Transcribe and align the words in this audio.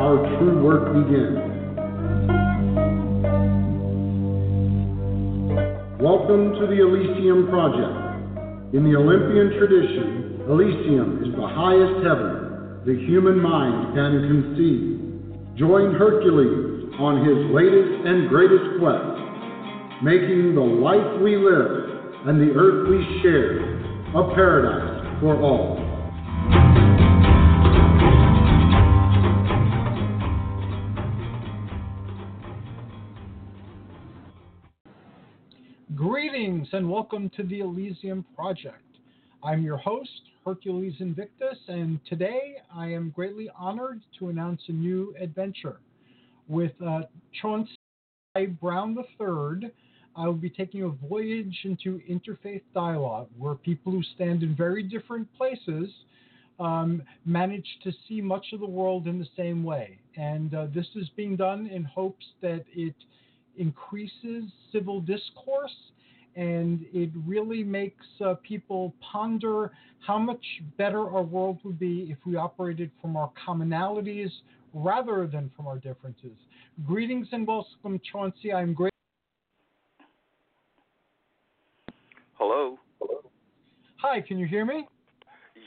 Our 0.00 0.16
true 0.38 0.64
work 0.64 0.96
begins. 0.96 1.36
Welcome 6.00 6.56
to 6.56 6.64
the 6.64 6.80
Elysium 6.80 7.48
Project. 7.52 8.72
In 8.72 8.88
the 8.88 8.96
Olympian 8.96 9.60
tradition, 9.60 10.40
Elysium 10.48 11.20
is 11.20 11.36
the 11.36 11.46
highest 11.46 12.00
heaven 12.00 12.80
the 12.86 12.96
human 13.04 13.42
mind 13.42 13.92
can 13.92 14.24
conceive. 14.24 15.04
Join 15.58 15.92
Hercules 15.92 16.96
on 16.98 17.20
his 17.20 17.36
latest 17.52 17.92
and 18.08 18.30
greatest 18.30 18.80
quest, 18.80 19.20
making 20.02 20.54
the 20.54 20.64
life 20.64 21.20
we 21.20 21.36
live 21.36 22.24
and 22.24 22.40
the 22.40 22.56
earth 22.56 22.88
we 22.88 23.04
share 23.20 23.60
a 24.16 24.34
paradise 24.34 25.20
for 25.20 25.36
all. 25.42 25.79
And 36.72 36.88
welcome 36.88 37.28
to 37.30 37.42
the 37.42 37.60
Elysium 37.60 38.24
Project. 38.36 38.84
I'm 39.42 39.62
your 39.62 39.76
host, 39.76 40.22
Hercules 40.44 40.94
Invictus, 41.00 41.58
and 41.66 41.98
today 42.08 42.58
I 42.72 42.86
am 42.86 43.10
greatly 43.10 43.50
honored 43.58 44.00
to 44.18 44.28
announce 44.28 44.60
a 44.68 44.72
new 44.72 45.12
adventure. 45.20 45.80
With 46.46 46.70
uh, 46.86 47.00
Chauncey 47.40 47.74
Brown 48.60 48.96
III, 49.20 49.70
I 50.14 50.26
will 50.26 50.34
be 50.34 50.50
taking 50.50 50.84
a 50.84 51.08
voyage 51.08 51.58
into 51.64 52.00
interfaith 52.08 52.62
dialogue 52.72 53.28
where 53.36 53.56
people 53.56 53.90
who 53.90 54.02
stand 54.14 54.44
in 54.44 54.54
very 54.54 54.84
different 54.84 55.26
places 55.36 55.88
um, 56.60 57.02
manage 57.24 57.66
to 57.82 57.90
see 58.06 58.20
much 58.20 58.46
of 58.52 58.60
the 58.60 58.66
world 58.66 59.08
in 59.08 59.18
the 59.18 59.28
same 59.36 59.64
way. 59.64 59.98
And 60.16 60.54
uh, 60.54 60.66
this 60.72 60.86
is 60.94 61.08
being 61.16 61.34
done 61.34 61.66
in 61.66 61.82
hopes 61.82 62.26
that 62.42 62.64
it 62.72 62.94
increases 63.56 64.44
civil 64.70 65.00
discourse 65.00 65.74
and 66.36 66.84
it 66.92 67.10
really 67.26 67.64
makes 67.64 68.04
uh, 68.24 68.34
people 68.42 68.94
ponder 69.00 69.72
how 70.06 70.18
much 70.18 70.44
better 70.78 71.00
our 71.00 71.22
world 71.22 71.58
would 71.64 71.78
be 71.78 72.08
if 72.10 72.18
we 72.26 72.36
operated 72.36 72.90
from 73.00 73.16
our 73.16 73.30
commonalities 73.46 74.30
rather 74.72 75.26
than 75.26 75.50
from 75.56 75.66
our 75.66 75.78
differences. 75.78 76.36
Greetings 76.86 77.28
and 77.32 77.46
welcome, 77.46 78.00
Chauncey. 78.10 78.52
I'm 78.52 78.72
great. 78.72 78.92
Hello. 82.34 82.78
Hi, 83.96 84.20
can 84.20 84.38
you 84.38 84.46
hear 84.46 84.64
me? 84.64 84.86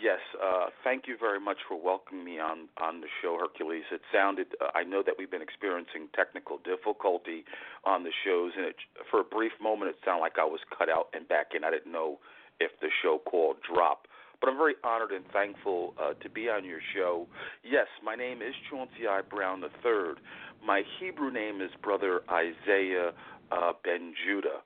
Yes. 0.04 0.20
Uh, 0.36 0.66
thank 0.84 1.08
you 1.08 1.16
very 1.18 1.40
much 1.40 1.60
for 1.66 1.80
welcoming 1.82 2.26
me 2.26 2.38
on 2.38 2.68
on 2.76 3.00
the 3.00 3.08
show, 3.22 3.38
Hercules. 3.40 3.86
It 3.90 4.02
sounded. 4.12 4.48
Uh, 4.60 4.68
I 4.76 4.84
know 4.84 5.02
that 5.02 5.16
we've 5.18 5.32
been 5.32 5.42
experiencing 5.42 6.10
technical 6.14 6.58
difficulty 6.58 7.46
on 7.86 8.04
the 8.04 8.12
shows, 8.26 8.52
and 8.58 8.66
it, 8.66 8.76
for 9.10 9.22
a 9.22 9.24
brief 9.24 9.54
moment, 9.62 9.92
it 9.92 9.96
sounded 10.04 10.20
like 10.20 10.36
I 10.38 10.44
was 10.44 10.60
cut 10.78 10.90
out 10.90 11.08
and 11.14 11.26
back 11.30 11.56
in. 11.56 11.64
I 11.64 11.72
didn't 11.72 11.94
know 11.94 12.20
if 12.60 12.72
the 12.82 12.90
show 13.02 13.22
call 13.24 13.56
dropped. 13.64 14.10
But 14.42 14.50
I'm 14.50 14.58
very 14.58 14.76
honored 14.84 15.12
and 15.12 15.24
thankful 15.32 15.94
uh, 15.98 16.16
to 16.22 16.30
be 16.30 16.50
on 16.50 16.66
your 16.66 16.82
show. 16.94 17.28
Yes, 17.64 17.88
my 18.04 18.16
name 18.16 18.42
is 18.42 18.54
Chauncey 18.70 19.08
I. 19.10 19.22
Brown 19.22 19.64
III. 19.64 20.20
My 20.66 20.84
Hebrew 21.00 21.32
name 21.32 21.62
is 21.62 21.72
Brother 21.82 22.24
Isaiah 22.30 23.14
uh, 23.54 23.72
Ben 23.86 24.14
Judah. 24.28 24.60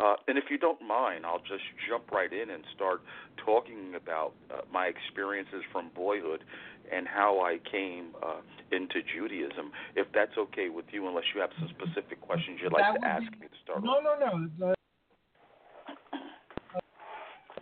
Uh, 0.00 0.14
and 0.26 0.38
if 0.38 0.44
you 0.50 0.58
don't 0.58 0.80
mind, 0.80 1.26
I'll 1.26 1.40
just 1.40 1.64
jump 1.88 2.10
right 2.10 2.32
in 2.32 2.50
and 2.50 2.64
start 2.74 3.02
talking 3.44 3.94
about 3.94 4.32
uh, 4.50 4.62
my 4.72 4.86
experiences 4.86 5.62
from 5.70 5.90
boyhood 5.94 6.44
and 6.90 7.06
how 7.06 7.40
I 7.40 7.58
came 7.70 8.08
uh, 8.22 8.40
into 8.70 9.02
Judaism. 9.14 9.70
If 9.94 10.06
that's 10.14 10.36
okay 10.38 10.70
with 10.70 10.86
you, 10.92 11.06
unless 11.08 11.24
you 11.34 11.40
have 11.40 11.50
some 11.58 11.68
specific 11.76 12.20
questions 12.20 12.58
you'd 12.62 12.72
like 12.72 12.82
That 12.94 13.00
to 13.00 13.06
ask 13.06 13.30
be- 13.32 13.40
me 13.40 13.46
to 13.48 13.58
start. 13.62 13.84
No, 13.84 14.00
no, 14.00 14.16
no. 14.18 14.48
The, 14.58 14.74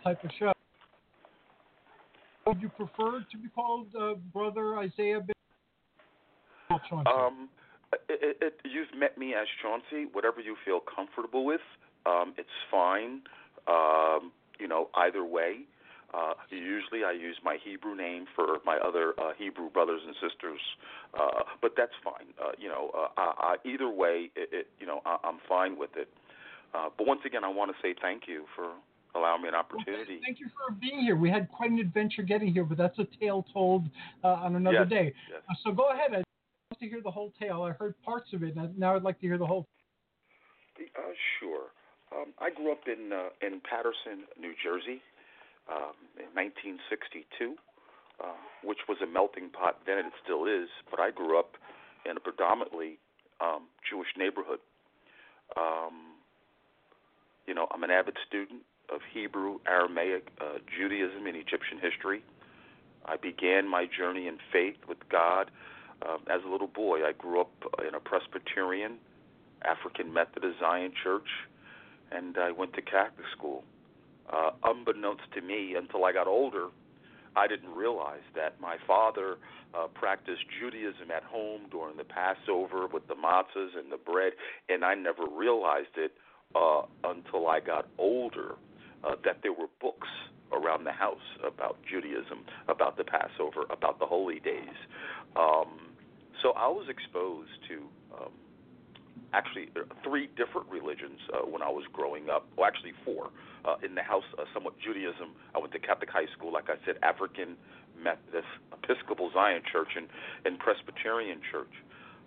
type 0.03 0.23
of 0.23 0.31
show. 0.39 0.51
Would 2.47 2.61
you 2.61 2.69
prefer 2.69 3.19
to 3.19 3.37
be 3.37 3.49
called 3.53 3.87
uh, 3.99 4.15
Brother 4.33 4.77
Isaiah 4.79 5.19
Ben? 5.19 5.35
Um, 7.05 7.49
it, 8.09 8.37
it, 8.41 8.53
you've 8.63 8.97
met 8.97 9.17
me 9.17 9.33
as 9.33 9.45
Chauncey. 9.61 10.09
Whatever 10.11 10.39
you 10.41 10.55
feel 10.65 10.79
comfortable 10.79 11.45
with, 11.45 11.61
um, 12.05 12.33
it's 12.37 12.49
fine. 12.69 13.21
Um, 13.67 14.31
you 14.59 14.67
know, 14.67 14.89
either 14.95 15.23
way. 15.25 15.61
Uh, 16.13 16.33
usually, 16.49 17.05
I 17.05 17.13
use 17.13 17.37
my 17.41 17.57
Hebrew 17.63 17.95
name 17.95 18.25
for 18.35 18.57
my 18.65 18.77
other 18.77 19.13
uh, 19.17 19.31
Hebrew 19.37 19.69
brothers 19.69 20.01
and 20.05 20.13
sisters, 20.15 20.59
uh, 21.17 21.43
but 21.61 21.71
that's 21.77 21.93
fine. 22.03 22.33
Uh, 22.37 22.51
you 22.59 22.67
know, 22.67 22.91
uh, 22.93 23.07
I, 23.15 23.55
I, 23.63 23.67
either 23.67 23.89
way, 23.89 24.29
it, 24.35 24.49
it, 24.51 24.67
you 24.77 24.85
know, 24.85 24.99
I, 25.05 25.17
I'm 25.23 25.37
fine 25.47 25.79
with 25.79 25.91
it. 25.95 26.09
Uh, 26.73 26.89
but 26.97 27.07
once 27.07 27.21
again, 27.25 27.45
I 27.45 27.47
want 27.47 27.71
to 27.71 27.77
say 27.81 27.95
thank 28.01 28.23
you 28.27 28.43
for 28.57 28.73
allowing 29.15 29.41
me 29.43 29.47
an 29.47 29.53
Well, 29.53 29.61
opportunity. 29.61 30.19
Thank 30.23 30.39
you 30.39 30.47
for 30.47 30.73
being 30.73 30.99
here. 30.99 31.15
We 31.15 31.29
had 31.29 31.49
quite 31.49 31.71
an 31.71 31.79
adventure 31.79 32.23
getting 32.23 32.53
here, 32.53 32.65
but 32.65 32.77
that's 32.77 32.97
a 32.99 33.07
tale 33.19 33.45
told 33.53 33.85
uh, 34.23 34.27
on 34.27 34.55
another 34.55 34.79
Yes, 34.79 34.89
day. 34.89 35.13
yes. 35.29 35.41
Uh, 35.49 35.53
so 35.63 35.71
go 35.71 35.91
ahead. 35.91 36.11
I'd 36.11 36.17
love 36.17 36.79
to 36.79 36.87
hear 36.87 37.01
the 37.01 37.11
whole 37.11 37.33
tale. 37.39 37.61
I 37.63 37.71
heard 37.71 37.95
parts 38.03 38.33
of 38.33 38.43
it. 38.43 38.55
and 38.55 38.77
Now 38.77 38.95
I'd 38.95 39.03
like 39.03 39.19
to 39.21 39.27
hear 39.27 39.37
the 39.37 39.45
whole. 39.45 39.65
Uh, 40.79 41.01
sure. 41.39 41.71
Um, 42.21 42.33
I 42.39 42.49
grew 42.49 42.71
up 42.71 42.87
in 42.87 43.11
uh, 43.13 43.29
in 43.41 43.61
Paterson, 43.61 44.27
New 44.39 44.53
Jersey, 44.61 45.01
um, 45.69 45.97
in 46.17 46.29
1962, 46.37 47.55
uh, 48.21 48.25
which 48.63 48.79
was 48.87 48.97
a 49.01 49.07
melting 49.07 49.49
pot 49.49 49.79
then, 49.85 49.97
and 49.97 50.07
it 50.07 50.13
still 50.23 50.45
is. 50.45 50.69
But 50.89 50.99
I 50.99 51.11
grew 51.11 51.39
up 51.39 51.57
in 52.05 52.17
a 52.17 52.19
predominantly 52.19 52.97
um, 53.39 53.67
Jewish 53.87 54.09
neighborhood. 54.17 54.59
Um, 55.57 56.21
you 57.47 57.53
know, 57.53 57.67
I'm 57.71 57.83
an 57.83 57.91
avid 57.91 58.17
student 58.27 58.61
of 58.93 59.01
Hebrew, 59.13 59.59
Aramaic, 59.67 60.29
uh, 60.39 60.59
Judaism, 60.77 61.25
and 61.25 61.35
Egyptian 61.35 61.79
history. 61.81 62.23
I 63.05 63.17
began 63.17 63.67
my 63.67 63.87
journey 63.87 64.27
in 64.27 64.37
faith 64.53 64.77
with 64.87 64.99
God 65.09 65.49
um, 66.07 66.19
as 66.29 66.41
a 66.45 66.49
little 66.49 66.67
boy. 66.67 66.99
I 66.99 67.13
grew 67.13 67.41
up 67.41 67.51
in 67.87 67.95
a 67.95 67.99
Presbyterian, 67.99 68.97
African 69.63 70.13
Methodist 70.13 70.59
Zion 70.59 70.91
church, 71.03 71.27
and 72.11 72.37
I 72.37 72.51
went 72.51 72.73
to 72.73 72.81
Catholic 72.81 73.25
school. 73.37 73.63
Uh, 74.31 74.51
unbeknownst 74.63 75.23
to 75.33 75.41
me, 75.41 75.75
until 75.75 76.05
I 76.05 76.13
got 76.13 76.27
older, 76.27 76.67
I 77.35 77.47
didn't 77.47 77.73
realize 77.73 78.23
that 78.35 78.59
my 78.59 78.77
father 78.85 79.37
uh, 79.73 79.87
practiced 79.87 80.43
Judaism 80.59 81.11
at 81.15 81.23
home 81.23 81.61
during 81.71 81.97
the 81.97 82.03
Passover 82.03 82.87
with 82.87 83.07
the 83.07 83.15
matzahs 83.15 83.77
and 83.77 83.91
the 83.91 83.97
bread, 83.97 84.33
and 84.69 84.83
I 84.83 84.95
never 84.95 85.23
realized 85.25 85.95
it 85.97 86.13
uh, 86.55 86.83
until 87.03 87.47
I 87.47 87.59
got 87.59 87.87
older 87.97 88.55
uh, 89.03 89.15
that 89.23 89.39
there 89.43 89.53
were 89.53 89.67
books 89.79 90.09
around 90.51 90.83
the 90.83 90.91
house 90.91 91.17
about 91.45 91.77
Judaism, 91.89 92.43
about 92.67 92.97
the 92.97 93.05
Passover, 93.05 93.63
about 93.69 93.99
the 93.99 94.05
holy 94.05 94.39
days. 94.39 94.75
Um, 95.35 95.95
so 96.41 96.51
I 96.51 96.67
was 96.67 96.87
exposed 96.89 97.51
to 97.69 97.75
um, 98.17 98.31
actually 99.33 99.69
three 100.03 100.29
different 100.35 100.67
religions 100.69 101.19
uh, 101.33 101.45
when 101.47 101.61
I 101.61 101.69
was 101.69 101.83
growing 101.93 102.29
up. 102.29 102.47
Well, 102.57 102.67
actually 102.67 102.93
four. 103.05 103.29
Uh, 103.63 103.75
in 103.85 103.93
the 103.93 104.01
house, 104.01 104.25
uh, 104.39 104.43
somewhat 104.55 104.73
Judaism. 104.79 105.37
I 105.53 105.59
went 105.59 105.71
to 105.73 105.79
Catholic 105.79 106.09
high 106.09 106.25
school, 106.35 106.51
like 106.51 106.67
I 106.67 106.81
said, 106.83 106.95
African 107.03 107.55
Methodist, 107.93 108.49
Episcopal 108.73 109.29
Zion 109.35 109.61
Church, 109.71 109.89
and, 109.95 110.07
and 110.45 110.57
Presbyterian 110.57 111.39
Church. 111.51 111.69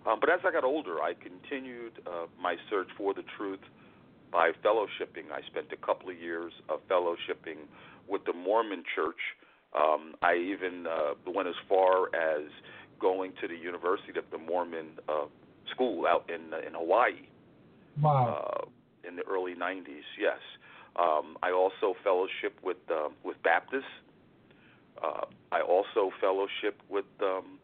Um, 0.07 0.19
but 0.21 0.29
as 0.31 0.39
I 0.45 0.51
got 0.51 0.63
older, 0.63 1.01
I 1.01 1.13
continued 1.13 1.99
uh, 2.07 2.27
my 2.39 2.55
search 2.69 2.87
for 2.97 3.13
the 3.13 3.23
truth 3.37 3.59
by 4.31 4.51
fellowshipping. 4.63 5.27
I 5.33 5.41
spent 5.47 5.67
a 5.73 5.85
couple 5.85 6.09
of 6.09 6.17
years 6.17 6.53
of 6.69 6.79
fellowshipping 6.87 7.67
with 8.07 8.23
the 8.25 8.33
Mormon 8.33 8.83
Church. 8.95 9.19
Um, 9.75 10.15
I 10.21 10.35
even 10.35 10.87
uh, 10.87 11.15
went 11.27 11.49
as 11.49 11.55
far 11.67 12.15
as 12.15 12.47
going 12.99 13.33
to 13.41 13.47
the 13.47 13.57
University 13.57 14.17
of 14.17 14.25
the 14.31 14.37
Mormon 14.37 14.87
uh, 15.09 15.25
school 15.73 16.05
out 16.05 16.29
in 16.29 16.53
in 16.65 16.73
Hawaii. 16.73 17.27
Wow. 18.01 18.65
Uh, 18.65 19.07
in 19.07 19.15
the 19.15 19.23
early 19.23 19.53
'90s, 19.53 20.07
yes. 20.19 20.39
Um, 20.95 21.37
I 21.43 21.51
also 21.51 21.95
fellowship 22.03 22.57
with 22.63 22.77
uh, 22.89 23.09
with 23.23 23.41
Baptists. 23.43 23.83
Uh, 25.03 25.25
I 25.51 25.61
also 25.61 26.11
fellowship 26.21 26.81
with 26.89 27.05
um, 27.21 27.59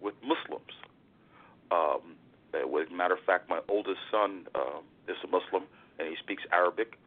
with 0.00 0.14
Muslims. 0.22 0.72
Um, 1.70 2.16
as 2.54 2.62
a 2.62 2.94
matter 2.94 3.14
of 3.14 3.20
fact, 3.26 3.48
my 3.48 3.60
oldest 3.68 4.00
son 4.10 4.46
uh, 4.54 4.80
is 5.08 5.16
a 5.24 5.26
Muslim 5.26 5.64
and 5.98 6.08
he 6.08 6.16
speaks 6.22 6.42
Arabic. 6.52 6.98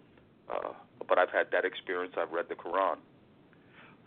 Uh, 0.49 0.73
but 1.07 1.17
I've 1.17 1.31
had 1.31 1.47
that 1.51 1.65
experience. 1.65 2.13
I've 2.17 2.31
read 2.31 2.45
the 2.49 2.55
Quran. 2.55 2.97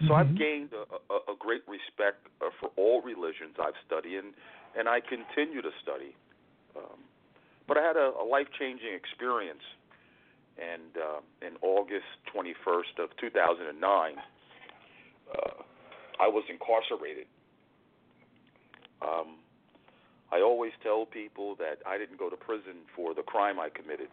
So 0.01 0.07
mm-hmm. 0.07 0.13
I've 0.13 0.37
gained 0.37 0.71
a, 0.73 0.85
a, 1.13 1.33
a 1.33 1.37
great 1.39 1.63
respect 1.69 2.27
uh, 2.41 2.51
for 2.59 2.71
all 2.77 3.03
religions 3.03 3.55
I've 3.61 3.79
studied, 3.87 4.19
and, 4.19 4.35
and 4.77 4.89
I 4.89 4.99
continue 5.01 5.63
to 5.63 5.71
study. 5.83 6.17
Um, 6.77 7.01
but 7.69 7.77
I 7.77 7.83
had 7.83 7.97
a, 7.97 8.13
a 8.21 8.25
life-changing 8.25 8.93
experience, 8.95 9.63
and 10.59 10.97
uh, 10.97 11.47
in 11.47 11.57
August 11.63 12.11
21st 12.35 13.03
of 13.03 13.11
2009, 13.21 14.15
uh, 15.33 15.63
I 16.21 16.29
was 16.29 16.45
incarcerated. 16.51 17.27
Um, 19.01 19.37
I 20.33 20.41
always 20.41 20.73
tell 20.83 21.05
people 21.05 21.57
that 21.57 21.79
I 21.87 21.99
didn't 21.99 22.19
go 22.19 22.31
to 22.31 22.37
prison 22.37 22.89
for 22.97 23.15
the 23.15 23.23
crime 23.23 23.61
I 23.61 23.69
committed. 23.69 24.09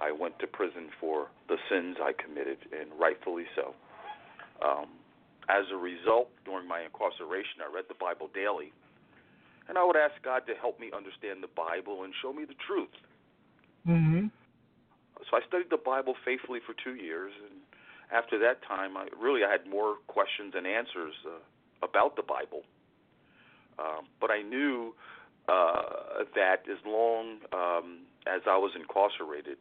I 0.00 0.12
went 0.12 0.38
to 0.38 0.46
prison 0.46 0.88
for 1.00 1.28
the 1.48 1.56
sins 1.68 1.96
I 2.00 2.12
committed, 2.12 2.58
and 2.72 2.88
rightfully 2.98 3.44
so. 3.54 3.74
Um, 4.64 4.88
as 5.48 5.64
a 5.72 5.76
result, 5.76 6.28
during 6.44 6.68
my 6.68 6.82
incarceration, 6.82 7.60
I 7.60 7.74
read 7.74 7.84
the 7.88 7.98
Bible 7.98 8.30
daily, 8.32 8.72
and 9.70 9.78
I 9.78 9.84
would 9.84 9.96
ask 9.96 10.20
God 10.22 10.42
to 10.48 10.54
help 10.58 10.80
me 10.80 10.90
understand 10.90 11.46
the 11.46 11.54
Bible 11.54 12.02
and 12.02 12.12
show 12.20 12.32
me 12.32 12.44
the 12.44 12.58
truth. 12.66 12.90
Mm-hmm. 13.86 14.26
So 15.30 15.36
I 15.36 15.46
studied 15.46 15.70
the 15.70 15.78
Bible 15.78 16.16
faithfully 16.24 16.58
for 16.66 16.74
two 16.74 16.98
years, 16.98 17.30
and 17.38 17.62
after 18.10 18.36
that 18.40 18.66
time, 18.66 18.96
I 18.96 19.06
really 19.14 19.44
I 19.44 19.50
had 19.50 19.70
more 19.70 20.02
questions 20.08 20.54
and 20.56 20.66
answers 20.66 21.14
uh, 21.24 21.38
about 21.86 22.16
the 22.16 22.26
Bible. 22.26 22.66
Um, 23.78 24.10
but 24.20 24.32
I 24.32 24.42
knew 24.42 24.92
uh, 25.48 26.26
that 26.34 26.66
as 26.66 26.78
long 26.84 27.38
um, 27.52 28.10
as 28.26 28.42
I 28.50 28.58
was 28.58 28.72
incarcerated, 28.74 29.56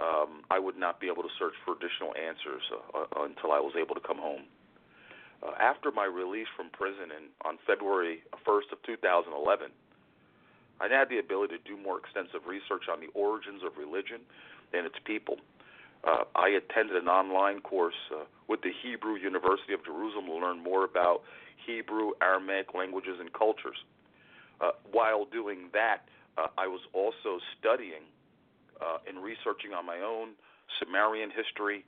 um, 0.00 0.42
I 0.50 0.58
would 0.58 0.76
not 0.76 0.98
be 0.98 1.06
able 1.06 1.22
to 1.22 1.32
search 1.38 1.54
for 1.64 1.78
additional 1.78 2.10
answers 2.18 2.62
uh, 2.74 2.98
uh, 2.98 3.24
until 3.24 3.52
I 3.52 3.60
was 3.60 3.74
able 3.78 3.94
to 3.94 4.02
come 4.02 4.18
home. 4.18 4.50
Uh, 5.42 5.52
after 5.60 5.90
my 5.90 6.04
release 6.04 6.48
from 6.56 6.70
prison 6.70 7.10
in, 7.10 7.28
on 7.44 7.58
February 7.66 8.22
1st 8.46 8.72
of 8.72 8.82
2011, 8.84 9.70
I 10.80 10.88
had 10.88 11.08
the 11.08 11.18
ability 11.18 11.56
to 11.56 11.62
do 11.62 11.76
more 11.80 11.98
extensive 11.98 12.46
research 12.46 12.88
on 12.90 13.00
the 13.00 13.08
origins 13.14 13.62
of 13.64 13.76
religion 13.78 14.20
and 14.72 14.86
its 14.86 14.96
people. 15.04 15.36
Uh, 16.02 16.24
I 16.34 16.48
attended 16.48 16.96
an 16.96 17.08
online 17.08 17.60
course 17.60 17.96
uh, 18.12 18.24
with 18.48 18.60
the 18.62 18.72
Hebrew 18.82 19.14
University 19.14 19.72
of 19.72 19.84
Jerusalem 19.84 20.26
to 20.26 20.34
learn 20.34 20.62
more 20.62 20.84
about 20.84 21.22
Hebrew, 21.66 22.12
Aramaic 22.20 22.74
languages, 22.74 23.16
and 23.20 23.32
cultures. 23.32 23.76
Uh, 24.60 24.72
while 24.92 25.24
doing 25.24 25.70
that, 25.72 26.04
uh, 26.36 26.48
I 26.58 26.66
was 26.66 26.80
also 26.92 27.38
studying 27.58 28.04
uh, 28.80 28.98
in 29.08 29.16
researching 29.16 29.72
on 29.72 29.86
my 29.86 30.00
own 30.00 30.30
Sumerian 30.78 31.30
history, 31.30 31.84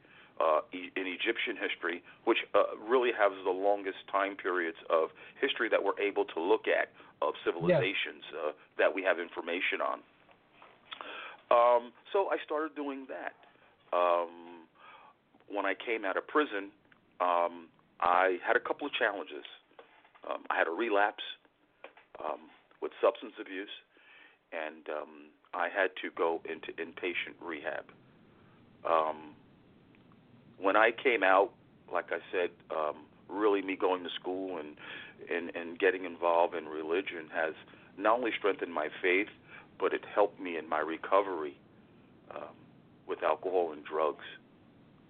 e- 0.72 0.90
in 0.96 1.06
Egyptian 1.06 1.56
history, 1.56 2.02
which 2.24 2.38
uh, 2.54 2.76
really 2.88 3.10
has 3.16 3.32
the 3.44 3.50
longest 3.50 3.98
time 4.10 4.36
periods 4.36 4.76
of 4.90 5.10
history 5.40 5.68
that 5.68 5.82
we're 5.82 5.98
able 6.00 6.24
to 6.24 6.40
look 6.40 6.68
at 6.68 6.88
of 7.22 7.34
civilizations 7.44 8.24
yes. 8.28 8.40
uh, 8.48 8.52
that 8.78 8.94
we 8.94 9.02
have 9.02 9.18
information 9.18 9.80
on. 9.80 9.98
Um, 11.50 11.92
so 12.12 12.28
I 12.30 12.36
started 12.44 12.74
doing 12.74 13.06
that. 13.08 13.32
Um, 13.96 14.66
when 15.48 15.64
I 15.64 15.74
came 15.74 16.04
out 16.04 16.16
of 16.16 16.26
prison, 16.26 16.70
um, 17.20 17.68
I 18.00 18.38
had 18.44 18.56
a 18.56 18.60
couple 18.60 18.86
of 18.86 18.92
challenges. 18.92 19.46
Um, 20.28 20.42
I 20.50 20.58
had 20.58 20.66
a 20.66 20.74
relapse 20.74 21.22
um, 22.18 22.50
with 22.82 22.92
substance 23.00 23.34
abuse, 23.40 23.70
and 24.52 24.88
um, 24.90 25.12
I 25.54 25.68
had 25.68 25.90
to 26.02 26.10
go 26.16 26.42
into 26.44 26.72
inpatient 26.72 27.38
rehab. 27.40 27.86
Um, 28.84 29.35
when 30.58 30.76
I 30.76 30.90
came 30.90 31.22
out, 31.22 31.50
like 31.92 32.12
I 32.12 32.18
said, 32.32 32.50
um, 32.70 32.96
really 33.28 33.62
me 33.62 33.76
going 33.76 34.02
to 34.04 34.10
school 34.10 34.58
and, 34.58 34.76
and 35.30 35.54
and 35.56 35.78
getting 35.78 36.04
involved 36.04 36.54
in 36.54 36.66
religion 36.66 37.28
has 37.34 37.54
not 37.96 38.18
only 38.18 38.30
strengthened 38.38 38.72
my 38.72 38.88
faith, 39.02 39.28
but 39.78 39.92
it 39.92 40.04
helped 40.14 40.40
me 40.40 40.56
in 40.56 40.68
my 40.68 40.78
recovery 40.78 41.56
um, 42.34 42.54
with 43.06 43.22
alcohol 43.22 43.72
and 43.72 43.84
drugs. 43.84 44.24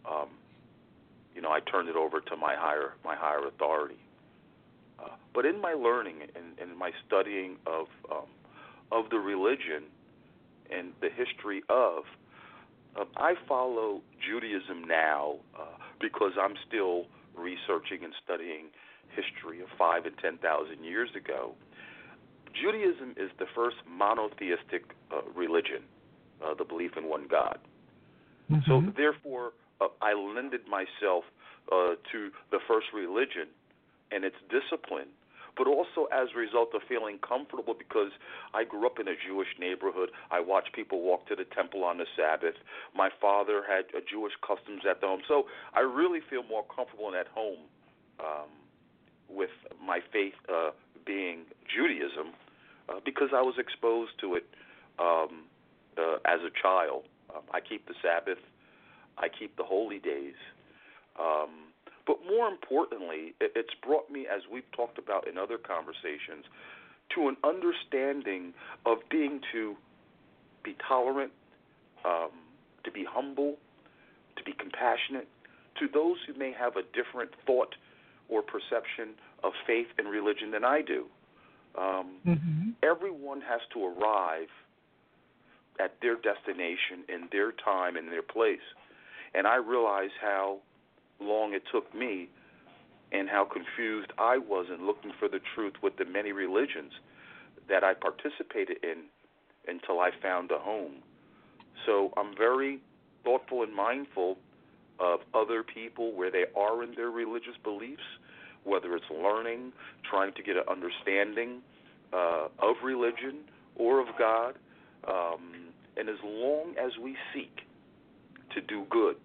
Um, 0.09 0.29
you 1.35 1.43
know, 1.43 1.51
I 1.51 1.61
turned 1.61 1.89
it 1.89 1.97
over 1.97 2.21
to 2.21 2.37
my 2.37 2.55
higher 2.57 2.95
my 3.05 3.17
higher 3.17 3.47
authority. 3.47 3.99
Uh, 4.99 5.09
but 5.35 5.45
in 5.45 5.61
my 5.61 5.75
learning 5.75 6.23
and, 6.35 6.59
and 6.59 6.79
my 6.79 6.91
studying 7.07 7.57
of 7.67 7.87
um, 8.11 8.27
of 8.93 9.11
the 9.11 9.19
religion, 9.19 9.85
and 10.71 10.93
the 11.01 11.09
history 11.09 11.63
of. 11.69 12.05
Uh, 12.99 13.05
I 13.17 13.35
follow 13.49 14.03
Judaism 14.27 14.85
now 14.87 15.37
uh, 15.59 15.65
because 16.01 16.33
I'm 16.41 16.55
still 16.67 17.07
researching 17.37 18.05
and 18.05 18.15
studying 18.25 18.67
history 19.15 19.61
of 19.61 19.69
five 19.79 20.07
and 20.07 20.17
ten 20.19 20.39
thousand 20.39 20.85
years 20.85 21.11
ago. 21.17 21.55
Judaism 22.55 23.15
is 23.17 23.31
the 23.39 23.47
first 23.55 23.77
monotheistic 23.89 24.95
uh, 25.13 25.21
religion, 25.35 25.83
uh, 26.45 26.55
the 26.55 26.65
belief 26.65 26.93
in 26.97 27.09
one 27.09 27.27
God. 27.29 27.59
Mm-hmm. 28.51 28.71
So 28.71 28.93
therefore, 28.97 29.53
uh, 29.81 29.89
I 30.01 30.15
lended 30.15 30.63
myself 30.67 31.25
uh, 31.71 31.97
to 32.13 32.31
the 32.51 32.59
first 32.67 32.87
religion 32.95 33.49
and 34.11 34.25
its 34.25 34.37
discipline 34.49 35.09
but 35.57 35.67
also 35.67 36.07
as 36.13 36.29
a 36.35 36.39
result 36.39 36.75
of 36.75 36.83
feeling 36.89 37.19
comfortable 37.19 37.75
because 37.77 38.13
I 38.55 38.65
grew 38.65 38.87
up 38.87 38.99
in 39.01 39.09
a 39.09 39.15
Jewish 39.17 39.49
neighborhood. 39.59 40.11
I 40.31 40.41
watched 40.41 40.73
people 40.75 41.03
walk 41.03 41.27
to 41.29 41.37
the 41.37 41.45
temple 41.45 41.85
on 41.85 41.99
the 41.99 42.07
Sabbath. 42.17 42.55
My 42.95 43.09
father 43.21 43.63
had 43.67 43.87
a 43.97 44.05
Jewish 44.05 44.35
customs 44.47 44.83
at 44.89 45.01
the 45.01 45.07
home, 45.07 45.23
so 45.27 45.47
I 45.75 45.81
really 45.81 46.21
feel 46.29 46.43
more 46.43 46.65
comfortable 46.65 47.09
and 47.09 47.17
at 47.17 47.29
home 47.29 47.65
um, 48.21 48.51
with 49.29 49.51
my 49.85 50.01
faith 50.13 50.35
uh, 50.49 50.71
being 51.07 51.45
Judaism 51.73 52.35
uh, 52.89 53.01
because 53.05 53.31
I 53.35 53.41
was 53.43 53.55
exposed 53.59 54.13
to 54.21 54.35
it 54.35 54.45
um, 54.99 55.45
uh, 55.99 56.17
as 56.25 56.41
a 56.41 56.51
child. 56.63 57.05
Um, 57.35 57.43
I 57.53 57.61
keep 57.61 57.87
the 57.87 57.95
Sabbath. 58.03 58.39
I 59.19 59.29
keep 59.29 59.57
the 59.57 59.65
holy 59.65 59.99
days. 59.99 60.37
Um, 61.19 61.73
but 62.07 62.19
more 62.29 62.49
importantly, 62.49 63.35
it's 63.41 63.75
brought 63.83 64.11
me, 64.11 64.27
as 64.33 64.43
we've 64.51 64.71
talked 64.73 64.99
about 64.99 65.27
in 65.27 65.37
other 65.37 65.59
conversations, 65.59 66.45
to 67.15 67.29
an 67.29 67.37
understanding 67.45 68.55
of 68.85 68.99
being 69.11 69.41
to 69.53 69.77
be 70.63 70.77
tolerant, 70.87 71.33
um, 72.05 72.31
to 72.85 72.91
be 72.91 73.05
humble, 73.09 73.57
to 74.37 74.45
be 74.45 74.53
compassionate 74.53 75.29
to 75.79 75.89
those 75.93 76.17
who 76.27 76.35
may 76.35 76.53
have 76.53 76.77
a 76.77 76.83
different 76.95 77.31
thought 77.47 77.75
or 78.29 78.43
perception 78.43 79.15
of 79.43 79.53
faith 79.67 79.87
and 79.99 80.09
religion 80.09 80.51
than 80.51 80.65
I 80.65 80.83
do. 80.83 81.07
Um, 81.79 82.17
mm-hmm. 82.27 82.71
Everyone 82.83 83.41
has 83.43 83.61
to 83.75 83.85
arrive 83.85 84.49
at 85.79 85.95
their 86.01 86.17
destination 86.17 87.05
in 87.09 87.29
their 87.31 87.53
time 87.53 87.97
and 87.97 88.09
their 88.09 88.23
place. 88.23 88.65
And 89.35 89.47
I 89.47 89.57
realize 89.57 90.11
how 90.21 90.59
long 91.21 91.55
it 91.55 91.63
took 91.73 91.95
me 91.95 92.29
and 93.13 93.29
how 93.29 93.45
confused 93.45 94.13
I 94.19 94.39
was 94.39 94.67
in 94.73 94.87
looking 94.87 95.13
for 95.19 95.29
the 95.29 95.41
truth 95.55 95.75
with 95.83 95.97
the 95.97 96.05
many 96.05 96.33
religions 96.33 96.93
that 97.69 97.85
I 97.85 97.95
participated 97.95 98.79
in 98.83 99.05
until 99.69 100.01
I 100.01 100.11
found 100.23 100.51
a 100.51 100.59
home. 100.59 101.03
So 101.85 102.13
I'm 102.17 102.37
very 102.37 102.81
thoughtful 103.25 103.63
and 103.63 103.75
mindful 103.75 104.37
of 104.99 105.21
other 105.35 105.63
people 105.63 106.13
where 106.13 106.31
they 106.31 106.45
are 106.57 106.83
in 106.83 106.95
their 106.95 107.11
religious 107.11 107.57
beliefs, 107.63 108.03
whether 108.65 108.95
it's 108.97 109.11
learning, 109.11 109.73
trying 110.09 110.33
to 110.35 110.43
get 110.43 110.57
an 110.57 110.65
understanding 110.69 111.61
uh, 112.13 112.49
of 112.59 112.77
religion 112.85 113.41
or 113.77 114.01
of 114.01 114.09
God. 114.19 114.55
Um, 115.07 115.73
And 115.97 116.09
as 116.09 116.21
long 116.23 116.75
as 116.77 116.93
we 117.03 117.17
seek 117.33 117.63
to 118.55 118.61
do 118.61 118.85
good 118.91 119.17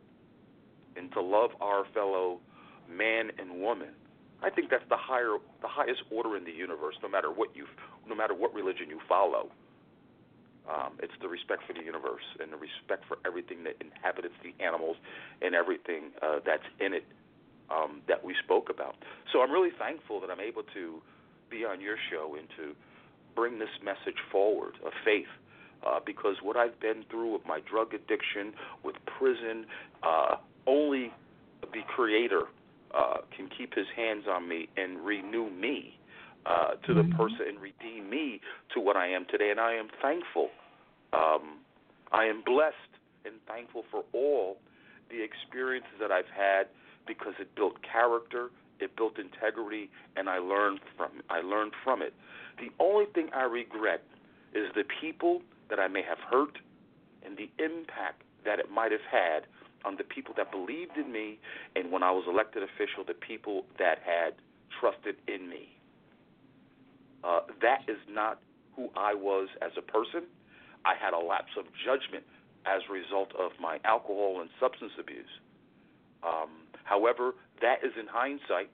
and 1.02 1.12
to 1.14 1.22
love 1.22 1.50
our 1.60 1.86
fellow 1.94 2.40
man 2.88 3.32
and 3.40 3.60
woman, 3.60 3.90
I 4.44 4.50
think 4.50 4.70
that's 4.70 4.88
the 4.90 4.98
higher, 4.98 5.38
the 5.62 5.68
highest 5.68 6.02
order 6.12 6.38
in 6.38 6.46
the 6.46 6.52
universe. 6.52 6.96
No 7.02 7.10
matter 7.10 7.32
what 7.32 7.56
you, 7.56 7.66
no 8.08 8.16
matter 8.16 8.34
what 8.34 8.54
religion 8.54 8.86
you 8.90 9.00
follow, 9.10 9.50
um, 10.70 10.94
it's 11.02 11.14
the 11.22 11.28
respect 11.28 11.64
for 11.66 11.74
the 11.74 11.82
universe 11.84 12.26
and 12.40 12.54
the 12.54 12.58
respect 12.58 13.04
for 13.08 13.18
everything 13.26 13.64
that 13.64 13.76
inhabits 13.82 14.36
the 14.44 14.54
animals 14.64 14.98
and 15.42 15.56
everything 15.56 16.14
uh, 16.22 16.40
that's 16.46 16.66
in 16.80 16.94
it 16.94 17.06
um, 17.72 18.02
that 18.08 18.24
we 18.24 18.36
spoke 18.44 18.70
about. 18.70 18.96
So 19.34 19.42
I'm 19.42 19.52
really 19.52 19.74
thankful 19.78 20.22
that 20.22 20.30
I'm 20.30 20.40
able 20.40 20.64
to 20.74 21.02
be 21.50 21.66
on 21.66 21.82
your 21.82 21.98
show 22.12 22.36
and 22.38 22.48
to 22.58 22.76
bring 23.36 23.58
this 23.58 23.74
message 23.84 24.20
forward 24.32 24.74
of 24.86 24.92
faith. 25.04 25.32
Uh, 25.82 26.00
because 26.06 26.36
what 26.44 26.56
I've 26.56 26.80
been 26.80 27.04
through 27.10 27.34
with 27.34 27.46
my 27.48 27.60
drug 27.60 27.96
addiction, 27.96 28.54
with 28.84 28.96
prison, 29.18 29.66
uh, 30.04 30.36
only 30.68 31.12
the 31.62 31.82
Creator 31.88 32.44
uh, 32.94 33.18
can 33.36 33.50
keep 33.56 33.74
His 33.74 33.88
hands 33.96 34.26
on 34.30 34.48
me 34.48 34.68
and 34.78 35.00
renew 35.06 35.50
me 35.50 35.98
uh, 36.46 36.72
to 36.86 36.94
the 36.94 37.02
mm-hmm. 37.02 37.18
person 37.18 37.46
and 37.48 37.60
redeem 37.60 38.10
me 38.10 38.42
to 38.74 38.80
what 38.80 38.96
I 38.96 39.08
am 39.08 39.26
today. 39.30 39.52
And 39.52 39.60
I 39.60 39.74
am 39.74 39.88
thankful. 40.02 40.50
Um, 41.14 41.60
I 42.12 42.26
am 42.26 42.42
blessed 42.46 42.76
and 43.26 43.36
thankful 43.48 43.84
for 43.92 44.04
all 44.14 44.58
the 45.10 45.22
experiences 45.22 45.92
that 46.00 46.12
I've 46.12 46.30
had 46.36 46.68
because 47.08 47.34
it 47.40 47.54
built 47.56 47.76
character, 47.84 48.50
it 48.80 48.96
built 48.96 49.20
integrity, 49.20 49.90
and 50.16 50.30
I 50.30 50.40
learned 50.40 50.80
from 50.98 51.22
I 51.30 51.42
learned 51.42 51.74
from 51.84 52.02
it. 52.02 52.14
The 52.58 52.70
only 52.80 53.06
thing 53.14 53.30
I 53.36 53.44
regret 53.44 54.04
is 54.54 54.68
the 54.76 54.84
people 55.00 55.42
that 55.70 55.80
I 55.80 55.88
may 55.88 56.02
have 56.02 56.18
hurt 56.20 56.58
and 57.26 57.38
the 57.38 57.50
impact 57.64 58.24
that 58.46 58.60
it 58.60 58.72
might 58.72 58.92
have 58.92 59.06
had 59.10 59.46
on 59.86 59.98
the 59.98 60.04
people 60.04 60.34
that 60.38 60.52
believed 60.52 60.98
in 60.98 61.12
me 61.12 61.40
and 61.76 61.92
when 61.92 62.04
I 62.04 62.12
was 62.12 62.26
elected 62.28 62.64
official, 62.64 63.04
the 63.06 63.14
people 63.14 63.66
that 63.80 64.00
had 64.06 64.34
trusted 64.80 65.16
in 65.28 65.50
me. 65.50 65.78
Uh, 67.24 67.42
that 67.62 67.82
is 67.88 67.98
not 68.10 68.40
who 68.76 68.90
I 68.96 69.14
was 69.14 69.48
as 69.62 69.72
a 69.78 69.82
person. 69.82 70.24
I 70.86 70.94
had 71.00 71.14
a 71.14 71.20
lapse 71.20 71.52
of 71.58 71.66
judgment 71.86 72.24
as 72.66 72.82
a 72.90 72.94
result 72.94 73.34
of 73.38 73.52
my 73.60 73.80
alcohol 73.86 74.40
and 74.42 74.50
substance 74.60 74.94
abuse. 75.00 75.30
Um, 76.24 76.50
however, 76.84 77.34
that 77.62 77.84
is 77.84 77.92
in 78.00 78.08
hindsight. 78.08 78.70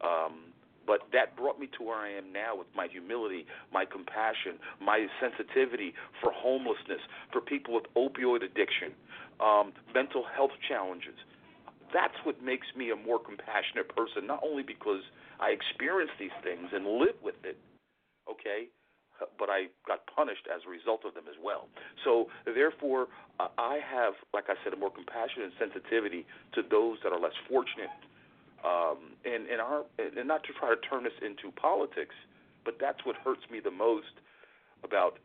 Um, 0.00 0.47
but 0.88 1.04
that 1.12 1.36
brought 1.36 1.60
me 1.60 1.68
to 1.76 1.84
where 1.84 2.00
I 2.00 2.08
am 2.16 2.32
now 2.32 2.56
with 2.56 2.66
my 2.74 2.88
humility, 2.88 3.44
my 3.70 3.84
compassion, 3.84 4.56
my 4.80 5.04
sensitivity 5.20 5.92
for 6.24 6.32
homelessness, 6.32 7.04
for 7.30 7.44
people 7.44 7.76
with 7.76 7.84
opioid 7.92 8.42
addiction, 8.42 8.96
um, 9.38 9.76
mental 9.92 10.24
health 10.24 10.56
challenges. 10.66 11.20
That's 11.92 12.16
what 12.24 12.42
makes 12.42 12.66
me 12.74 12.90
a 12.90 12.96
more 12.96 13.20
compassionate 13.20 13.94
person, 13.94 14.26
not 14.26 14.40
only 14.42 14.64
because 14.64 15.04
I 15.38 15.52
experience 15.52 16.10
these 16.18 16.34
things 16.42 16.72
and 16.72 16.88
live 16.98 17.20
with 17.22 17.36
it, 17.44 17.60
okay, 18.24 18.72
but 19.38 19.50
I 19.52 19.68
got 19.86 20.08
punished 20.08 20.48
as 20.48 20.62
a 20.66 20.70
result 20.70 21.04
of 21.04 21.12
them 21.12 21.24
as 21.28 21.36
well. 21.42 21.68
So 22.04 22.32
therefore, 22.44 23.08
I 23.40 23.80
have, 23.84 24.14
like 24.32 24.48
I 24.48 24.56
said, 24.64 24.72
a 24.72 24.76
more 24.76 24.90
compassion 24.90 25.44
and 25.44 25.52
sensitivity 25.60 26.24
to 26.54 26.62
those 26.64 26.96
that 27.04 27.12
are 27.12 27.20
less 27.20 27.36
fortunate. 27.48 27.92
Um, 28.64 29.14
and 29.24 29.46
and 29.46 29.60
our 29.60 29.84
and 29.98 30.26
not 30.26 30.42
to 30.44 30.52
try 30.58 30.74
to 30.74 30.80
turn 30.80 31.04
this 31.04 31.14
into 31.22 31.54
politics, 31.54 32.14
but 32.64 32.74
that's 32.80 32.98
what 33.04 33.16
hurts 33.16 33.42
me 33.50 33.60
the 33.60 33.70
most 33.70 34.18
about 34.82 35.18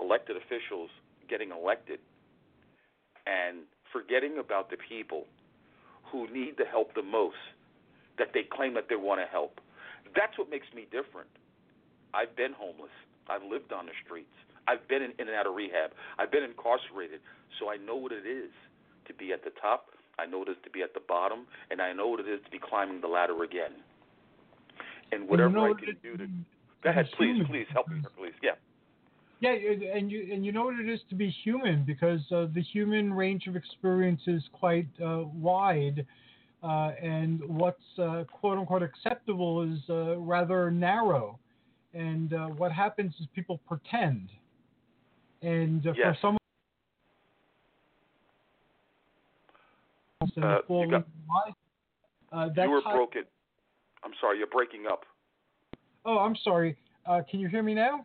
elected 0.00 0.36
officials 0.36 0.90
getting 1.28 1.50
elected 1.50 2.00
and 3.26 3.64
forgetting 3.92 4.38
about 4.38 4.70
the 4.70 4.76
people 4.76 5.24
who 6.10 6.26
need 6.32 6.56
the 6.58 6.64
help 6.64 6.94
the 6.94 7.02
most 7.02 7.38
that 8.18 8.28
they 8.34 8.42
claim 8.42 8.74
that 8.74 8.88
they 8.88 8.96
want 8.96 9.20
to 9.20 9.26
help. 9.26 9.60
That's 10.14 10.36
what 10.38 10.50
makes 10.50 10.66
me 10.74 10.86
different. 10.90 11.30
I've 12.12 12.36
been 12.36 12.52
homeless. 12.52 12.94
I've 13.28 13.42
lived 13.42 13.72
on 13.72 13.86
the 13.86 13.96
streets. 14.04 14.34
I've 14.68 14.86
been 14.88 15.02
in, 15.02 15.12
in 15.18 15.28
and 15.28 15.36
out 15.36 15.46
of 15.46 15.54
rehab. 15.54 15.90
I've 16.18 16.30
been 16.30 16.44
incarcerated. 16.44 17.20
So 17.58 17.68
I 17.68 17.76
know 17.76 17.96
what 17.96 18.12
it 18.12 18.26
is 18.26 18.50
to 19.06 19.14
be 19.14 19.32
at 19.32 19.42
the 19.44 19.50
top. 19.60 19.93
I 20.18 20.26
know 20.26 20.38
what 20.38 20.48
it 20.48 20.52
is 20.52 20.56
to 20.64 20.70
be 20.70 20.82
at 20.82 20.94
the 20.94 21.00
bottom, 21.06 21.46
and 21.70 21.80
I 21.80 21.92
know 21.92 22.08
what 22.08 22.20
it 22.20 22.28
is 22.28 22.40
to 22.44 22.50
be 22.50 22.58
climbing 22.58 23.00
the 23.00 23.08
ladder 23.08 23.42
again. 23.42 23.72
And 25.12 25.28
whatever 25.28 25.50
you 25.50 25.56
know 25.56 25.64
I 25.66 25.80
can 25.80 25.96
do 26.02 26.16
to 26.16 26.26
go 26.82 26.90
ahead, 26.90 27.08
please, 27.16 27.42
please 27.48 27.66
help 27.72 27.88
me, 27.88 28.02
please. 28.16 28.32
Yeah. 28.42 28.52
Yeah, 29.40 29.50
and 29.94 30.10
you 30.10 30.32
and 30.32 30.46
you 30.46 30.52
know 30.52 30.66
what 30.66 30.80
it 30.80 30.88
is 30.88 31.00
to 31.10 31.14
be 31.14 31.28
human 31.28 31.84
because 31.84 32.20
uh, 32.32 32.46
the 32.54 32.62
human 32.62 33.12
range 33.12 33.46
of 33.46 33.56
experience 33.56 34.22
is 34.26 34.42
quite 34.52 34.86
uh, 35.04 35.24
wide, 35.34 36.06
uh, 36.62 36.92
and 37.02 37.42
what's 37.46 37.82
uh, 37.98 38.24
quote 38.32 38.58
unquote 38.58 38.82
acceptable 38.82 39.62
is 39.62 39.78
uh, 39.90 40.16
rather 40.18 40.70
narrow 40.70 41.38
and 41.94 42.32
uh, 42.32 42.46
what 42.46 42.72
happens 42.72 43.14
is 43.20 43.26
people 43.34 43.60
pretend. 43.66 44.28
And 45.42 45.86
uh, 45.86 45.92
yes. 45.96 46.06
for 46.06 46.16
someone 46.20 46.38
uh, 50.42 50.58
you, 50.68 50.90
got, 50.90 51.06
uh, 52.32 52.48
you 52.56 52.70
were 52.70 52.82
broken. 52.82 53.24
I'm 54.04 54.12
sorry, 54.20 54.38
you're 54.38 54.46
breaking 54.46 54.84
up. 54.90 55.04
Oh, 56.04 56.18
I'm 56.18 56.36
sorry. 56.44 56.76
Uh, 57.06 57.20
can 57.28 57.40
you 57.40 57.48
hear 57.48 57.62
me 57.62 57.74
now? 57.74 58.04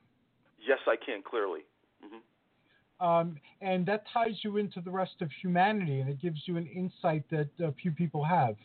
Yes, 0.66 0.80
I 0.88 0.96
can 0.96 1.22
clearly. 1.22 1.62
Mm-hmm. 2.04 3.06
Um, 3.06 3.38
and 3.62 3.86
that 3.86 4.04
ties 4.14 4.36
you 4.44 4.58
into 4.58 4.82
the 4.82 4.92
rest 4.92 5.22
of 5.22 5.30
humanity, 5.42 6.00
and 6.00 6.10
it 6.10 6.22
gives 6.22 6.42
you 6.46 6.58
an 6.58 6.68
insight 6.68 7.24
that 7.32 7.50
uh, 7.64 7.72
few 7.82 7.92
people 7.92 8.24
have. 8.24 8.56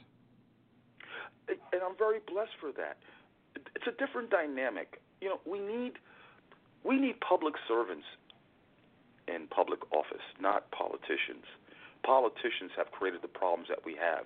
And 1.49 1.83
I'm 1.85 1.97
very 1.99 2.21
blessed 2.27 2.57
for 2.61 2.73
that. 2.73 2.97
It's 3.77 3.87
a 3.87 4.05
different 4.05 4.31
dynamic 4.31 5.01
you 5.25 5.31
know, 5.31 5.41
we 5.47 5.59
need 5.59 5.93
we 6.85 7.01
need 7.01 7.19
public 7.21 7.55
servants 7.67 8.05
in 9.27 9.47
public 9.49 9.81
office, 9.91 10.25
not 10.39 10.71
politicians. 10.71 11.49
Politicians 12.05 12.71
have 12.77 12.91
created 12.93 13.23
the 13.23 13.29
problems 13.29 13.69
that 13.69 13.85
we 13.85 13.97
have. 13.97 14.25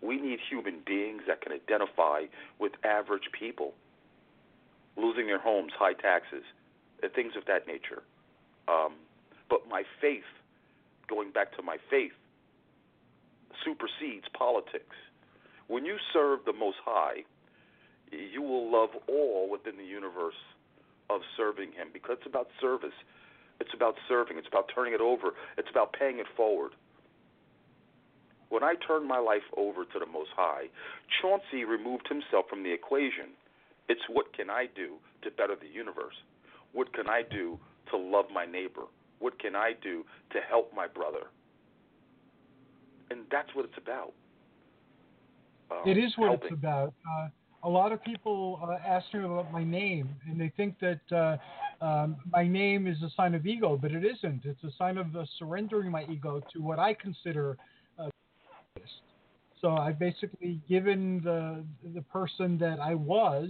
We 0.00 0.20
need 0.20 0.38
human 0.48 0.80
beings 0.86 1.22
that 1.26 1.40
can 1.40 1.52
identify 1.52 2.24
with 2.58 2.72
average 2.84 3.30
people 3.38 3.74
losing 4.96 5.26
their 5.26 5.38
homes, 5.38 5.72
high 5.78 5.92
taxes, 5.92 6.42
things 7.14 7.32
of 7.36 7.44
that 7.46 7.66
nature. 7.66 8.02
Um, 8.66 8.94
but 9.48 9.68
my 9.68 9.82
faith, 10.00 10.28
going 11.08 11.30
back 11.30 11.56
to 11.56 11.62
my 11.62 11.76
faith, 11.90 12.12
supersedes 13.64 14.26
politics. 14.36 14.96
When 15.68 15.84
you 15.84 15.96
serve 16.12 16.40
the 16.46 16.52
Most 16.52 16.78
High, 16.84 17.24
you 18.10 18.42
will 18.42 18.70
love 18.70 18.90
all 19.08 19.48
within 19.50 19.76
the 19.76 19.84
universe 19.84 20.40
of 21.10 21.20
serving 21.36 21.72
Him 21.72 21.88
because 21.92 22.16
it's 22.18 22.26
about 22.26 22.48
service. 22.60 22.96
It's 23.60 23.74
about 23.74 23.96
serving. 24.08 24.38
It's 24.38 24.48
about 24.48 24.70
turning 24.74 24.94
it 24.94 25.00
over. 25.00 25.32
It's 25.56 25.68
about 25.70 25.92
paying 25.92 26.18
it 26.18 26.26
forward. 26.36 26.72
When 28.48 28.62
I 28.62 28.74
turned 28.86 29.06
my 29.06 29.18
life 29.18 29.42
over 29.56 29.84
to 29.84 29.98
the 29.98 30.06
Most 30.06 30.30
High, 30.36 30.66
Chauncey 31.20 31.64
removed 31.64 32.08
himself 32.08 32.46
from 32.48 32.62
the 32.62 32.72
equation. 32.72 33.36
It's 33.88 34.00
what 34.08 34.34
can 34.34 34.50
I 34.50 34.66
do 34.74 34.96
to 35.22 35.30
better 35.30 35.54
the 35.54 35.68
universe? 35.68 36.14
What 36.72 36.92
can 36.92 37.08
I 37.08 37.22
do 37.22 37.58
to 37.90 37.96
love 37.96 38.26
my 38.32 38.46
neighbor? 38.46 38.84
What 39.18 39.38
can 39.38 39.56
I 39.56 39.72
do 39.82 40.04
to 40.32 40.38
help 40.48 40.72
my 40.74 40.86
brother? 40.86 41.28
And 43.10 43.20
that's 43.30 43.48
what 43.54 43.64
it's 43.64 43.78
about. 43.78 44.12
Um, 45.70 45.88
it 45.88 45.98
is 45.98 46.12
what 46.16 46.28
helping. 46.28 46.52
it's 46.52 46.58
about. 46.58 46.94
Uh, 47.06 47.28
a 47.64 47.68
lot 47.68 47.92
of 47.92 48.02
people 48.04 48.60
uh, 48.62 48.76
ask 48.86 49.12
me 49.12 49.20
about 49.20 49.52
my 49.52 49.64
name, 49.64 50.08
and 50.28 50.40
they 50.40 50.52
think 50.56 50.76
that 50.80 51.00
uh, 51.12 51.84
um, 51.84 52.16
my 52.30 52.46
name 52.46 52.86
is 52.86 52.96
a 53.02 53.10
sign 53.16 53.34
of 53.34 53.46
ego, 53.46 53.78
but 53.80 53.92
it 53.92 54.04
isn't. 54.04 54.44
It's 54.44 54.62
a 54.64 54.70
sign 54.78 54.98
of 54.98 55.14
uh, 55.14 55.24
surrendering 55.38 55.90
my 55.90 56.04
ego 56.08 56.40
to 56.52 56.60
what 56.60 56.78
I 56.78 56.94
consider. 56.94 57.56
Uh, 58.84 59.60
so 59.60 59.70
I've 59.70 59.98
basically 59.98 60.60
given 60.68 61.20
the 61.22 61.64
the 61.94 62.02
person 62.02 62.58
that 62.58 62.78
I 62.80 62.94
was 62.94 63.48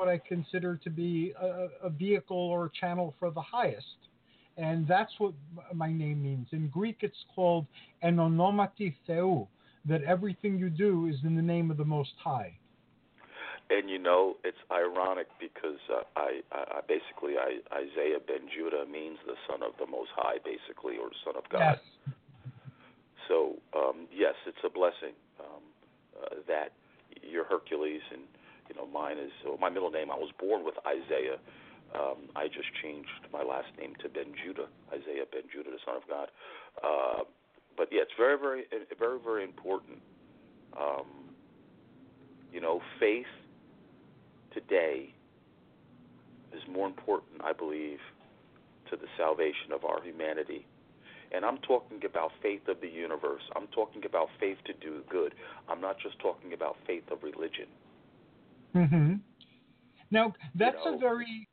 what 0.00 0.08
I 0.08 0.18
consider 0.26 0.76
to 0.76 0.88
be 0.88 1.34
a, 1.38 1.68
a 1.82 1.90
vehicle 1.90 2.36
or 2.38 2.66
a 2.66 2.70
channel 2.80 3.14
for 3.18 3.30
the 3.30 3.42
highest. 3.42 4.08
And 4.56 4.88
that's 4.88 5.12
what 5.18 5.34
my 5.74 5.92
name 5.92 6.22
means. 6.22 6.48
In 6.52 6.68
Greek, 6.68 6.98
it's 7.02 7.24
called 7.34 7.66
enonomati 8.02 8.94
theou 9.06 9.46
that 9.84 10.02
everything 10.04 10.58
you 10.58 10.70
do 10.70 11.06
is 11.06 11.16
in 11.22 11.36
the 11.36 11.42
name 11.42 11.70
of 11.70 11.76
the 11.76 11.84
Most 11.84 12.12
High. 12.22 12.56
And 13.68 13.88
you 13.90 13.98
know, 13.98 14.36
it's 14.42 14.58
ironic 14.72 15.28
because 15.38 15.78
uh, 15.92 16.02
I, 16.16 16.40
I 16.50 16.80
basically 16.88 17.34
I, 17.38 17.60
Isaiah 17.74 18.18
ben 18.26 18.48
Judah 18.56 18.84
means 18.90 19.18
the 19.26 19.36
son 19.48 19.62
of 19.62 19.72
the 19.78 19.86
Most 19.86 20.10
High, 20.16 20.38
basically, 20.44 20.96
or 20.96 21.10
son 21.24 21.36
of 21.36 21.48
God. 21.50 21.60
Yes. 21.60 22.14
So 23.28 23.56
um, 23.76 24.06
yes, 24.12 24.34
it's 24.46 24.62
a 24.64 24.70
blessing 24.70 25.14
um, 25.40 25.62
uh, 26.20 26.34
that 26.48 26.72
you're 27.22 27.44
Hercules, 27.44 28.02
and 28.12 28.22
you 28.68 28.74
know 28.74 28.86
mine 28.86 29.18
is 29.18 29.32
well, 29.44 29.58
my 29.58 29.70
middle 29.70 29.90
name. 29.90 30.10
I 30.10 30.16
was 30.16 30.30
born 30.38 30.64
with 30.64 30.74
Isaiah, 30.86 31.38
Um, 31.94 32.30
I 32.36 32.46
just 32.46 32.68
changed 32.82 33.10
my 33.32 33.42
last 33.42 33.68
name 33.78 33.94
to 34.02 34.08
Ben 34.08 34.32
Judah, 34.44 34.68
Isaiah 34.92 35.24
Ben 35.30 35.42
Judah, 35.52 35.70
the 35.70 35.82
Son 35.84 35.96
of 35.96 36.06
God. 36.08 36.28
Uh, 36.82 37.24
but 37.76 37.88
yeah, 37.90 38.02
it's 38.02 38.12
very, 38.16 38.38
very, 38.38 38.64
very, 38.98 39.18
very 39.18 39.44
important. 39.44 39.98
Um, 40.78 41.34
you 42.52 42.60
know, 42.60 42.80
faith 43.00 43.26
today 44.54 45.12
is 46.54 46.62
more 46.70 46.86
important, 46.86 47.42
I 47.42 47.52
believe, 47.52 47.98
to 48.90 48.96
the 48.96 49.06
salvation 49.16 49.72
of 49.72 49.84
our 49.84 50.02
humanity. 50.02 50.66
And 51.32 51.44
I'm 51.44 51.58
talking 51.58 52.00
about 52.04 52.32
faith 52.42 52.66
of 52.68 52.80
the 52.80 52.88
universe. 52.88 53.42
I'm 53.54 53.68
talking 53.68 54.04
about 54.04 54.28
faith 54.38 54.58
to 54.64 54.72
do 54.74 55.02
good. 55.08 55.34
I'm 55.68 55.80
not 55.80 55.96
just 56.00 56.18
talking 56.18 56.52
about 56.52 56.76
faith 56.86 57.04
of 57.10 57.22
religion. 57.22 57.66
Mm-hmm. 58.74 59.14
Now, 60.10 60.34
that's 60.54 60.76
You 60.84 60.92
know? 60.92 60.96
a 60.96 61.00
very 61.00 61.48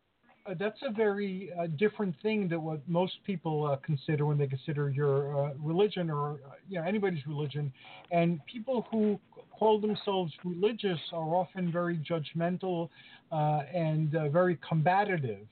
uh, 0.47 0.53
that's 0.57 0.79
a 0.87 0.91
very 0.91 1.51
uh, 1.59 1.67
different 1.77 2.15
thing 2.21 2.47
than 2.47 2.63
what 2.63 2.79
most 2.87 3.13
people 3.25 3.65
uh, 3.65 3.75
consider 3.85 4.25
when 4.25 4.37
they 4.37 4.47
consider 4.47 4.89
your 4.89 5.47
uh, 5.47 5.53
religion 5.61 6.09
or 6.09 6.33
uh, 6.33 6.51
you 6.69 6.79
know 6.79 6.87
anybody's 6.87 7.25
religion. 7.27 7.71
And 8.11 8.39
people 8.45 8.87
who 8.89 9.19
call 9.51 9.79
themselves 9.79 10.31
religious 10.45 10.99
are 11.11 11.35
often 11.35 11.71
very 11.71 11.97
judgmental 11.97 12.89
uh, 13.31 13.63
and 13.73 14.15
uh, 14.15 14.29
very 14.29 14.57
combative. 14.67 15.45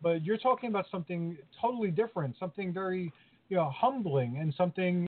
But 0.00 0.24
you're 0.24 0.38
talking 0.38 0.68
about 0.70 0.86
something 0.90 1.36
totally 1.60 1.90
different, 1.90 2.36
something 2.38 2.72
very 2.72 3.12
you 3.52 3.58
know 3.58 3.68
humbling, 3.68 4.38
and 4.38 4.54
something 4.56 5.06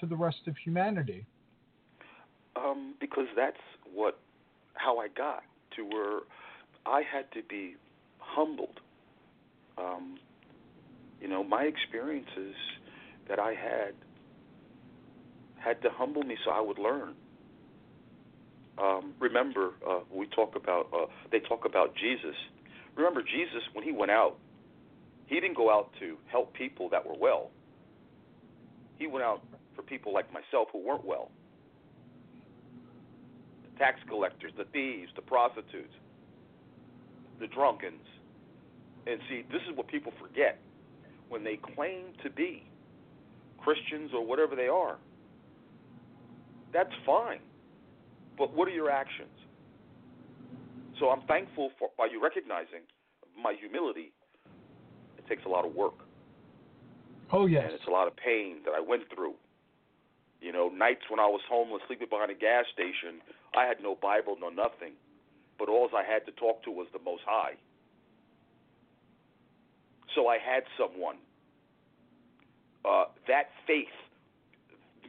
to 0.00 0.04
the 0.04 0.16
rest 0.16 0.48
of 0.48 0.56
humanity. 0.56 1.24
Um, 2.56 2.96
because 3.00 3.28
that's 3.36 3.62
what 3.94 4.18
how 4.74 4.98
I 4.98 5.06
got 5.06 5.44
to 5.76 5.84
where 5.84 6.18
I 6.84 7.02
had 7.02 7.30
to 7.34 7.48
be 7.48 7.76
humbled. 8.18 8.80
Um, 9.78 10.18
you 11.20 11.28
know, 11.28 11.44
my 11.44 11.62
experiences 11.62 12.56
that 13.28 13.38
I 13.38 13.50
had 13.50 13.94
had 15.56 15.80
to 15.82 15.88
humble 15.92 16.24
me 16.24 16.36
so 16.44 16.50
I 16.50 16.60
would 16.60 16.80
learn. 16.80 17.14
Um, 18.76 19.14
remember, 19.20 19.70
uh, 19.88 20.00
we 20.12 20.26
talk 20.26 20.56
about 20.56 20.88
uh, 20.92 21.06
they 21.30 21.38
talk 21.38 21.64
about 21.64 21.94
Jesus. 21.94 22.34
Remember, 22.96 23.22
Jesus 23.22 23.62
when 23.72 23.84
he 23.84 23.92
went 23.92 24.10
out, 24.10 24.36
he 25.26 25.40
didn't 25.40 25.56
go 25.56 25.70
out 25.70 25.90
to 26.00 26.16
help 26.30 26.54
people 26.54 26.88
that 26.90 27.04
were 27.04 27.16
well. 27.18 27.50
He 28.98 29.06
went 29.06 29.24
out 29.24 29.42
for 29.74 29.82
people 29.82 30.12
like 30.12 30.32
myself 30.32 30.68
who 30.72 30.78
weren't 30.84 31.04
well. 31.04 31.30
The 33.64 33.78
tax 33.78 34.00
collectors, 34.08 34.52
the 34.56 34.64
thieves, 34.72 35.10
the 35.16 35.22
prostitutes, 35.22 35.92
the 37.40 37.46
drunkens. 37.48 38.06
And 39.06 39.20
see, 39.28 39.44
this 39.52 39.60
is 39.70 39.76
what 39.76 39.88
people 39.88 40.12
forget 40.20 40.58
when 41.28 41.44
they 41.44 41.58
claim 41.74 42.06
to 42.22 42.30
be 42.30 42.64
Christians 43.58 44.12
or 44.14 44.24
whatever 44.24 44.56
they 44.56 44.68
are. 44.68 44.96
That's 46.72 46.92
fine. 47.04 47.40
But 48.38 48.54
what 48.54 48.68
are 48.68 48.72
your 48.72 48.90
actions? 48.90 49.28
So 50.98 51.10
I'm 51.10 51.26
thankful 51.26 51.70
for 51.78 51.90
by 51.98 52.06
you 52.10 52.22
recognizing 52.22 52.80
my 53.42 53.54
humility. 53.58 54.12
It 55.26 55.28
takes 55.28 55.44
a 55.44 55.48
lot 55.48 55.64
of 55.66 55.74
work. 55.74 55.94
Oh 57.32 57.46
yes. 57.46 57.64
And 57.66 57.74
it's 57.74 57.86
a 57.86 57.90
lot 57.90 58.06
of 58.06 58.16
pain 58.16 58.58
that 58.64 58.72
I 58.72 58.80
went 58.80 59.02
through. 59.14 59.34
You 60.40 60.52
know, 60.52 60.68
nights 60.68 61.02
when 61.10 61.18
I 61.18 61.26
was 61.26 61.40
homeless, 61.48 61.82
sleeping 61.86 62.08
behind 62.08 62.30
a 62.30 62.34
gas 62.34 62.66
station, 62.72 63.20
I 63.56 63.64
had 63.64 63.78
no 63.82 63.96
Bible, 64.00 64.36
no 64.40 64.48
nothing. 64.48 64.92
But 65.58 65.68
all 65.68 65.88
I 65.96 66.04
had 66.04 66.24
to 66.26 66.32
talk 66.32 66.62
to 66.64 66.70
was 66.70 66.86
the 66.92 67.00
Most 67.04 67.22
High. 67.26 67.54
So 70.14 70.28
I 70.28 70.38
had 70.38 70.62
someone. 70.78 71.16
Uh, 72.84 73.06
that 73.26 73.48
faith, 73.66 73.88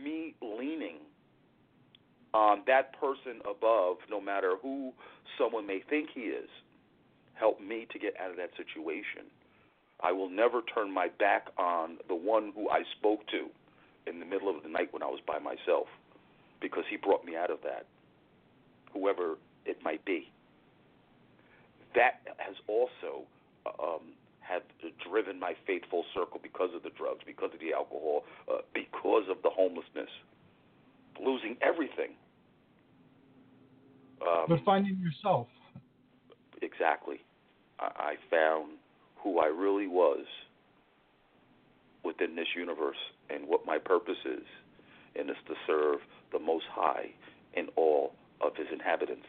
me 0.03 0.33
leaning 0.41 0.97
on 2.33 2.63
that 2.65 2.99
person 2.99 3.41
above, 3.49 3.97
no 4.09 4.19
matter 4.19 4.55
who 4.61 4.91
someone 5.37 5.67
may 5.67 5.81
think 5.87 6.09
he 6.13 6.21
is, 6.21 6.49
helped 7.35 7.61
me 7.61 7.85
to 7.91 7.99
get 7.99 8.13
out 8.19 8.31
of 8.31 8.37
that 8.37 8.49
situation. 8.57 9.29
I 10.01 10.11
will 10.11 10.29
never 10.29 10.61
turn 10.61 10.93
my 10.93 11.07
back 11.19 11.47
on 11.57 11.97
the 12.07 12.15
one 12.15 12.51
who 12.55 12.69
I 12.69 12.83
spoke 12.97 13.25
to 13.27 13.47
in 14.05 14.19
the 14.19 14.25
middle 14.25 14.49
of 14.55 14.63
the 14.63 14.69
night 14.69 14.93
when 14.93 15.01
I 15.01 15.07
was 15.07 15.19
by 15.25 15.39
myself 15.39 15.87
because 16.61 16.83
he 16.89 16.97
brought 16.97 17.25
me 17.25 17.35
out 17.35 17.51
of 17.51 17.59
that, 17.63 17.85
whoever 18.93 19.37
it 19.65 19.83
might 19.83 20.03
be. 20.05 20.31
That 21.95 22.21
has 22.37 22.55
also 22.67 23.25
um, 23.65 24.13
have 24.39 24.61
driven 25.09 25.39
my 25.39 25.53
faith 25.65 25.83
full 25.89 26.05
circle 26.13 26.39
because 26.41 26.69
of 26.75 26.83
the 26.83 26.91
drugs, 26.91 27.21
because 27.25 27.49
of 27.53 27.59
the 27.59 27.73
alcohol, 27.73 28.23
uh, 28.51 28.59
because 28.73 29.23
of 29.29 29.41
the 29.43 29.49
homelessness, 29.49 30.09
losing 31.23 31.57
everything. 31.61 32.11
Um, 34.21 34.45
but 34.47 34.63
finding 34.63 34.97
yourself. 34.97 35.47
Exactly. 36.61 37.17
I, 37.79 37.85
I 37.85 38.15
found 38.31 38.73
who 39.27 39.39
I 39.39 39.47
really 39.47 39.87
was 39.87 40.25
within 42.03 42.33
this 42.35 42.47
universe 42.55 42.95
and 43.29 43.45
what 43.45 43.65
my 43.65 43.77
purpose 43.77 44.17
is, 44.25 44.45
and 45.17 45.29
it's 45.29 45.39
to 45.47 45.53
serve 45.65 45.99
the 46.31 46.39
Most 46.39 46.63
High 46.71 47.07
and 47.55 47.67
all 47.75 48.13
of 48.39 48.55
His 48.55 48.67
inhabitants. 48.71 49.25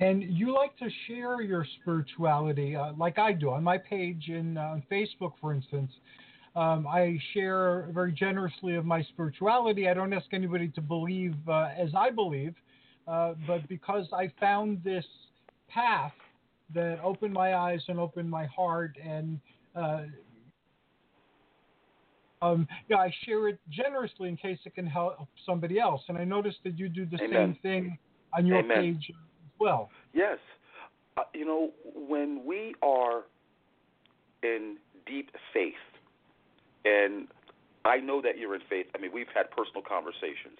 And 0.00 0.22
you 0.22 0.54
like 0.54 0.76
to 0.78 0.88
share 1.06 1.42
your 1.42 1.66
spirituality, 1.80 2.74
uh, 2.74 2.92
like 2.96 3.18
I 3.18 3.32
do 3.32 3.50
on 3.50 3.62
my 3.62 3.76
page 3.76 4.28
in 4.28 4.56
uh, 4.56 4.78
Facebook, 4.90 5.32
for 5.40 5.52
instance. 5.52 5.92
Um, 6.56 6.86
I 6.86 7.18
share 7.34 7.88
very 7.92 8.12
generously 8.12 8.76
of 8.76 8.86
my 8.86 9.02
spirituality. 9.02 9.88
I 9.88 9.94
don't 9.94 10.12
ask 10.12 10.26
anybody 10.32 10.68
to 10.68 10.80
believe 10.80 11.34
uh, 11.46 11.68
as 11.76 11.90
I 11.94 12.10
believe, 12.10 12.54
uh, 13.06 13.34
but 13.46 13.68
because 13.68 14.06
I 14.12 14.32
found 14.40 14.82
this 14.82 15.04
path 15.68 16.12
that 16.72 16.98
opened 17.02 17.32
my 17.32 17.54
eyes 17.54 17.82
and 17.88 17.98
opened 17.98 18.30
my 18.30 18.46
heart, 18.46 18.96
and 19.02 19.40
uh, 19.76 20.02
um, 22.44 22.68
yeah, 22.88 22.96
I 22.96 23.12
share 23.24 23.48
it 23.48 23.58
generously 23.70 24.28
in 24.28 24.36
case 24.36 24.58
it 24.64 24.74
can 24.74 24.86
help 24.86 25.28
somebody 25.46 25.78
else. 25.80 26.02
And 26.08 26.18
I 26.18 26.24
noticed 26.24 26.58
that 26.64 26.78
you 26.78 26.88
do 26.88 27.06
the 27.06 27.16
Amen. 27.22 27.30
same 27.32 27.56
thing 27.62 27.98
on 28.36 28.46
your 28.46 28.58
Amen. 28.58 28.76
page 28.76 29.10
as 29.10 29.50
well. 29.58 29.90
Yes. 30.12 30.38
Uh, 31.16 31.22
you 31.32 31.46
know, 31.46 31.70
when 31.94 32.44
we 32.44 32.74
are 32.82 33.22
in 34.42 34.76
deep 35.06 35.30
faith, 35.52 35.72
and 36.84 37.28
I 37.84 37.98
know 37.98 38.20
that 38.20 38.36
you're 38.38 38.54
in 38.54 38.62
faith, 38.68 38.86
I 38.94 38.98
mean, 39.00 39.10
we've 39.14 39.26
had 39.34 39.50
personal 39.50 39.82
conversations. 39.82 40.58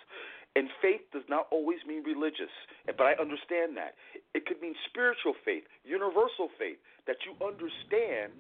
And 0.57 0.69
faith 0.81 1.03
does 1.13 1.25
not 1.29 1.47
always 1.51 1.79
mean 1.87 2.05
religious, 2.05 2.53
but 2.87 3.03
I 3.03 3.15
understand 3.21 3.77
that. 3.77 3.95
It 4.35 4.47
could 4.47 4.61
mean 4.63 4.75
spiritual 4.89 5.35
faith, 5.45 5.65
universal 5.85 6.49
faith, 6.59 6.79
that 7.09 7.17
you 7.27 7.35
understand 7.45 8.33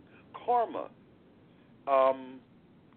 karma. 0.46 0.87
Um, 1.88 2.38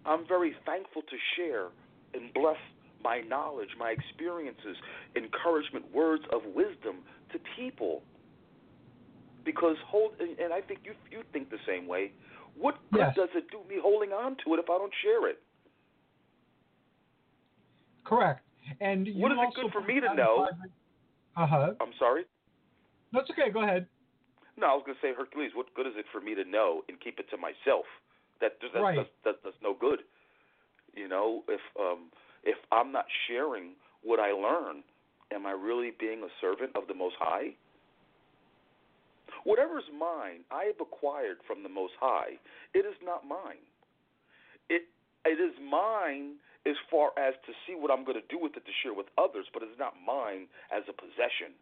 I'm 0.06 0.26
very 0.26 0.54
thankful 0.64 1.02
to 1.02 1.16
share 1.36 1.68
and 2.14 2.32
bless 2.32 2.56
my 3.02 3.20
knowledge, 3.20 3.70
my 3.78 3.90
experiences, 3.90 4.76
encouragement, 5.16 5.86
words 5.92 6.22
of 6.32 6.42
wisdom 6.54 7.02
to 7.32 7.38
people. 7.56 8.02
Because 9.44 9.76
hold, 9.86 10.12
and 10.20 10.52
I 10.52 10.60
think 10.60 10.80
you 10.84 10.92
you 11.10 11.22
think 11.32 11.50
the 11.50 11.58
same 11.66 11.86
way. 11.88 12.12
What 12.54 12.76
good 12.92 13.00
Yes. 13.00 13.16
does 13.16 13.28
it 13.34 13.50
do 13.50 13.58
me 13.68 13.80
holding 13.80 14.10
on 14.10 14.36
to 14.44 14.54
it 14.54 14.58
if 14.58 14.68
I 14.70 14.78
don't 14.78 14.92
share 15.02 15.28
it? 15.28 15.38
Correct. 18.04 18.47
And 18.80 19.06
you 19.06 19.22
What 19.22 19.32
is 19.32 19.38
it 19.40 19.54
good 19.54 19.72
for 19.72 19.80
me 19.80 20.00
to 20.00 20.14
know? 20.14 20.48
Uh 21.36 21.46
huh. 21.46 21.72
I'm 21.80 21.92
sorry. 21.98 22.24
That's 23.12 23.30
okay. 23.30 23.50
Go 23.50 23.62
ahead. 23.62 23.86
No, 24.58 24.66
I 24.66 24.74
was 24.74 24.82
going 24.84 24.96
to 24.96 25.02
say 25.02 25.14
Hercules. 25.16 25.52
What 25.54 25.72
good 25.74 25.86
is 25.86 25.94
it 25.96 26.06
for 26.10 26.20
me 26.20 26.34
to 26.34 26.44
know 26.44 26.82
and 26.88 26.98
keep 27.00 27.18
it 27.18 27.30
to 27.30 27.36
myself? 27.36 27.86
That 28.40 28.58
that, 28.74 28.80
Right. 28.80 28.96
that, 28.96 29.06
that 29.24 29.36
that's 29.44 29.56
no 29.62 29.74
good. 29.78 30.00
You 30.94 31.08
know, 31.08 31.42
if 31.48 31.60
um 31.78 32.10
if 32.44 32.58
I'm 32.72 32.92
not 32.92 33.06
sharing 33.26 33.74
what 34.02 34.20
I 34.20 34.32
learn, 34.32 34.82
am 35.32 35.46
I 35.46 35.52
really 35.52 35.92
being 35.98 36.22
a 36.22 36.30
servant 36.40 36.72
of 36.76 36.86
the 36.88 36.94
Most 36.94 37.16
High? 37.18 37.54
Whatever 39.44 39.78
is 39.78 39.84
mine, 39.96 40.40
I 40.50 40.64
have 40.64 40.80
acquired 40.80 41.38
from 41.46 41.62
the 41.62 41.68
Most 41.68 41.94
High. 42.00 42.38
It 42.74 42.84
is 42.86 42.94
not 43.02 43.26
mine. 43.26 43.62
It 44.68 44.82
it 45.24 45.40
is 45.40 45.54
mine 45.62 46.36
as 46.68 46.76
far 46.92 47.16
as 47.16 47.32
to 47.48 47.56
see 47.64 47.72
what 47.72 47.90
I'm 47.90 48.04
going 48.04 48.20
to 48.20 48.28
do 48.28 48.36
with 48.36 48.52
it 48.56 48.68
to 48.68 48.74
share 48.84 48.92
with 48.92 49.08
others, 49.16 49.48
but 49.52 49.64
it's 49.64 49.78
not 49.80 49.96
mine 49.96 50.52
as 50.68 50.84
a 50.88 50.92
possession. 50.92 51.56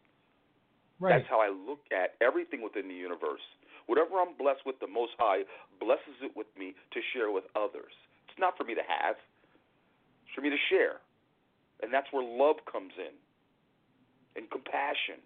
Right. 0.99 1.21
That's 1.21 1.31
how 1.31 1.39
I 1.39 1.49
look 1.53 1.87
at 1.95 2.19
everything 2.19 2.63
within 2.63 2.89
the 2.89 2.99
universe. 2.99 3.45
Whatever 3.87 4.19
I'm 4.19 4.35
blessed 4.35 4.67
with, 4.67 4.81
the 4.83 4.91
Most 4.91 5.15
High 5.19 5.47
blesses 5.79 6.19
it 6.23 6.35
with 6.35 6.51
me 6.59 6.75
to 6.91 6.99
share 7.15 7.31
with 7.31 7.45
others. 7.55 7.95
It's 8.27 8.39
not 8.41 8.59
for 8.59 8.65
me 8.65 8.75
to 8.75 8.83
have, 8.83 9.15
it's 10.27 10.35
for 10.35 10.43
me 10.43 10.51
to 10.51 10.59
share. 10.69 10.99
And 11.83 11.93
that's 11.93 12.11
where 12.11 12.25
love 12.25 12.57
comes 12.67 12.93
in 12.99 13.15
and 14.35 14.51
compassion, 14.51 15.23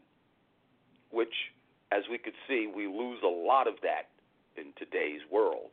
which 1.10 1.54
as 1.92 2.02
we 2.10 2.18
could 2.18 2.36
see, 2.46 2.70
we 2.70 2.86
lose 2.86 3.18
a 3.24 3.30
lot 3.30 3.66
of 3.66 3.74
that 3.82 4.10
in 4.56 4.74
today's 4.78 5.22
world. 5.30 5.70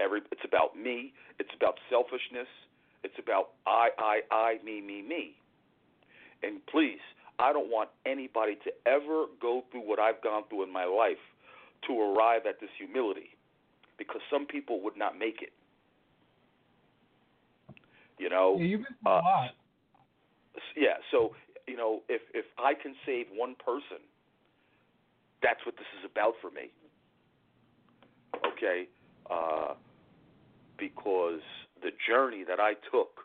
Every 0.00 0.22
it's 0.32 0.44
about 0.44 0.78
me, 0.78 1.12
it's 1.38 1.52
about 1.54 1.78
selfishness, 1.90 2.48
it's 3.02 3.14
about 3.18 3.50
I, 3.66 3.88
I, 3.98 4.20
I, 4.30 4.58
me, 4.64 4.80
me, 4.80 5.02
me. 5.02 5.34
And 6.42 6.64
please, 6.66 7.00
I 7.38 7.52
don't 7.52 7.70
want 7.70 7.90
anybody 8.06 8.56
to 8.64 8.72
ever 8.86 9.26
go 9.40 9.62
through 9.70 9.88
what 9.88 9.98
I've 9.98 10.22
gone 10.22 10.42
through 10.48 10.64
in 10.64 10.72
my 10.72 10.84
life 10.84 11.20
to 11.86 11.98
arrive 11.98 12.42
at 12.46 12.60
this 12.60 12.70
humility 12.78 13.30
because 13.98 14.20
some 14.30 14.46
people 14.46 14.82
would 14.82 14.96
not 14.96 15.18
make 15.18 15.42
it. 15.42 15.52
You 18.18 18.28
know, 18.28 18.56
yeah, 18.58 18.64
you've 18.64 18.80
been 18.82 18.94
through 19.02 19.12
uh, 19.12 19.20
a 19.20 19.24
lot. 19.24 19.50
Yeah, 20.76 20.96
so 21.10 21.34
you 21.66 21.76
know, 21.76 22.00
if 22.08 22.20
if 22.34 22.44
I 22.58 22.74
can 22.74 22.94
save 23.06 23.26
one 23.34 23.54
person, 23.64 24.04
that's 25.42 25.64
what 25.64 25.76
this 25.76 25.86
is 25.98 26.10
about 26.10 26.34
for 26.42 26.50
me. 26.50 26.70
Okay, 28.46 28.88
uh, 29.30 29.74
because 30.76 31.40
the 31.82 31.90
journey 32.08 32.44
that 32.44 32.60
I 32.60 32.74
took, 32.90 33.24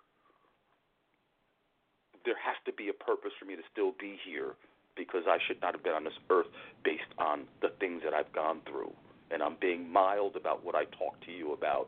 there 2.25 2.35
has 2.43 2.55
to 2.65 2.73
be 2.73 2.89
a 2.89 2.93
purpose 2.93 3.31
for 3.39 3.45
me 3.45 3.55
to 3.55 3.61
still 3.71 3.93
be 3.99 4.17
here 4.25 4.55
because 4.95 5.23
I 5.27 5.37
should 5.45 5.61
not 5.61 5.73
have 5.73 5.83
been 5.83 5.93
on 5.93 6.03
this 6.03 6.17
earth 6.29 6.47
based 6.83 7.11
on 7.17 7.43
the 7.61 7.69
things 7.79 8.01
that 8.03 8.13
I've 8.13 8.31
gone 8.33 8.61
through. 8.69 8.93
And 9.31 9.41
I'm 9.43 9.57
being 9.59 9.91
mild 9.91 10.35
about 10.35 10.63
what 10.63 10.75
I 10.75 10.85
talk 10.85 11.19
to 11.25 11.31
you 11.31 11.53
about. 11.53 11.87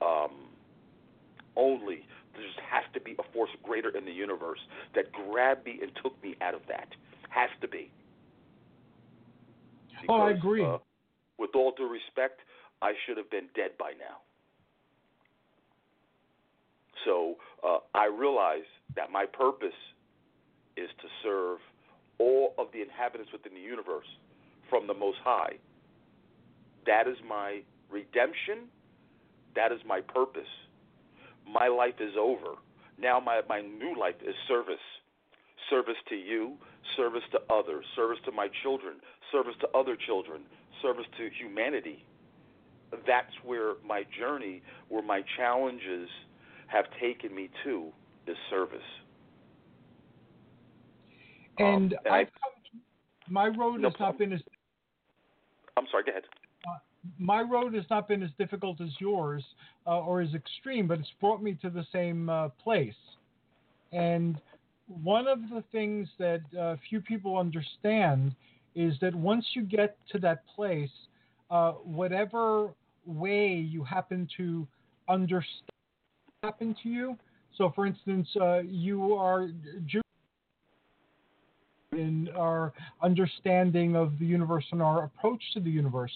Um, 0.00 0.48
only 1.56 2.06
there 2.34 2.42
just 2.42 2.60
has 2.60 2.84
to 2.94 3.00
be 3.00 3.16
a 3.18 3.32
force 3.32 3.50
greater 3.62 3.90
in 3.96 4.04
the 4.04 4.12
universe 4.12 4.58
that 4.94 5.12
grabbed 5.12 5.66
me 5.66 5.78
and 5.82 5.90
took 6.02 6.20
me 6.22 6.36
out 6.40 6.54
of 6.54 6.60
that. 6.68 6.88
Has 7.30 7.50
to 7.60 7.68
be. 7.68 7.90
Because, 10.00 10.06
oh, 10.08 10.22
I 10.22 10.30
agree. 10.30 10.64
Uh, 10.64 10.78
with 11.38 11.50
all 11.54 11.72
due 11.76 11.88
respect, 11.88 12.40
I 12.82 12.92
should 13.06 13.16
have 13.16 13.30
been 13.30 13.48
dead 13.54 13.70
by 13.78 13.92
now. 13.98 14.23
So 17.04 17.36
uh, 17.66 17.78
I 17.94 18.06
realize 18.06 18.68
that 18.96 19.10
my 19.10 19.26
purpose 19.26 19.76
is 20.76 20.88
to 21.00 21.08
serve 21.22 21.58
all 22.18 22.54
of 22.58 22.68
the 22.72 22.82
inhabitants 22.82 23.32
within 23.32 23.54
the 23.54 23.60
universe 23.60 24.06
from 24.70 24.86
the 24.86 24.94
Most 24.94 25.18
High. 25.22 25.54
That 26.86 27.08
is 27.08 27.16
my 27.28 27.60
redemption. 27.90 28.68
That 29.54 29.72
is 29.72 29.80
my 29.86 30.00
purpose. 30.00 30.50
My 31.48 31.68
life 31.68 32.00
is 32.00 32.14
over. 32.18 32.56
Now 32.98 33.20
my, 33.20 33.40
my 33.48 33.60
new 33.60 33.98
life 33.98 34.16
is 34.26 34.34
service. 34.48 34.74
Service 35.70 35.96
to 36.08 36.14
you, 36.14 36.54
service 36.96 37.22
to 37.32 37.40
others, 37.52 37.84
service 37.96 38.18
to 38.26 38.32
my 38.32 38.48
children, 38.62 38.96
service 39.32 39.54
to 39.60 39.68
other 39.76 39.96
children, 39.96 40.42
service 40.82 41.06
to 41.16 41.30
humanity. 41.40 42.04
That's 43.06 43.32
where 43.42 43.74
my 43.86 44.04
journey, 44.16 44.62
where 44.88 45.02
my 45.02 45.22
challenges 45.36 46.08
have 46.68 46.86
taken 47.00 47.34
me 47.34 47.50
to, 47.64 47.86
is 48.26 48.36
service. 48.50 48.78
And, 51.58 51.94
um, 51.94 51.98
and 52.04 52.14
I, 52.14 52.26
my 53.28 53.48
road 53.48 53.80
no 53.80 53.90
has 53.90 54.00
not 54.00 54.18
been 54.18 54.32
as. 54.32 54.40
I'm 55.76 55.86
sorry. 55.90 56.04
Go 56.04 56.10
ahead. 56.12 56.24
Uh, 56.66 56.78
my 57.18 57.42
road 57.42 57.74
has 57.74 57.84
not 57.90 58.08
been 58.08 58.22
as 58.22 58.30
difficult 58.38 58.80
as 58.80 58.90
yours 58.98 59.44
uh, 59.86 60.00
or 60.00 60.20
as 60.20 60.34
extreme, 60.34 60.86
but 60.86 60.98
it's 60.98 61.12
brought 61.20 61.42
me 61.42 61.56
to 61.62 61.70
the 61.70 61.84
same 61.92 62.28
uh, 62.28 62.48
place. 62.48 62.94
And 63.92 64.40
one 64.86 65.26
of 65.26 65.38
the 65.52 65.62
things 65.72 66.08
that 66.18 66.40
uh, 66.58 66.76
few 66.88 67.00
people 67.00 67.38
understand 67.38 68.34
is 68.74 68.94
that 69.00 69.14
once 69.14 69.46
you 69.54 69.62
get 69.62 69.96
to 70.10 70.18
that 70.18 70.42
place, 70.54 70.90
uh, 71.50 71.72
whatever 71.72 72.70
way 73.06 73.54
you 73.54 73.84
happen 73.84 74.28
to 74.36 74.66
understand 75.08 75.70
happen 76.44 76.76
to 76.82 76.88
you. 76.88 77.16
So, 77.56 77.72
for 77.74 77.86
instance, 77.86 78.28
uh, 78.40 78.58
you 78.58 79.14
are 79.14 79.48
Jewish 79.86 80.02
in 81.92 82.28
our 82.36 82.72
understanding 83.02 83.94
of 83.96 84.18
the 84.18 84.26
universe 84.26 84.64
and 84.72 84.82
our 84.82 85.04
approach 85.04 85.42
to 85.54 85.60
the 85.60 85.70
universe, 85.70 86.10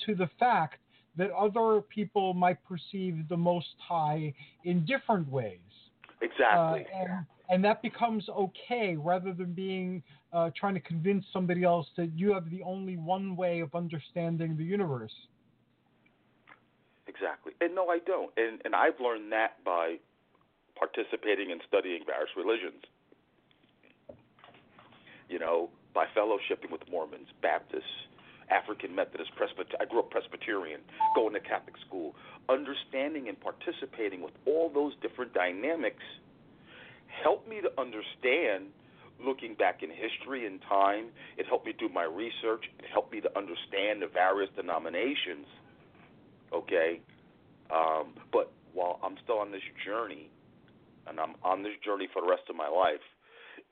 to 0.00 0.14
the 0.14 0.28
fact 0.38 0.78
that 1.16 1.30
other 1.30 1.80
people 1.82 2.34
might 2.34 2.58
perceive 2.68 3.28
the 3.28 3.36
Most 3.36 3.74
High 3.88 4.34
in 4.64 4.84
different 4.84 5.30
ways. 5.30 5.58
Exactly. 6.20 6.86
Uh, 6.92 7.00
and, 7.00 7.26
and, 7.48 7.64
that 7.64 7.80
becomes 7.80 8.28
okay 8.28 8.96
rather 8.98 9.32
than 9.32 9.52
being 9.52 10.02
uh, 10.32 10.50
trying 10.58 10.74
to 10.74 10.80
convince 10.80 11.24
somebody 11.32 11.64
else 11.64 11.86
that 11.96 12.10
you 12.14 12.32
have 12.34 12.50
the 12.50 12.62
only 12.62 12.96
one 12.96 13.36
way 13.36 13.60
of 13.60 13.74
understanding 13.74 14.56
the 14.56 14.64
universe. 14.64 15.12
Exactly. 17.10 17.52
And 17.60 17.74
no, 17.74 17.88
I 17.88 17.98
don't. 17.98 18.30
And 18.36 18.62
and 18.64 18.74
I've 18.74 19.00
learned 19.02 19.32
that 19.32 19.58
by 19.64 19.98
participating 20.78 21.50
and 21.50 21.60
studying 21.66 22.06
various 22.06 22.30
religions. 22.36 22.86
You 25.28 25.40
know, 25.40 25.70
by 25.92 26.06
fellowshipping 26.16 26.70
with 26.70 26.82
Mormons, 26.90 27.26
Baptists, 27.42 28.06
African 28.48 28.94
Methodist, 28.94 29.34
Presbyterian. 29.34 29.82
I 29.82 29.86
grew 29.90 30.00
up 30.00 30.10
Presbyterian, 30.10 30.80
going 31.16 31.34
to 31.34 31.40
Catholic 31.40 31.74
school, 31.86 32.14
understanding 32.48 33.28
and 33.28 33.38
participating 33.40 34.22
with 34.22 34.34
all 34.46 34.70
those 34.70 34.94
different 35.02 35.34
dynamics 35.34 36.02
helped 37.10 37.48
me 37.48 37.60
to 37.60 37.70
understand 37.74 38.70
looking 39.18 39.54
back 39.54 39.82
in 39.82 39.90
history 39.90 40.46
and 40.46 40.62
time. 40.62 41.10
It 41.36 41.46
helped 41.46 41.66
me 41.66 41.74
do 41.76 41.88
my 41.88 42.04
research. 42.04 42.70
It 42.78 42.86
helped 42.92 43.12
me 43.12 43.20
to 43.20 43.30
understand 43.36 44.00
the 44.02 44.06
various 44.06 44.50
denominations 44.54 45.46
okay? 46.52 47.00
Um, 47.70 48.14
but 48.32 48.52
while 48.72 48.98
I'm 49.02 49.16
still 49.22 49.38
on 49.38 49.52
this 49.52 49.62
journey, 49.84 50.30
and 51.06 51.18
I'm 51.18 51.34
on 51.42 51.62
this 51.62 51.72
journey 51.84 52.08
for 52.12 52.22
the 52.22 52.28
rest 52.28 52.42
of 52.48 52.56
my 52.56 52.68
life, 52.68 53.02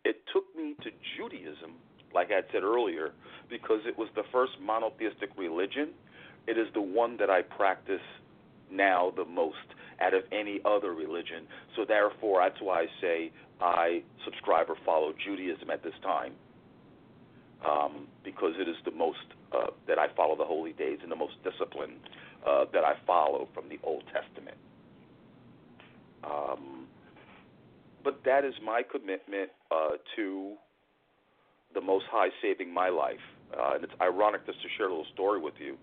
it 0.05 0.17
took 0.33 0.45
me 0.57 0.75
to 0.83 0.91
Judaism, 1.17 1.73
like 2.15 2.29
I 2.31 2.41
said 2.53 2.63
earlier, 2.63 3.13
because 3.51 3.81
it 3.87 3.97
was 3.99 4.09
the 4.15 4.23
first 4.33 4.53
monotheistic 4.63 5.31
religion. 5.37 5.91
It 6.47 6.57
is 6.59 6.67
the 6.75 6.81
one 6.83 7.17
that 7.19 7.31
I 7.31 7.43
practice 7.43 8.01
now 8.71 9.13
the 9.17 9.25
most 9.25 9.57
out 10.01 10.15
of 10.15 10.23
any 10.33 10.61
other 10.65 10.93
religion. 10.93 11.47
So 11.77 11.85
therefore, 11.87 12.41
that's 12.43 12.61
why 12.61 12.83
I 12.83 12.87
say 13.01 13.33
I 13.61 14.03
subscribe 14.25 14.71
or 14.71 14.77
follow 14.85 15.13
Judaism 15.25 15.71
at 15.71 15.83
this 15.83 15.95
time, 16.03 16.33
um, 17.69 18.07
because 18.25 18.53
it 18.59 18.69
is 18.69 18.77
the 18.85 18.93
most 18.93 19.19
uh, 19.53 19.71
that 19.87 19.99
I 19.99 20.07
follow 20.15 20.37
the 20.37 20.45
holy 20.45 20.73
days 20.73 20.99
and 21.03 21.11
the 21.11 21.17
most 21.17 21.35
disciplined 21.43 21.99
uh, 22.47 22.65
that 22.73 22.85
I 22.85 22.95
follow 23.07 23.49
from 23.55 23.69
the 23.69 23.79
Old 23.83 24.05
Testament. 24.13 24.57
Um, 26.25 26.87
but 28.05 28.21
that 28.25 28.45
is 28.45 28.55
my 28.65 28.83
commitment 28.83 29.51
uh, 29.71 29.97
to 30.17 30.55
the 31.75 31.81
Most 31.81 32.07
High 32.11 32.29
saving 32.43 32.73
my 32.73 32.89
life. 32.89 33.23
Uh, 33.57 33.75
and 33.75 33.85
it's 33.85 33.93
ironic 34.01 34.47
just 34.47 34.61
to 34.63 34.69
share 34.77 34.87
a 34.87 34.91
little 34.91 35.07
story 35.15 35.41
with 35.41 35.55
you. 35.59 35.77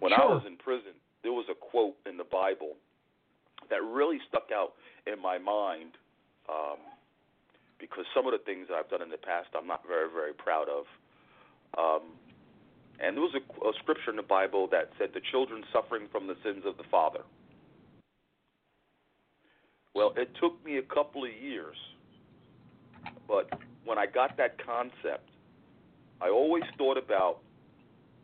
When 0.00 0.12
sure. 0.12 0.22
I 0.22 0.26
was 0.26 0.42
in 0.46 0.56
prison, 0.56 0.92
there 1.22 1.32
was 1.32 1.46
a 1.50 1.54
quote 1.54 1.96
in 2.06 2.16
the 2.16 2.24
Bible 2.24 2.76
that 3.70 3.82
really 3.82 4.18
stuck 4.28 4.48
out 4.54 4.74
in 5.06 5.20
my 5.20 5.38
mind 5.38 5.96
um, 6.48 6.78
because 7.78 8.04
some 8.14 8.26
of 8.26 8.32
the 8.32 8.42
things 8.44 8.68
I've 8.72 8.88
done 8.88 9.02
in 9.02 9.10
the 9.10 9.18
past 9.18 9.48
I'm 9.56 9.66
not 9.66 9.82
very, 9.86 10.08
very 10.12 10.32
proud 10.32 10.68
of. 10.68 10.84
Um, 11.76 12.02
and 13.00 13.16
there 13.16 13.22
was 13.22 13.34
a, 13.34 13.66
a 13.66 13.72
scripture 13.82 14.10
in 14.10 14.16
the 14.16 14.22
Bible 14.22 14.68
that 14.70 14.90
said 14.98 15.10
the 15.14 15.20
children 15.30 15.62
suffering 15.72 16.08
from 16.10 16.26
the 16.26 16.36
sins 16.42 16.64
of 16.66 16.76
the 16.76 16.84
father. 16.90 17.20
Well, 19.94 20.12
it 20.16 20.30
took 20.40 20.62
me 20.64 20.78
a 20.78 20.82
couple 20.82 21.24
of 21.24 21.30
years, 21.32 21.76
but 23.26 23.48
when 23.84 23.98
I 23.98 24.06
got 24.06 24.36
that 24.36 24.56
concept, 24.64 25.28
I 26.20 26.28
always 26.28 26.64
thought 26.76 26.98
about 26.98 27.38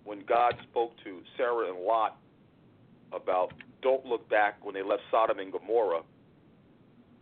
when 0.04 0.24
God 0.26 0.54
spoke 0.70 0.92
to 1.04 1.20
Sarah 1.37 1.70
and 1.70 1.85
Lot 1.85 2.18
about 3.12 3.52
don't 3.82 4.04
look 4.06 4.28
back 4.28 4.64
when 4.64 4.74
they 4.74 4.82
left 4.82 5.02
Sodom 5.11 5.38
and 5.38 5.52
Gomorrah, 5.52 6.02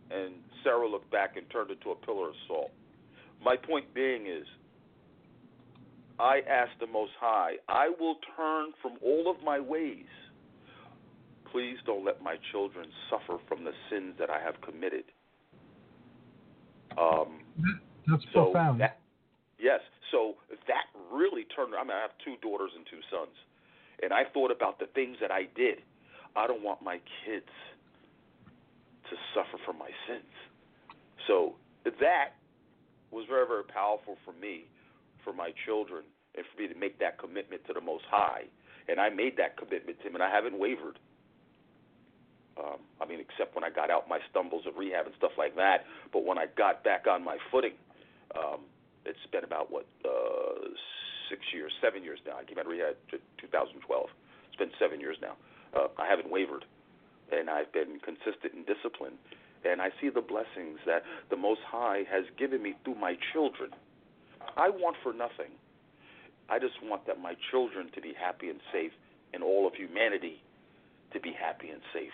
and 0.09 0.35
Sarah 0.63 0.87
looked 0.87 1.11
back 1.11 1.37
and 1.37 1.49
turned 1.49 1.71
into 1.71 1.91
a 1.91 1.95
pillar 1.95 2.29
of 2.29 2.35
salt. 2.47 2.71
My 3.43 3.55
point 3.55 3.93
being 3.93 4.27
is 4.27 4.45
I 6.21 6.41
ask 6.47 6.69
the 6.79 6.85
Most 6.85 7.13
High, 7.19 7.53
I 7.67 7.89
will 7.99 8.17
turn 8.37 8.73
from 8.79 8.93
all 9.03 9.29
of 9.29 9.43
my 9.43 9.59
ways. 9.59 10.05
Please 11.51 11.77
don't 11.85 12.05
let 12.05 12.21
my 12.21 12.35
children 12.51 12.87
suffer 13.09 13.41
from 13.49 13.63
the 13.63 13.71
sins 13.89 14.13
that 14.19 14.29
I 14.29 14.39
have 14.39 14.61
committed. 14.61 15.05
Um, 16.95 17.41
That's 18.07 18.23
so 18.33 18.51
profound. 18.51 18.81
That, 18.81 18.99
yes. 19.59 19.81
So 20.11 20.35
that 20.67 20.85
really 21.11 21.45
turned. 21.55 21.73
I 21.73 21.81
mean, 21.81 21.91
I 21.91 22.01
have 22.01 22.13
two 22.23 22.35
daughters 22.47 22.71
and 22.75 22.85
two 22.85 23.01
sons, 23.09 23.33
and 24.03 24.13
I 24.13 24.23
thought 24.31 24.51
about 24.51 24.77
the 24.77 24.85
things 24.93 25.17
that 25.21 25.31
I 25.31 25.49
did. 25.55 25.79
I 26.35 26.45
don't 26.45 26.63
want 26.63 26.83
my 26.83 26.99
kids 27.25 27.49
to 29.09 29.15
suffer 29.33 29.57
from 29.65 29.79
my 29.79 29.89
sins. 30.07 30.31
So 31.27 31.55
that 31.83 32.37
was 33.09 33.25
very, 33.27 33.47
very 33.47 33.63
powerful 33.63 34.17
for 34.23 34.33
me 34.33 34.65
for 35.23 35.33
my 35.33 35.51
children 35.65 36.03
and 36.35 36.45
for 36.45 36.61
me 36.61 36.67
to 36.67 36.75
make 36.75 36.99
that 36.99 37.19
commitment 37.19 37.65
to 37.67 37.73
the 37.73 37.81
Most 37.81 38.05
High. 38.09 38.43
And 38.87 38.99
I 38.99 39.09
made 39.09 39.37
that 39.37 39.57
commitment 39.57 39.99
to 40.01 40.07
Him, 40.07 40.15
and 40.15 40.23
I 40.23 40.29
haven't 40.29 40.57
wavered. 40.57 40.97
Um, 42.57 42.79
I 42.99 43.05
mean, 43.05 43.19
except 43.19 43.55
when 43.55 43.63
I 43.63 43.69
got 43.69 43.89
out 43.89 44.09
my 44.09 44.19
stumbles 44.29 44.63
of 44.67 44.75
rehab 44.77 45.05
and 45.05 45.15
stuff 45.17 45.31
like 45.37 45.55
that. 45.55 45.85
But 46.11 46.25
when 46.25 46.37
I 46.37 46.45
got 46.57 46.83
back 46.83 47.05
on 47.07 47.23
my 47.23 47.37
footing, 47.49 47.73
um, 48.35 48.61
it's 49.05 49.25
been 49.31 49.43
about 49.43 49.71
what 49.71 49.85
uh, 50.05 50.67
six 51.29 51.41
years, 51.53 51.71
seven 51.81 52.03
years 52.03 52.19
now. 52.25 52.37
I 52.37 52.43
came 52.43 52.59
out 52.59 52.65
of 52.65 52.71
rehab 52.71 52.95
in 53.13 53.19
2012. 53.39 54.09
It's 54.47 54.55
been 54.57 54.71
seven 54.79 54.99
years 54.99 55.17
now. 55.21 55.35
Uh, 55.73 55.87
I 55.97 56.07
haven't 56.07 56.29
wavered, 56.29 56.65
and 57.31 57.49
I've 57.49 57.71
been 57.71 57.99
consistent 58.03 58.53
and 58.53 58.65
disciplined. 58.65 59.15
And 59.63 59.81
I 59.81 59.89
see 60.01 60.09
the 60.09 60.21
blessings 60.21 60.79
that 60.85 61.03
the 61.29 61.37
Most 61.37 61.61
High 61.65 62.03
has 62.11 62.25
given 62.37 62.61
me 62.61 62.73
through 62.83 62.95
my 62.95 63.15
children. 63.31 63.71
I 64.57 64.69
want 64.69 64.95
for 65.03 65.13
nothing. 65.13 65.51
I 66.49 66.59
just 66.59 66.73
want 66.83 67.05
that 67.07 67.19
my 67.19 67.33
children 67.49 67.89
to 67.95 68.01
be 68.01 68.13
happy 68.19 68.49
and 68.49 68.59
safe, 68.73 68.91
and 69.33 69.43
all 69.43 69.65
of 69.65 69.73
humanity 69.73 70.41
to 71.13 71.19
be 71.19 71.33
happy 71.39 71.69
and 71.69 71.81
safe. 71.93 72.11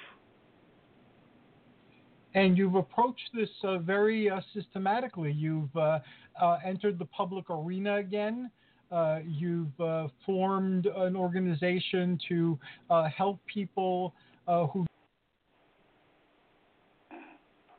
And 2.34 2.58
you've 2.58 2.76
approached 2.76 3.30
this 3.34 3.50
uh, 3.64 3.80
very 3.80 4.30
uh, 4.30 4.42
systematically. 4.54 5.32
You've 5.32 5.76
uh, 5.76 6.00
uh 6.40 6.58
entered 6.64 7.00
the 7.00 7.06
public 7.06 7.50
arena 7.50 7.98
again. 7.98 8.52
Uh, 8.92 9.20
you've 9.26 9.80
uh, 9.80 10.08
formed 10.26 10.86
an 10.86 11.16
organization 11.16 12.20
to 12.30 12.60
help 13.16 13.40
people 13.52 14.14
who 14.48 14.86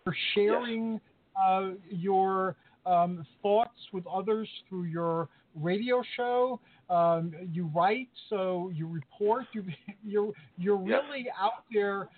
are 0.07 0.17
sharing 0.35 0.95
yes. 0.95 1.73
your 1.91 2.57
um, 2.89 3.27
thoughts 3.43 3.79
with 3.93 4.07
others 4.07 4.49
through 4.69 4.85
your 4.85 5.29
radio 5.55 6.03
show. 6.17 6.61
Um, 6.89 7.35
you 7.53 7.71
write, 7.75 8.09
so 8.31 8.71
you 8.75 8.87
report. 8.89 9.45
You, 9.53 9.65
you're 10.05 10.33
you're 10.57 10.77
really 10.77 11.25
yes. 11.27 11.35
out 11.41 11.65
there 11.73 12.09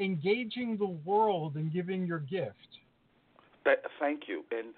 engaging 0.00 0.76
the 0.76 0.98
world 1.08 1.56
and 1.56 1.72
giving 1.72 2.06
your 2.06 2.20
gift. 2.20 2.54
thank 4.00 4.22
you, 4.26 4.44
and 4.50 4.68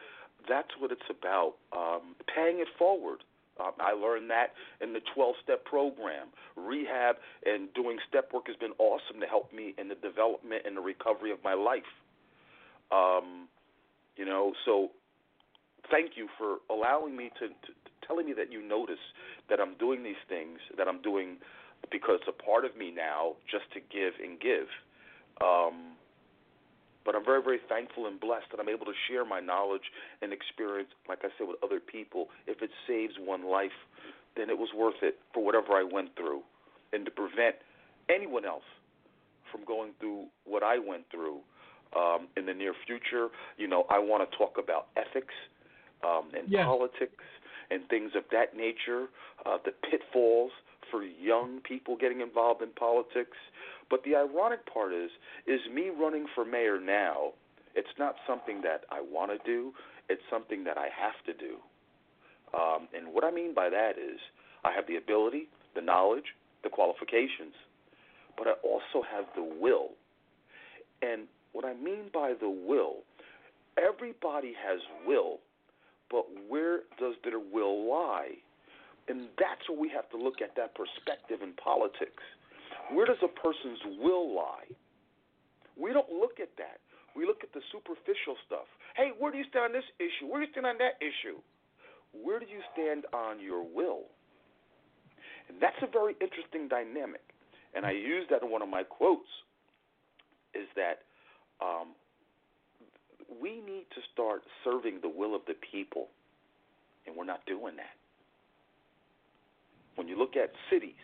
that's 0.49 0.71
what 0.79 0.93
it's 0.93 1.09
about. 1.09 1.55
Um, 1.73 2.15
paying 2.35 2.61
it 2.61 2.69
forward. 2.79 3.25
Um, 3.59 3.73
I 3.79 3.93
learned 3.93 4.31
that 4.31 4.53
in 4.81 4.93
the 4.93 5.01
12 5.15 5.35
step 5.45 5.65
program. 5.65 6.29
Rehab 6.57 7.17
and 7.45 7.73
doing 7.75 7.99
step 8.09 8.33
work 8.33 8.47
has 8.47 8.57
been 8.57 8.73
awesome 8.79 9.21
to 9.21 9.27
help 9.27 9.53
me 9.53 9.75
in 9.77 9.89
the 9.89 9.97
development 9.97 10.63
and 10.65 10.77
the 10.77 10.81
recovery 10.81 11.31
of 11.31 11.39
my 11.45 11.55
life. 11.55 11.83
Um, 12.91 13.49
you 14.21 14.27
know, 14.27 14.53
so 14.67 14.91
thank 15.91 16.13
you 16.15 16.29
for 16.37 16.59
allowing 16.69 17.17
me 17.17 17.31
to, 17.41 17.49
to, 17.49 17.73
to 17.73 17.91
telling 18.07 18.27
me 18.27 18.35
that 18.35 18.53
you 18.53 18.61
notice 18.61 19.01
that 19.49 19.61
I'm 19.61 19.79
doing 19.79 20.05
these 20.05 20.21
things, 20.29 20.59
that 20.77 20.87
I'm 20.87 21.01
doing 21.01 21.39
because 21.91 22.21
it's 22.21 22.29
a 22.29 22.45
part 22.45 22.67
of 22.67 22.77
me 22.77 22.93
now 22.95 23.37
just 23.51 23.65
to 23.73 23.81
give 23.81 24.13
and 24.23 24.39
give. 24.39 24.69
Um, 25.41 25.97
but 27.07 27.15
I'm 27.15 27.25
very, 27.25 27.43
very 27.43 27.61
thankful 27.67 28.05
and 28.05 28.21
blessed 28.21 28.53
that 28.53 28.61
I'm 28.61 28.69
able 28.69 28.85
to 28.85 28.93
share 29.09 29.25
my 29.25 29.41
knowledge 29.41 29.89
and 30.21 30.35
experience, 30.35 30.91
like 31.09 31.21
I 31.25 31.33
said, 31.39 31.49
with 31.49 31.57
other 31.65 31.81
people. 31.81 32.29
If 32.47 32.61
it 32.61 32.69
saves 32.87 33.15
one 33.19 33.49
life, 33.49 33.73
then 34.37 34.51
it 34.51 34.59
was 34.59 34.69
worth 34.77 35.01
it 35.01 35.17
for 35.33 35.43
whatever 35.43 35.73
I 35.73 35.83
went 35.91 36.15
through. 36.15 36.43
And 36.93 37.07
to 37.07 37.11
prevent 37.11 37.57
anyone 38.13 38.45
else 38.45 38.69
from 39.51 39.65
going 39.65 39.93
through 39.99 40.27
what 40.45 40.63
I 40.63 40.77
went 40.77 41.09
through 41.11 41.41
um, 41.97 42.29
in 42.37 42.47
the 42.47 42.55
near 42.55 42.75
future, 42.87 43.29
you 43.57 43.67
know, 43.67 43.85
I 43.91 43.99
want 43.99 44.29
to 44.29 44.37
talk 44.37 44.57
about 44.63 44.89
ethics 44.97 45.35
um, 46.05 46.31
and 46.37 46.51
yes. 46.51 46.65
politics 46.65 47.25
and 47.71 47.89
things 47.89 48.13
of 48.17 48.25
that 48.33 48.57
nature, 48.57 49.07
uh, 49.47 49.59
the 49.65 49.73
pitfalls 49.91 50.53
for 50.91 51.05
young 51.05 51.61
people 51.61 51.97
getting 51.97 52.21
involved 52.21 52.63
in 52.63 52.71
politics, 52.71 53.37
but 53.89 54.03
the 54.05 54.17
ironic 54.17 54.67
part 54.73 54.93
is, 54.93 55.11
is 55.47 55.61
me 55.73 55.91
running 55.91 56.27
for 56.35 56.45
mayor 56.45 56.81
now. 56.81 57.33
It's 57.75 57.95
not 57.99 58.17
something 58.27 58.63
that 58.63 58.85
I 58.91 59.01
want 59.01 59.31
to 59.31 59.39
do. 59.45 59.73
It's 60.09 60.23
something 60.31 60.65
that 60.65 60.77
I 60.77 60.89
have 60.91 61.19
to 61.27 61.33
do. 61.33 61.57
Um, 62.53 62.89
and 62.95 63.15
what 63.15 63.23
I 63.23 63.31
mean 63.31 63.55
by 63.55 63.71
that 63.71 63.93
is, 63.93 64.19
I 64.65 64.73
have 64.73 64.87
the 64.89 64.97
ability, 64.97 65.49
the 65.75 65.81
knowledge, 65.81 66.35
the 66.63 66.69
qualifications, 66.69 67.55
but 68.37 68.49
I 68.49 68.53
also 68.65 69.07
have 69.09 69.27
the 69.37 69.43
will. 69.43 69.91
And 71.03 71.23
what 71.53 71.65
I 71.65 71.75
mean 71.75 72.11
by 72.13 72.35
the 72.39 72.49
will, 72.49 73.03
everybody 73.79 74.55
has 74.55 74.81
will, 75.07 75.39
but 76.11 76.27
where 76.49 76.81
does 76.99 77.15
their 77.25 77.39
will 77.39 77.89
lie? 77.89 78.35
And 79.09 79.29
that's 79.39 79.69
where 79.69 79.79
we 79.79 79.91
have 79.91 80.09
to 80.11 80.17
look 80.17 80.43
at 80.43 80.55
that 80.57 80.75
perspective 80.75 81.43
in 81.43 81.53
politics. 81.55 82.23
Where 82.93 83.07
does 83.07 83.23
a 83.23 83.29
person's 83.29 83.99
will 83.99 84.35
lie? 84.35 84.71
We 85.77 85.93
don't 85.93 86.11
look 86.11 86.39
at 86.41 86.51
that. 86.59 86.79
We 87.17 87.27
look 87.27 87.43
at 87.43 87.53
the 87.53 87.61
superficial 87.73 88.37
stuff. 88.47 88.67
Hey, 88.95 89.11
where 89.19 89.33
do 89.33 89.39
you 89.39 89.45
stand 89.51 89.71
on 89.71 89.73
this 89.73 89.87
issue? 89.99 90.31
Where 90.31 90.41
do 90.41 90.47
you 90.47 90.53
stand 90.53 90.67
on 90.67 90.79
that 90.79 90.99
issue? 91.03 91.39
Where 92.13 92.39
do 92.39 92.47
you 92.47 92.63
stand 92.73 93.07
on 93.13 93.41
your 93.41 93.63
will? 93.63 94.11
And 95.49 95.59
that's 95.61 95.79
a 95.83 95.91
very 95.91 96.15
interesting 96.21 96.69
dynamic. 96.69 97.23
And 97.75 97.87
I 97.87 97.93
use 97.93 98.27
that 98.31 98.43
in 98.43 98.51
one 98.51 98.63
of 98.63 98.69
my 98.69 98.83
quotes 98.83 99.31
is 100.55 100.67
that 100.77 101.07
um, 101.63 101.89
we 103.41 103.61
need 103.61 103.87
to 103.95 104.01
start 104.13 104.43
serving 104.65 105.01
the 105.03 105.09
will 105.09 105.35
of 105.35 105.43
the 105.47 105.55
people, 105.73 106.09
and 107.07 107.15
we're 107.17 107.25
not 107.25 107.45
doing 107.47 107.77
that. 107.77 107.97
When 109.97 110.09
you 110.09 110.19
look 110.19 110.37
at 110.37 110.51
cities, 110.71 110.95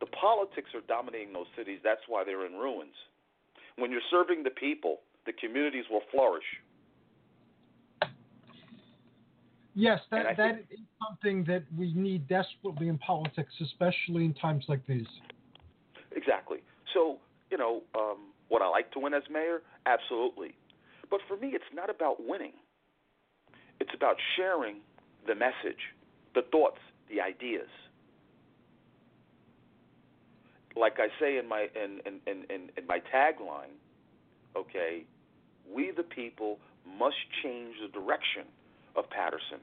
the 0.00 0.06
politics 0.06 0.70
are 0.74 0.80
dominating 0.86 1.32
those 1.32 1.46
cities. 1.56 1.80
That's 1.82 2.00
why 2.08 2.24
they're 2.24 2.46
in 2.46 2.54
ruins. 2.54 2.94
When 3.76 3.90
you're 3.90 4.00
serving 4.10 4.42
the 4.42 4.50
people, 4.50 4.98
the 5.26 5.32
communities 5.32 5.84
will 5.90 6.02
flourish. 6.10 6.44
Yes, 9.74 10.00
that, 10.10 10.36
that 10.36 10.36
think, 10.36 10.66
is 10.72 10.78
something 11.06 11.44
that 11.44 11.62
we 11.76 11.92
need 11.94 12.26
desperately 12.26 12.88
in 12.88 12.98
politics, 12.98 13.52
especially 13.62 14.24
in 14.24 14.34
times 14.34 14.64
like 14.66 14.84
these. 14.88 15.06
Exactly. 16.16 16.58
So, 16.92 17.18
you 17.50 17.58
know, 17.58 17.82
um, 17.96 18.18
would 18.50 18.62
I 18.62 18.68
like 18.68 18.90
to 18.92 19.00
win 19.00 19.14
as 19.14 19.24
mayor? 19.30 19.62
Absolutely. 19.86 20.54
But 21.10 21.20
for 21.26 21.36
me, 21.36 21.48
it's 21.54 21.72
not 21.74 21.90
about 21.90 22.16
winning. 22.26 22.52
It's 23.80 23.90
about 23.94 24.16
sharing 24.36 24.76
the 25.26 25.34
message, 25.34 25.94
the 26.34 26.42
thoughts, 26.50 26.78
the 27.10 27.20
ideas 27.20 27.68
like 30.78 30.98
I 30.98 31.08
say 31.20 31.38
in 31.38 31.48
my 31.48 31.66
in 31.74 32.00
in, 32.06 32.44
in, 32.48 32.70
in 32.76 32.86
my 32.86 33.00
tagline, 33.12 33.74
okay, 34.56 35.04
we 35.70 35.90
the 35.94 36.04
people 36.04 36.58
must 36.86 37.16
change 37.42 37.74
the 37.82 37.88
direction 37.88 38.44
of 38.96 39.10
Paterson. 39.10 39.60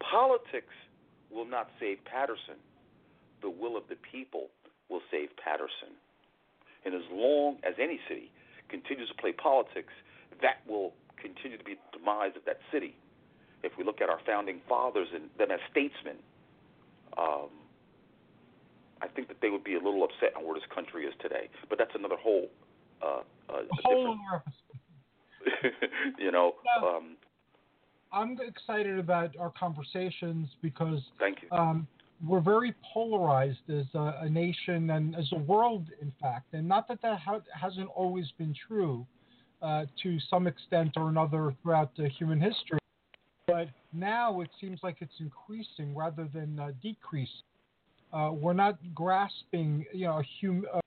Politics 0.00 0.74
will 1.30 1.44
not 1.44 1.68
save 1.80 1.98
Paterson. 2.04 2.56
The 3.42 3.50
will 3.50 3.76
of 3.76 3.84
the 3.88 3.96
people 4.10 4.46
will 4.88 5.02
save 5.10 5.28
Paterson. 5.36 5.98
And 6.84 6.94
as 6.94 7.02
long 7.10 7.56
as 7.66 7.74
any 7.80 8.00
city 8.08 8.30
continues 8.68 9.08
to 9.08 9.14
play 9.14 9.32
politics, 9.32 9.92
that 10.42 10.62
will 10.68 10.92
continue 11.20 11.58
to 11.58 11.64
be 11.64 11.74
the 11.74 11.98
demise 11.98 12.32
of 12.36 12.44
that 12.46 12.58
city. 12.72 12.96
If 13.62 13.72
we 13.76 13.84
look 13.84 14.00
at 14.00 14.08
our 14.08 14.20
founding 14.24 14.60
fathers 14.68 15.08
and 15.12 15.24
them 15.38 15.50
as 15.50 15.58
statesmen, 15.70 16.22
um, 17.16 17.50
I 19.02 19.08
think 19.08 19.28
that 19.28 19.38
they 19.42 19.50
would 19.50 19.64
be 19.64 19.74
a 19.74 19.82
little 19.82 20.04
upset 20.04 20.36
on 20.36 20.44
where 20.44 20.54
this 20.54 20.68
country 20.72 21.04
is 21.04 21.14
today. 21.20 21.48
But 21.68 21.78
that's 21.78 21.94
another 21.94 22.16
whole. 22.16 22.48
Uh, 23.02 23.20
uh, 23.48 23.62
a 23.62 23.82
whole 23.84 24.16
you 26.18 26.30
know. 26.32 26.54
Um, 26.82 27.16
I'm 28.12 28.38
excited 28.40 28.98
about 28.98 29.36
our 29.38 29.52
conversations 29.58 30.48
because 30.62 31.00
thank 31.18 31.38
you. 31.42 31.48
Um, 31.56 31.86
we're 32.26 32.40
very 32.40 32.74
polarized 32.92 33.70
as 33.70 33.86
a, 33.94 34.20
a, 34.22 34.28
nation 34.28 34.90
and 34.90 35.14
as 35.14 35.28
a 35.32 35.38
world, 35.38 35.88
in 36.00 36.12
fact, 36.20 36.52
and 36.52 36.66
not 36.66 36.88
that 36.88 37.00
that 37.02 37.18
ha- 37.18 37.40
hasn't 37.52 37.88
always 37.94 38.26
been 38.38 38.54
true 38.66 39.06
uh, 39.62 39.84
to 40.02 40.18
some 40.28 40.46
extent 40.46 40.92
or 40.96 41.08
another 41.08 41.54
throughout 41.62 41.90
human 42.18 42.40
history, 42.40 42.78
but 43.46 43.68
now 43.92 44.40
it 44.40 44.50
seems 44.60 44.80
like 44.82 44.96
it's 45.00 45.20
increasing 45.20 45.94
rather 45.94 46.28
than 46.32 46.58
uh, 46.58 46.70
decreasing. 46.82 47.42
Uh, 48.12 48.30
we're 48.32 48.52
not 48.52 48.78
grasping, 48.94 49.84
you 49.92 50.06
know, 50.06 50.22
hum, 50.40 50.64
uh, 50.72 50.80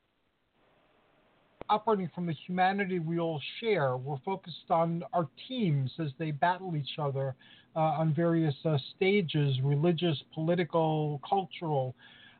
operating 1.69 2.09
from 2.13 2.25
the 2.25 2.35
humanity 2.45 2.99
we 2.99 3.19
all 3.19 3.39
share. 3.59 3.95
We're 3.95 4.19
focused 4.25 4.69
on 4.69 5.03
our 5.13 5.27
teams 5.47 5.91
as 5.99 6.09
they 6.19 6.31
battle 6.31 6.75
each 6.75 6.99
other 6.99 7.29
uh, 7.29 7.33
on 7.79 8.13
various 8.13 8.55
uh, 8.65 8.77
stages 8.95 9.57
religious, 9.63 10.17
political, 10.33 11.21
cultural. 11.27 11.95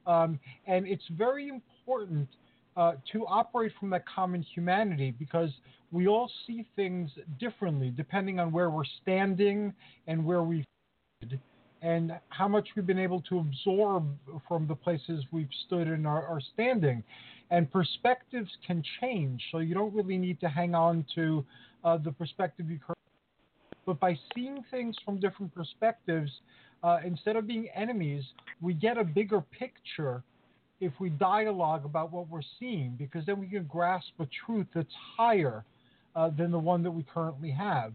Um, 0.05 0.39
and 0.67 0.87
it's 0.87 1.03
very 1.11 1.47
important 1.47 2.27
uh, 2.75 2.93
to 3.11 3.25
operate 3.27 3.71
from 3.79 3.89
that 3.91 4.03
common 4.07 4.41
humanity 4.41 5.13
because 5.17 5.49
we 5.91 6.07
all 6.07 6.31
see 6.47 6.65
things 6.75 7.11
differently 7.39 7.91
depending 7.95 8.39
on 8.39 8.51
where 8.51 8.69
we're 8.69 8.83
standing 9.01 9.73
and 10.07 10.23
where 10.23 10.43
we've 10.43 10.65
and 11.81 12.13
how 12.29 12.47
much 12.47 12.69
we've 12.75 12.85
been 12.85 12.99
able 12.99 13.21
to 13.21 13.39
absorb 13.39 14.07
from 14.47 14.67
the 14.67 14.75
places 14.75 15.25
we've 15.31 15.49
stood 15.65 15.87
and 15.87 16.05
are, 16.05 16.25
are 16.25 16.41
standing. 16.53 17.03
And 17.49 17.69
perspectives 17.71 18.49
can 18.65 18.83
change, 19.01 19.41
so 19.51 19.57
you 19.57 19.73
don't 19.73 19.93
really 19.93 20.17
need 20.17 20.39
to 20.41 20.47
hang 20.47 20.73
on 20.75 21.05
to 21.15 21.43
uh, 21.83 21.97
the 21.97 22.11
perspective 22.11 22.69
you 22.69 22.77
currently. 22.77 23.00
But 23.91 23.99
by 23.99 24.17
seeing 24.33 24.63
things 24.71 24.95
from 25.03 25.19
different 25.19 25.53
perspectives, 25.53 26.31
uh, 26.81 26.99
instead 27.05 27.35
of 27.35 27.45
being 27.45 27.67
enemies, 27.75 28.23
we 28.61 28.73
get 28.73 28.97
a 28.97 29.03
bigger 29.03 29.41
picture 29.41 30.23
if 30.79 30.93
we 31.01 31.09
dialogue 31.09 31.83
about 31.83 32.09
what 32.09 32.29
we're 32.29 32.39
seeing, 32.57 32.95
because 32.97 33.25
then 33.25 33.37
we 33.37 33.47
can 33.47 33.65
grasp 33.65 34.13
a 34.21 34.27
truth 34.45 34.67
that's 34.73 34.93
higher 35.17 35.65
uh, 36.15 36.29
than 36.29 36.51
the 36.51 36.57
one 36.57 36.81
that 36.83 36.91
we 36.91 37.03
currently 37.03 37.51
have. 37.51 37.91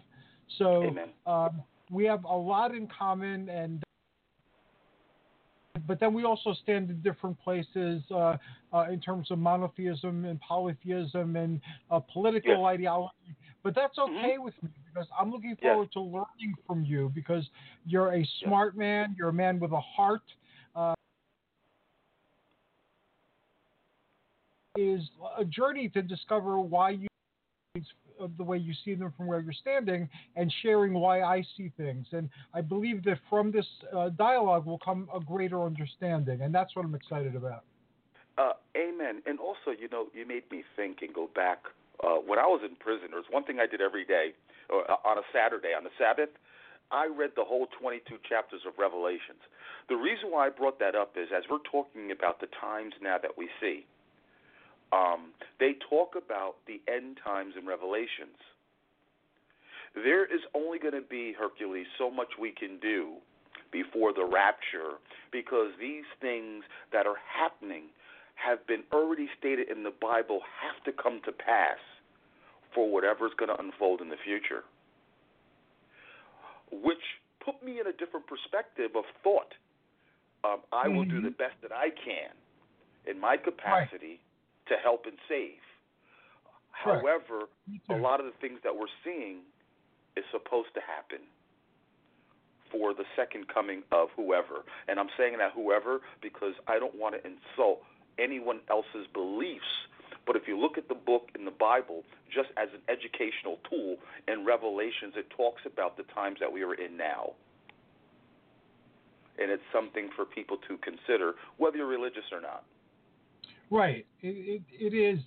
So 0.59 0.95
um, 1.27 1.63
we 1.91 2.05
have 2.05 2.25
a 2.25 2.37
lot 2.37 2.75
in 2.75 2.89
common, 2.89 3.49
and 3.49 3.83
but 5.87 5.99
then 5.99 6.13
we 6.13 6.25
also 6.25 6.53
stand 6.63 6.91
in 6.91 7.01
different 7.01 7.41
places 7.41 8.03
uh, 8.11 8.37
uh, 8.71 8.85
in 8.91 9.01
terms 9.01 9.31
of 9.31 9.39
monotheism 9.39 10.27
and 10.27 10.39
polytheism 10.43 11.37
and 11.37 11.59
uh, 11.91 12.01
political 12.01 12.59
yes. 12.59 12.67
ideology. 12.67 13.35
But 13.67 13.75
that's 13.75 13.99
mm-hmm. 13.99 14.17
okay 14.17 14.35
mm-hmm. 14.35 14.45
with 14.45 14.55
me 14.63 14.71
because 14.95 15.09
I'm 15.21 15.33
looking 15.33 15.57
forward 15.61 15.91
to 15.95 16.01
learning 16.01 16.55
from 16.69 16.85
you 16.85 17.11
because 17.13 17.45
you're 17.85 18.15
a 18.15 18.25
smart 18.45 18.77
man, 18.77 19.17
you're 19.19 19.31
a 19.31 19.33
man 19.33 19.59
with 19.59 19.73
a 19.73 19.81
heart. 19.81 20.23
Uh, 20.77 20.95
is 24.79 25.01
a 25.37 25.45
journey 25.45 25.89
to 25.89 26.03
discover 26.03 26.61
why 26.61 26.91
you 26.91 27.09
of 28.21 28.37
the 28.37 28.45
way 28.45 28.57
you 28.57 28.73
see 28.85 28.95
them 28.95 29.13
from 29.17 29.27
where 29.27 29.41
you're 29.41 29.53
standing 29.53 30.09
and 30.37 30.55
sharing 30.63 30.95
why 30.95 31.23
I 31.23 31.45
see 31.57 31.73
things. 31.77 32.07
And 32.13 32.31
I 32.55 32.61
believe 32.61 33.03
that 33.05 33.19
from 33.29 33.51
this 33.51 33.67
uh, 33.95 34.11
dialogue 34.11 34.65
will 34.65 34.79
come 34.79 35.09
a 35.13 35.19
greater 35.19 35.65
understanding, 35.65 36.43
and 36.43 36.55
that's 36.55 36.77
what 36.77 36.85
I'm 36.85 36.95
excited 36.95 37.35
about. 37.35 37.65
Uh, 38.39 38.53
amen. 38.77 39.23
And 39.27 39.41
also, 39.41 39.77
you 39.79 39.89
know, 39.89 40.07
you 40.15 40.25
made 40.25 40.45
me 40.53 40.63
think 40.77 40.99
and 41.03 41.13
go 41.13 41.29
back. 41.35 41.65
Uh, 42.03 42.21
when 42.25 42.39
I 42.39 42.47
was 42.47 42.61
in 42.65 42.77
prison, 42.77 43.09
there 43.11 43.21
was 43.21 43.31
one 43.31 43.45
thing 43.45 43.59
I 43.61 43.67
did 43.67 43.81
every 43.81 44.05
day, 44.05 44.33
or 44.69 44.89
uh, 44.91 44.97
on 45.05 45.19
a 45.19 45.27
Saturday, 45.33 45.73
on 45.77 45.85
the 45.85 45.95
Sabbath. 45.99 46.31
I 46.91 47.07
read 47.07 47.33
the 47.35 47.45
whole 47.45 47.67
22 47.81 48.19
chapters 48.29 48.63
of 48.67 48.75
Revelations. 48.79 49.43
The 49.89 49.97
reason 49.97 50.31
why 50.31 50.47
I 50.47 50.51
brought 50.51 50.79
that 50.79 50.95
up 50.95 51.17
is 51.17 51.29
as 51.37 51.45
we're 51.51 51.65
talking 51.71 52.13
about 52.13 52.41
the 52.41 52.47
times 52.61 52.95
now 53.03 53.19
that 53.19 53.37
we 53.37 53.49
see, 53.61 53.87
um, 54.93 55.33
they 55.59 55.75
talk 55.91 56.15
about 56.15 56.57
the 56.67 56.81
end 56.87 57.19
times 57.25 57.55
in 57.59 57.67
Revelations. 57.67 58.39
There 59.95 60.25
is 60.25 60.43
only 60.55 60.79
going 60.79 60.95
to 60.95 61.01
be, 61.09 61.33
Hercules, 61.33 61.87
so 61.99 62.11
much 62.11 62.29
we 62.39 62.53
can 62.53 62.79
do 62.79 63.15
before 63.73 64.13
the 64.13 64.25
rapture 64.25 65.01
because 65.33 65.73
these 65.81 66.05
things 66.21 66.65
that 66.93 67.07
are 67.07 67.17
happening 67.27 67.91
have 68.37 68.65
been 68.67 68.85
already 68.93 69.29
stated 69.39 69.69
in 69.71 69.83
the 69.83 69.93
Bible 70.01 70.41
have 70.63 70.79
to 70.85 70.93
come 70.93 71.21
to 71.25 71.33
pass 71.33 71.81
for 72.75 72.89
whatever 72.89 73.27
is 73.27 73.33
going 73.37 73.49
to 73.49 73.59
unfold 73.59 74.01
in 74.01 74.09
the 74.09 74.21
future. 74.23 74.63
Which 76.71 77.03
put 77.45 77.63
me 77.65 77.81
in 77.81 77.87
a 77.87 77.93
different 77.93 78.27
perspective 78.27 78.93
of 78.95 79.05
thought. 79.25 79.55
Um, 80.45 80.61
I 80.73 80.87
mm-hmm. 80.87 80.97
will 80.97 81.05
do 81.05 81.17
mm-hmm. 81.17 81.25
the 81.25 81.31
best 81.31 81.57
that 81.63 81.73
I 81.73 81.89
can 81.91 82.37
in 83.07 83.19
my 83.19 83.37
capacity 83.37 84.21
to 84.69 84.75
help 84.83 85.07
and 85.07 85.17
save. 85.29 85.63
However, 86.71 87.49
a 87.89 87.97
lot 87.97 88.21
of 88.21 88.27
the 88.27 88.37
things 88.41 88.61
that 88.63 88.75
we're 88.75 88.93
seeing 89.03 89.41
is 90.17 90.25
supposed 90.31 90.69
to 90.75 90.81
happen 90.85 91.25
for 92.71 92.93
the 92.93 93.05
second 93.17 93.49
coming 93.49 93.83
of 93.93 94.09
whoever. 94.17 94.67
And 94.89 95.01
I'm 95.01 95.09
saying 95.17 95.39
that 95.39 95.53
whoever 95.55 96.01
because 96.21 96.53
I 96.69 96.79
don't 96.79 96.95
want 96.95 97.15
to 97.15 97.21
insult 97.25 97.81
anyone 98.19 98.61
else's 98.71 99.07
beliefs. 99.13 99.89
But 100.27 100.37
if 100.37 100.49
you 100.49 100.59
look 100.59 100.77
at 100.77 100.89
the 100.89 100.95
book 100.95 101.29
in 101.39 101.45
the 101.45 101.53
Bible, 101.53 102.03
just 102.33 102.49
as 102.57 102.69
an 102.75 102.81
educational 102.89 103.59
tool, 103.71 103.97
in 104.27 104.45
Revelations, 104.45 105.15
it 105.17 105.31
talks 105.31 105.63
about 105.65 105.97
the 105.97 106.03
times 106.03 106.39
that 106.41 106.53
we 106.53 106.63
are 106.63 106.75
in 106.75 106.97
now. 106.97 107.33
And 109.39 109.51
it's 109.51 109.63
something 109.73 110.09
for 110.17 110.25
people 110.25 110.57
to 110.69 110.79
consider, 110.79 111.35
whether 111.59 111.77
you're 111.77 111.87
religious 111.87 112.25
or 112.33 112.41
not. 112.41 112.65
Right. 113.71 114.07
It, 114.23 114.63
it, 114.71 114.95
it 114.95 114.97
is. 114.97 115.21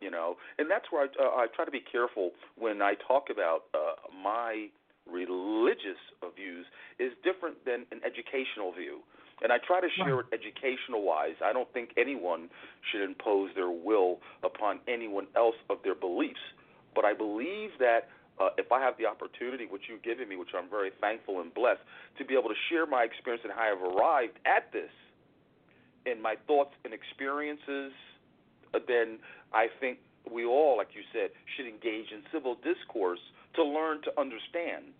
You 0.00 0.10
know, 0.10 0.36
and 0.58 0.70
that's 0.70 0.86
where 0.90 1.02
I, 1.02 1.22
uh, 1.22 1.28
I 1.42 1.46
try 1.54 1.64
to 1.64 1.70
be 1.70 1.80
careful 1.80 2.30
when 2.56 2.80
I 2.80 2.94
talk 2.94 3.28
about 3.30 3.64
uh, 3.74 3.94
my 4.22 4.68
religious 5.10 6.00
views 6.36 6.66
is 6.98 7.12
different 7.22 7.64
than 7.66 7.84
an 7.92 8.00
educational 8.04 8.72
view. 8.72 9.00
And 9.42 9.52
I 9.52 9.58
try 9.58 9.80
to 9.80 9.88
share 9.96 10.16
right. 10.16 10.24
it 10.30 10.40
educational 10.40 11.02
wise. 11.02 11.36
I 11.44 11.52
don't 11.52 11.70
think 11.72 11.90
anyone 11.96 12.50
should 12.90 13.02
impose 13.02 13.50
their 13.54 13.70
will 13.70 14.18
upon 14.42 14.80
anyone 14.86 15.26
else 15.36 15.56
of 15.70 15.78
their 15.82 15.94
beliefs. 15.94 16.40
But 16.94 17.04
I 17.04 17.14
believe 17.14 17.70
that 17.78 18.08
uh, 18.40 18.50
if 18.58 18.72
I 18.72 18.80
have 18.80 18.94
the 18.98 19.06
opportunity, 19.06 19.66
which 19.66 19.82
you've 19.88 20.02
given 20.02 20.28
me, 20.28 20.36
which 20.36 20.50
I'm 20.56 20.68
very 20.68 20.90
thankful 21.00 21.40
and 21.40 21.52
blessed, 21.52 21.80
to 22.18 22.24
be 22.24 22.34
able 22.34 22.48
to 22.48 22.60
share 22.68 22.86
my 22.86 23.04
experience 23.04 23.42
and 23.44 23.52
how 23.52 23.72
I've 23.72 23.82
arrived 23.82 24.38
at 24.46 24.72
this, 24.72 24.90
in 26.06 26.20
my 26.22 26.34
thoughts 26.46 26.74
and 26.84 26.94
experiences, 26.94 27.92
uh, 28.74 28.78
then 28.88 29.18
I 29.52 29.66
think 29.80 29.98
we 30.30 30.44
all, 30.44 30.78
like 30.78 30.88
you 30.94 31.02
said, 31.12 31.30
should 31.56 31.66
engage 31.66 32.12
in 32.12 32.22
civil 32.32 32.56
discourse 32.56 33.20
to 33.56 33.64
learn 33.64 34.00
to 34.02 34.10
understand. 34.18 34.96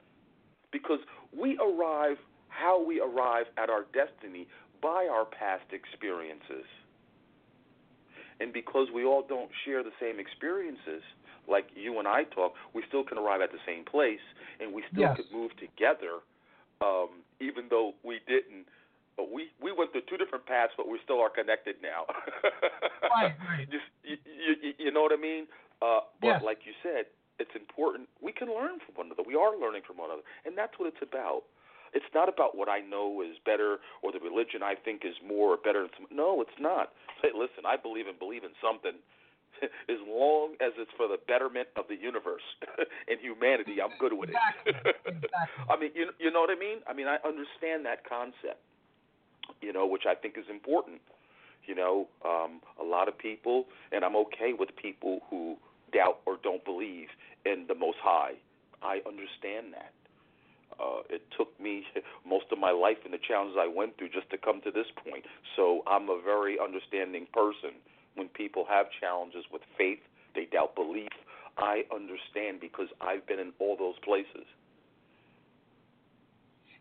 Because 0.73 1.01
we 1.37 1.59
arrive 1.59 2.17
how 2.61 2.85
we 2.85 3.01
arrive 3.01 3.47
at 3.57 3.71
our 3.71 3.85
destiny 3.93 4.47
by 4.83 5.09
our 5.11 5.25
past 5.25 5.73
experiences. 5.73 6.67
And 8.41 8.53
because 8.53 8.89
we 8.95 9.05
all 9.05 9.25
don't 9.27 9.51
share 9.65 9.83
the 9.83 9.93
same 10.01 10.19
experiences, 10.19 11.03
like 11.49 11.67
you 11.75 11.99
and 11.99 12.09
I 12.09 12.25
talk, 12.25 12.55
we 12.75 12.83
still 12.89 13.05
can 13.05 13.19
arrive 13.19 13.41
at 13.41 13.53
the 13.53 13.61
same 13.67 13.85
place 13.85 14.25
and 14.61 14.73
we 14.73 14.83
still 14.91 15.13
yes. 15.13 15.17
could 15.17 15.31
move 15.33 15.51
together, 15.57 16.25
um, 16.81 17.21
even 17.41 17.67
though 17.69 17.93
we 18.03 18.21
didn't 18.27 18.67
but 19.21 19.29
we 19.29 19.53
we 19.61 19.69
went 19.69 19.93
through 19.93 20.09
two 20.09 20.17
different 20.17 20.47
paths, 20.47 20.73
but 20.79 20.89
we 20.89 20.97
still 21.05 21.21
are 21.21 21.29
connected 21.29 21.77
now. 21.83 22.09
right, 23.13 23.37
right. 23.45 23.69
Just 23.75 23.85
you, 24.01 24.17
you, 24.25 24.73
you 24.79 24.91
know 24.91 25.03
what 25.03 25.13
I 25.13 25.21
mean? 25.21 25.45
Uh, 25.83 26.09
but 26.25 26.41
yes. 26.41 26.43
like 26.43 26.65
you 26.65 26.73
said, 26.81 27.05
it's 27.37 27.53
important. 27.53 28.09
We 28.25 28.33
can 28.33 28.49
learn 28.49 28.81
from 28.81 28.97
one 28.97 29.07
another. 29.13 29.25
We 29.27 29.37
are 29.37 29.53
learning 29.61 29.83
from 29.85 30.01
one 30.01 30.09
another, 30.09 30.25
and 30.47 30.57
that's 30.57 30.73
what 30.81 30.89
it's 30.89 31.05
about. 31.05 31.45
It's 31.93 32.09
not 32.15 32.29
about 32.29 32.57
what 32.57 32.69
I 32.69 32.81
know 32.81 33.23
is 33.23 33.37
better 33.45 33.79
or 34.03 34.13
the 34.13 34.21
religion 34.21 34.63
I 34.63 34.75
think 34.75 35.03
is 35.05 35.15
more 35.27 35.55
or 35.55 35.57
better. 35.57 35.89
No, 36.11 36.41
it's 36.41 36.59
not. 36.59 36.93
Hey, 37.23 37.31
listen, 37.35 37.67
I 37.67 37.77
believe 37.77 38.07
in 38.07 38.19
believe 38.19 38.45
in 38.45 38.55
something. 38.63 38.99
as 39.91 40.01
long 40.07 40.55
as 40.63 40.73
it's 40.79 40.91
for 40.97 41.09
the 41.09 41.19
betterment 41.27 41.69
of 41.77 41.85
the 41.89 41.97
universe 41.97 42.47
and 43.09 43.19
humanity, 43.21 43.83
I'm 43.83 43.93
good 43.99 44.15
with 44.15 44.31
exactly. 44.31 44.73
it. 44.73 44.97
exactly. 45.27 45.65
I 45.69 45.75
mean, 45.77 45.91
you 45.95 46.15
you 46.19 46.31
know 46.31 46.41
what 46.41 46.55
I 46.55 46.59
mean? 46.59 46.79
I 46.87 46.95
mean, 46.95 47.09
I 47.09 47.19
understand 47.27 47.85
that 47.85 48.09
concept 48.09 48.63
you 49.61 49.73
know, 49.73 49.87
which 49.87 50.05
I 50.07 50.15
think 50.15 50.39
is 50.39 50.45
important. 50.49 51.01
You 51.67 51.75
know, 51.75 52.09
um, 52.25 52.61
a 52.81 52.85
lot 52.85 53.09
of 53.09 53.19
people, 53.19 53.67
and 53.93 54.05
I'm 54.05 54.17
okay 54.17 54.53
with 54.59 54.71
people 54.77 55.21
who 55.31 55.57
doubt 55.93 56.19
or 56.27 56.39
don't 56.43 56.65
believe 56.65 57.09
in 57.45 57.67
the 57.69 57.75
Most 57.75 57.99
High. 58.03 58.35
I 58.83 59.01
understand 59.07 59.75
that. 59.75 59.93
Uh, 60.81 61.03
it 61.11 61.23
took 61.37 61.59
me 61.61 61.85
most 62.27 62.47
of 62.53 62.59
my 62.59 62.71
life 62.71 62.97
and 63.05 63.13
the 63.13 63.19
challenges 63.27 63.57
I 63.61 63.69
went 63.69 63.99
through 63.99 64.11
just 64.11 64.31
to 64.31 64.39
come 64.39 64.61
to 64.63 64.71
this 64.71 64.87
point. 65.05 65.25
So 65.57 65.83
I'm 65.87 66.09
a 66.09 66.21
very 66.25 66.59
understanding 66.59 67.27
person. 67.33 67.77
When 68.15 68.29
people 68.29 68.65
have 68.69 68.87
challenges 69.01 69.45
with 69.53 69.63
faith, 69.77 70.01
they 70.35 70.47
doubt 70.47 70.75
belief. 70.75 71.13
I 71.59 71.83
understand 71.95 72.61
because 72.61 72.89
I've 73.01 73.27
been 73.27 73.39
in 73.39 73.53
all 73.59 73.77
those 73.77 73.99
places. 74.05 74.47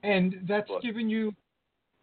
And 0.02 0.46
that's 0.48 0.70
but, 0.70 0.82
given 0.82 1.10
you 1.10 1.36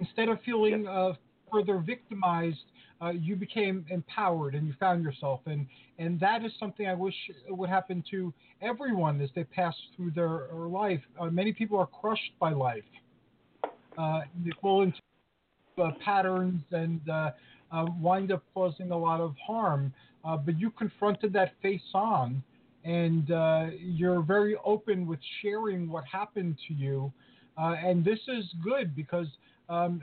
Instead 0.00 0.28
of 0.28 0.38
feeling 0.44 0.82
yes. 0.84 0.90
uh, 0.90 1.12
further 1.50 1.78
victimized, 1.78 2.64
uh, 3.02 3.10
you 3.10 3.36
became 3.36 3.84
empowered 3.90 4.54
and 4.54 4.66
you 4.66 4.74
found 4.80 5.02
yourself. 5.02 5.40
And, 5.46 5.66
and 5.98 6.18
that 6.20 6.44
is 6.44 6.52
something 6.58 6.86
I 6.86 6.94
wish 6.94 7.14
would 7.48 7.68
happen 7.68 8.02
to 8.10 8.32
everyone 8.62 9.20
as 9.20 9.30
they 9.34 9.44
pass 9.44 9.74
through 9.94 10.12
their, 10.12 10.48
life. 10.52 11.00
Uh, 11.20 11.26
many 11.26 11.52
people 11.52 11.78
are 11.78 11.86
crushed 11.86 12.32
by 12.40 12.52
life. 12.52 12.84
Uh, 13.96 14.20
they 14.44 14.50
fall 14.60 14.82
into 14.82 14.98
uh, 15.78 15.90
patterns 16.04 16.62
and 16.72 17.00
uh, 17.08 17.30
wind 18.00 18.32
up 18.32 18.42
causing 18.54 18.90
a 18.90 18.98
lot 18.98 19.20
of 19.20 19.34
harm. 19.46 19.92
but 20.24 20.58
you 20.58 20.70
confronted 20.70 21.32
that 21.32 21.52
face 21.62 21.80
on, 21.94 22.42
and 22.84 23.28
you're 23.78 24.22
very 24.22 24.56
open 24.64 25.06
with 25.06 25.20
sharing 25.42 25.88
what 25.88 26.04
happened 26.10 26.56
to 26.68 26.74
you. 26.74 27.12
and 27.58 28.04
this 28.04 28.20
is 28.28 28.44
good 28.64 28.96
because 28.96 29.28
um, 29.68 30.02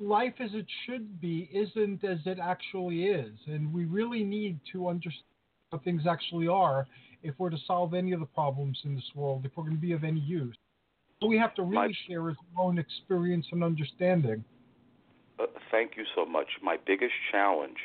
life 0.00 0.34
as 0.40 0.50
it 0.54 0.66
should 0.86 1.20
be 1.20 1.48
isn't 1.52 2.02
as 2.04 2.18
it 2.26 2.38
actually 2.42 3.04
is. 3.04 3.32
And 3.46 3.72
we 3.72 3.84
really 3.84 4.24
need 4.24 4.58
to 4.72 4.88
understand 4.88 5.24
what 5.70 5.84
things 5.84 6.02
actually 6.08 6.48
are 6.48 6.86
if 7.22 7.34
we're 7.38 7.50
to 7.50 7.58
solve 7.66 7.94
any 7.94 8.12
of 8.12 8.20
the 8.20 8.26
problems 8.26 8.78
in 8.84 8.94
this 8.94 9.04
world, 9.14 9.44
if 9.44 9.52
we're 9.56 9.64
going 9.64 9.76
to 9.76 9.80
be 9.80 9.92
of 9.92 10.04
any 10.04 10.20
use. 10.20 10.56
we 11.26 11.36
have 11.36 11.54
to 11.54 11.62
really 11.62 11.88
My- 11.88 11.92
share 12.08 12.30
is 12.30 12.36
our 12.56 12.64
own 12.64 12.78
experience 12.78 13.46
and 13.52 13.62
understanding. 13.62 14.42
Uh, 15.38 15.46
thank 15.70 15.96
you 15.96 16.04
so 16.14 16.24
much. 16.24 16.46
My 16.62 16.76
biggest 16.86 17.12
challenge 17.30 17.76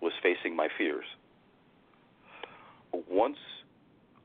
was 0.00 0.12
facing 0.22 0.54
my 0.54 0.68
fears. 0.78 1.04
Once 3.10 3.36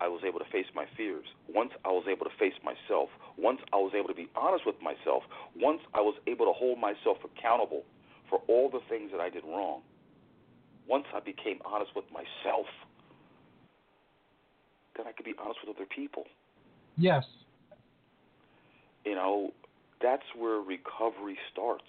I 0.03 0.09
was 0.09 0.19
able 0.27 0.39
to 0.39 0.45
face 0.51 0.65
my 0.75 0.85
fears, 0.97 1.23
once 1.47 1.71
I 1.85 1.87
was 1.87 2.03
able 2.11 2.25
to 2.25 2.35
face 2.37 2.59
myself, 2.61 3.07
once 3.37 3.61
I 3.71 3.77
was 3.77 3.93
able 3.95 4.09
to 4.09 4.13
be 4.13 4.27
honest 4.35 4.65
with 4.65 4.75
myself, 4.81 5.23
once 5.55 5.79
I 5.93 6.01
was 6.01 6.15
able 6.27 6.45
to 6.45 6.51
hold 6.51 6.77
myself 6.77 7.19
accountable 7.23 7.83
for 8.29 8.41
all 8.49 8.69
the 8.69 8.81
things 8.89 9.11
that 9.13 9.21
I 9.21 9.29
did 9.29 9.45
wrong, 9.45 9.79
once 10.89 11.05
I 11.15 11.21
became 11.21 11.59
honest 11.63 11.95
with 11.95 12.03
myself, 12.11 12.65
then 14.97 15.07
I 15.07 15.13
could 15.13 15.23
be 15.23 15.35
honest 15.41 15.59
with 15.65 15.73
other 15.73 15.87
people. 15.87 16.25
Yes. 16.97 17.23
You 19.05 19.15
know, 19.15 19.53
that's 20.01 20.27
where 20.37 20.59
recovery 20.59 21.37
starts. 21.49 21.87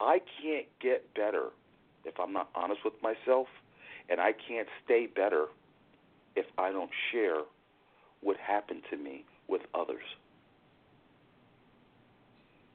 I 0.00 0.20
can't 0.42 0.66
get 0.80 1.14
better 1.14 1.50
if 2.04 2.18
I'm 2.18 2.32
not 2.32 2.48
honest 2.56 2.80
with 2.84 2.94
myself, 3.00 3.46
and 4.10 4.20
I 4.20 4.32
can't 4.32 4.66
stay 4.84 5.06
better 5.06 5.46
if 6.36 6.46
I 6.58 6.72
don't 6.72 6.90
share 7.10 7.38
what 8.20 8.36
happened 8.36 8.82
to 8.90 8.96
me 8.96 9.24
with 9.48 9.62
others. 9.74 10.02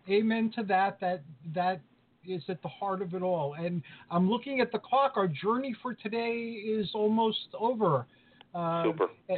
Amen 0.09 0.51
to 0.55 0.63
that. 0.63 0.99
That 0.99 1.23
that 1.53 1.81
is 2.25 2.43
at 2.49 2.61
the 2.61 2.67
heart 2.67 3.01
of 3.01 3.13
it 3.13 3.21
all. 3.21 3.53
And 3.53 3.81
I'm 4.11 4.29
looking 4.29 4.59
at 4.59 4.71
the 4.71 4.79
clock. 4.79 5.13
Our 5.15 5.27
journey 5.27 5.75
for 5.81 5.93
today 5.93 6.37
is 6.37 6.89
almost 6.93 7.47
over. 7.57 8.05
Uh, 8.53 8.83
Super. 8.83 9.07
so 9.29 9.35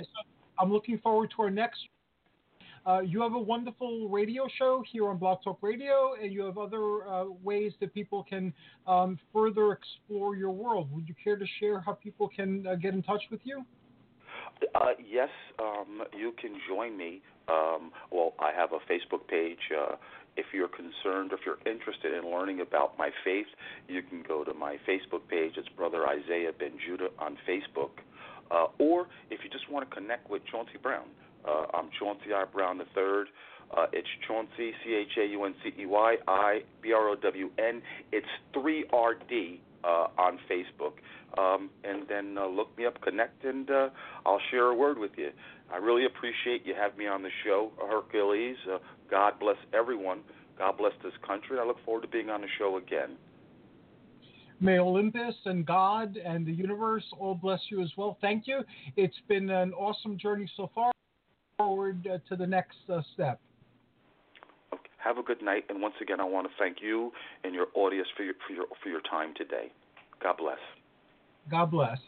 I'm 0.59 0.71
looking 0.71 0.97
forward 0.99 1.31
to 1.35 1.43
our 1.43 1.49
next. 1.49 1.79
Uh, 2.85 3.01
you 3.01 3.21
have 3.21 3.33
a 3.33 3.39
wonderful 3.39 4.07
radio 4.09 4.47
show 4.57 4.83
here 4.89 5.09
on 5.09 5.17
Blog 5.17 5.43
Talk 5.43 5.59
Radio, 5.61 6.15
and 6.21 6.31
you 6.31 6.43
have 6.43 6.57
other 6.57 7.07
uh, 7.07 7.25
ways 7.43 7.73
that 7.81 7.93
people 7.93 8.25
can 8.27 8.53
um, 8.87 9.19
further 9.33 9.73
explore 9.73 10.35
your 10.35 10.51
world. 10.51 10.89
Would 10.93 11.07
you 11.07 11.13
care 11.21 11.35
to 11.35 11.45
share 11.59 11.81
how 11.81 11.93
people 11.93 12.29
can 12.29 12.65
uh, 12.65 12.75
get 12.75 12.93
in 12.93 13.03
touch 13.03 13.21
with 13.29 13.41
you? 13.43 13.65
Uh, 14.75 14.91
yes, 15.09 15.29
um, 15.59 16.03
you 16.17 16.33
can 16.39 16.59
join 16.67 16.97
me. 16.97 17.21
Um, 17.47 17.91
well, 18.11 18.33
I 18.39 18.51
have 18.55 18.71
a 18.73 18.79
Facebook 18.91 19.27
page. 19.27 19.59
Uh, 19.71 19.95
if 20.37 20.47
you're 20.53 20.69
concerned, 20.69 21.31
if 21.33 21.39
you're 21.45 21.59
interested 21.65 22.13
in 22.13 22.29
learning 22.31 22.61
about 22.61 22.97
my 22.97 23.09
faith, 23.23 23.47
you 23.87 24.01
can 24.01 24.23
go 24.27 24.43
to 24.43 24.53
my 24.53 24.77
Facebook 24.87 25.27
page. 25.29 25.53
It's 25.57 25.67
Brother 25.69 26.05
Isaiah 26.07 26.51
Ben 26.57 26.73
Judah 26.85 27.09
on 27.19 27.37
Facebook. 27.47 27.89
Uh, 28.51 28.67
or 28.79 29.07
if 29.29 29.43
you 29.43 29.49
just 29.49 29.69
want 29.69 29.89
to 29.89 29.95
connect 29.95 30.29
with 30.29 30.41
Chauncey 30.45 30.77
Brown, 30.81 31.05
uh, 31.47 31.65
I'm 31.73 31.89
Chauncey 31.99 32.33
I. 32.33 32.45
Brown 32.45 32.79
III. 32.79 33.25
Uh, 33.71 33.85
it's 33.93 34.07
Chauncey, 34.27 34.73
C 34.83 34.95
H 34.95 35.17
A 35.21 35.25
U 35.27 35.45
N 35.45 35.53
C 35.63 35.71
E 35.77 35.85
Y 35.85 36.15
I 36.27 36.61
B 36.81 36.91
R 36.91 37.09
O 37.09 37.15
W 37.15 37.49
N. 37.59 37.81
It's 38.11 38.27
3RD 38.55 39.59
uh, 39.83 40.07
on 40.17 40.39
Facebook. 40.49 40.93
Um, 41.37 41.69
and 41.83 42.07
then 42.07 42.37
uh, 42.37 42.47
look 42.47 42.75
me 42.77 42.85
up, 42.85 43.01
connect, 43.01 43.43
and 43.45 43.69
uh, 43.69 43.89
I'll 44.25 44.41
share 44.51 44.65
a 44.65 44.75
word 44.75 44.97
with 44.97 45.11
you. 45.15 45.29
I 45.71 45.77
really 45.77 46.05
appreciate 46.05 46.65
you 46.65 46.73
having 46.73 46.97
me 46.97 47.07
on 47.07 47.21
the 47.21 47.29
show, 47.45 47.71
Hercules. 47.77 48.57
Uh, 48.71 48.79
God 49.09 49.39
bless 49.39 49.57
everyone. 49.73 50.21
God 50.57 50.77
bless 50.77 50.93
this 51.03 51.13
country. 51.25 51.59
I 51.59 51.65
look 51.65 51.77
forward 51.85 52.01
to 52.01 52.07
being 52.07 52.29
on 52.29 52.41
the 52.41 52.47
show 52.57 52.77
again. 52.77 53.17
May 54.59 54.79
Olympus 54.79 55.35
and 55.45 55.65
God 55.65 56.17
and 56.17 56.45
the 56.45 56.51
universe 56.51 57.05
all 57.17 57.35
bless 57.35 57.61
you 57.69 57.81
as 57.81 57.91
well. 57.95 58.17
Thank 58.19 58.45
you. 58.45 58.61
It's 58.97 59.15
been 59.27 59.49
an 59.49 59.71
awesome 59.73 60.17
journey 60.17 60.49
so 60.57 60.69
far. 60.75 60.91
Forward 61.57 62.07
uh, 62.11 62.17
to 62.27 62.35
the 62.35 62.47
next 62.47 62.77
uh, 62.91 63.01
step. 63.13 63.39
Have 65.03 65.17
a 65.17 65.23
good 65.23 65.41
night, 65.41 65.63
and 65.69 65.81
once 65.81 65.95
again, 66.01 66.19
I 66.19 66.25
want 66.25 66.47
to 66.47 66.53
thank 66.59 66.77
you 66.81 67.11
and 67.43 67.53
your 67.53 67.67
audience 67.73 68.07
for 68.17 68.23
your 68.23 68.33
for 68.45 68.53
your 68.53 68.65
for 68.83 68.89
your 68.89 69.01
time 69.09 69.33
today. 69.37 69.71
God 70.21 70.35
bless. 70.37 70.59
God 71.49 71.71
bless. 71.71 71.99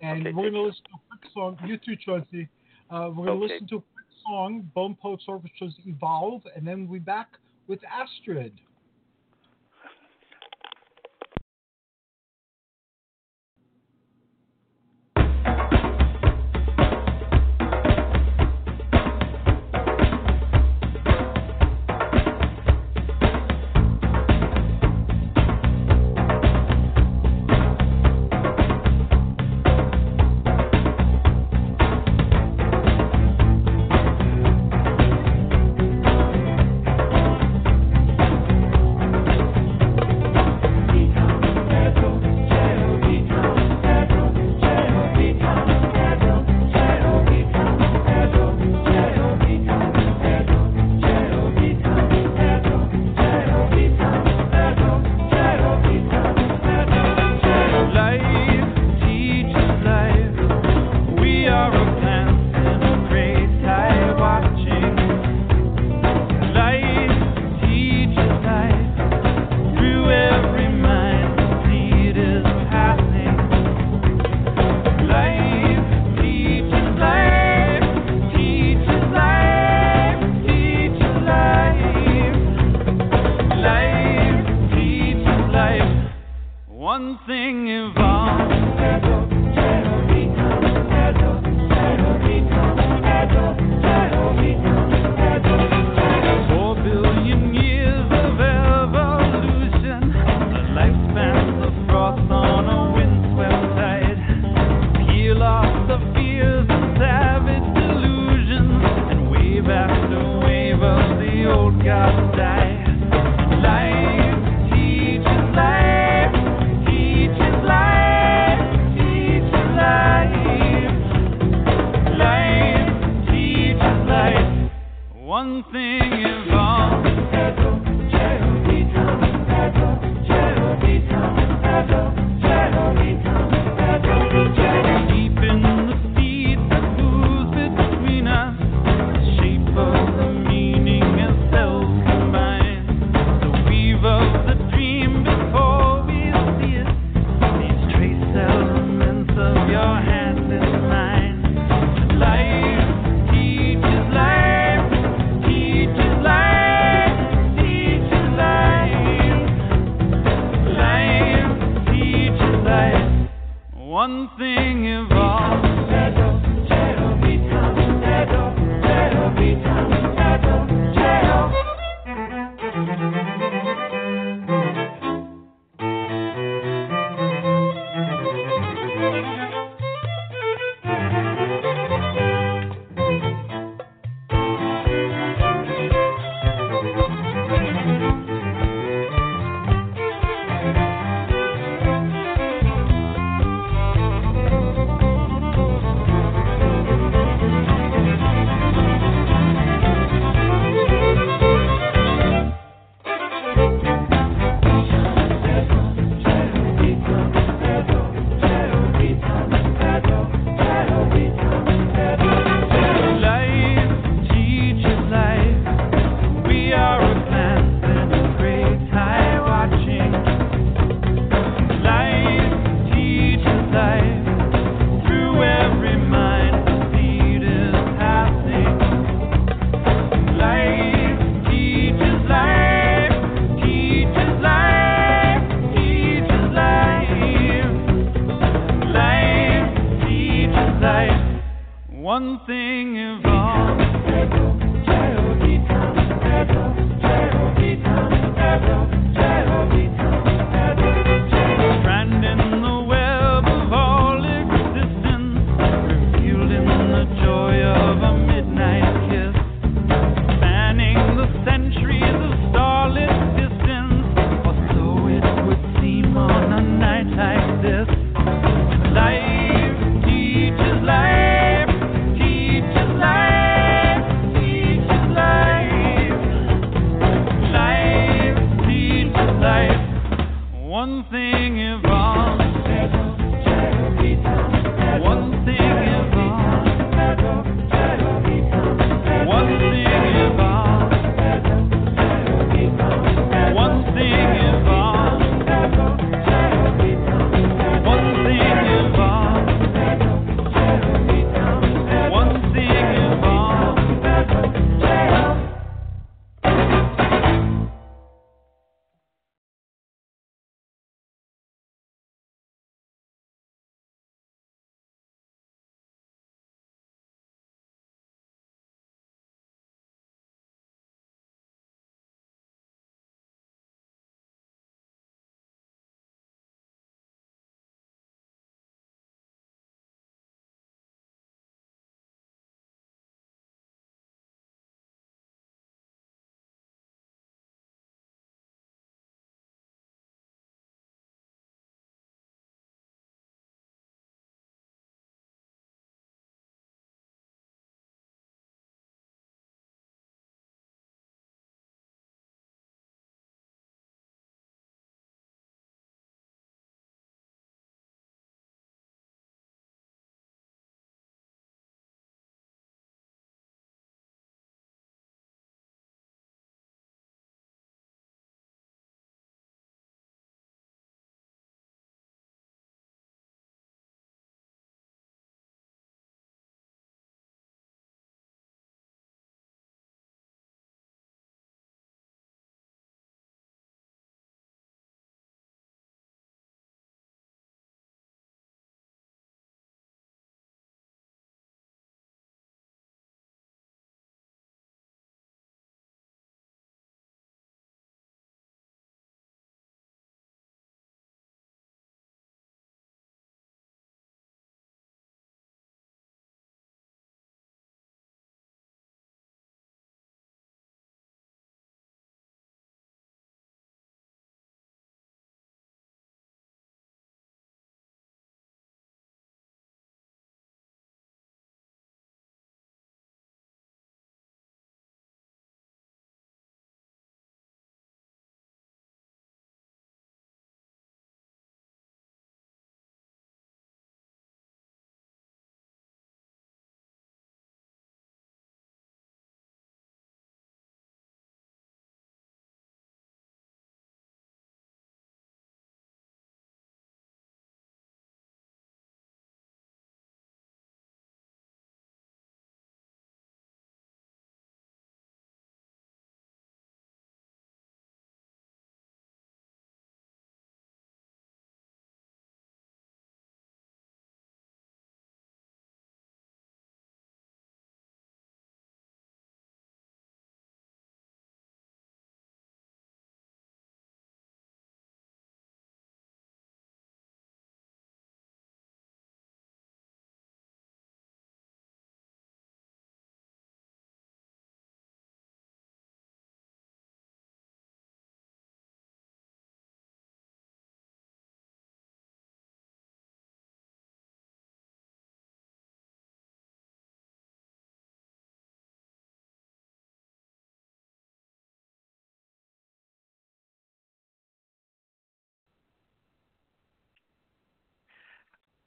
And 0.00 0.20
Okay, 0.20 0.32
we're 0.32 0.50
going 0.50 0.54
to 0.54 0.62
listen 0.62 0.84
to 0.84 0.94
a 0.94 1.18
quick 1.18 1.32
song. 1.32 1.58
You 1.66 1.76
too, 1.78 1.96
Chauncey. 2.04 2.48
Uh, 2.90 3.10
we're 3.10 3.26
going 3.26 3.40
to 3.40 3.44
Okay. 3.44 3.54
listen 3.54 3.68
to 3.68 3.76
a 3.76 3.80
quick 3.80 4.06
song, 4.24 4.70
Bone 4.74 4.96
Poets 5.00 5.24
Orchestra's 5.26 5.74
Evolve, 5.86 6.42
and 6.54 6.66
then 6.66 6.86
we'll 6.86 7.00
be 7.00 7.04
back 7.04 7.30
with 7.66 7.80
Astrid. 7.84 8.52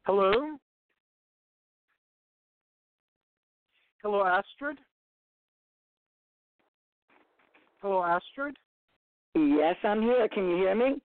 Hello? 0.05 0.31
Hello, 4.01 4.25
Astrid? 4.25 4.77
Hello, 7.81 8.03
Astrid? 8.03 8.55
Yes, 9.35 9.75
I'm 9.83 10.01
here. 10.01 10.27
Can 10.29 10.49
you 10.49 10.57
hear 10.57 10.75
me? 10.75 11.01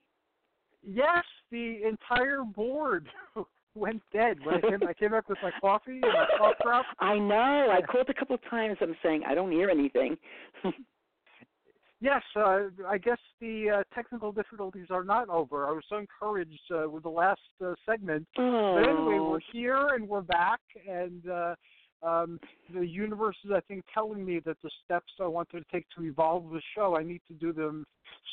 Yes, 0.82 1.24
the 1.50 1.80
entire 1.86 2.42
board 2.42 3.08
went 3.74 4.02
dead. 4.12 4.38
When 4.44 4.56
I 4.56 4.60
came, 4.60 4.86
I 4.88 4.92
came 4.94 5.10
back 5.10 5.28
with 5.28 5.38
my 5.42 5.50
coffee 5.60 6.00
and 6.02 6.02
my 6.02 6.26
cough 6.38 6.54
drop. 6.62 6.86
I 7.00 7.18
know. 7.18 7.68
I 7.70 7.80
called 7.82 8.08
a 8.08 8.14
couple 8.14 8.34
of 8.36 8.40
times. 8.48 8.76
I'm 8.80 8.96
saying 9.02 9.22
I 9.26 9.34
don't 9.34 9.52
hear 9.52 9.70
anything. 9.70 10.16
Yes, 12.04 12.22
uh, 12.36 12.64
I 12.86 12.98
guess 12.98 13.16
the 13.40 13.78
uh, 13.78 13.94
technical 13.94 14.30
difficulties 14.30 14.88
are 14.90 15.04
not 15.04 15.30
over. 15.30 15.66
I 15.66 15.70
was 15.70 15.84
so 15.88 15.96
encouraged 15.96 16.60
uh, 16.70 16.86
with 16.86 17.04
the 17.04 17.08
last 17.08 17.40
uh, 17.64 17.72
segment. 17.86 18.26
Oh. 18.36 18.74
But 18.74 18.90
anyway, 18.90 19.20
we're 19.20 19.38
here 19.50 19.88
and 19.94 20.06
we're 20.06 20.20
back, 20.20 20.60
and 20.86 21.26
uh, 21.26 21.54
um, 22.02 22.38
the 22.74 22.86
universe 22.86 23.36
is, 23.42 23.52
I 23.56 23.60
think, 23.60 23.84
telling 23.94 24.22
me 24.22 24.38
that 24.44 24.58
the 24.62 24.68
steps 24.84 25.14
I 25.18 25.26
wanted 25.26 25.60
to 25.60 25.64
take 25.72 25.86
to 25.96 26.04
evolve 26.04 26.50
the 26.50 26.60
show, 26.74 26.94
I 26.94 27.04
need 27.04 27.22
to 27.28 27.32
do 27.32 27.54
them 27.54 27.86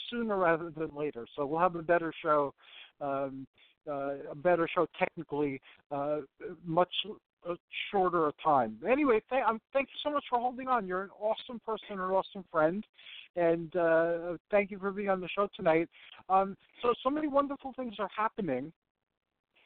sooner 0.09 0.37
rather 0.37 0.69
than 0.69 0.89
later. 0.93 1.25
So 1.37 1.45
we'll 1.45 1.61
have 1.61 1.75
a 1.75 1.81
better 1.81 2.11
show, 2.21 2.53
um, 2.99 3.47
uh, 3.89 4.15
a 4.31 4.35
better 4.35 4.67
show 4.75 4.85
technically, 4.99 5.61
uh, 5.91 6.17
much 6.65 6.93
uh, 7.49 7.55
shorter 7.91 8.27
a 8.27 8.33
time. 8.43 8.77
Anyway, 8.89 9.21
th- 9.29 9.43
um, 9.47 9.59
thank 9.73 9.89
you 9.89 9.99
so 10.03 10.11
much 10.11 10.23
for 10.29 10.39
holding 10.39 10.67
on. 10.67 10.87
You're 10.87 11.03
an 11.03 11.09
awesome 11.19 11.59
person, 11.65 11.99
an 11.99 11.99
awesome 11.99 12.43
friend, 12.51 12.85
and 13.35 13.75
uh, 13.75 14.37
thank 14.49 14.71
you 14.71 14.79
for 14.79 14.91
being 14.91 15.09
on 15.09 15.21
the 15.21 15.29
show 15.29 15.47
tonight. 15.55 15.89
Um, 16.29 16.55
so, 16.81 16.93
so 17.03 17.09
many 17.09 17.27
wonderful 17.27 17.73
things 17.75 17.95
are 17.99 18.09
happening, 18.15 18.71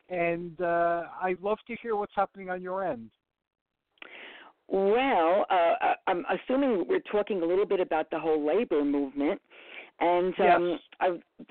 and 0.10 0.60
uh, 0.62 1.04
I'd 1.22 1.42
love 1.42 1.58
to 1.68 1.76
hear 1.82 1.96
what's 1.96 2.16
happening 2.16 2.50
on 2.50 2.62
your 2.62 2.86
end. 2.86 3.10
Well, 4.68 5.46
uh, 5.50 5.94
I'm 6.08 6.26
assuming 6.30 6.86
we're 6.90 7.00
talking 7.12 7.42
a 7.42 7.46
little 7.46 7.68
bit 7.68 7.80
about 7.80 8.10
the 8.10 8.20
whole 8.20 8.46
labor 8.46 8.84
movement, 8.84 9.40
and 10.00 10.34
um, 10.40 10.70
Yes. 10.70 10.80
I 11.00 11.08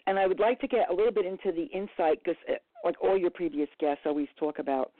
and 0.06 0.18
I 0.18 0.26
would 0.26 0.40
like 0.40 0.60
to 0.60 0.66
get 0.66 0.90
a 0.90 0.94
little 0.94 1.12
bit 1.12 1.24
into 1.24 1.52
the 1.52 1.64
insight 1.66 2.18
because, 2.24 2.36
like 2.84 3.00
all 3.00 3.16
your 3.16 3.30
previous 3.30 3.68
guests, 3.78 4.02
always 4.04 4.28
talk 4.36 4.58
about 4.58 4.92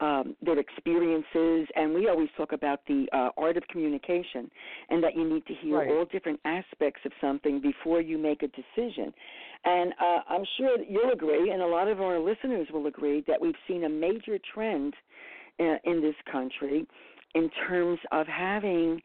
um, 0.00 0.36
their 0.42 0.58
experiences, 0.58 1.68
and 1.74 1.92
we 1.92 2.08
always 2.08 2.28
talk 2.36 2.52
about 2.52 2.80
the 2.86 3.06
uh, 3.12 3.30
art 3.36 3.56
of 3.56 3.64
communication, 3.68 4.50
and 4.90 5.02
that 5.02 5.16
you 5.16 5.28
need 5.28 5.44
to 5.46 5.54
hear 5.54 5.78
Right. 5.78 5.88
all 5.90 6.04
different 6.04 6.40
aspects 6.44 7.00
of 7.04 7.12
something 7.20 7.60
before 7.60 8.00
you 8.00 8.16
make 8.18 8.42
a 8.42 8.48
decision. 8.48 9.12
And 9.64 9.92
uh, 10.00 10.20
I'm 10.28 10.44
sure 10.56 10.78
you'll 10.88 11.12
agree, 11.12 11.50
and 11.50 11.62
a 11.62 11.66
lot 11.66 11.88
of 11.88 12.00
our 12.00 12.18
listeners 12.18 12.68
will 12.72 12.86
agree, 12.86 13.24
that 13.26 13.40
we've 13.40 13.54
seen 13.66 13.84
a 13.84 13.88
major 13.88 14.38
trend 14.54 14.94
uh, 15.60 15.76
in 15.84 16.00
this 16.00 16.14
country 16.30 16.86
in 17.34 17.50
terms 17.66 17.98
of 18.12 18.26
having 18.26 19.02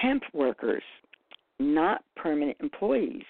temp 0.00 0.22
workers, 0.32 0.82
not 1.58 2.02
permanent 2.16 2.56
employees. 2.60 3.22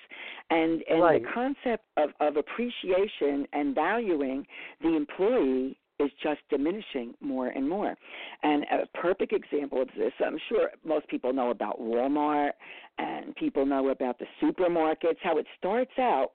And 0.50 0.82
and 0.88 1.02
Right. 1.02 1.22
the 1.22 1.28
concept 1.28 1.84
of, 1.96 2.10
of 2.20 2.36
appreciation 2.36 3.46
and 3.52 3.74
valuing 3.74 4.46
the 4.80 4.94
employee 4.96 5.78
is 6.00 6.10
just 6.22 6.40
diminishing 6.50 7.14
more 7.20 7.48
and 7.48 7.68
more. 7.68 7.94
And 8.42 8.64
a 8.64 8.86
perfect 8.98 9.32
example 9.32 9.82
of 9.82 9.88
this, 9.96 10.12
I'm 10.24 10.38
sure 10.48 10.70
most 10.84 11.06
people 11.08 11.32
know 11.32 11.50
about 11.50 11.80
Walmart 11.80 12.52
and 12.98 13.34
people 13.36 13.66
know 13.66 13.90
about 13.90 14.18
the 14.18 14.26
supermarkets, 14.42 15.18
how 15.22 15.38
it 15.38 15.46
starts 15.58 15.92
out 15.98 16.30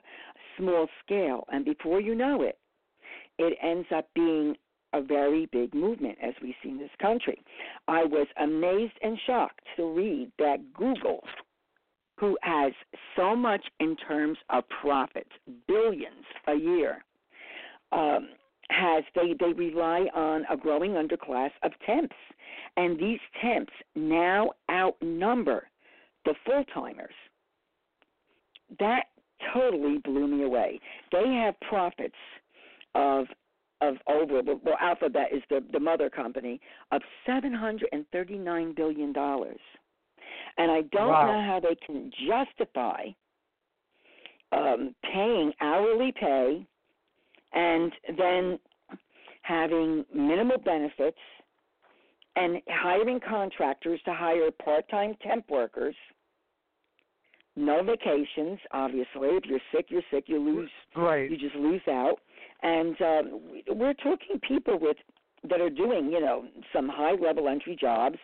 small 0.57 0.87
scale 1.05 1.43
and 1.51 1.65
before 1.65 2.01
you 2.01 2.15
know 2.15 2.41
it, 2.41 2.57
it 3.37 3.57
ends 3.61 3.87
up 3.95 4.07
being 4.15 4.55
a 4.93 5.01
very 5.01 5.47
big 5.47 5.73
movement 5.73 6.17
as 6.21 6.33
we 6.41 6.55
see 6.63 6.69
in 6.69 6.77
this 6.77 6.89
country. 7.01 7.39
I 7.87 8.03
was 8.03 8.27
amazed 8.41 8.97
and 9.01 9.17
shocked 9.25 9.61
to 9.75 9.93
read 9.93 10.31
that 10.39 10.73
Google, 10.73 11.23
who 12.19 12.37
has 12.41 12.71
so 13.15 13.35
much 13.35 13.63
in 13.79 13.95
terms 13.95 14.37
of 14.49 14.63
profits, 14.81 15.29
billions 15.67 16.25
a 16.47 16.55
year, 16.55 17.03
um, 17.91 18.29
has 18.69 19.03
they, 19.15 19.33
they 19.39 19.53
rely 19.53 20.07
on 20.13 20.45
a 20.51 20.57
growing 20.57 20.91
underclass 20.91 21.51
of 21.63 21.71
temps. 21.85 22.15
And 22.75 22.99
these 22.99 23.19
temps 23.41 23.71
now 23.95 24.51
outnumber 24.69 25.67
the 26.25 26.35
full 26.45 26.63
timers. 26.73 27.13
That 28.79 29.05
totally 29.53 29.99
blew 29.99 30.27
me 30.27 30.43
away. 30.43 30.79
They 31.11 31.27
have 31.43 31.59
profits 31.61 32.15
of 32.95 33.27
of 33.79 33.95
over 34.07 34.41
well 34.43 34.77
Alphabet 34.81 35.29
is 35.31 35.43
the 35.49 35.63
the 35.71 35.79
mother 35.79 36.09
company 36.09 36.59
of 36.91 37.01
seven 37.25 37.53
hundred 37.53 37.89
and 37.91 38.05
thirty 38.11 38.37
nine 38.37 38.73
billion 38.75 39.13
dollars, 39.13 39.59
and 40.57 40.71
I 40.71 40.81
don't 40.91 41.09
Wow. 41.09 41.27
know 41.27 41.41
how 41.45 41.59
they 41.59 41.75
can 41.85 42.11
justify 42.27 43.05
um, 44.51 44.95
paying 45.13 45.53
hourly 45.61 46.11
pay 46.11 46.65
and 47.53 47.91
then 48.17 48.59
having 49.41 50.05
minimal 50.13 50.57
benefits 50.57 51.17
and 52.35 52.61
hiring 52.69 53.19
contractors 53.19 53.99
to 54.05 54.13
hire 54.13 54.51
part 54.51 54.87
time 54.89 55.15
temp 55.25 55.49
workers. 55.49 55.95
No 57.55 57.81
vacations, 57.83 58.59
obviously. 58.71 59.29
If 59.29 59.45
you're 59.45 59.59
sick, 59.71 59.87
you're 59.89 60.03
sick. 60.11 60.25
You 60.27 60.39
lose 60.39 60.69
Right. 60.95 61.29
you 61.31 61.37
just 61.37 61.55
lose 61.55 61.81
out. 61.87 62.19
And 62.61 63.01
um, 63.01 63.51
we- 63.51 63.63
we're 63.73 63.93
talking 63.95 64.39
people 64.47 64.77
with 64.77 64.97
that 65.43 65.61
are 65.61 65.69
doing, 65.69 66.11
you 66.11 66.19
know, 66.19 66.47
some 66.73 66.87
high 66.89 67.13
level 67.13 67.47
entry 67.47 67.75
jobs, 67.75 68.17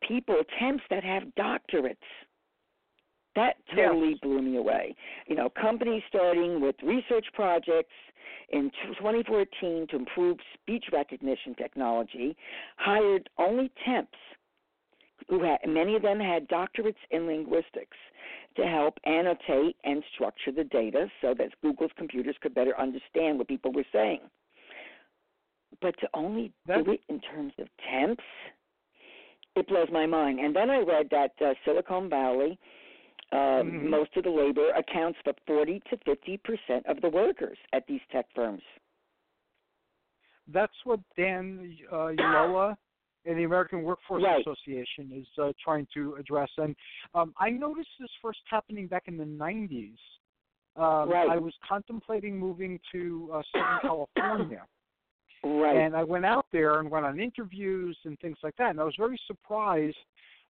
people 0.00 0.42
temps 0.58 0.82
that 0.90 1.04
have 1.04 1.24
doctorates. 1.36 1.96
That 3.36 3.56
totally 3.74 4.18
blew 4.22 4.42
me 4.42 4.56
away. 4.56 4.94
You 5.26 5.36
know, 5.36 5.48
companies 5.50 6.02
starting 6.08 6.60
with 6.60 6.74
research 6.82 7.26
projects 7.32 7.94
in 8.50 8.70
2014 8.98 9.86
to 9.90 9.96
improve 9.96 10.38
speech 10.54 10.86
recognition 10.92 11.54
technology 11.54 12.36
hired 12.76 13.30
only 13.38 13.70
temps 13.84 14.16
who 15.28 15.42
had 15.44 15.58
many 15.66 15.94
of 15.94 16.02
them 16.02 16.18
had 16.18 16.48
doctorates 16.48 16.96
in 17.10 17.26
linguistics 17.26 17.96
to 18.56 18.66
help 18.66 18.98
annotate 19.04 19.76
and 19.84 20.02
structure 20.14 20.50
the 20.50 20.64
data 20.64 21.06
so 21.20 21.34
that 21.36 21.48
Google's 21.62 21.92
computers 21.96 22.34
could 22.40 22.54
better 22.54 22.78
understand 22.80 23.38
what 23.38 23.46
people 23.46 23.72
were 23.72 23.84
saying. 23.92 24.20
But 25.80 25.96
to 26.00 26.08
only 26.14 26.52
That- 26.66 26.84
do 26.84 26.92
it 26.92 27.02
in 27.08 27.20
terms 27.20 27.52
of 27.58 27.68
temps, 27.78 28.24
it 29.54 29.66
blows 29.68 29.90
my 29.90 30.06
mind. 30.06 30.40
And 30.40 30.54
then 30.54 30.70
I 30.70 30.78
read 30.78 31.10
that 31.10 31.32
uh, 31.40 31.54
Silicon 31.64 32.08
Valley, 32.08 32.58
uh, 33.32 33.62
Mhm. 33.62 33.88
most 33.88 34.16
of 34.16 34.24
the 34.24 34.30
labor 34.30 34.70
accounts 34.70 35.18
for 35.22 35.32
40 35.46 35.80
to 35.90 35.96
50 35.98 36.36
percent 36.38 36.86
of 36.86 37.00
the 37.00 37.08
workers 37.08 37.58
at 37.72 37.86
these 37.86 38.00
tech 38.10 38.26
firms. 38.34 38.62
That's 40.48 40.74
what 40.84 41.00
Dan 41.16 41.76
uh, 41.92 42.08
and 43.26 43.38
the 43.38 43.44
American 43.44 43.82
Workforce 43.82 44.22
Right. 44.22 44.40
Association 44.40 45.12
is 45.12 45.26
uh, 45.38 45.52
trying 45.62 45.86
to 45.94 46.14
address. 46.16 46.50
And 46.56 46.74
um, 47.14 47.34
I 47.38 47.50
noticed 47.50 47.90
this 48.00 48.10
first 48.22 48.40
happening 48.48 48.86
back 48.86 49.04
in 49.06 49.16
the 49.16 49.24
90s. 49.24 49.98
Um, 50.76 51.10
Right. 51.10 51.28
I 51.28 51.36
was 51.36 51.54
contemplating 51.68 52.38
moving 52.38 52.80
to 52.92 53.30
uh, 53.32 53.42
Southern 53.52 53.78
California. 53.82 54.66
Right. 55.44 55.76
And 55.76 55.96
I 55.96 56.02
went 56.02 56.24
out 56.24 56.46
there 56.52 56.80
and 56.80 56.90
went 56.90 57.06
on 57.06 57.20
interviews 57.20 57.96
and 58.04 58.18
things 58.20 58.38
like 58.42 58.56
that. 58.56 58.70
And 58.70 58.80
I 58.80 58.84
was 58.84 58.94
very 58.96 59.18
surprised 59.26 59.96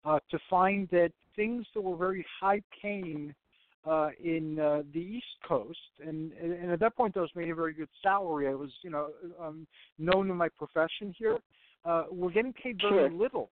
uh, 0.05 0.18
to 0.30 0.38
find 0.48 0.88
that 0.90 1.12
things 1.36 1.66
that 1.74 1.80
were 1.80 1.96
very 1.96 2.24
high 2.40 2.61
paying 2.80 3.34
uh, 3.86 4.11
in 4.22 4.59
uh, 4.59 4.82
the 4.92 5.01
East 5.01 5.26
Coast, 5.46 5.78
and, 6.07 6.32
and 6.32 6.70
at 6.70 6.80
that 6.80 6.94
point 6.96 7.16
I 7.16 7.20
was 7.20 7.30
making 7.34 7.53
a 7.53 7.55
very 7.55 7.72
good 7.72 7.88
salary. 8.03 8.46
I 8.48 8.55
was, 8.55 8.70
you 8.82 8.90
know, 8.90 9.09
um, 9.42 9.66
known 9.98 10.30
in 10.30 10.36
my 10.36 10.48
profession 10.48 11.14
here. 11.18 11.38
Uh, 11.82 12.05
were 12.11 12.30
getting 12.30 12.53
paid 12.53 12.78
very 12.78 13.09
Sure. 13.09 13.11
little 13.11 13.51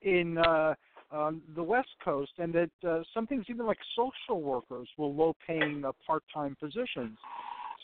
in 0.00 0.38
uh, 0.38 0.74
um, 1.10 1.42
the 1.54 1.62
West 1.62 1.90
Coast, 2.02 2.32
and 2.38 2.50
that 2.54 2.70
uh, 2.88 3.02
some 3.12 3.26
things, 3.26 3.44
even 3.48 3.66
like 3.66 3.76
social 3.94 4.40
workers, 4.40 4.88
were 4.96 5.06
low-paying 5.06 5.84
uh, 5.84 5.92
part-time 6.06 6.56
positions. 6.58 7.18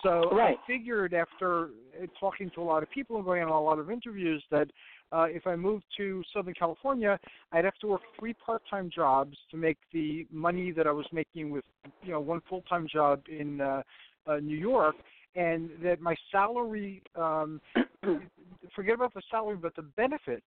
So 0.02 0.30
Right. 0.30 0.58
I 0.62 0.66
figured 0.66 1.14
after 1.14 1.70
uh, 2.00 2.06
talking 2.18 2.50
to 2.54 2.62
a 2.62 2.64
lot 2.64 2.82
of 2.82 2.90
people 2.90 3.16
and 3.16 3.24
going 3.24 3.42
on 3.42 3.48
a 3.48 3.60
lot 3.60 3.78
of 3.78 3.90
interviews 3.90 4.42
that 4.50 4.68
uh, 5.10 5.26
if 5.28 5.46
I 5.46 5.56
moved 5.56 5.84
to 5.96 6.22
Southern 6.32 6.54
California, 6.54 7.18
I'd 7.52 7.64
have 7.64 7.76
to 7.78 7.86
work 7.88 8.02
three 8.18 8.34
part-time 8.34 8.90
jobs 8.94 9.36
to 9.50 9.56
make 9.56 9.78
the 9.92 10.26
money 10.30 10.70
that 10.72 10.86
I 10.86 10.92
was 10.92 11.06
making 11.12 11.50
with 11.50 11.64
you 12.02 12.12
know 12.12 12.20
one 12.20 12.42
full-time 12.48 12.86
job 12.86 13.22
in 13.28 13.60
uh, 13.60 13.82
uh, 14.26 14.36
New 14.36 14.56
York, 14.56 14.96
and 15.34 15.70
that 15.82 16.00
my 16.00 16.14
salary, 16.30 17.02
um, 17.16 17.60
forget 18.74 18.94
about 18.94 19.14
the 19.14 19.22
salary, 19.30 19.56
but 19.56 19.74
the 19.74 19.82
benefits. 19.82 20.44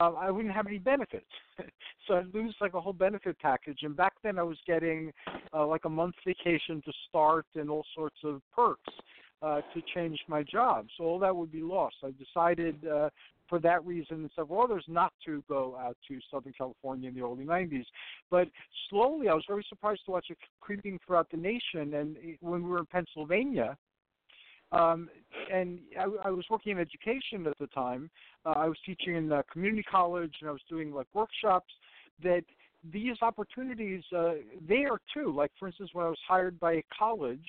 Uh, 0.00 0.12
I 0.12 0.30
wouldn't 0.30 0.54
have 0.54 0.66
any 0.66 0.78
benefits, 0.78 1.26
so 2.06 2.14
I'd 2.14 2.34
lose 2.34 2.54
like 2.60 2.74
a 2.74 2.80
whole 2.80 2.92
benefit 2.92 3.38
package. 3.38 3.78
And 3.82 3.96
back 3.96 4.14
then, 4.22 4.38
I 4.38 4.42
was 4.42 4.58
getting 4.66 5.12
uh, 5.54 5.66
like 5.66 5.84
a 5.84 5.88
month 5.88 6.16
vacation 6.26 6.82
to 6.84 6.92
start 7.08 7.46
and 7.54 7.70
all 7.70 7.84
sorts 7.94 8.16
of 8.24 8.42
perks 8.54 8.92
uh, 9.42 9.60
to 9.74 9.82
change 9.94 10.18
my 10.28 10.42
job. 10.42 10.86
So 10.96 11.04
all 11.04 11.18
that 11.20 11.34
would 11.34 11.52
be 11.52 11.62
lost. 11.62 11.96
I 12.02 12.12
decided 12.18 12.84
uh, 12.86 13.10
for 13.48 13.58
that 13.60 13.84
reason 13.84 14.16
and 14.18 14.30
several 14.34 14.62
others 14.62 14.84
not 14.88 15.12
to 15.24 15.42
go 15.48 15.76
out 15.78 15.96
to 16.08 16.18
Southern 16.30 16.52
California 16.56 17.08
in 17.08 17.14
the 17.14 17.22
early 17.22 17.44
90s. 17.44 17.84
But 18.30 18.48
slowly, 18.90 19.28
I 19.28 19.34
was 19.34 19.44
very 19.46 19.64
surprised 19.68 20.04
to 20.06 20.12
watch 20.12 20.26
it 20.30 20.38
creeping 20.60 20.98
throughout 21.06 21.30
the 21.30 21.36
nation. 21.36 21.94
And 21.94 22.16
when 22.40 22.62
we 22.62 22.70
were 22.70 22.78
in 22.80 22.86
Pennsylvania, 22.86 23.76
um, 24.72 25.08
and 25.52 25.78
I, 25.98 26.28
I 26.28 26.30
was 26.30 26.44
working 26.50 26.72
in 26.72 26.78
education 26.78 27.46
at 27.46 27.58
the 27.58 27.66
time. 27.68 28.10
Uh, 28.44 28.50
I 28.50 28.68
was 28.68 28.78
teaching 28.84 29.16
in 29.16 29.32
uh, 29.32 29.42
community 29.52 29.82
college, 29.82 30.34
and 30.40 30.48
I 30.48 30.52
was 30.52 30.62
doing 30.68 30.92
like 30.92 31.06
workshops. 31.14 31.72
That 32.22 32.44
these 32.92 33.16
opportunities 33.20 34.02
uh, 34.16 34.34
there 34.66 34.98
too. 35.12 35.32
Like 35.34 35.50
for 35.58 35.68
instance, 35.68 35.90
when 35.92 36.06
I 36.06 36.08
was 36.08 36.18
hired 36.26 36.58
by 36.58 36.74
a 36.74 36.84
college, 36.96 37.46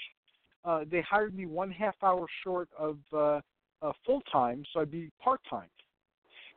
uh, 0.66 0.84
they 0.90 1.02
hired 1.02 1.36
me 1.36 1.46
one 1.46 1.72
half 1.72 1.96
hour 2.04 2.26
short 2.44 2.70
of 2.78 2.98
uh, 3.14 3.40
uh, 3.82 3.92
full 4.06 4.22
time, 4.32 4.64
so 4.74 4.82
I'd 4.82 4.92
be 4.92 5.10
part 5.22 5.40
time. 5.50 5.70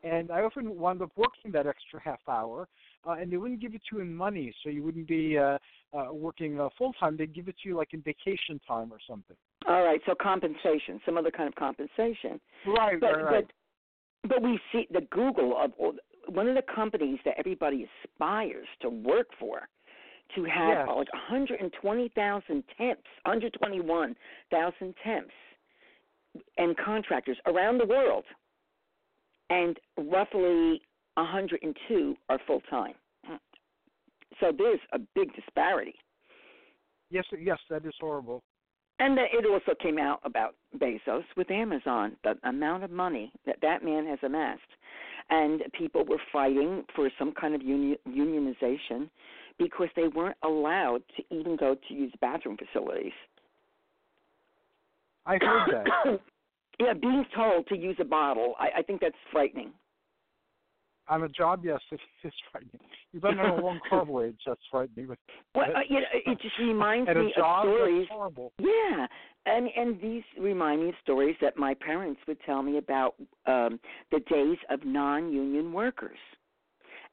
And 0.03 0.31
I 0.31 0.41
often 0.43 0.79
wound 0.79 1.03
up 1.03 1.11
working 1.17 1.53
that 1.53 1.67
extra 1.67 2.01
half 2.03 2.21
hour, 2.27 2.69
uh, 3.07 3.13
and 3.13 3.31
they 3.31 3.37
wouldn't 3.37 3.61
give 3.61 3.75
it 3.75 3.83
to 3.91 3.97
you 3.97 4.03
in 4.03 4.15
money, 4.15 4.55
so 4.63 4.71
you 4.71 4.83
wouldn't 4.83 5.07
be 5.07 5.37
uh, 5.37 5.59
uh, 5.93 6.13
working 6.13 6.59
uh, 6.59 6.71
full 6.79 6.93
time. 6.95 7.17
They'd 7.17 7.35
give 7.35 7.49
it 7.49 7.57
to 7.63 7.69
you 7.69 7.77
like 7.77 7.93
in 7.93 8.01
vacation 8.01 8.61
time 8.67 8.93
or 8.93 8.99
something. 9.07 9.37
All 9.67 9.83
right, 9.85 10.01
so 10.07 10.15
compensation, 10.21 11.01
some 11.05 11.19
other 11.19 11.31
kind 11.31 11.49
of 11.49 11.55
compensation. 11.55 12.41
Right, 12.67 12.99
But 13.01 13.23
right, 13.23 13.45
but 14.23 14.31
but 14.31 14.43
we 14.43 14.59
see 14.73 14.87
the 14.91 15.03
Google 15.11 15.57
of 15.57 15.73
one 16.29 16.49
of 16.49 16.55
the 16.55 16.63
companies 16.75 17.19
that 17.25 17.35
everybody 17.39 17.87
aspires 18.15 18.67
to 18.83 18.89
work 18.91 19.29
for 19.39 19.69
to 20.35 20.45
have 20.45 20.87
Yes. 20.87 20.89
like 20.89 21.13
120,000 21.13 22.65
temps, 22.79 23.03
121,000 23.25 24.95
temps 25.03 25.31
and 26.59 26.77
contractors 26.77 27.37
around 27.47 27.79
the 27.79 27.87
world, 27.87 28.25
and 29.49 29.79
roughly 29.99 30.81
102 31.15 32.17
are 32.29 32.39
full 32.47 32.61
time. 32.71 32.95
So 34.39 34.53
there's 34.57 34.81
a 34.93 34.99
big 35.15 35.35
disparity. 35.35 35.95
yes, 37.11 37.25
yes, 37.39 37.59
that 37.69 37.85
is 37.85 37.95
horrible. 38.01 38.43
And 39.01 39.19
it 39.19 39.47
also 39.47 39.75
came 39.81 39.99
out 39.99 40.21
about 40.25 40.57
Bezos 40.77 41.25
with 41.35 41.51
Amazon, 41.51 42.17
the 42.23 42.35
amount 42.45 42.85
of 42.85 42.91
money 42.91 43.33
that 43.47 43.57
that 43.63 43.83
man 43.83 44.07
has 44.07 44.19
amassed. 44.23 44.61
And 45.31 45.63
people 45.73 46.05
were 46.05 46.21
fighting 46.31 46.85
for 46.95 47.09
some 47.19 47.33
kind 47.33 47.55
of 47.55 47.63
uni- 47.63 47.97
unionization 48.07 49.09
because 49.59 49.89
they 49.97 50.09
weren't 50.09 50.37
allowed 50.45 51.03
to 51.17 51.23
even 51.35 51.57
go 51.57 51.77
to 51.89 51.95
use 51.95 52.13
bathroom 52.21 52.59
facilities. 52.59 53.13
I 55.25 55.39
heard 55.41 55.71
that. 55.73 56.21
yeah, 56.79 56.93
being 56.93 57.25
told 57.35 57.69
to 57.69 57.79
use 57.79 57.97
a 58.01 58.05
bottle, 58.05 58.55
I, 58.59 58.81
I 58.81 58.83
think 58.83 59.01
that's 59.01 59.15
frightening. 59.33 59.71
On 61.09 61.23
a 61.23 61.29
job, 61.29 61.63
yes, 61.65 61.81
it 61.91 62.01
is 62.25 62.33
frightening. 62.51 62.81
You've 63.13 63.23
been 63.23 63.39
on 63.39 63.59
a 63.59 63.63
long 63.63 63.81
car 63.89 64.05
voyage, 64.05 64.39
that's 64.47 64.61
frightening. 64.71 65.09
But 65.09 65.19
Well, 65.55 65.67
uh, 65.77 65.81
you 65.89 66.01
know, 66.01 66.07
it 66.13 66.41
just 66.41 66.59
reminds 66.59 67.09
me 67.09 67.33
job, 67.37 67.67
of 67.67 67.75
stories. 67.75 68.09
Yeah, 68.59 69.07
and 69.47 69.69
and 69.77 70.01
these 70.01 70.23
remind 70.39 70.83
me 70.83 70.91
of 70.91 70.95
stories 71.03 71.37
that 71.41 71.57
my 71.57 71.75
parents 71.75 72.21
would 72.29 72.39
tell 72.47 72.63
me 72.63 72.79
about 72.79 73.15
um, 73.47 73.81
the 74.11 74.21
days 74.31 74.59
of 74.71 74.85
non-union 74.85 75.73
workers. 75.73 76.19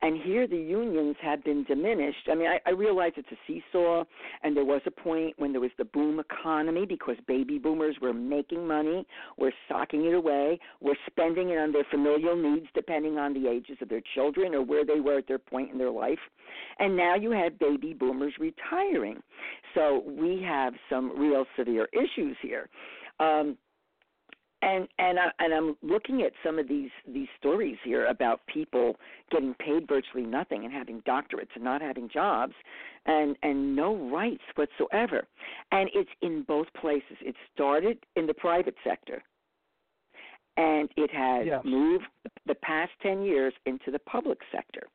And 0.02 0.22
here 0.22 0.48
the 0.48 0.58
unions 0.58 1.16
had 1.22 1.44
been 1.44 1.64
diminished. 1.64 2.30
I 2.32 2.36
mean, 2.36 2.48
I, 2.48 2.60
I 2.68 2.72
realize 2.72 3.14
it's 3.18 3.28
a 3.32 3.38
seesaw, 3.48 4.04
and 4.44 4.56
there 4.56 4.64
was 4.64 4.82
a 4.86 4.92
point 4.92 5.34
when 5.38 5.52
there 5.52 5.62
was 5.62 5.72
the 5.78 5.86
boom 5.86 6.20
economy 6.20 6.86
because 6.86 7.16
baby 7.28 7.58
boomers 7.58 7.96
were 8.00 8.14
making 8.14 8.68
money, 8.68 9.08
were 9.38 9.54
socking 9.68 10.06
it 10.06 10.14
away, 10.14 10.60
were 10.82 10.98
spending 11.08 11.50
it 11.50 11.58
on 11.58 11.72
their 11.72 11.86
familial 11.90 12.36
needs 12.36 12.68
depending 12.76 13.18
on 13.18 13.34
the 13.34 13.50
ages 13.50 13.78
of 13.82 13.90
their 13.90 14.04
children 14.14 14.54
or 14.54 14.62
where 14.62 14.86
they 14.86 15.00
were 15.00 15.18
at 15.18 15.28
their 15.28 15.40
point 15.40 15.72
in 15.72 15.80
their 15.80 15.92
life. 15.92 16.20
And 16.78 16.96
now 16.96 17.16
you 17.16 17.32
have 17.32 17.58
baby 17.58 17.94
boomers 17.94 18.34
retiring. 18.40 19.22
So 19.74 20.04
we 20.06 20.44
have 20.44 20.74
some 20.90 21.18
real 21.20 21.46
severe 21.58 21.88
issues 21.92 22.38
here. 22.42 22.70
Um, 23.20 23.58
and 24.62 24.88
and 24.98 25.20
I, 25.20 25.30
and 25.40 25.54
I'm 25.54 25.78
looking 25.82 26.24
at 26.24 26.32
some 26.44 26.60
of 26.60 26.68
these 26.68 26.90
these 27.08 27.28
stories 27.40 27.78
here 27.84 28.06
about 28.08 28.42
people 28.48 28.96
getting 29.32 29.54
paid 29.56 29.88
virtually 29.88 30.24
nothing 30.24 30.66
and 30.66 30.74
having 30.74 31.02
doctorates 31.02 31.54
and 31.56 31.64
not 31.64 31.82
having 31.82 32.10
jobs 32.10 32.54
and 33.06 33.36
and 33.44 33.76
no 33.76 33.96
rights 34.10 34.44
whatsoever. 34.56 35.28
And 35.72 35.90
it's 35.94 36.10
in 36.22 36.44
both 36.44 36.68
places. 36.80 37.18
It 37.22 37.36
started 37.54 38.00
in 38.16 38.28
the 38.28 38.34
private 38.34 38.76
sector 38.84 39.24
and 40.58 40.90
it 40.98 41.12
has 41.12 41.46
Yes. 41.46 41.64
moved 41.64 42.08
the 42.46 42.56
past 42.56 42.92
10 43.02 43.22
years 43.22 43.54
into 43.66 43.92
the 43.92 44.00
public 44.00 44.40
sector. 44.52 44.88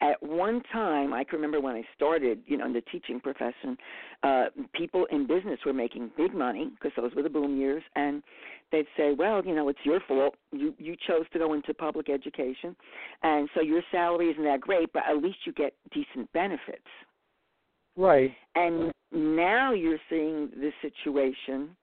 At 0.00 0.22
one 0.22 0.60
time, 0.72 1.12
I 1.14 1.24
can 1.24 1.36
remember 1.36 1.60
when 1.60 1.74
I 1.74 1.82
started, 1.94 2.42
you 2.46 2.58
know, 2.58 2.66
in 2.66 2.74
the 2.74 2.82
teaching 2.82 3.18
profession, 3.18 3.78
uh, 4.22 4.50
people 4.72 5.06
in 5.06 5.26
business 5.26 5.58
were 5.64 5.72
making 5.72 6.10
big 6.16 6.34
money 6.34 6.66
because 6.66 6.92
those 6.96 7.14
were 7.14 7.22
the 7.22 7.30
boom 7.30 7.56
years, 7.56 7.82
and 7.94 8.22
they'd 8.70 8.86
say, 8.96 9.14
"Well, 9.14 9.44
you 9.44 9.54
know, 9.54 9.68
it's 9.68 9.84
your 9.84 10.00
fault. 10.00 10.36
You 10.52 10.74
you 10.78 10.96
chose 10.96 11.26
to 11.30 11.38
go 11.38 11.54
into 11.54 11.72
public 11.72 12.10
education, 12.10 12.76
and 13.22 13.48
so 13.54 13.62
your 13.62 13.82
salary 13.90 14.30
isn't 14.30 14.44
that 14.44 14.60
great, 14.60 14.92
but 14.92 15.04
at 15.06 15.16
least 15.16 15.46
you 15.46 15.52
get 15.52 15.74
decent 15.90 16.30
benefits." 16.32 16.88
Right. 17.96 18.36
And 18.54 18.92
now 19.12 19.72
you're 19.72 20.00
seeing 20.10 20.50
the 20.50 20.72
situation 20.82 21.74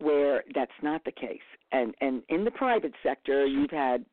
where 0.00 0.44
that's 0.54 0.70
not 0.82 1.04
the 1.04 1.12
case. 1.12 1.40
And 1.72 1.94
and 2.00 2.22
in 2.28 2.44
the 2.44 2.50
private 2.50 2.92
sector, 3.02 3.46
you've 3.46 3.70
had 3.70 4.04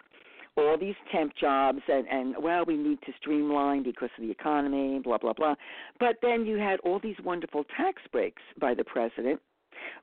all 0.58 0.78
these 0.78 0.96
temp 1.12 1.34
jobs 1.40 1.82
and 1.88 2.08
and 2.08 2.36
well, 2.42 2.64
we 2.66 2.78
need 2.78 3.00
to 3.06 3.12
streamline 3.20 3.84
because 3.84 4.10
of 4.18 4.24
the 4.24 4.32
economy, 4.32 5.00
blah 5.04 5.18
blah 5.18 5.34
blah. 5.34 5.56
But 6.00 6.18
then 6.22 6.46
you 6.46 6.58
had 6.58 6.80
all 6.82 7.00
these 7.00 7.18
wonderful 7.24 7.64
tax 7.78 8.02
breaks 8.12 8.42
by 8.60 8.74
the 8.74 8.84
president 8.84 9.40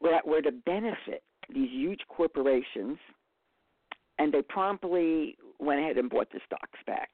that 0.02 0.26
were 0.26 0.42
to 0.42 0.52
benefit 0.52 1.22
these 1.52 1.70
huge 1.70 2.00
corporations, 2.08 2.98
and 4.18 4.32
they 4.32 4.42
promptly 4.42 5.36
went 5.58 5.80
ahead 5.80 5.98
and 5.98 6.10
bought 6.10 6.30
the 6.32 6.40
stocks 6.46 6.78
back 6.86 7.08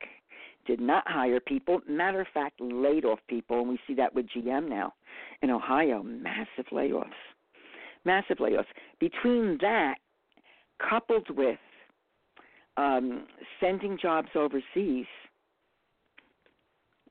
did 0.68 0.80
not 0.80 1.02
hire 1.06 1.40
people. 1.40 1.80
Matter 1.88 2.20
of 2.20 2.26
fact, 2.32 2.60
laid 2.60 3.04
off 3.04 3.18
people, 3.26 3.60
and 3.60 3.68
we 3.70 3.80
see 3.88 3.94
that 3.94 4.14
with 4.14 4.26
GM 4.28 4.68
now 4.68 4.92
in 5.42 5.50
Ohio. 5.50 6.02
Massive 6.02 6.66
layoffs, 6.70 7.06
massive 8.12 8.38
layoffs. 8.38 8.72
Between 9.06 9.44
that, 9.60 9.96
coupled 10.90 11.28
with 11.42 11.58
um, 12.76 13.26
sending 13.60 13.98
jobs 14.00 14.28
overseas 14.34 15.06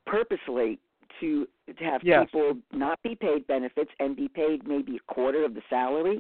purposely 0.06 0.80
to 1.20 1.48
to 1.78 1.84
have 1.84 2.02
Yes. 2.04 2.26
people 2.26 2.58
not 2.72 2.98
be 3.04 3.14
paid 3.16 3.46
benefits 3.48 3.92
and 4.00 4.16
be 4.16 4.28
paid 4.42 4.58
maybe 4.66 4.94
a 4.96 5.14
quarter 5.14 5.42
of 5.44 5.54
the 5.54 5.62
salary, 5.70 6.20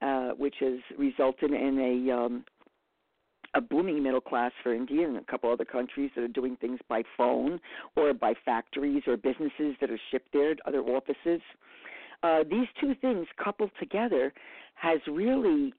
uh, 0.00 0.30
which 0.42 0.56
has 0.60 0.78
resulted 0.96 1.50
in 1.52 1.74
a 1.90 1.94
um, 2.20 2.44
a 3.54 3.60
booming 3.60 4.02
middle 4.02 4.20
class 4.20 4.52
for 4.62 4.74
India 4.74 5.06
and 5.06 5.16
a 5.16 5.24
couple 5.30 5.50
other 5.50 5.64
countries 5.64 6.10
that 6.14 6.22
are 6.22 6.36
doing 6.40 6.56
things 6.60 6.80
by 6.88 7.02
phone 7.16 7.60
or 7.96 8.12
by 8.12 8.32
factories 8.44 9.02
or 9.06 9.16
businesses 9.16 9.72
that 9.80 9.90
are 9.90 10.00
shipped 10.10 10.32
there 10.32 10.54
to 10.54 10.68
other 10.68 10.82
offices. 10.96 11.40
Uh, 12.24 12.42
these 12.50 12.66
two 12.80 12.94
things 13.02 13.26
coupled 13.42 13.70
together 13.78 14.32
has 14.74 14.98
really 15.06 15.74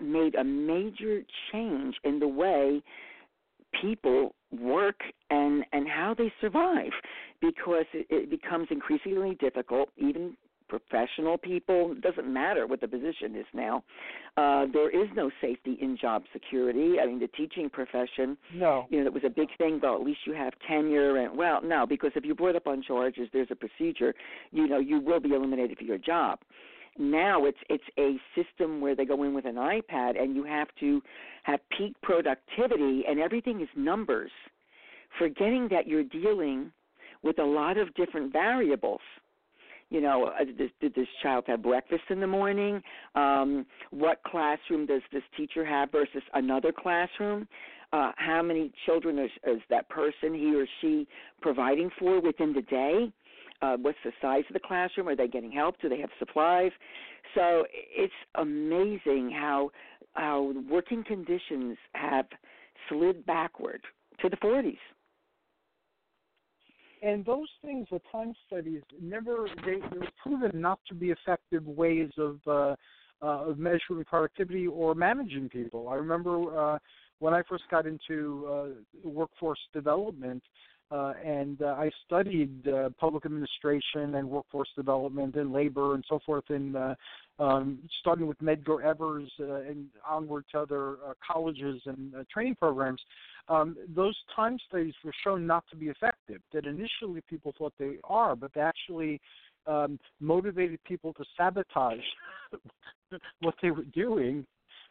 made 0.00 0.36
a 0.36 0.44
major 0.44 1.22
change 1.50 1.96
in 2.04 2.20
the 2.20 2.28
way 2.28 2.80
people 3.82 4.34
work 4.52 5.00
and 5.30 5.64
and 5.72 5.88
how 5.88 6.14
they 6.16 6.32
survive 6.40 6.92
because 7.40 7.84
it, 7.92 8.06
it 8.08 8.30
becomes 8.30 8.68
increasingly 8.70 9.36
difficult 9.40 9.88
even 9.96 10.36
professional 10.68 11.38
people 11.38 11.92
it 11.92 12.00
doesn't 12.00 12.30
matter 12.32 12.66
what 12.66 12.80
the 12.80 12.88
position 12.88 13.34
is 13.36 13.46
now 13.54 13.82
uh 14.36 14.66
there 14.72 14.90
is 14.90 15.08
no 15.16 15.30
safety 15.40 15.78
in 15.80 15.96
job 15.96 16.22
security. 16.32 16.96
I 17.00 17.06
mean 17.06 17.18
the 17.20 17.28
teaching 17.28 17.68
profession 17.70 18.36
No. 18.54 18.86
you 18.90 18.98
know 18.98 19.04
that 19.04 19.12
was 19.12 19.24
a 19.24 19.30
big 19.30 19.48
thing 19.58 19.78
but 19.80 19.94
at 19.94 20.02
least 20.02 20.20
you 20.26 20.34
have 20.34 20.52
tenure 20.68 21.16
and 21.16 21.36
well 21.36 21.60
no 21.62 21.86
because 21.86 22.12
if 22.14 22.24
you're 22.24 22.34
brought 22.34 22.56
up 22.56 22.66
on 22.66 22.82
charges 22.82 23.28
there's 23.32 23.48
a 23.50 23.56
procedure 23.56 24.14
you 24.50 24.68
know 24.68 24.78
you 24.78 25.00
will 25.00 25.20
be 25.20 25.30
eliminated 25.34 25.76
for 25.78 25.84
your 25.84 25.98
job. 25.98 26.38
Now 26.98 27.44
it's 27.44 27.58
it's 27.68 27.84
a 27.98 28.16
system 28.34 28.80
where 28.80 28.96
they 28.96 29.04
go 29.04 29.22
in 29.22 29.32
with 29.32 29.44
an 29.46 29.54
ipad 29.54 30.20
and 30.20 30.34
you 30.34 30.44
have 30.44 30.68
to 30.80 31.00
have 31.44 31.60
peak 31.76 31.94
productivity 32.02 33.04
and 33.08 33.20
everything 33.20 33.60
is 33.60 33.68
numbers. 33.76 34.30
Forgetting 35.18 35.68
that 35.70 35.86
you're 35.86 36.04
dealing 36.04 36.72
with 37.22 37.38
a 37.38 37.44
lot 37.44 37.78
of 37.78 37.94
different 37.94 38.32
variables 38.32 39.00
you 39.90 40.00
know, 40.00 40.30
uh, 40.38 40.44
did, 40.44 40.94
this 40.94 41.06
child 41.22 41.44
have 41.46 41.62
breakfast 41.62 42.02
in 42.10 42.20
the 42.20 42.26
morning? 42.26 42.82
Um, 43.14 43.66
what 43.90 44.22
classroom 44.24 44.86
does 44.86 45.02
this 45.12 45.22
teacher 45.36 45.64
have 45.64 45.90
versus 45.90 46.22
another 46.34 46.72
classroom? 46.72 47.48
Uh, 47.92 48.12
how 48.16 48.42
many 48.42 48.70
children 48.84 49.18
is, 49.18 49.30
is 49.46 49.60
that 49.70 49.88
person, 49.88 50.34
he 50.34 50.54
or 50.54 50.66
she, 50.80 51.06
providing 51.40 51.90
for 51.98 52.20
within 52.20 52.52
the 52.52 52.62
day? 52.62 53.10
Uh, 53.62 53.76
what's 53.80 53.98
the 54.04 54.12
size 54.20 54.44
of 54.48 54.54
the 54.54 54.60
classroom? 54.60 55.08
Are 55.08 55.16
they 55.16 55.26
getting 55.26 55.50
help? 55.50 55.80
Do 55.80 55.88
they 55.88 56.00
have 56.00 56.10
supplies? 56.18 56.70
So 57.34 57.64
it's 57.72 58.12
amazing 58.36 59.30
how 59.30 59.70
how 60.14 60.52
working 60.68 61.04
conditions 61.04 61.76
have 61.94 62.26
slid 62.88 63.24
backward 63.26 63.80
to 64.20 64.28
the 64.28 64.36
40s. 64.36 64.78
And 67.02 67.24
those 67.24 67.48
things, 67.62 67.86
the 67.90 68.00
time 68.10 68.34
studies, 68.46 68.82
never 69.00 69.48
they, 69.64 69.76
they 69.92 69.98
were 69.98 70.08
proven 70.22 70.60
not 70.60 70.80
to 70.88 70.94
be 70.94 71.10
effective 71.10 71.66
ways 71.66 72.10
of 72.18 72.38
uh, 72.46 72.74
uh, 73.20 73.50
of 73.50 73.58
measuring 73.58 74.04
productivity 74.04 74.66
or 74.66 74.94
managing 74.94 75.48
people. 75.48 75.88
I 75.88 75.94
remember 75.94 76.74
uh, 76.74 76.78
when 77.18 77.34
I 77.34 77.42
first 77.48 77.64
got 77.70 77.86
into 77.86 78.48
uh, 78.48 79.08
workforce 79.08 79.58
development, 79.72 80.42
uh, 80.90 81.12
and 81.24 81.60
uh, 81.60 81.66
I 81.66 81.90
studied 82.06 82.66
uh, 82.66 82.88
public 82.98 83.26
administration 83.26 84.14
and 84.14 84.28
workforce 84.28 84.68
development 84.74 85.34
and 85.34 85.52
labor 85.52 85.94
and 85.94 86.04
so 86.08 86.18
forth 86.24 86.44
in 86.48 86.74
uh, 86.76 86.94
um, 87.38 87.78
starting 88.00 88.26
with 88.26 88.38
Medgar 88.38 88.82
Evers 88.82 89.30
uh, 89.38 89.56
and 89.56 89.86
onward 90.08 90.44
to 90.52 90.60
other 90.60 90.92
uh, 91.06 91.12
colleges 91.30 91.82
and 91.84 92.14
uh, 92.14 92.24
training 92.32 92.54
programs. 92.54 93.00
Um, 93.48 93.76
those 93.94 94.16
time 94.34 94.58
studies 94.68 94.94
were 95.04 95.12
shown 95.22 95.46
not 95.46 95.64
to 95.70 95.76
be 95.76 95.86
effective. 95.86 96.17
That 96.52 96.66
initially 96.66 97.22
people 97.28 97.54
thought 97.56 97.72
they 97.78 97.96
are, 98.04 98.36
but 98.36 98.52
they 98.54 98.60
actually 98.60 99.20
um, 99.66 99.98
motivated 100.20 100.82
people 100.84 101.12
to 101.14 101.24
sabotage 101.36 101.98
what 103.40 103.54
they 103.62 103.70
were 103.70 103.84
doing 103.94 104.46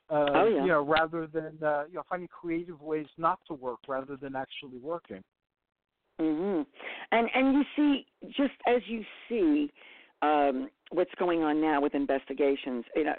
uh, 0.10 0.26
Oh, 0.34 0.48
yeah. 0.48 0.62
you 0.62 0.68
know, 0.68 0.86
rather 0.86 1.28
than 1.28 1.58
uh, 1.62 1.84
you 1.90 1.96
know 1.96 2.04
finding 2.10 2.30
creative 2.30 2.82
ways 2.82 3.08
not 3.18 3.40
to 3.48 3.54
work 3.54 3.80
rather 3.88 4.16
than 4.16 4.36
actually 4.36 4.80
working. 4.82 5.22
Mm-hmm. 6.22 6.62
And 7.12 7.30
and 7.34 7.54
you 7.54 7.64
see, 7.76 8.06
just 8.28 8.54
as 8.68 8.82
you 8.88 9.04
see 9.28 9.72
um, 10.22 10.70
what's 10.92 11.12
going 11.20 11.44
on 11.44 11.60
now 11.60 11.82
with 11.82 11.94
investigations, 11.94 12.86
you 12.96 13.04
know, 13.04 13.16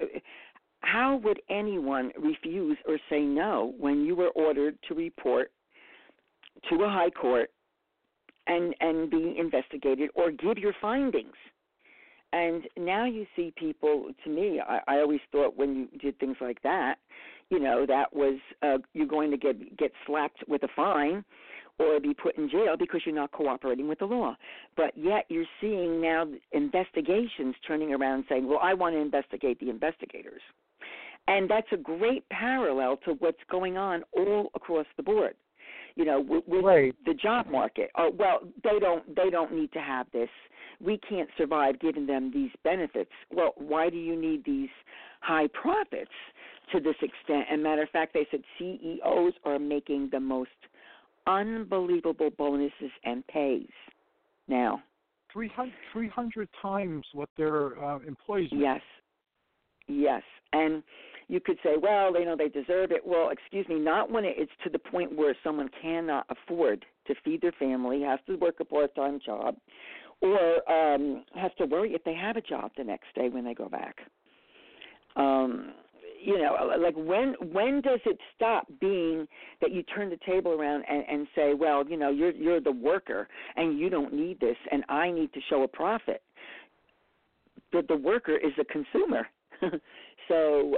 how 0.80 1.20
would 1.22 1.40
anyone 1.50 2.10
refuse 2.18 2.78
or 2.86 2.98
say 3.10 3.20
no 3.20 3.74
when 3.78 4.04
you 4.04 4.16
were 4.16 4.30
ordered 4.30 4.78
to 4.88 4.94
report 4.94 5.50
to 6.70 6.76
a 6.84 6.88
high 6.88 7.10
court 7.10 7.50
and 8.48 8.74
and 8.80 9.10
be 9.10 9.36
investigated 9.38 10.10
or 10.14 10.30
give 10.30 10.58
your 10.58 10.74
findings? 10.80 11.36
And 12.32 12.64
now 12.76 13.06
you 13.06 13.26
see 13.36 13.52
people. 13.56 14.10
To 14.24 14.30
me, 14.30 14.60
I, 14.60 14.80
I 14.86 14.96
always 14.98 15.20
thought 15.32 15.56
when 15.56 15.74
you 15.74 15.98
did 15.98 16.18
things 16.18 16.36
like 16.40 16.62
that, 16.62 16.96
you 17.50 17.58
know, 17.58 17.86
that 17.86 18.14
was 18.14 18.38
uh, 18.62 18.78
you're 18.92 19.06
going 19.06 19.30
to 19.30 19.36
get 19.36 19.76
get 19.76 19.92
slapped 20.06 20.44
with 20.48 20.62
a 20.62 20.68
fine 20.76 21.24
or 21.78 22.00
be 22.00 22.12
put 22.12 22.36
in 22.36 22.50
jail 22.50 22.76
because 22.78 23.00
you're 23.06 23.14
not 23.14 23.30
cooperating 23.32 23.88
with 23.88 24.00
the 24.00 24.04
law. 24.04 24.36
But 24.76 24.96
yet 24.96 25.24
you're 25.28 25.44
seeing 25.60 26.00
now 26.00 26.26
investigations 26.52 27.54
turning 27.66 27.94
around 27.94 28.24
saying, 28.28 28.46
"Well, 28.46 28.60
I 28.60 28.74
want 28.74 28.94
to 28.94 29.00
investigate 29.00 29.58
the 29.60 29.70
investigators," 29.70 30.42
and 31.28 31.48
that's 31.48 31.68
a 31.72 31.76
great 31.76 32.28
parallel 32.28 32.98
to 33.04 33.12
what's 33.14 33.38
going 33.50 33.78
on 33.78 34.02
all 34.12 34.50
across 34.54 34.86
the 34.96 35.02
board. 35.02 35.34
You 35.98 36.04
know, 36.04 36.20
with, 36.20 36.44
with 36.46 36.64
Right. 36.64 36.94
the 37.06 37.14
job 37.14 37.48
market. 37.50 37.90
Oh, 37.96 38.12
well, 38.16 38.38
they 38.62 38.78
don't 38.78 39.04
they 39.16 39.30
don't 39.30 39.52
need 39.52 39.72
to 39.72 39.80
have 39.80 40.06
this. 40.12 40.28
We 40.80 40.96
can't 41.08 41.28
survive 41.36 41.80
giving 41.80 42.06
them 42.06 42.30
these 42.32 42.52
benefits. 42.62 43.10
Well, 43.32 43.52
why 43.56 43.90
do 43.90 43.96
you 43.96 44.14
need 44.14 44.44
these 44.44 44.68
high 45.20 45.48
profits 45.48 46.12
to 46.72 46.78
this 46.78 46.94
extent? 47.02 47.46
And 47.50 47.64
matter 47.64 47.82
of 47.82 47.90
fact, 47.90 48.14
they 48.14 48.28
said 48.30 48.42
CEOs 48.60 49.32
are 49.44 49.58
making 49.58 50.10
the 50.12 50.20
most 50.20 50.50
unbelievable 51.26 52.30
bonuses 52.38 52.92
and 53.04 53.26
pays 53.26 53.66
now. 54.46 54.80
300, 55.32 55.72
300 55.92 56.48
times 56.62 57.04
what 57.12 57.28
their 57.36 57.76
uh, 57.84 57.98
employees 58.06 58.50
make. 58.52 58.60
Yes. 58.62 58.80
Yes. 59.88 60.22
And 60.52 60.82
you 61.28 61.40
could 61.40 61.58
say, 61.62 61.74
well, 61.80 62.18
you 62.18 62.24
know, 62.24 62.36
they 62.36 62.48
deserve 62.48 62.90
it. 62.90 63.06
Well, 63.06 63.28
excuse 63.30 63.68
me, 63.68 63.78
not 63.78 64.10
when 64.10 64.24
it's 64.24 64.50
to 64.64 64.70
the 64.70 64.78
point 64.78 65.14
where 65.14 65.36
someone 65.44 65.68
cannot 65.80 66.26
afford 66.30 66.84
to 67.06 67.14
feed 67.24 67.42
their 67.42 67.52
family, 67.52 68.02
has 68.02 68.18
to 68.26 68.36
work 68.36 68.56
a 68.60 68.64
part 68.64 68.94
time 68.94 69.20
job, 69.24 69.56
or 70.22 70.70
um, 70.70 71.24
has 71.34 71.50
to 71.58 71.66
worry 71.66 71.94
if 71.94 72.02
they 72.04 72.14
have 72.14 72.36
a 72.36 72.40
job 72.40 72.70
the 72.76 72.84
next 72.84 73.06
day 73.14 73.28
when 73.28 73.44
they 73.44 73.54
go 73.54 73.68
back. 73.68 73.96
Um, 75.16 75.74
you 76.20 76.38
know, 76.38 76.74
like 76.80 76.94
when 76.96 77.34
when 77.52 77.80
does 77.80 78.00
it 78.04 78.18
stop 78.34 78.66
being 78.80 79.28
that 79.60 79.70
you 79.70 79.82
turn 79.84 80.10
the 80.10 80.18
table 80.26 80.52
around 80.52 80.84
and, 80.90 81.04
and 81.08 81.28
say, 81.36 81.54
well, 81.54 81.86
you 81.86 81.96
know, 81.96 82.10
you're 82.10 82.32
you're 82.32 82.60
the 82.60 82.72
worker 82.72 83.28
and 83.56 83.78
you 83.78 83.90
don't 83.90 84.12
need 84.12 84.40
this, 84.40 84.56
and 84.72 84.82
I 84.88 85.10
need 85.10 85.32
to 85.34 85.40
show 85.48 85.62
a 85.62 85.68
profit. 85.68 86.22
The 87.72 87.82
the 87.86 87.96
worker 87.96 88.36
is 88.36 88.52
the 88.56 88.64
consumer. 88.64 89.28
so 90.28 90.74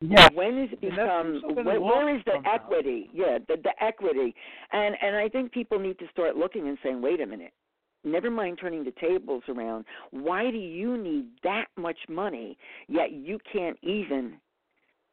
Yes. 0.00 0.30
when 0.34 0.58
is 0.58 0.70
it 0.72 0.80
become 0.80 1.32
seems 1.32 1.42
to 1.42 1.46
have 1.48 1.56
been 1.56 1.66
where, 1.66 1.80
where 1.80 2.16
is 2.16 2.22
the 2.24 2.40
equity? 2.50 3.10
Yeah, 3.12 3.38
the 3.48 3.56
the 3.62 3.72
equity, 3.82 4.34
and 4.72 4.96
and 5.02 5.14
I 5.14 5.28
think 5.28 5.52
people 5.52 5.78
need 5.78 5.98
to 5.98 6.06
start 6.10 6.36
looking 6.36 6.68
and 6.68 6.78
saying, 6.82 7.02
wait 7.02 7.20
a 7.20 7.26
minute. 7.26 7.52
Never 8.02 8.30
mind 8.30 8.58
turning 8.58 8.82
the 8.82 8.92
tables 8.92 9.42
around. 9.46 9.84
Why 10.10 10.50
do 10.50 10.56
you 10.56 10.96
need 10.96 11.26
that 11.42 11.66
much 11.76 11.98
money 12.08 12.56
yet 12.88 13.12
you 13.12 13.38
can't 13.52 13.76
even 13.82 14.38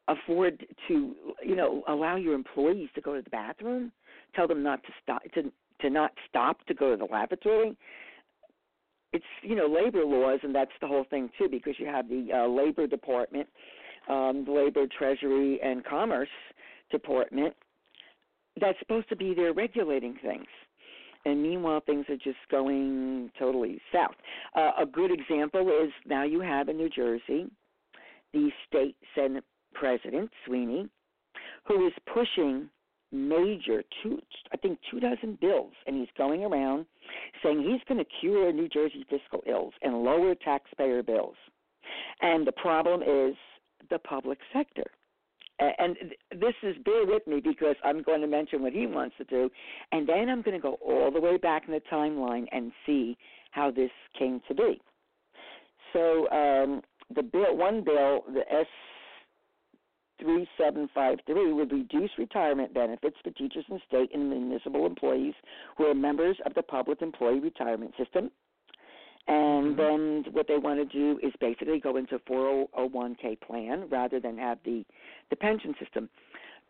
afford 0.08 0.66
to, 0.88 1.14
you 1.44 1.54
know, 1.54 1.82
allow 1.86 2.16
your 2.16 2.32
employees 2.32 2.88
to 2.94 3.02
go 3.02 3.14
to 3.14 3.20
the 3.20 3.28
bathroom? 3.28 3.92
Tell 4.34 4.48
them 4.48 4.62
not 4.62 4.82
to 4.84 4.88
stop 5.02 5.22
to 5.34 5.52
to 5.82 5.90
not 5.90 6.12
stop 6.28 6.64
to 6.66 6.72
go 6.72 6.92
to 6.92 6.96
the 6.96 7.04
lavatory. 7.04 7.76
It's 9.12 9.24
you 9.42 9.54
know 9.54 9.66
labor 9.66 10.04
laws, 10.04 10.40
and 10.42 10.54
that's 10.54 10.72
the 10.80 10.86
whole 10.86 11.04
thing 11.10 11.28
too, 11.36 11.48
because 11.50 11.74
you 11.78 11.86
have 11.86 12.08
the 12.08 12.28
uh, 12.34 12.46
labor 12.46 12.86
department 12.86 13.48
um, 14.08 14.44
Labor, 14.48 14.86
Treasury, 14.86 15.60
and 15.62 15.84
Commerce 15.84 16.28
Department 16.90 17.54
that's 18.60 18.78
supposed 18.78 19.08
to 19.08 19.16
be 19.16 19.34
there 19.34 19.52
regulating 19.52 20.16
things. 20.22 20.46
And 21.24 21.42
meanwhile, 21.42 21.82
things 21.84 22.06
are 22.08 22.16
just 22.16 22.38
going 22.50 23.30
totally 23.38 23.80
south. 23.92 24.14
Uh, 24.54 24.70
a 24.80 24.86
good 24.86 25.10
example 25.10 25.68
is 25.68 25.90
now 26.06 26.24
you 26.24 26.40
have 26.40 26.68
in 26.68 26.76
New 26.76 26.88
Jersey 26.88 27.46
the 28.32 28.50
state 28.66 28.96
Senate 29.14 29.44
President, 29.74 30.30
Sweeney, 30.46 30.88
who 31.66 31.86
is 31.86 31.92
pushing 32.12 32.68
major, 33.10 33.82
two, 34.02 34.18
I 34.52 34.58
think 34.58 34.78
two 34.90 35.00
dozen 35.00 35.38
bills, 35.40 35.72
and 35.86 35.96
he's 35.96 36.08
going 36.16 36.44
around 36.44 36.84
saying 37.42 37.62
he's 37.62 37.80
going 37.88 38.04
to 38.04 38.10
cure 38.20 38.52
New 38.52 38.68
Jersey 38.68 39.04
fiscal 39.08 39.42
ills 39.46 39.72
and 39.82 40.04
lower 40.04 40.34
taxpayer 40.34 41.02
bills. 41.02 41.36
And 42.20 42.46
the 42.46 42.52
problem 42.52 43.02
is 43.02 43.34
the 43.90 43.98
public 43.98 44.38
sector. 44.52 44.84
And 45.60 45.96
this 46.30 46.54
is 46.62 46.76
bear 46.84 47.04
with 47.04 47.26
me 47.26 47.40
because 47.40 47.74
I'm 47.84 48.02
going 48.02 48.20
to 48.20 48.28
mention 48.28 48.62
what 48.62 48.72
he 48.72 48.86
wants 48.86 49.16
to 49.18 49.24
do, 49.24 49.50
and 49.90 50.08
then 50.08 50.28
I'm 50.28 50.42
going 50.42 50.56
to 50.56 50.62
go 50.62 50.74
all 50.74 51.10
the 51.10 51.20
way 51.20 51.36
back 51.36 51.64
in 51.66 51.72
the 51.72 51.82
timeline 51.92 52.46
and 52.52 52.70
see 52.86 53.16
how 53.50 53.72
this 53.72 53.90
came 54.16 54.40
to 54.46 54.54
be. 54.54 54.80
So 55.92 56.30
um, 56.30 56.82
the 57.14 57.22
bill, 57.22 57.56
one 57.56 57.82
bill, 57.82 58.24
the 58.32 58.42
S. 58.52 58.66
3753 60.20 61.52
would 61.52 61.70
reduce 61.70 62.10
retirement 62.18 62.74
benefits 62.74 63.16
for 63.22 63.30
teachers 63.30 63.64
and 63.70 63.80
state 63.86 64.10
and 64.12 64.28
municipal 64.28 64.84
employees 64.84 65.34
who 65.76 65.84
are 65.84 65.94
members 65.94 66.36
of 66.44 66.54
the 66.54 66.62
public 66.62 67.02
employee 67.02 67.38
retirement 67.38 67.92
system. 67.96 68.30
And 69.28 69.78
then 69.78 70.24
what 70.32 70.48
they 70.48 70.56
want 70.56 70.78
to 70.78 70.86
do 70.86 71.20
is 71.22 71.32
basically 71.38 71.78
go 71.80 71.96
into 71.96 72.18
401k 72.20 73.40
plan 73.42 73.86
rather 73.90 74.18
than 74.20 74.38
have 74.38 74.58
the 74.64 74.84
the 75.28 75.36
pension 75.36 75.74
system. 75.78 76.08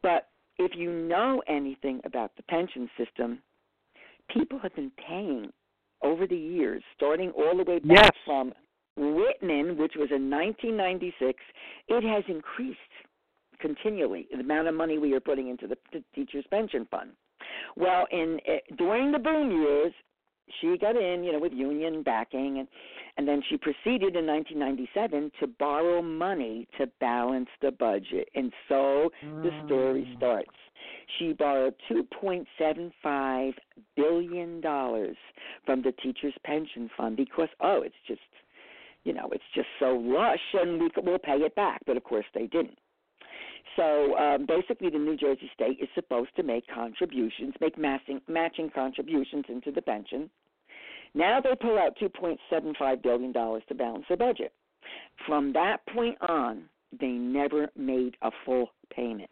But 0.02 0.28
if 0.58 0.72
you 0.74 0.92
know 0.92 1.40
anything 1.46 2.00
about 2.04 2.32
the 2.36 2.42
pension 2.44 2.90
system, 2.98 3.40
people 4.28 4.58
have 4.58 4.74
been 4.74 4.90
paying 5.06 5.52
over 6.02 6.26
the 6.26 6.36
years, 6.36 6.82
starting 6.96 7.30
all 7.30 7.56
the 7.56 7.64
way 7.64 7.78
back 7.78 8.04
Yes. 8.04 8.10
from 8.24 8.52
Whitman, 8.96 9.76
which 9.78 9.94
was 9.94 10.10
in 10.10 10.28
1996, 10.28 11.40
it 11.88 12.02
has 12.02 12.24
increased 12.28 12.78
continually 13.60 14.26
the 14.32 14.40
amount 14.40 14.66
of 14.68 14.74
money 14.74 14.98
we 14.98 15.14
are 15.14 15.20
putting 15.20 15.48
into 15.48 15.66
the, 15.68 15.76
the 15.92 16.02
teachers' 16.14 16.44
pension 16.50 16.86
fund. 16.90 17.10
Well, 17.76 18.06
in 18.10 18.40
uh, 18.48 18.74
during 18.76 19.12
the 19.12 19.18
boom 19.18 19.50
years, 19.50 19.92
she 20.60 20.76
got 20.78 20.96
in, 20.96 21.24
you 21.24 21.32
know, 21.32 21.38
with 21.38 21.52
union 21.52 22.02
backing, 22.02 22.58
and 22.58 22.68
and 23.16 23.26
then 23.26 23.42
she 23.48 23.56
proceeded 23.56 24.14
in 24.16 24.26
1997 24.26 25.32
to 25.40 25.46
borrow 25.46 26.00
money 26.02 26.68
to 26.78 26.86
balance 27.00 27.48
the 27.60 27.70
budget, 27.72 28.28
and 28.34 28.52
so 28.68 29.10
the 29.42 29.50
story 29.64 30.02
Mm. 30.02 30.16
starts. 30.16 30.54
She 31.18 31.32
borrowed 31.32 31.74
2.75 31.90 33.54
billion 33.96 34.60
dollars 34.60 35.16
from 35.66 35.82
the 35.82 35.92
teachers' 35.92 36.34
pension 36.44 36.88
fund 36.96 37.16
because 37.16 37.48
oh, 37.60 37.82
it's 37.82 37.94
just, 38.06 38.20
you 39.04 39.12
know, 39.12 39.28
it's 39.32 39.44
just 39.54 39.68
so 39.80 39.96
lush, 39.96 40.54
and 40.54 40.80
we, 40.80 40.90
we 41.02 41.12
will 41.12 41.18
pay 41.18 41.36
it 41.38 41.54
back. 41.54 41.80
But 41.86 41.96
of 41.96 42.04
course, 42.04 42.26
they 42.34 42.46
didn't. 42.46 42.78
So 43.76 44.16
um, 44.16 44.46
basically, 44.46 44.90
the 44.90 44.98
New 44.98 45.16
Jersey 45.16 45.50
state 45.54 45.78
is 45.80 45.88
supposed 45.94 46.30
to 46.36 46.42
make 46.42 46.64
contributions, 46.72 47.54
make 47.60 47.78
matching, 47.78 48.20
matching 48.28 48.70
contributions 48.74 49.44
into 49.48 49.70
the 49.70 49.82
pension. 49.82 50.30
Now 51.14 51.40
they 51.40 51.54
pull 51.60 51.78
out 51.78 51.96
$2.75 52.00 53.02
billion 53.02 53.32
to 53.32 53.74
balance 53.74 54.04
their 54.08 54.16
budget. 54.16 54.52
From 55.26 55.52
that 55.52 55.78
point 55.92 56.16
on, 56.22 56.64
they 56.98 57.08
never 57.08 57.68
made 57.76 58.16
a 58.22 58.30
full 58.44 58.70
payment. 58.94 59.30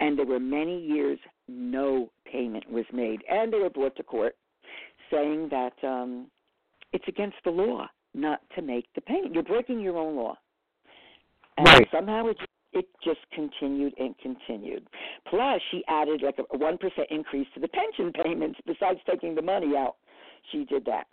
And 0.00 0.18
there 0.18 0.26
were 0.26 0.40
many 0.40 0.80
years 0.80 1.18
no 1.48 2.10
payment 2.30 2.70
was 2.70 2.84
made. 2.92 3.20
And 3.30 3.52
they 3.52 3.58
were 3.58 3.70
brought 3.70 3.96
to 3.96 4.02
court 4.02 4.36
saying 5.10 5.48
that 5.50 5.72
um, 5.86 6.26
it's 6.92 7.04
against 7.08 7.36
the 7.44 7.50
law 7.50 7.86
not 8.14 8.40
to 8.56 8.62
make 8.62 8.86
the 8.94 9.00
payment. 9.00 9.34
You're 9.34 9.42
breaking 9.42 9.80
your 9.80 9.96
own 9.96 10.16
law. 10.16 10.36
And 11.56 11.68
Right. 11.68 11.88
somehow 11.92 12.26
it 12.26 12.38
it 12.72 12.86
just 13.04 13.20
continued 13.32 13.94
and 13.98 14.14
continued. 14.18 14.86
Plus, 15.28 15.60
she 15.70 15.82
added 15.88 16.22
like 16.22 16.38
a 16.38 16.58
one 16.58 16.78
percent 16.78 17.08
increase 17.10 17.46
to 17.54 17.60
the 17.60 17.68
pension 17.68 18.12
payments 18.24 18.58
besides 18.66 19.00
taking 19.08 19.34
the 19.34 19.42
money 19.42 19.76
out. 19.76 19.96
She 20.52 20.64
did 20.64 20.84
that. 20.86 21.06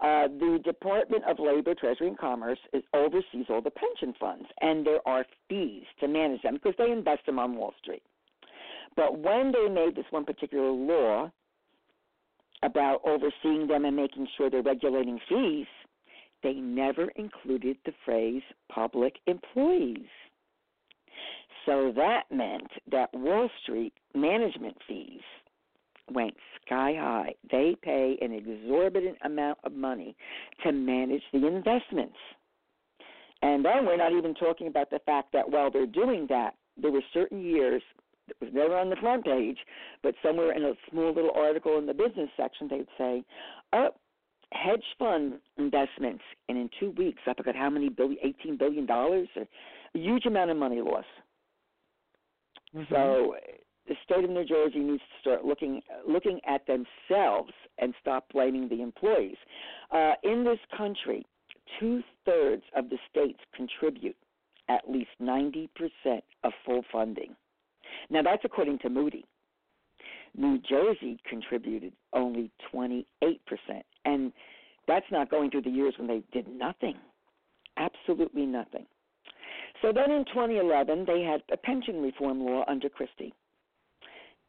Uh, 0.00 0.28
the 0.28 0.60
Department 0.64 1.24
of 1.24 1.40
Labor, 1.40 1.74
Treasury, 1.74 2.06
and 2.06 2.18
Commerce 2.18 2.58
is, 2.72 2.84
oversees 2.94 3.46
all 3.48 3.60
the 3.60 3.70
pension 3.70 4.14
funds, 4.20 4.46
and 4.60 4.86
there 4.86 5.00
are 5.06 5.24
fees 5.48 5.82
to 5.98 6.06
manage 6.06 6.40
them 6.42 6.54
because 6.54 6.74
they 6.78 6.92
invest 6.92 7.26
them 7.26 7.38
on 7.40 7.56
Wall 7.56 7.74
Street. 7.82 8.02
But 8.94 9.18
when 9.18 9.52
they 9.52 9.68
made 9.68 9.96
this 9.96 10.04
one 10.10 10.24
particular 10.24 10.70
law 10.70 11.32
about 12.62 13.00
overseeing 13.04 13.66
them 13.66 13.84
and 13.84 13.96
making 13.96 14.28
sure 14.36 14.50
they're 14.50 14.62
regulating 14.62 15.18
fees, 15.28 15.66
they 16.44 16.54
never 16.54 17.08
included 17.16 17.76
the 17.84 17.92
phrase 18.04 18.42
public 18.72 19.16
employees. 19.26 20.06
So 21.68 21.92
that 21.96 22.22
meant 22.30 22.70
that 22.90 23.12
Wall 23.12 23.50
Street 23.62 23.92
management 24.14 24.76
fees 24.88 25.20
went 26.10 26.32
sky 26.64 26.94
high. 26.98 27.34
They 27.50 27.76
pay 27.82 28.16
an 28.22 28.32
exorbitant 28.32 29.18
amount 29.22 29.58
of 29.64 29.72
money 29.72 30.16
to 30.64 30.72
manage 30.72 31.20
the 31.30 31.46
investments. 31.46 32.16
And 33.42 33.62
then 33.62 33.84
we're 33.84 33.98
not 33.98 34.12
even 34.12 34.32
talking 34.34 34.68
about 34.68 34.88
the 34.88 35.00
fact 35.04 35.32
that 35.34 35.50
while 35.50 35.70
they're 35.70 35.84
doing 35.84 36.26
that, 36.30 36.54
there 36.80 36.90
were 36.90 37.02
certain 37.12 37.42
years 37.42 37.82
that 38.28 38.40
was 38.40 38.50
never 38.54 38.74
on 38.74 38.88
the 38.88 38.96
front 38.96 39.26
page, 39.26 39.58
but 40.02 40.14
somewhere 40.22 40.52
in 40.52 40.64
a 40.64 40.72
small 40.90 41.12
little 41.12 41.32
article 41.36 41.76
in 41.76 41.84
the 41.84 41.92
business 41.92 42.30
section, 42.34 42.68
they'd 42.68 42.86
say, 42.96 43.22
"Oh, 43.74 43.90
hedge 44.52 44.84
fund 44.98 45.38
investments, 45.58 46.24
and 46.48 46.56
in 46.56 46.70
two 46.80 46.92
weeks, 46.92 47.20
I 47.26 47.34
forgot 47.34 47.54
how 47.54 47.68
many 47.68 47.90
billion, 47.90 48.18
eighteen 48.22 48.56
billion 48.56 48.86
dollars, 48.86 49.28
a 49.36 49.46
huge 49.92 50.24
amount 50.24 50.50
of 50.50 50.56
money 50.56 50.80
loss." 50.80 51.04
Mm-hmm. 52.74 52.94
So 52.94 53.34
the 53.86 53.94
state 54.04 54.24
of 54.24 54.30
New 54.30 54.44
Jersey 54.44 54.80
needs 54.80 55.00
to 55.00 55.20
start 55.20 55.44
looking 55.44 55.80
looking 56.06 56.40
at 56.46 56.66
themselves 56.66 57.52
and 57.78 57.94
stop 58.00 58.26
blaming 58.32 58.68
the 58.68 58.82
employees. 58.82 59.36
Uh, 59.90 60.12
in 60.22 60.44
this 60.44 60.58
country, 60.76 61.24
two 61.80 62.02
thirds 62.24 62.62
of 62.76 62.90
the 62.90 62.98
states 63.10 63.38
contribute 63.54 64.16
at 64.68 64.88
least 64.88 65.10
ninety 65.18 65.70
percent 65.74 66.22
of 66.44 66.52
full 66.66 66.82
funding. 66.92 67.34
Now 68.10 68.22
that's 68.22 68.44
according 68.44 68.78
to 68.80 68.90
Moody. 68.90 69.24
New 70.36 70.58
Jersey 70.58 71.18
contributed 71.28 71.94
only 72.12 72.50
twenty 72.70 73.06
eight 73.22 73.40
percent, 73.46 73.86
and 74.04 74.32
that's 74.86 75.06
not 75.10 75.30
going 75.30 75.50
through 75.50 75.62
the 75.62 75.70
years 75.70 75.94
when 75.98 76.06
they 76.06 76.22
did 76.32 76.46
nothing, 76.48 76.96
absolutely 77.78 78.44
nothing. 78.44 78.86
So 79.82 79.92
then 79.92 80.10
in 80.10 80.24
2011, 80.26 81.04
they 81.06 81.22
had 81.22 81.42
a 81.52 81.56
pension 81.56 82.02
reform 82.02 82.44
law 82.44 82.64
under 82.66 82.88
Christie. 82.88 83.32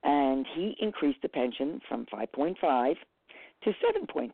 And 0.04 0.46
he 0.56 0.76
increased 0.80 1.22
the 1.22 1.30
pension 1.30 1.82
from 1.88 2.06
5.5 2.08 2.96
to 3.64 3.70
7.5 3.70 4.32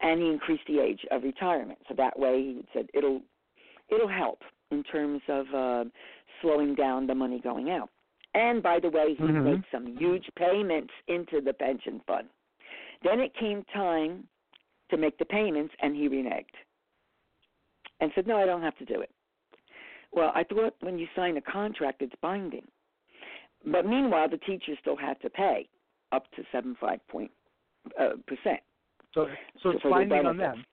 and 0.00 0.20
he 0.20 0.28
increased 0.28 0.64
the 0.66 0.80
age 0.80 1.00
of 1.10 1.22
retirement. 1.22 1.78
So 1.88 1.94
that 1.94 2.18
way 2.18 2.42
he 2.42 2.64
said 2.72 2.88
it'll 2.92 3.22
it'll 3.88 4.08
help 4.08 4.42
in 4.70 4.82
terms 4.82 5.22
of 5.28 5.46
uh, 5.54 5.84
slowing 6.42 6.74
down 6.74 7.06
the 7.06 7.14
money 7.14 7.40
going 7.40 7.70
out. 7.70 7.88
And 8.34 8.62
by 8.62 8.80
the 8.80 8.90
way 8.90 9.14
he 9.14 9.22
Mhm. 9.24 9.44
made 9.44 9.64
some 9.70 9.96
huge 9.96 10.28
payments 10.34 10.92
into 11.06 11.40
the 11.40 11.54
pension 11.54 12.00
fund. 12.00 12.28
Then 13.02 13.20
it 13.20 13.32
came 13.34 13.62
time 13.64 14.28
to 14.90 14.96
make 14.96 15.16
the 15.18 15.24
payments 15.24 15.74
and 15.80 15.94
he 15.94 16.08
reneged. 16.08 16.56
And 18.00 18.12
said 18.14 18.26
no 18.26 18.36
i 18.36 18.44
don't 18.44 18.62
have 18.62 18.76
to 18.78 18.84
do 18.84 19.00
it 19.00 19.10
well 20.16 20.32
i 20.34 20.42
thought 20.42 20.74
when 20.80 20.98
you 20.98 21.06
sign 21.14 21.36
a 21.36 21.42
contract 21.42 22.02
it's 22.02 22.14
binding 22.20 22.66
but 23.66 23.84
meanwhile, 23.84 24.28
the 24.28 24.38
teachers 24.38 24.78
still 24.80 24.96
had 24.96 25.20
to 25.22 25.30
pay 25.30 25.68
up 26.12 26.30
to 26.36 26.42
seven 26.52 26.76
five 26.80 27.00
point 27.08 27.30
uh, 28.00 28.10
percent. 28.26 28.60
So, 29.12 29.26
so 29.62 29.70
it's 29.70 29.82
binding 29.82 30.24
on 30.26 30.36
them. 30.36 30.64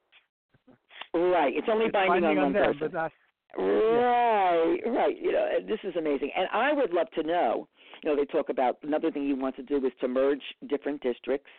Right. 1.14 1.54
It's 1.56 1.68
only 1.72 1.86
It's 1.86 1.94
binding, 1.94 2.24
on 2.24 2.36
one 2.38 2.54
them, 2.54 2.74
person. 2.74 2.92
not. 2.94 3.12
Right, 3.58 4.78
right. 4.88 5.16
You 5.20 5.32
know, 5.32 5.48
this 5.68 5.80
is 5.84 5.96
amazing. 5.96 6.32
And 6.36 6.48
I 6.52 6.74
would 6.74 6.92
love 6.92 7.08
to 7.16 7.24
know. 7.24 7.68
You 8.04 8.10
know, 8.10 8.16
they 8.16 8.26
talk 8.26 8.50
about 8.50 8.78
another 8.84 9.12
thing 9.12 9.24
you 9.24 9.36
want 9.36 9.56
to 9.56 9.64
do 9.64 9.78
is 9.78 9.92
to 10.02 10.08
merge 10.08 10.42
different 10.68 11.02
districts, 11.02 11.52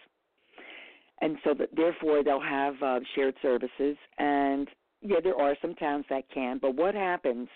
and 1.21 1.37
so 1.43 1.55
that 1.55 1.75
therefore 1.75 2.23
they'll 2.23 2.41
have 2.41 2.75
uh, 2.83 3.01
shared 3.15 3.35
services. 3.43 3.97
And 4.19 4.69
yeah, 5.05 5.21
there 5.23 5.41
are 5.41 5.57
some 5.61 5.75
towns 5.75 6.05
that 6.11 6.25
can, 6.33 6.59
but 6.59 6.75
what 6.75 6.95
happens? 6.95 7.49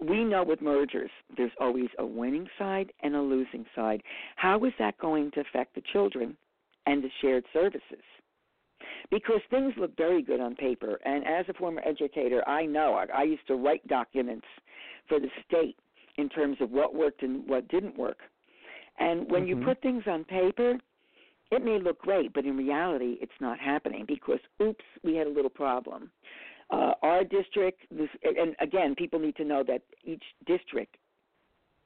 We 0.00 0.24
know 0.24 0.44
with 0.44 0.60
mergers, 0.60 1.10
there's 1.36 1.52
always 1.60 1.88
a 1.98 2.06
winning 2.06 2.46
side 2.58 2.92
and 3.02 3.16
a 3.16 3.20
losing 3.20 3.64
side. 3.74 4.02
How 4.36 4.62
is 4.64 4.72
that 4.78 4.98
going 4.98 5.30
to 5.32 5.40
affect 5.40 5.74
the 5.74 5.82
children 5.92 6.36
and 6.86 7.02
the 7.02 7.10
shared 7.20 7.44
services? 7.52 8.04
because 9.10 9.40
things 9.50 9.74
look 9.76 9.96
very 9.96 10.22
good 10.22 10.40
on 10.40 10.54
paper. 10.54 10.98
And 11.04 11.26
as 11.26 11.46
a 11.48 11.54
former 11.54 11.82
educator, 11.84 12.46
I 12.48 12.64
know 12.64 12.94
I, 12.94 13.20
I 13.20 13.22
used 13.24 13.46
to 13.48 13.54
write 13.54 13.86
documents 13.86 14.46
for 15.08 15.20
the 15.20 15.28
state 15.46 15.76
in 16.16 16.28
terms 16.28 16.56
of 16.60 16.70
what 16.70 16.94
worked 16.94 17.22
and 17.22 17.48
what 17.48 17.68
didn't 17.68 17.96
work. 17.96 18.18
And 18.98 19.30
when 19.30 19.42
Mhm. 19.42 19.48
you 19.48 19.56
put 19.56 19.80
things 19.82 20.04
on 20.06 20.24
paper, 20.24 20.78
it 21.50 21.64
may 21.64 21.78
look 21.78 22.00
great, 22.00 22.32
but 22.32 22.44
in 22.46 22.56
reality, 22.56 23.18
it's 23.20 23.32
not 23.40 23.58
happening 23.58 24.04
because, 24.06 24.40
oops, 24.62 24.84
we 25.02 25.14
had 25.14 25.26
a 25.26 25.30
little 25.30 25.50
problem. 25.50 26.10
Uh, 26.72 26.94
our 27.02 27.22
district, 27.22 27.80
this, 27.90 28.08
and 28.22 28.56
again, 28.60 28.94
people 28.94 29.18
need 29.18 29.36
to 29.36 29.44
know 29.44 29.62
that 29.62 29.82
each 30.04 30.22
district 30.46 30.96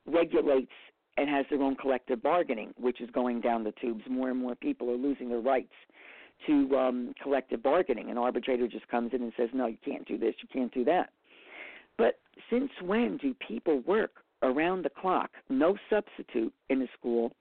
regulates 0.06 0.70
and 1.16 1.28
has 1.28 1.44
their 1.50 1.60
own 1.60 1.74
collective 1.74 2.22
bargaining, 2.22 2.72
which 2.78 3.00
is 3.00 3.10
going 3.10 3.40
down 3.40 3.64
the 3.64 3.72
tubes. 3.80 4.02
More 4.08 4.30
and 4.30 4.38
more 4.38 4.54
people 4.54 4.88
are 4.90 4.96
losing 4.96 5.28
their 5.28 5.40
rights 5.40 5.72
to 6.46 6.76
um, 6.76 7.14
collective 7.20 7.62
bargaining. 7.62 8.10
An 8.10 8.18
arbitrator 8.18 8.68
just 8.68 8.86
comes 8.88 9.12
in 9.12 9.22
and 9.22 9.32
says, 9.36 9.48
no, 9.52 9.66
you 9.66 9.78
can't 9.84 10.06
do 10.06 10.18
this, 10.18 10.34
you 10.40 10.48
can't 10.52 10.72
do 10.72 10.84
that. 10.84 11.10
But 11.98 12.20
since 12.50 12.70
when 12.80 13.16
do 13.16 13.34
people 13.46 13.80
work 13.86 14.12
around 14.42 14.84
the 14.84 14.90
clock, 14.90 15.30
no 15.48 15.76
substitute 15.90 16.52
in 16.68 16.82
a 16.82 16.86
school? 16.96 17.32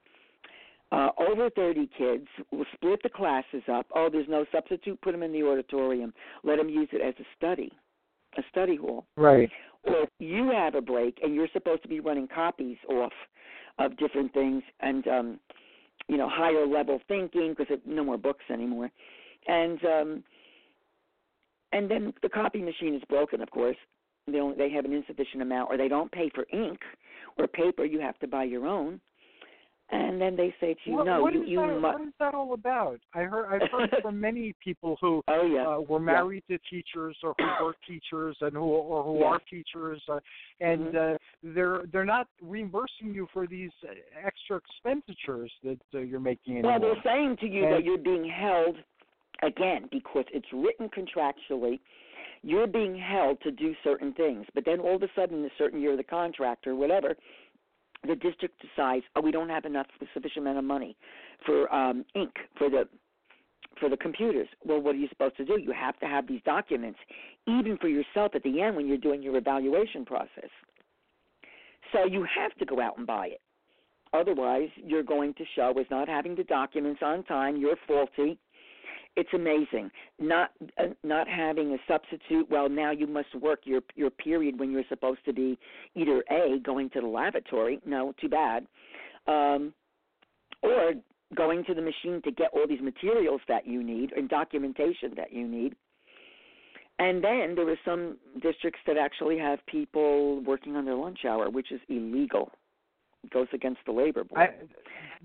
Over 1.35 1.49
30 1.49 1.89
kids, 1.97 2.27
We'll 2.51 2.65
split 2.73 3.01
the 3.03 3.09
classes 3.09 3.63
up. 3.71 3.87
Oh, 3.93 4.09
there's 4.11 4.27
no 4.29 4.45
substitute, 4.51 5.01
put 5.01 5.11
them 5.11 5.23
in 5.23 5.33
the 5.33 5.43
auditorium. 5.43 6.13
Let 6.43 6.57
them 6.57 6.69
use 6.69 6.87
it 6.93 7.01
as 7.01 7.13
a 7.19 7.27
study, 7.35 7.71
a 8.37 8.41
study 8.49 8.77
hall 8.77 9.05
Right. 9.17 9.49
or 9.83 10.07
you 10.19 10.49
have 10.51 10.75
a 10.75 10.81
break 10.81 11.19
and 11.21 11.35
you're 11.35 11.49
supposed 11.53 11.83
to 11.83 11.89
be 11.89 11.99
running 11.99 12.27
copies 12.27 12.77
off 12.89 13.13
of 13.79 13.97
different 13.97 14.33
things 14.33 14.63
and 14.79 15.07
um 15.07 15.39
you 16.07 16.17
know 16.17 16.29
higher 16.29 16.65
level 16.65 16.99
thinking 17.07 17.53
because 17.57 17.77
no 17.85 18.03
more 18.03 18.17
books 18.17 18.45
anymore 18.49 18.89
and 19.47 19.79
um 19.85 20.23
and 21.73 21.91
then 21.91 22.13
the 22.23 22.29
copy 22.29 22.61
machine 22.61 22.95
is 22.95 23.01
broken 23.09 23.41
of 23.41 23.51
course 23.51 23.75
they 24.27 24.39
only, 24.39 24.55
they 24.55 24.69
have 24.71 24.85
an 24.85 24.93
insufficient 24.93 25.41
amount 25.41 25.69
or 25.69 25.77
they 25.77 25.89
don't 25.89 26.11
pay 26.11 26.29
for 26.33 26.45
ink 26.53 26.79
or 27.37 27.47
paper 27.47 27.83
you 27.83 27.99
have 27.99 28.17
to 28.19 28.27
buy 28.27 28.43
your 28.45 28.65
own 28.65 28.99
and 29.91 30.19
then 30.19 30.35
they 30.35 30.53
say 30.59 30.73
to 30.73 30.79
you 30.89 30.95
what, 30.95 31.05
no 31.05 31.21
what 31.21 31.33
you 31.33 31.43
you 31.45 31.59
that, 31.61 31.79
must 31.79 31.99
what 31.99 32.07
is 32.07 32.13
that 32.19 32.33
all 32.33 32.53
about? 32.53 32.99
I 33.13 33.21
heard 33.21 33.45
I've 33.53 33.69
heard 33.69 33.95
from 34.01 34.19
many 34.19 34.53
people 34.63 34.97
who 34.99 35.23
oh 35.27 35.45
yeah 35.45 35.67
uh, 35.67 35.79
were 35.79 35.99
Yeah. 35.99 36.05
married 36.05 36.43
to 36.49 36.57
teachers 36.69 37.15
or 37.23 37.35
who 37.37 37.65
were 37.65 37.75
teachers 37.87 38.35
and 38.41 38.53
who 38.53 38.61
or 38.63 39.03
who 39.03 39.19
Yeah. 39.19 39.25
are 39.25 39.39
teachers 39.49 40.01
uh, 40.09 40.19
and 40.59 40.93
Mhm. 40.93 41.15
uh, 41.15 41.17
they're 41.43 41.83
they're 41.91 42.05
not 42.05 42.27
reimbursing 42.41 43.13
you 43.13 43.27
for 43.31 43.45
these 43.47 43.71
uh, 43.83 43.93
extra 44.25 44.57
expenditures 44.57 45.51
that 45.63 45.79
uh, 45.93 45.99
you're 45.99 46.19
making 46.19 46.61
Well, 46.63 46.79
they're 46.79 47.01
saying 47.03 47.37
to 47.37 47.47
you 47.47 47.65
And- 47.65 47.73
that 47.73 47.83
you're 47.83 47.97
being 47.97 48.27
held 48.27 48.77
again 49.43 49.87
because 49.91 50.25
it's 50.33 50.51
written 50.53 50.89
contractually. 50.89 51.79
You're 52.41 52.67
being 52.67 52.95
held 52.97 53.41
to 53.41 53.49
do 53.51 53.73
certain 53.83 54.13
things, 54.13 54.45
but 54.53 54.65
then 54.65 54.79
all 54.79 54.95
of 54.97 55.01
a 55.03 55.07
sudden, 55.15 55.39
in 55.39 55.45
a 55.45 55.49
certain 55.57 55.81
year 55.81 55.91
of 55.93 55.97
the 55.97 56.03
contract 56.03 56.67
or 56.67 56.75
whatever, 56.75 57.15
the 58.05 58.15
district 58.15 58.61
decides, 58.61 59.05
oh, 59.15 59.21
we 59.21 59.31
don't 59.31 59.49
have 59.49 59.65
enough 59.65 59.87
sufficient 60.13 60.45
amount 60.45 60.57
of 60.57 60.63
money 60.63 60.95
for 61.45 61.73
um, 61.73 62.05
ink 62.15 62.31
for 62.57 62.69
the 62.69 62.87
for 63.79 63.89
the 63.89 63.97
computers. 63.97 64.47
Well, 64.63 64.79
what 64.79 64.95
are 64.95 64.97
you 64.97 65.09
supposed 65.09 65.37
to 65.37 65.45
do? 65.45 65.59
You 65.59 65.73
have 65.73 65.99
to 65.99 66.05
have 66.05 66.27
these 66.27 66.41
documents, 66.45 66.99
even 67.47 67.77
for 67.77 67.87
yourself 67.89 68.31
at 68.33 68.43
the 68.43 68.61
end 68.61 68.75
when 68.75 68.87
you're 68.87 68.97
doing 68.97 69.21
your 69.21 69.35
evaluation 69.35 70.05
process. 70.05 70.49
So 71.91 72.05
you 72.05 72.25
have 72.37 72.53
to 72.55 72.65
go 72.65 72.81
out 72.81 72.97
and 72.97 73.05
buy 73.05 73.27
it. 73.27 73.41
Otherwise, 74.13 74.69
you're 74.77 75.03
going 75.03 75.33
to 75.33 75.43
show 75.55 75.73
as 75.79 75.85
not 75.91 76.07
having 76.07 76.35
the 76.35 76.43
documents 76.45 77.01
on 77.03 77.23
time. 77.23 77.57
You're 77.57 77.75
faulty. 77.85 78.37
It's 79.15 79.29
amazing. 79.33 79.91
Not 80.19 80.51
uh, 80.77 80.87
not 81.03 81.27
having 81.27 81.73
a 81.73 81.77
substitute. 81.87 82.49
Well, 82.49 82.67
now 82.67 82.91
you 82.91 83.07
must 83.07 83.33
work 83.35 83.61
your 83.63 83.81
your 83.95 84.09
period 84.09 84.59
when 84.59 84.71
you're 84.71 84.83
supposed 84.89 85.23
to 85.25 85.33
be 85.33 85.57
either 85.95 86.23
a 86.29 86.59
going 86.59 86.89
to 86.91 87.01
the 87.01 87.07
lavatory. 87.07 87.79
No, 87.85 88.13
too 88.19 88.29
bad. 88.29 88.67
Um, 89.27 89.73
or 90.61 90.93
going 91.35 91.63
to 91.65 91.73
the 91.73 91.81
machine 91.81 92.21
to 92.23 92.31
get 92.31 92.49
all 92.53 92.67
these 92.67 92.81
materials 92.81 93.41
that 93.47 93.65
you 93.65 93.83
need 93.83 94.11
and 94.13 94.29
documentation 94.29 95.13
that 95.15 95.31
you 95.31 95.47
need. 95.47 95.75
And 96.99 97.23
then 97.23 97.55
there 97.55 97.65
were 97.65 97.79
some 97.83 98.17
districts 98.41 98.79
that 98.87 98.97
actually 98.97 99.37
have 99.37 99.59
people 99.65 100.41
working 100.43 100.75
on 100.75 100.85
their 100.85 100.95
lunch 100.95 101.19
hour, 101.27 101.49
which 101.49 101.71
is 101.71 101.81
illegal. 101.89 102.51
Goes 103.31 103.47
against 103.53 103.79
the 103.85 103.91
labor 103.91 104.23
board. 104.23 104.41
I, 104.41 104.65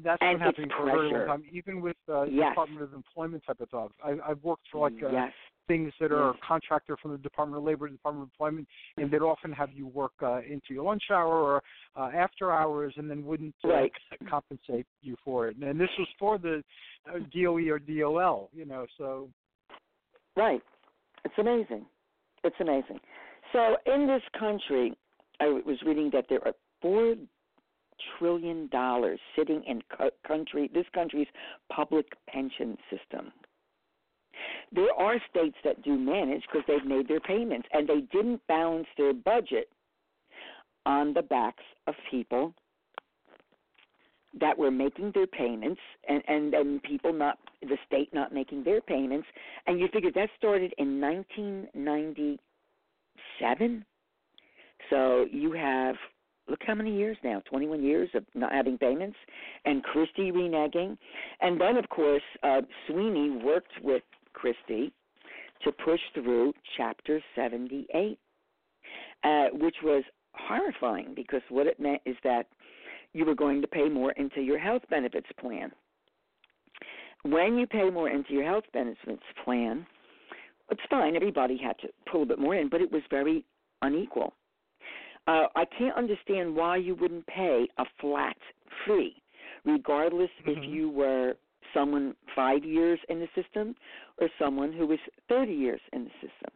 that's 0.02 0.18
And 0.20 0.38
been 0.38 0.46
happening 0.46 0.70
for 0.76 0.82
a 0.82 0.92
very 0.92 0.98
long 1.04 1.10
pressure. 1.10 1.26
time, 1.26 1.44
even 1.52 1.80
with 1.80 1.96
uh, 2.08 2.22
Yes. 2.24 2.50
Department 2.50 2.82
of 2.82 2.94
Employment 2.94 3.42
type 3.46 3.60
of 3.60 3.70
jobs. 3.70 3.94
I, 4.04 4.16
I've 4.26 4.42
worked 4.42 4.66
for 4.72 4.88
like 4.88 5.02
uh, 5.02 5.10
yes. 5.10 5.32
things 5.68 5.92
that 6.00 6.12
are 6.12 6.28
Yes. 6.28 6.36
a 6.42 6.46
contractor 6.46 6.96
from 6.96 7.12
the 7.12 7.18
Department 7.18 7.58
of 7.58 7.64
Labor, 7.64 7.88
Department 7.88 8.24
of 8.24 8.30
Employment, 8.32 8.68
and 8.96 9.10
they'd 9.10 9.20
often 9.22 9.52
have 9.52 9.70
you 9.72 9.86
work 9.86 10.12
uh, 10.22 10.40
into 10.40 10.72
your 10.74 10.84
lunch 10.84 11.04
hour 11.10 11.32
or 11.32 11.62
uh, 11.96 12.10
after 12.14 12.52
hours, 12.52 12.94
and 12.96 13.10
then 13.10 13.24
wouldn't 13.24 13.54
uh, 13.64 13.68
Right. 13.68 13.92
compensate 14.28 14.86
you 15.02 15.16
for 15.24 15.48
it. 15.48 15.56
And 15.56 15.80
this 15.80 15.90
was 15.98 16.08
for 16.18 16.38
the 16.38 16.62
uh, 17.08 17.18
DOE 17.34 17.68
or 17.70 17.78
DOL, 17.78 18.50
you 18.52 18.64
know. 18.64 18.86
So 18.98 19.28
Right. 20.36 20.62
It's 21.24 21.34
amazing. 21.38 21.84
It's 22.44 22.56
amazing. 22.60 23.00
So 23.52 23.76
in 23.92 24.06
this 24.06 24.22
country, 24.38 24.94
I 25.40 25.46
was 25.48 25.76
reading 25.84 26.10
that 26.12 26.26
there 26.28 26.42
are 26.46 26.54
four 26.80 27.14
trillion 28.18 28.68
dollars 28.68 29.20
sitting 29.36 29.62
in 29.64 29.82
co- 29.96 30.10
country 30.26 30.70
this 30.72 30.86
country's 30.94 31.28
public 31.72 32.06
pension 32.28 32.76
system. 32.90 33.32
There 34.72 34.92
are 34.98 35.16
states 35.28 35.56
that 35.64 35.82
do 35.82 35.98
manage 35.98 36.42
because 36.42 36.62
they've 36.66 36.84
made 36.84 37.08
their 37.08 37.20
payments 37.20 37.68
and 37.72 37.88
they 37.88 38.00
didn't 38.12 38.40
balance 38.46 38.86
their 38.96 39.12
budget 39.12 39.68
on 40.86 41.12
the 41.12 41.22
backs 41.22 41.64
of 41.86 41.94
people 42.10 42.54
that 44.38 44.56
were 44.56 44.70
making 44.70 45.10
their 45.14 45.26
payments 45.26 45.80
and 46.08 46.22
and 46.28 46.52
then 46.52 46.80
people 46.84 47.12
not 47.12 47.40
the 47.62 47.76
state 47.86 48.14
not 48.14 48.32
making 48.32 48.62
their 48.62 48.80
payments 48.80 49.26
and 49.66 49.80
you 49.80 49.88
figure 49.92 50.12
that 50.14 50.28
started 50.38 50.72
in 50.78 51.00
1997 51.00 53.84
so 54.88 55.26
you 55.32 55.50
have 55.52 55.96
look 56.48 56.60
how 56.66 56.74
many 56.74 56.96
years 56.96 57.16
now 57.22 57.40
21 57.48 57.82
years 57.82 58.08
of 58.14 58.24
not 58.34 58.52
having 58.52 58.78
payments 58.78 59.16
and 59.64 59.82
Christie 59.82 60.32
reneging 60.32 60.96
and 61.40 61.60
then 61.60 61.76
of 61.76 61.88
course 61.88 62.22
uh 62.42 62.62
Sweeney 62.86 63.42
worked 63.44 63.72
with 63.82 64.02
Christie 64.32 64.92
to 65.64 65.72
push 65.72 66.00
through 66.14 66.52
chapter 66.76 67.20
78 67.34 68.18
uh 69.22 69.46
which 69.52 69.76
was 69.82 70.02
horrifying 70.34 71.12
because 71.14 71.42
what 71.48 71.66
it 71.66 71.80
meant 71.80 72.00
is 72.06 72.16
that 72.24 72.46
you 73.12 73.24
were 73.24 73.34
going 73.34 73.60
to 73.60 73.68
pay 73.68 73.88
more 73.88 74.12
into 74.12 74.40
your 74.40 74.58
health 74.58 74.82
benefits 74.88 75.26
plan. 75.40 75.72
When 77.22 77.58
you 77.58 77.66
pay 77.66 77.90
more 77.90 78.08
into 78.08 78.32
your 78.32 78.44
health 78.44 78.64
benefits 78.72 79.22
plan, 79.44 79.86
it's 80.70 80.80
fine. 80.88 81.16
Everybody 81.16 81.58
had 81.58 81.78
to 81.80 81.88
pull 82.10 82.22
a 82.22 82.26
bit 82.26 82.38
more 82.38 82.54
in, 82.54 82.68
but 82.68 82.80
it 82.80 82.90
was 82.90 83.02
very 83.10 83.44
unequal. 83.82 84.32
Uh, 85.30 85.46
I 85.54 85.64
can't 85.78 85.96
understand 85.96 86.56
why 86.56 86.76
you 86.78 86.96
wouldn't 86.96 87.24
pay 87.28 87.68
a 87.78 87.84
flat 88.00 88.36
fee, 88.84 89.22
regardless 89.64 90.30
if 90.44 90.58
Mhm. 90.58 90.72
you 90.72 90.90
were 90.90 91.36
someone 91.72 92.16
five 92.34 92.64
years 92.64 92.98
in 93.08 93.20
the 93.20 93.28
system 93.40 93.76
or 94.20 94.28
someone 94.40 94.72
who 94.72 94.88
was 94.88 94.98
30 95.28 95.52
years 95.52 95.80
in 95.92 96.04
the 96.04 96.10
system. 96.14 96.50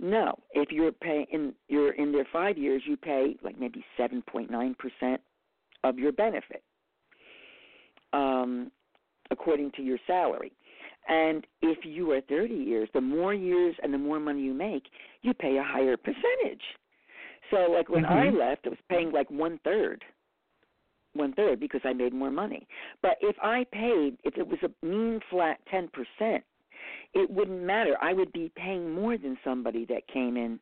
No, 0.00 0.36
if 0.54 0.72
you're 0.72 0.90
paying 0.90 1.26
in 1.30 1.54
you're 1.68 1.92
in 1.92 2.10
there 2.10 2.24
five 2.32 2.58
years, 2.58 2.82
you 2.84 2.96
pay 2.96 3.36
like 3.42 3.56
maybe 3.60 3.84
7.9 3.96 4.76
percent 4.76 5.20
of 5.84 5.96
your 5.96 6.10
benefit, 6.10 6.64
um, 8.12 8.72
according 9.30 9.70
to 9.72 9.82
your 9.82 9.98
salary. 10.08 10.50
And 11.08 11.46
if 11.62 11.84
you 11.84 12.10
are 12.10 12.22
30 12.22 12.54
years, 12.54 12.88
the 12.92 13.00
more 13.00 13.34
years 13.34 13.76
and 13.84 13.94
the 13.94 13.98
more 13.98 14.18
money 14.18 14.42
you 14.42 14.54
make, 14.54 14.90
you 15.22 15.32
pay 15.32 15.58
a 15.58 15.62
higher 15.62 15.96
percentage. 15.96 16.62
So, 17.54 17.70
like 17.70 17.88
when 17.88 18.04
I 18.04 18.26
Mhm. 18.26 18.38
left, 18.38 18.66
I 18.66 18.70
was 18.70 18.78
paying 18.88 19.12
like 19.12 19.30
one 19.30 19.58
third, 19.58 20.04
one 21.12 21.32
third 21.34 21.60
because 21.60 21.80
I 21.84 21.92
made 21.92 22.12
more 22.12 22.30
money. 22.30 22.66
But 23.00 23.16
if 23.20 23.36
I 23.40 23.64
paid, 23.64 24.18
if 24.24 24.36
it 24.36 24.46
was 24.46 24.58
a 24.62 24.70
mean 24.84 25.20
flat 25.30 25.64
10 25.66 25.88
percent, 25.88 26.44
it 27.14 27.30
wouldn't 27.30 27.62
matter. 27.62 27.96
I 28.02 28.12
would 28.12 28.32
be 28.32 28.50
paying 28.56 28.92
more 28.92 29.16
than 29.16 29.38
somebody 29.44 29.84
that 29.86 30.06
came 30.08 30.36
in 30.36 30.58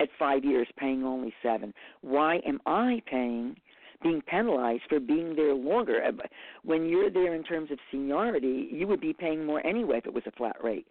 at 0.00 0.08
five 0.18 0.44
years 0.44 0.66
paying 0.76 1.04
only 1.04 1.32
seven. 1.42 1.72
Why 2.00 2.38
am 2.38 2.60
I 2.66 3.00
paying 3.06 3.56
being 4.02 4.20
penalized 4.22 4.82
for 4.88 4.98
being 5.00 5.36
there 5.36 5.54
longer? 5.54 6.02
Uh, 6.04 6.26
When 6.64 6.88
you're 6.88 7.10
there 7.10 7.34
in 7.34 7.44
terms 7.44 7.70
of 7.70 7.78
seniority, 7.90 8.68
you 8.72 8.88
would 8.88 9.00
be 9.00 9.12
paying 9.12 9.44
more 9.46 9.64
anyway 9.64 9.98
if 9.98 10.06
it 10.06 10.12
was 10.12 10.26
a 10.26 10.32
flat 10.32 10.56
rate. 10.62 10.88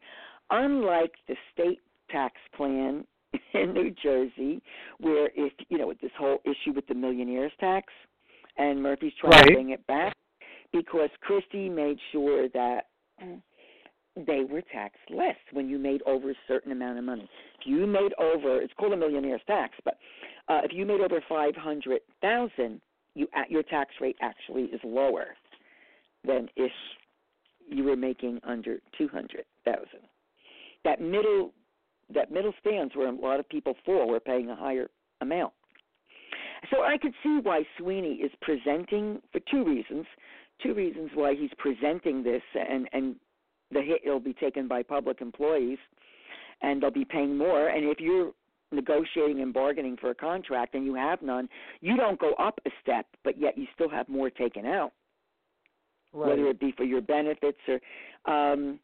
Unlike 0.49 1.15
the 1.27 1.35
state 1.51 1.81
tax 2.09 2.35
plan 2.55 3.05
in 3.63 3.73
New 3.73 3.93
Jersey, 4.01 4.61
where 4.99 5.29
if 5.35 5.53
you 5.69 5.77
know 5.77 5.87
with 5.87 6.01
this 6.01 6.11
whole 6.17 6.39
issue 6.45 6.73
with 6.73 6.87
the 6.87 6.95
millionaires 6.95 7.51
tax, 7.59 7.87
and 8.57 8.81
Murphy's 8.81 9.13
trying 9.19 9.45
to 9.45 9.53
bring 9.53 9.69
it 9.71 9.85
back 9.87 10.15
because 10.71 11.09
Christie 11.21 11.69
made 11.69 11.97
sure 12.11 12.49
that 12.49 12.87
they 14.15 14.43
were 14.49 14.61
taxed 14.61 14.99
less 15.09 15.35
when 15.51 15.69
you 15.69 15.79
made 15.79 16.01
over 16.05 16.31
a 16.31 16.35
certain 16.47 16.71
amount 16.71 16.99
of 16.99 17.03
money. 17.03 17.27
If 17.59 17.65
you 17.67 17.87
made 17.87 18.13
over, 18.19 18.61
it's 18.61 18.73
called 18.77 18.93
a 18.93 18.97
millionaire's 18.97 19.41
tax, 19.47 19.73
but 19.83 19.97
uh, 20.49 20.61
if 20.63 20.71
you 20.73 20.85
made 20.85 21.01
over 21.01 21.23
five 21.27 21.55
hundred 21.55 22.01
thousand, 22.21 22.81
you 23.15 23.27
at 23.35 23.49
your 23.49 23.63
tax 23.63 23.91
rate 24.01 24.17
actually 24.21 24.63
is 24.63 24.81
lower 24.83 25.27
than 26.25 26.47
if 26.55 26.71
you 27.67 27.83
were 27.83 27.95
making 27.95 28.39
under 28.43 28.79
two 28.97 29.07
hundred 29.07 29.45
thousand. 29.65 30.07
That 30.83 31.01
middle, 31.01 31.53
that 32.13 32.31
middle 32.31 32.53
stands 32.59 32.95
where 32.95 33.07
a 33.07 33.15
lot 33.15 33.39
of 33.39 33.47
people 33.49 33.75
fall. 33.85 34.07
We're 34.07 34.19
paying 34.19 34.49
a 34.49 34.55
higher 34.55 34.89
amount. 35.21 35.53
So 36.71 36.83
I 36.83 36.97
could 36.97 37.13
see 37.23 37.39
why 37.41 37.63
Sweeney 37.77 38.15
is 38.15 38.31
presenting 38.41 39.21
for 39.31 39.39
two 39.51 39.63
reasons. 39.63 40.05
Two 40.61 40.73
reasons 40.73 41.09
why 41.13 41.33
he's 41.33 41.49
presenting 41.57 42.23
this, 42.23 42.41
and 42.53 42.87
and 42.93 43.15
the 43.71 43.81
hit 43.81 44.01
will 44.05 44.19
be 44.19 44.33
taken 44.33 44.67
by 44.67 44.83
public 44.83 45.19
employees, 45.19 45.79
and 46.61 46.81
they'll 46.81 46.91
be 46.91 47.05
paying 47.05 47.37
more. 47.37 47.69
And 47.69 47.85
if 47.85 47.99
you're 47.99 48.31
negotiating 48.71 49.41
and 49.41 49.53
bargaining 49.53 49.97
for 49.97 50.11
a 50.11 50.15
contract 50.15 50.73
and 50.73 50.85
you 50.85 50.95
have 50.95 51.21
none, 51.21 51.49
you 51.81 51.97
don't 51.97 52.19
go 52.19 52.33
up 52.33 52.59
a 52.65 52.69
step, 52.81 53.05
but 53.23 53.39
yet 53.39 53.57
you 53.57 53.65
still 53.73 53.89
have 53.89 54.07
more 54.07 54.29
taken 54.29 54.65
out, 54.65 54.93
right. 56.13 56.29
whether 56.29 56.47
it 56.47 56.59
be 56.59 56.73
for 56.77 56.83
your 56.83 57.01
benefits 57.01 57.59
or. 57.67 57.79
Um, 58.33 58.79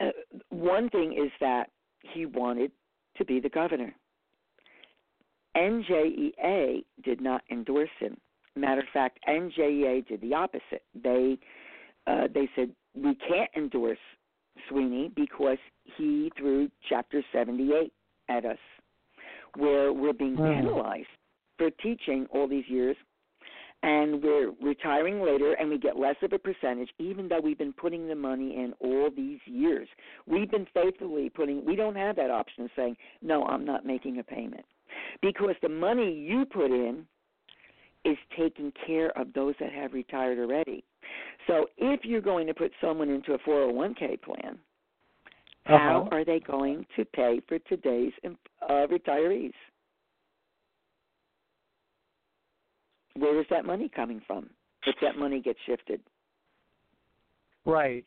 uh, 0.00 0.08
one 0.48 0.88
thing 0.88 1.12
is 1.12 1.30
that 1.40 1.68
he 2.02 2.26
wanted 2.26 2.72
to 3.16 3.24
be 3.24 3.40
the 3.40 3.48
governor. 3.48 3.94
NJEA 5.56 6.84
did 7.04 7.20
not 7.20 7.42
endorse 7.50 7.90
him. 7.98 8.16
Matter 8.56 8.82
of 8.82 8.86
fact, 8.92 9.18
NJEA 9.28 10.06
did 10.06 10.20
the 10.20 10.34
opposite. 10.34 10.82
They 10.94 11.38
uh, 12.06 12.28
they 12.32 12.48
said 12.56 12.70
we 12.94 13.14
can't 13.14 13.50
endorse 13.56 13.98
Sweeney 14.68 15.10
because 15.14 15.58
he 15.96 16.32
threw 16.36 16.68
Chapter 16.88 17.22
78 17.32 17.92
at 18.28 18.44
us, 18.44 18.58
where 19.56 19.92
we're 19.92 20.12
being 20.12 20.36
penalized 20.36 21.06
for 21.58 21.70
teaching 21.82 22.26
all 22.32 22.48
these 22.48 22.64
years, 22.68 22.96
and 23.82 24.22
we're 24.22 24.52
retiring 24.62 25.22
later, 25.22 25.54
and 25.54 25.70
we 25.70 25.78
get 25.78 25.98
less 25.98 26.16
of 26.22 26.32
a 26.32 26.38
percentage, 26.38 26.90
even 26.98 27.28
though 27.28 27.40
we've 27.40 27.58
been 27.58 27.72
putting 27.72 28.06
the 28.08 28.14
money 28.14 28.56
in 28.56 28.74
all 28.80 29.10
these 29.14 29.38
years. 29.46 29.88
We've 30.26 30.50
been 30.50 30.66
faithfully 30.74 31.30
putting. 31.30 31.64
We 31.64 31.76
don't 31.76 31.96
have 31.96 32.16
that 32.16 32.30
option 32.30 32.64
of 32.64 32.70
saying 32.76 32.96
no. 33.22 33.44
I'm 33.44 33.64
not 33.64 33.86
making 33.86 34.18
a 34.18 34.22
payment 34.22 34.66
because 35.22 35.54
the 35.62 35.68
money 35.68 36.12
you 36.12 36.44
put 36.44 36.70
in 36.70 37.06
is 38.04 38.16
taking 38.36 38.72
care 38.86 39.16
of 39.18 39.32
those 39.34 39.54
that 39.60 39.72
have 39.72 39.92
retired 39.92 40.38
already. 40.38 40.84
So 41.46 41.66
if 41.78 42.00
you're 42.04 42.20
going 42.20 42.46
to 42.46 42.54
put 42.54 42.72
someone 42.80 43.08
into 43.10 43.34
a 43.34 43.38
401k 43.38 44.22
plan, 44.22 44.58
how 45.64 46.02
Uh-huh. 46.02 46.08
are 46.16 46.24
they 46.24 46.40
going 46.40 46.86
to 46.96 47.04
pay 47.04 47.40
for 47.48 47.58
today's 47.60 48.12
uh, 48.24 48.86
retirees? 48.86 49.52
Where 53.16 53.40
is 53.40 53.46
that 53.50 53.64
money 53.64 53.88
coming 53.94 54.20
from 54.26 54.50
if 54.86 54.96
that 55.02 55.16
money 55.18 55.40
gets 55.40 55.58
shifted? 55.66 56.00
Right. 57.64 58.04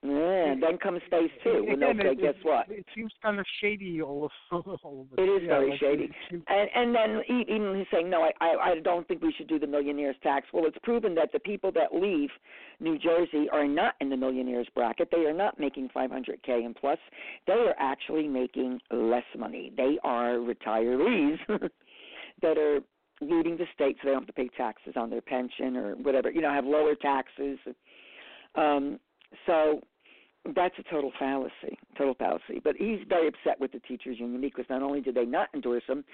Yeah, 0.00 0.54
then 0.60 0.78
comes 0.80 1.00
phase 1.10 1.30
two. 1.42 1.64
When 1.66 1.80
they'll 1.80 1.92
say, 2.00 2.10
it, 2.12 2.20
guess 2.20 2.34
what? 2.44 2.70
It 2.70 2.86
seems 2.94 3.12
kind 3.20 3.40
of 3.40 3.46
shady. 3.60 4.00
All 4.00 4.26
of, 4.26 4.30
all 4.84 5.06
of 5.12 5.18
It 5.18 5.22
is 5.22 5.42
yeah, 5.42 5.48
very 5.48 5.70
like, 5.70 5.80
shady. 5.80 6.04
it 6.04 6.10
seems- 6.30 6.44
And, 6.46 6.68
and 6.72 6.94
then 6.94 7.22
even 7.28 7.76
he's 7.76 7.86
saying, 7.92 8.08
no, 8.08 8.22
I, 8.22 8.30
I, 8.40 8.70
I 8.70 8.80
don't 8.80 9.08
think 9.08 9.22
we 9.22 9.32
should 9.36 9.48
do 9.48 9.58
the 9.58 9.66
millionaires 9.66 10.14
tax. 10.22 10.46
Well, 10.52 10.66
it's 10.66 10.76
proven 10.84 11.16
that 11.16 11.32
the 11.32 11.40
people 11.40 11.72
that 11.72 11.92
leave 11.92 12.30
New 12.78 12.96
Jersey 12.96 13.48
are 13.52 13.66
not 13.66 13.94
in 14.00 14.08
the 14.08 14.16
millionaires 14.16 14.68
bracket. 14.72 15.08
They 15.10 15.24
are 15.26 15.32
not 15.32 15.58
making 15.58 15.88
500k 15.96 16.64
and 16.64 16.76
plus. 16.76 16.98
They 17.48 17.54
are 17.54 17.74
actually 17.80 18.28
making 18.28 18.80
less 18.92 19.24
money. 19.36 19.72
They 19.76 19.98
are 20.04 20.34
retirees 20.34 21.38
that 22.42 22.56
are 22.56 22.78
leaving 23.20 23.56
the 23.56 23.66
state 23.74 23.96
so 24.00 24.08
they 24.08 24.12
don't 24.12 24.22
have 24.22 24.26
to 24.26 24.32
pay 24.32 24.48
taxes 24.56 24.94
on 24.96 25.10
their 25.10 25.20
pension 25.20 25.76
or 25.76 25.94
whatever. 25.96 26.30
You 26.30 26.40
know, 26.40 26.50
have 26.50 26.64
lower 26.64 26.94
taxes. 26.94 27.58
Um, 28.54 28.98
so 29.46 29.80
That's 30.54 30.74
a 30.78 30.82
total 30.90 31.12
fallacy, 31.18 31.76
total 31.96 32.14
fallacy. 32.14 32.60
But 32.62 32.76
he's 32.76 33.00
very 33.08 33.28
upset 33.28 33.60
with 33.60 33.72
the 33.72 33.80
teachers 33.80 34.18
union 34.18 34.40
because 34.40 34.64
not 34.70 34.82
only 34.82 35.00
did 35.00 35.14
they 35.14 35.24
not 35.26 35.48
endorse 35.52 35.82
him, 35.86 36.04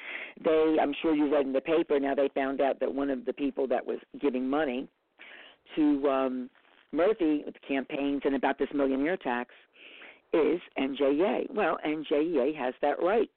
they 0.42 0.76
I'm 0.80 0.94
sure 1.02 1.14
you 1.14 1.32
read 1.32 1.46
in 1.46 1.52
the 1.52 1.60
paper 1.60 2.00
now 2.00 2.14
they 2.14 2.28
found 2.34 2.60
out 2.60 2.80
that 2.80 2.92
one 2.92 3.10
of 3.10 3.24
the 3.26 3.32
people 3.32 3.68
that 3.68 3.84
was 3.84 3.98
giving 4.20 4.48
money 4.48 4.88
to 5.76 6.08
um 6.08 6.50
Murphy 6.92 7.42
with 7.44 7.54
campaigns 7.66 8.22
and 8.24 8.34
about 8.34 8.58
this 8.58 8.68
millionaire 8.74 9.16
tax 9.16 9.50
is 10.32 10.60
NJEA. 10.78 11.52
Well, 11.52 11.78
NJEA 11.86 12.56
has 12.56 12.74
that 12.82 13.02
right 13.02 13.30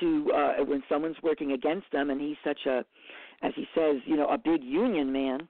to 0.00 0.30
uh 0.34 0.64
when 0.64 0.82
someone's 0.88 1.16
working 1.22 1.52
against 1.52 1.86
them 1.92 2.10
and 2.10 2.20
he's 2.20 2.36
such 2.44 2.66
a 2.66 2.84
as 3.42 3.52
he 3.54 3.66
says, 3.74 3.96
you 4.04 4.16
know, 4.16 4.26
a 4.26 4.38
big 4.38 4.64
union 4.64 5.12
man, 5.12 5.48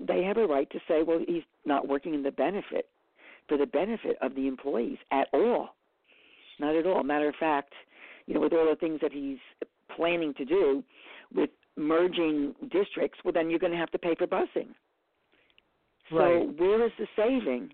they 0.00 0.22
have 0.24 0.36
a 0.36 0.46
right 0.46 0.68
to 0.70 0.78
say, 0.88 1.02
well, 1.02 1.20
he's 1.26 1.44
not 1.64 1.86
working 1.86 2.14
in 2.14 2.22
the 2.22 2.32
benefit 2.32 2.88
for 3.48 3.56
the 3.56 3.66
benefit 3.66 4.16
of 4.20 4.34
the 4.34 4.48
employees 4.48 4.98
at 5.12 5.28
all. 5.32 5.70
Not 6.58 6.74
at 6.74 6.86
all. 6.86 7.02
Matter 7.02 7.28
of 7.28 7.34
fact, 7.38 7.72
you 8.26 8.34
know, 8.34 8.40
with 8.40 8.52
all 8.52 8.68
the 8.68 8.76
things 8.76 9.00
that 9.02 9.12
he's 9.12 9.38
planning 9.94 10.34
to 10.34 10.44
do 10.44 10.82
with 11.34 11.50
merging 11.76 12.54
districts, 12.70 13.18
well, 13.24 13.32
then 13.32 13.50
you're 13.50 13.58
going 13.58 13.72
to 13.72 13.78
have 13.78 13.90
to 13.90 13.98
pay 13.98 14.14
for 14.16 14.26
busing. 14.26 14.74
Right. 16.10 16.42
So 16.42 16.52
where 16.56 16.84
is 16.84 16.92
the 16.98 17.06
saving? 17.16 17.70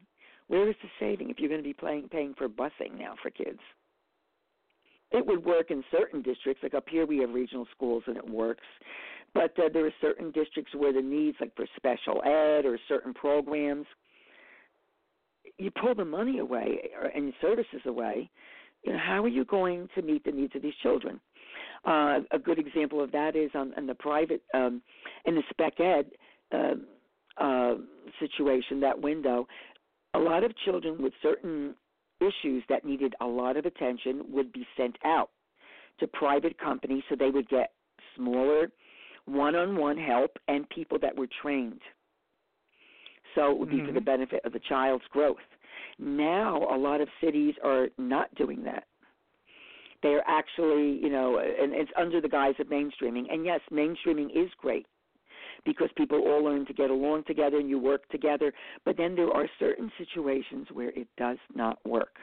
Where 0.49 0.69
is 0.69 0.77
the 0.83 0.89
saving 0.99 1.31
if 1.31 1.39
you're 1.39 1.49
going 1.49 1.63
to 1.63 1.69
be 1.69 1.75
paying 1.75 2.09
paying 2.09 2.35
for 2.37 2.49
busing 2.49 2.99
now 2.99 3.15
for 3.23 3.31
kids? 3.31 3.61
It 5.13 5.27
would 5.27 5.45
work 5.45 5.71
in 5.71 5.83
certain 5.91 6.23
districts, 6.23 6.63
like 6.63 6.75
up 6.75 6.89
here 6.89 7.07
we 7.07 7.19
have 7.19 7.31
regional 7.31 7.67
schools 7.75 8.05
and 8.07 8.17
it 8.17 8.29
works. 8.29 8.67
But 9.35 9.59
uh, 9.59 9.69
there 9.73 9.87
are 9.87 9.95
certain 10.01 10.31
districts 10.33 10.73
where 10.75 10.93
the 10.93 11.03
needs, 11.03 11.37
like 11.41 11.55
for 11.55 11.67
special 11.77 12.23
ed 12.25 12.65
or 12.65 12.79
certain 12.89 13.15
programs, 13.15 13.87
you 15.59 15.71
pull 15.71 15.95
the 15.95 16.05
money 16.05 16.39
away 16.39 16.91
or, 17.01 17.07
and 17.09 17.33
services 17.41 17.81
away. 17.87 18.31
You 18.85 18.93
know, 18.93 18.99
how 18.99 19.23
are 19.23 19.29
you 19.29 19.45
going 19.45 19.89
to 19.95 20.03
meet 20.03 20.25
the 20.25 20.33
needs 20.33 20.55
of 20.57 20.63
these 20.63 20.75
children? 20.83 21.21
Uh, 21.85 22.21
a 22.33 22.39
good 22.39 22.59
example 22.59 23.03
of 23.03 23.13
that 23.13 23.37
is 23.37 23.51
on 23.55 23.73
in 23.77 23.87
the 23.87 23.95
private, 23.95 24.43
um, 24.55 24.83
in 25.27 25.35
the 25.35 25.43
spec 25.51 25.81
ed 25.81 26.07
uh, 26.53 27.43
uh, 27.43 27.75
situation, 28.19 28.81
that 28.81 29.01
window. 29.01 29.47
A 30.15 30.19
lot 30.19 30.45
of 30.45 30.53
children 30.65 31.01
with 31.03 31.13
certain 31.23 31.75
issues 32.21 32.63
that 32.69 32.85
needed 32.85 33.15
a 33.21 33.27
lot 33.27 33.57
of 33.57 33.67
attention 33.67 34.25
would 34.29 34.53
be 34.53 34.67
sent 34.77 34.97
out 35.05 35.31
to 35.99 36.07
private 36.07 36.59
companies 36.59 37.03
so 37.09 37.17
they 37.17 37.31
would 37.31 37.49
get 37.49 37.73
smaller 38.17 38.71
one-on-one 39.27 39.99
help 39.99 40.39
and 40.49 40.69
people 40.71 40.99
that 41.01 41.17
were 41.17 41.29
trained. 41.43 41.81
So 43.35 43.53
it 43.53 43.59
would 43.59 43.71
be 43.71 43.81
for 43.81 43.93
the 43.93 44.01
Mhm. 44.01 44.05
benefit 44.05 44.45
of 44.45 44.53
the 44.53 44.61
child's 44.61 45.07
growth. 45.09 45.39
Now 45.99 46.67
a 46.75 46.77
lot 46.77 47.01
of 47.01 47.09
cities 47.21 47.55
are 47.63 47.91
not 47.99 48.35
doing 48.35 48.65
that. 48.65 48.87
They're 50.03 50.25
actually, 50.27 50.93
you 51.03 51.11
know, 51.11 51.39
and 51.39 51.75
it's 51.75 51.93
under 51.97 52.21
the 52.21 52.29
guise 52.29 52.59
of 52.59 52.69
mainstreaming. 52.69 53.33
And 53.33 53.45
yes, 53.45 53.61
mainstreaming 53.71 54.31
is 54.35 54.53
great 54.55 54.87
because 55.65 55.89
people 55.97 56.19
all 56.19 56.45
learn 56.45 56.67
to 56.67 56.73
get 56.73 56.91
along 56.91 57.25
together 57.25 57.59
and 57.59 57.69
you 57.69 57.79
work 57.79 58.09
together. 58.09 58.53
But 58.85 58.97
then 58.97 59.15
there 59.15 59.31
are 59.31 59.47
certain 59.59 59.91
situations 59.99 60.69
where 60.73 60.91
it 60.91 61.09
does 61.17 61.39
not 61.55 61.79
work. 61.87 62.17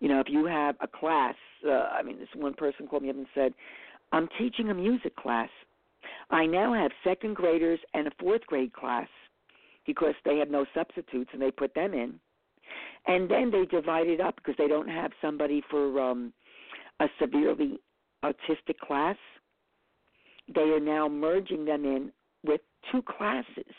You 0.00 0.08
know, 0.08 0.20
if 0.20 0.26
you 0.28 0.46
have 0.46 0.76
a 0.80 0.86
class, 0.86 1.34
uh, 1.66 1.70
I 1.70 2.02
mean, 2.02 2.18
this 2.18 2.28
one 2.34 2.54
person 2.54 2.86
called 2.86 3.02
me 3.02 3.10
up 3.10 3.16
and 3.16 3.26
said, 3.34 3.52
I'm 4.12 4.28
teaching 4.38 4.70
a 4.70 4.74
music 4.74 5.16
class. 5.16 5.50
I 6.30 6.46
now 6.46 6.72
have 6.72 6.92
second 7.02 7.34
graders 7.34 7.80
and 7.94 8.06
a 8.06 8.10
fourth 8.20 8.42
grade 8.46 8.72
class 8.72 9.08
because 9.86 10.14
they 10.24 10.38
have 10.38 10.50
no 10.50 10.66
substitutes 10.74 11.30
and 11.32 11.42
they 11.42 11.50
put 11.50 11.74
them 11.74 11.94
in. 11.94 12.14
And 13.06 13.30
then 13.30 13.50
they 13.50 13.64
divide 13.64 14.06
it 14.06 14.20
up 14.20 14.36
because 14.36 14.54
they 14.58 14.68
don't 14.68 14.88
have 14.88 15.10
somebody 15.20 15.62
for 15.70 16.00
um, 16.00 16.32
a 17.00 17.06
severely 17.20 17.80
autistic 18.24 18.78
class. 18.82 19.16
They 20.54 20.62
are 20.62 20.80
now 20.80 21.08
merging 21.08 21.64
them 21.64 21.84
in 21.84 22.12
with 22.44 22.60
two 22.90 23.02
classes 23.02 23.74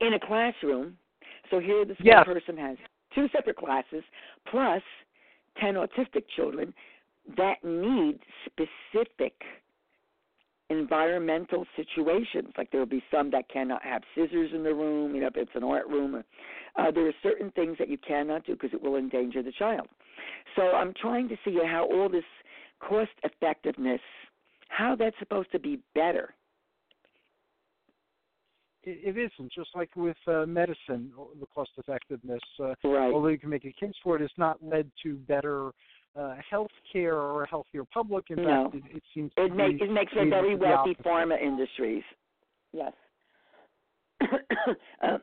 in 0.00 0.14
a 0.14 0.20
classroom. 0.20 0.96
So 1.50 1.58
here 1.58 1.84
this 1.84 1.98
one 1.98 2.06
Yes. 2.06 2.24
person 2.24 2.56
has 2.56 2.76
two 3.14 3.28
separate 3.28 3.56
classes 3.56 4.04
plus 4.46 4.82
10 5.58 5.74
autistic 5.74 6.28
children 6.28 6.74
that 7.36 7.62
need 7.64 8.20
specific 8.44 9.34
environmental 10.68 11.64
situations. 11.76 12.52
Like 12.58 12.70
there 12.70 12.80
will 12.80 12.86
be 12.86 13.02
some 13.10 13.30
that 13.30 13.48
cannot 13.48 13.82
have 13.82 14.02
scissors 14.14 14.50
in 14.52 14.62
the 14.62 14.74
room, 14.74 15.14
you 15.14 15.20
know, 15.20 15.28
if 15.28 15.36
it's 15.36 15.50
an 15.54 15.64
art 15.64 15.86
room. 15.88 16.22
Uh, 16.76 16.90
there 16.90 17.06
are 17.06 17.14
certain 17.22 17.50
things 17.52 17.78
that 17.78 17.88
you 17.88 17.98
cannot 17.98 18.44
do 18.44 18.52
because 18.52 18.72
it 18.72 18.82
will 18.82 18.96
endanger 18.96 19.42
the 19.42 19.52
child. 19.52 19.88
So 20.56 20.72
I'm 20.72 20.92
trying 21.00 21.28
to 21.28 21.36
see 21.44 21.58
how 21.64 21.84
all 21.90 22.08
this 22.08 22.24
cost 22.80 23.10
effectiveness, 23.22 24.00
how 24.76 24.94
that's 24.94 25.18
supposed 25.18 25.50
to 25.52 25.58
be 25.58 25.80
better. 25.94 26.34
It, 28.82 29.16
it 29.16 29.32
isn't 29.32 29.50
just 29.52 29.70
like 29.74 29.90
with 29.96 30.16
uh, 30.26 30.44
medicine, 30.46 31.12
the 31.40 31.46
cost 31.54 31.70
effectiveness. 31.78 32.40
Uh, 32.60 32.74
Right. 32.84 33.12
although 33.12 33.28
you 33.28 33.38
can 33.38 33.48
make 33.50 33.64
a 33.64 33.72
case 33.72 33.94
for 34.02 34.16
it, 34.16 34.22
it's 34.22 34.34
not 34.36 34.62
led 34.62 34.90
to 35.02 35.16
better 35.16 35.70
uh, 36.14 36.34
health 36.48 36.70
care 36.92 37.16
or 37.16 37.44
a 37.44 37.48
healthier 37.48 37.84
public. 37.84 38.26
In 38.30 38.36
No. 38.36 38.70
fact, 38.70 38.74
it, 38.76 38.96
it 38.96 39.02
seems 39.14 39.32
to 39.34 39.44
It 39.44 39.54
makes 39.54 39.78
be 39.78 39.84
it 39.86 39.90
makes 39.90 40.12
leading 40.12 40.30
very 40.30 40.54
wealthy 40.54 40.94
pharma 41.04 41.40
industries. 41.40 42.04
Yes. 42.72 42.92
uh, 44.22 45.18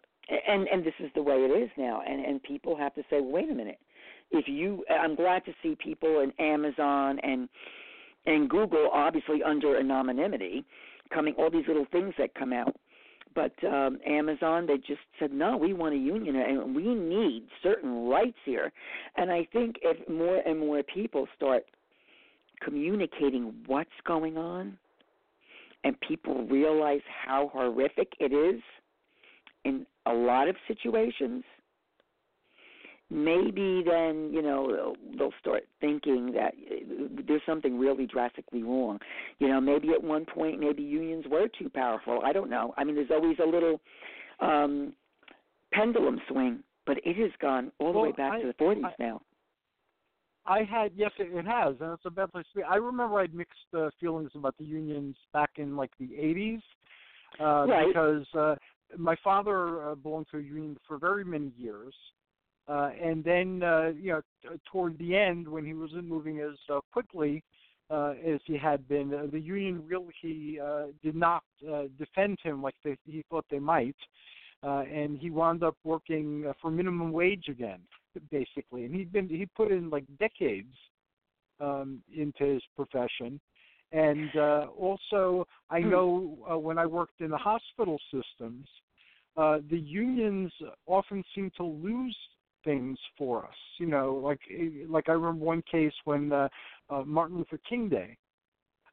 and 0.48 0.68
and 0.68 0.84
this 0.84 0.94
is 1.00 1.12
the 1.16 1.22
way 1.22 1.36
it 1.36 1.52
is 1.64 1.70
now, 1.78 2.02
and 2.08 2.26
and 2.26 2.42
people 2.44 2.76
have 2.76 2.94
to 2.96 3.04
say, 3.10 3.22
wait 3.22 3.50
a 3.50 3.54
minute. 3.54 3.80
If 4.32 4.48
you, 4.48 4.84
I'm 4.90 5.16
glad 5.16 5.46
to 5.46 5.54
see 5.62 5.76
people 5.76 6.22
in 6.22 6.32
Amazon 6.44 7.20
and 7.20 7.48
and 8.26 8.50
Google, 8.50 8.90
obviously 8.92 9.44
under 9.44 9.78
anonymity, 9.78 10.64
coming 11.14 11.34
all 11.38 11.50
these 11.50 11.68
little 11.68 11.88
things 11.92 12.14
that 12.18 12.34
come 12.36 12.54
out. 12.54 12.76
But 13.36 13.54
um, 13.64 14.00
Amazon, 14.06 14.68
they 14.68 14.78
just 14.78 15.02
said, 15.20 15.34
no, 15.34 15.58
we 15.58 15.74
want 15.74 15.96
a 15.96 15.98
union, 15.98 16.36
and 16.36 16.76
we 16.76 16.94
need 16.94 17.48
certain 17.64 18.08
rights 18.08 18.38
here. 18.46 18.72
And 19.18 19.32
I 19.32 19.48
think 19.52 19.78
if 19.82 20.08
more 20.08 20.38
and 20.46 20.60
more 20.60 20.84
people 20.84 21.28
start 21.36 21.64
communicating 22.62 23.54
what's 23.66 23.90
going 24.06 24.38
on 24.38 24.78
and 25.84 26.00
people 26.02 26.46
realize 26.46 27.02
how 27.26 27.50
horrific 27.54 28.14
it 28.20 28.32
is 28.32 28.62
in 29.66 29.86
a 30.06 30.14
lot 30.14 30.48
of 30.48 30.56
situations 30.68 31.44
maybe 33.14 33.84
then 33.86 34.32
you 34.34 34.42
know 34.42 34.72
they'll, 34.72 35.18
they'll 35.18 35.34
start 35.40 35.64
thinking 35.80 36.32
that 36.34 36.54
uh, 36.72 37.22
there's 37.28 37.42
something 37.46 37.78
really 37.78 38.08
drastically 38.08 38.64
wrong 38.64 38.98
you 39.40 39.48
know 39.48 39.62
maybe 39.62 39.90
at 39.92 40.04
one 40.04 40.26
point 40.26 40.60
maybe 40.60 40.82
unions 40.82 41.24
were 41.30 41.48
too 41.60 41.70
powerful 41.70 42.22
i 42.26 42.34
don't 42.34 42.50
know 42.50 42.74
i 42.78 42.84
mean 42.84 42.96
there's 42.96 43.12
always 43.12 43.38
a 43.40 43.46
little 43.46 43.80
um 44.40 44.94
pendulum 45.72 46.20
swing 46.28 46.64
but 46.88 46.98
it 47.06 47.16
has 47.16 47.32
gone 47.40 47.72
all 47.80 47.94
the 47.94 48.00
way 48.00 48.12
back 48.12 48.34
I- 48.34 48.42
to 48.42 48.48
the 48.48 48.54
40s 48.54 48.84
I- 48.86 48.94
now 49.00 49.22
I 50.46 50.64
had 50.64 50.92
yes, 50.94 51.12
it, 51.20 51.34
it 51.34 51.46
has, 51.46 51.76
and 51.80 51.94
it's 51.94 52.06
a 52.06 52.10
bad 52.12 52.34
place 52.34 52.46
to 52.52 52.58
be. 52.60 52.64
I 52.64 52.76
remember 52.76 53.18
I 53.18 53.22
had 53.22 53.34
mixed 53.34 53.54
uh, 53.74 53.90
feelings 53.98 54.30
about 54.36 54.58
the 54.58 54.66
unions 54.66 55.16
back 55.32 55.52
in 55.56 55.78
like 55.78 55.92
the 56.02 56.08
'80s, 56.08 56.62
uh, 57.40 57.66
Right. 57.66 57.88
because 57.88 58.26
uh, 58.38 58.56
my 58.98 59.16
father 59.24 59.92
uh, 59.92 59.96
belonged 59.96 60.26
to 60.32 60.40
a 60.40 60.42
union 60.42 60.76
for 60.86 60.98
very 60.98 61.24
many 61.24 61.54
years, 61.58 61.94
uh, 62.68 62.92
and 63.02 63.24
then 63.24 63.62
uh, 63.64 63.92
you 63.96 64.14
know 64.14 64.22
t- 64.42 64.60
toward 64.72 64.98
the 64.98 65.16
end 65.16 65.48
when 65.48 65.66
he 65.66 65.74
wasn't 65.74 66.06
moving 66.06 66.40
as 66.40 66.58
uh, 66.70 66.80
quickly 66.92 67.44
uh, 67.90 68.14
as 68.26 68.40
he 68.46 68.58
had 68.58 68.88
been, 68.88 69.14
uh, 69.14 69.28
the 69.32 69.40
union 69.40 69.84
really 69.86 70.60
uh, 70.60 70.86
did 71.04 71.16
not 71.16 71.44
uh, 71.72 71.84
defend 72.00 72.38
him 72.42 72.62
like 72.62 72.76
they, 72.84 72.98
he 73.06 73.24
thought 73.30 73.46
they 73.52 73.60
might, 73.60 73.96
uh, 74.64 74.84
and 74.92 75.18
he 75.18 75.30
wound 75.30 75.64
up 75.64 75.76
working 75.84 76.46
uh, 76.48 76.54
for 76.62 76.72
minimum 76.72 77.12
wage 77.12 77.46
again 77.50 77.80
basically, 78.30 78.86
and 78.86 78.94
he'd 78.94 79.12
been 79.12 79.28
he 79.28 79.48
put 79.56 79.72
in 79.72 79.90
like 79.90 80.06
decades 80.20 80.74
um, 81.60 82.02
into 82.16 82.44
his 82.44 82.62
profession, 82.76 83.40
and 83.92 84.36
uh, 84.36 84.68
also 84.78 85.46
I 85.70 85.80
Hmm. 85.80 85.90
know 85.90 86.38
uh, 86.52 86.58
when 86.58 86.78
I 86.78 86.86
worked 86.86 87.22
in 87.22 87.30
the 87.30 87.38
hospital 87.38 88.00
systems, 88.12 88.68
uh, 89.36 89.60
the 89.70 89.80
unions 89.80 90.52
often 90.86 91.24
seem 91.34 91.52
to 91.58 91.64
lose 91.64 92.16
things 92.64 92.98
for 93.18 93.46
us. 93.46 93.56
You 93.80 93.88
know, 93.88 94.20
like 94.24 94.40
like 94.88 95.10
I 95.10 95.14
remember 95.14 95.44
one 95.44 95.64
case 95.70 95.94
when 96.06 96.32
uh, 96.32 96.48
uh, 96.90 97.04
Martin 97.06 97.38
Luther 97.38 97.60
King 97.68 97.90
Day. 97.90 98.18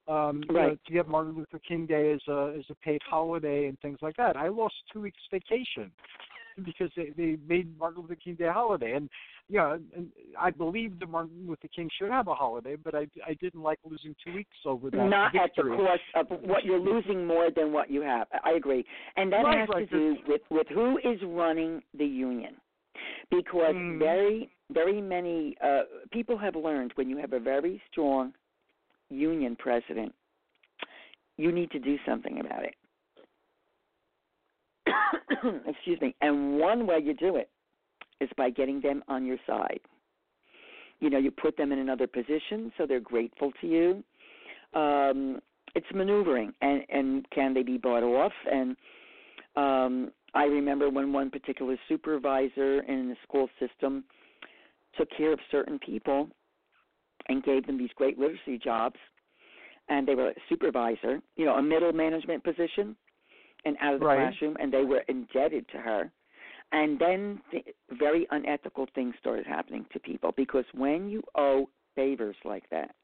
Um, 0.08 0.42
know, 0.48 0.54
Right. 0.54 0.78
to 0.86 0.92
get 0.92 1.08
Martin 1.08 1.36
Luther 1.36 1.60
King 1.66 1.86
Day 1.86 2.12
as 2.12 2.20
a 2.26 2.54
as 2.58 2.64
a 2.70 2.74
paid 2.76 3.00
holiday 3.08 3.66
and 3.66 3.78
things 3.80 3.98
like 4.02 4.16
that. 4.16 4.36
I 4.36 4.48
lost 4.48 4.74
two 4.92 5.02
weeks 5.02 5.20
vacation 5.30 5.92
because 6.64 6.90
they 6.96 7.10
they 7.16 7.36
made 7.46 7.78
Martin 7.78 8.02
Luther 8.02 8.16
King 8.16 8.34
Day 8.34 8.46
a 8.46 8.52
holiday, 8.52 8.94
and 8.94 9.08
yeah, 9.48 9.76
and 9.96 10.08
I 10.38 10.50
believe 10.50 10.98
that 11.00 11.08
Martin 11.08 11.46
Luther 11.46 11.68
King 11.74 11.88
should 11.98 12.10
have 12.10 12.28
a 12.28 12.34
holiday, 12.34 12.76
but 12.76 12.94
I 12.94 13.06
I 13.26 13.34
didn't 13.34 13.62
like 13.62 13.78
losing 13.84 14.14
two 14.24 14.34
weeks 14.34 14.56
over 14.64 14.90
that. 14.90 15.08
Not 15.08 15.34
at 15.36 15.50
the 15.56 15.62
cost 15.62 16.00
of 16.14 16.38
what 16.42 16.64
you're 16.64 16.78
losing 16.78 17.26
more 17.26 17.50
than 17.54 17.72
what 17.72 17.90
you 17.90 18.02
have. 18.02 18.26
I 18.44 18.52
agree, 18.52 18.84
and 19.16 19.32
that 19.32 19.44
Right, 19.44 19.58
has 19.60 19.68
right, 19.68 19.90
to 19.90 19.96
do 19.96 20.16
with 20.26 20.42
with 20.50 20.66
who 20.68 20.98
is 20.98 21.20
running 21.24 21.82
the 21.96 22.06
union, 22.06 22.54
because 23.30 23.74
Mm. 23.74 23.98
very 23.98 24.50
very 24.70 25.00
many 25.00 25.56
uh, 25.60 25.82
people 26.12 26.38
have 26.38 26.54
learned 26.54 26.92
when 26.94 27.10
you 27.10 27.16
have 27.16 27.32
a 27.32 27.40
very 27.40 27.82
strong 27.90 28.32
union 29.08 29.56
president, 29.56 30.14
you 31.36 31.50
need 31.50 31.70
to 31.72 31.80
do 31.80 31.98
something 32.06 32.38
about 32.40 32.62
it. 32.64 32.74
Excuse 35.66 36.00
me. 36.00 36.14
And 36.20 36.58
one 36.58 36.86
way 36.86 36.98
you 37.02 37.14
do 37.14 37.36
it 37.36 37.50
is 38.20 38.28
by 38.36 38.50
getting 38.50 38.80
them 38.80 39.02
on 39.08 39.26
your 39.26 39.38
side. 39.46 39.80
You 41.00 41.10
know, 41.10 41.18
you 41.18 41.30
put 41.30 41.56
them 41.56 41.72
in 41.72 41.78
another 41.78 42.06
position 42.06 42.72
so 42.76 42.86
they're 42.86 43.00
grateful 43.00 43.52
to 43.60 43.66
you. 43.66 44.04
Um, 44.78 45.40
it's 45.74 45.86
maneuvering, 45.94 46.52
and 46.60 46.84
and 46.90 47.30
can 47.30 47.54
they 47.54 47.62
be 47.62 47.78
bought 47.78 48.02
off? 48.02 48.32
And 48.50 48.76
um, 49.56 50.10
I 50.34 50.44
remember 50.44 50.90
when 50.90 51.12
one 51.12 51.30
particular 51.30 51.76
supervisor 51.88 52.80
in 52.82 53.08
the 53.08 53.16
school 53.22 53.48
system 53.58 54.04
took 54.96 55.08
care 55.16 55.32
of 55.32 55.38
certain 55.50 55.78
people 55.78 56.28
and 57.28 57.42
gave 57.42 57.66
them 57.66 57.78
these 57.78 57.90
great 57.96 58.18
literacy 58.18 58.58
jobs, 58.58 58.96
and 59.88 60.06
they 60.06 60.14
were 60.14 60.30
a 60.30 60.34
supervisor, 60.48 61.20
you 61.36 61.44
know, 61.44 61.54
a 61.56 61.62
middle 61.62 61.92
management 61.92 62.42
position, 62.44 62.96
and 63.64 63.76
out 63.80 63.94
of 63.94 64.00
the 64.00 64.06
Right. 64.06 64.30
classroom, 64.30 64.56
and 64.58 64.72
they 64.72 64.84
were 64.84 65.04
indebted 65.08 65.68
to 65.68 65.78
her. 65.78 66.10
And 66.72 66.98
then 66.98 67.42
th- 67.50 67.74
very 67.90 68.26
unethical 68.30 68.86
things 68.94 69.14
started 69.18 69.46
happening 69.46 69.84
to 69.92 69.98
people 69.98 70.32
because 70.32 70.64
when 70.72 71.08
you 71.08 71.22
owe 71.34 71.68
favors 71.94 72.36
like 72.44 72.68
that, 72.70 72.94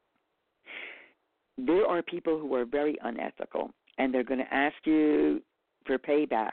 there 1.58 1.86
are 1.86 2.02
people 2.02 2.38
who 2.38 2.54
are 2.54 2.64
very 2.64 2.96
unethical 3.02 3.72
and 3.98 4.12
they're 4.12 4.22
going 4.24 4.40
to 4.40 4.54
ask 4.54 4.76
you 4.84 5.42
for 5.84 5.98
payback. 5.98 6.52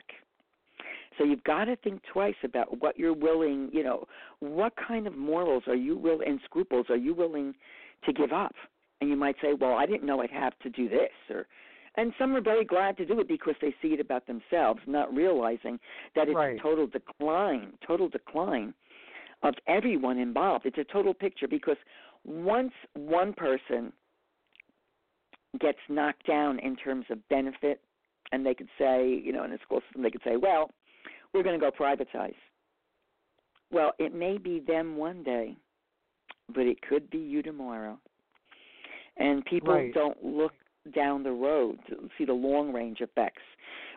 So 1.18 1.24
you've 1.24 1.44
got 1.44 1.66
to 1.66 1.76
think 1.78 2.02
twice 2.12 2.36
about 2.44 2.82
what 2.82 2.98
you're 2.98 3.14
willing, 3.14 3.70
you 3.72 3.84
know, 3.84 4.08
what 4.40 4.74
kind 4.76 5.08
of 5.08 5.16
morals 5.16 5.64
are 5.68 5.76
you 5.76 5.98
will 5.98 6.22
and 6.22 6.40
scruples 6.46 6.88
are 6.90 6.98
you 6.98 7.14
willing 7.14 7.54
to 8.06 8.14
give 8.14 8.32
up? 8.32 8.54
And 9.02 9.10
you 9.10 9.16
might 9.16 9.36
say, 9.42 9.54
well, 9.54 9.74
I 9.74 9.86
didn't 9.86 10.06
know 10.06 10.22
I'd 10.22 10.32
have 10.32 10.58
to 10.60 10.70
do 10.70 10.90
this 10.90 11.12
or 11.30 11.48
and 11.96 12.12
some 12.18 12.36
are 12.36 12.42
very 12.42 12.66
glad 12.66 12.98
to 12.98 13.06
do 13.06 13.20
it 13.20 13.28
because 13.28 13.54
they 13.62 13.76
see 13.82 13.90
it 13.90 14.00
about 14.00 14.26
themselves, 14.26 14.80
not 14.88 15.14
realizing 15.14 15.80
that 16.16 16.28
it's 16.28 16.36
Right. 16.36 16.58
a 16.58 16.62
total 16.62 16.88
decline, 16.88 17.74
total 17.86 18.10
decline 18.10 18.74
of 19.44 19.54
everyone 19.68 20.18
involved. 20.18 20.66
It's 20.66 20.80
a 20.80 20.84
total 20.84 21.14
picture 21.14 21.48
because 21.48 21.78
once 22.24 22.72
one 22.96 23.34
person 23.34 23.94
gets 25.60 25.78
knocked 25.88 26.26
down 26.26 26.58
in 26.60 26.76
terms 26.76 27.06
of 27.12 27.28
benefit, 27.30 27.82
and 28.32 28.44
they 28.44 28.56
could 28.56 28.70
say, 28.80 29.22
you 29.24 29.32
know, 29.32 29.44
in 29.44 29.52
a 29.52 29.60
school 29.60 29.82
system, 29.82 30.02
they 30.02 30.10
could 30.10 30.24
say, 30.24 30.38
well, 30.38 30.72
we're 31.34 31.44
going 31.44 31.60
to 31.60 31.64
go 31.66 31.72
privatize. 31.72 32.36
Well, 33.72 33.94
it 34.00 34.14
may 34.14 34.38
be 34.38 34.60
them 34.60 34.98
one 34.98 35.24
day, 35.24 35.58
but 36.54 36.66
it 36.66 36.82
could 36.82 37.10
be 37.10 37.18
you 37.18 37.42
tomorrow. 37.42 38.00
And 39.18 39.44
people 39.46 39.74
Right. 39.74 39.94
don't 39.94 40.24
look 40.24 40.54
down 40.94 41.24
the 41.24 41.32
road 41.32 41.80
to 41.88 42.10
see 42.18 42.26
the 42.26 42.34
long 42.34 42.74
range 42.74 43.00
effects, 43.00 43.42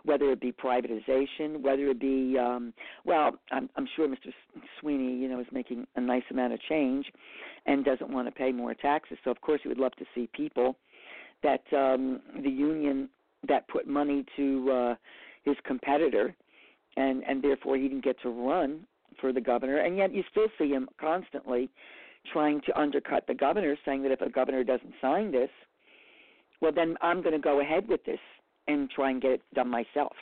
whether 0.04 0.30
it 0.30 0.40
be 0.40 0.52
privatization, 0.52 1.60
whether 1.60 1.88
it 1.88 1.98
be 2.00 2.38
um 2.38 2.72
well, 3.04 3.32
I'm 3.50 3.68
I'm 3.76 3.88
sure 3.96 4.06
Mr. 4.08 4.32
Sweeney, 4.80 5.16
you 5.16 5.28
know, 5.28 5.40
is 5.40 5.46
making 5.50 5.86
a 5.96 6.00
nice 6.00 6.22
amount 6.30 6.52
of 6.52 6.60
change 6.68 7.06
and 7.66 7.84
doesn't 7.84 8.10
want 8.10 8.28
to 8.28 8.32
pay 8.32 8.52
more 8.52 8.72
taxes. 8.74 9.18
So 9.24 9.30
of 9.30 9.40
course 9.40 9.60
he 9.62 9.68
would 9.68 9.78
love 9.78 9.92
to 9.96 10.04
see 10.14 10.28
people 10.32 10.76
that 11.42 11.64
um 11.72 12.20
the 12.42 12.50
union 12.50 13.08
that 13.48 13.66
put 13.68 13.86
money 13.88 14.24
to 14.36 14.70
uh 14.70 14.94
his 15.44 15.56
competitor 15.64 16.34
and 16.96 17.22
and 17.24 17.42
therefore 17.42 17.76
he 17.76 17.88
didn't 17.88 18.04
get 18.04 18.20
to 18.20 18.30
run 18.30 18.86
for 19.20 19.32
the 19.32 19.40
governor 19.40 19.78
and 19.78 19.96
yet 19.96 20.12
you 20.12 20.22
still 20.30 20.48
see 20.58 20.68
him 20.68 20.88
constantly 21.00 21.68
trying 22.32 22.60
to 22.62 22.78
undercut 22.78 23.26
the 23.26 23.34
governor 23.34 23.76
saying 23.84 24.02
that 24.02 24.12
if 24.12 24.20
a 24.20 24.28
governor 24.28 24.64
doesn't 24.64 24.92
sign 25.00 25.30
this 25.30 25.50
well 26.60 26.72
then 26.72 26.96
I'm 27.00 27.22
going 27.22 27.34
to 27.34 27.38
go 27.40 27.60
ahead 27.60 27.88
with 27.88 28.04
this 28.04 28.20
and 28.68 28.90
try 28.90 29.10
and 29.10 29.22
get 29.22 29.30
it 29.32 29.42
done 29.54 29.68
myself. 29.68 30.16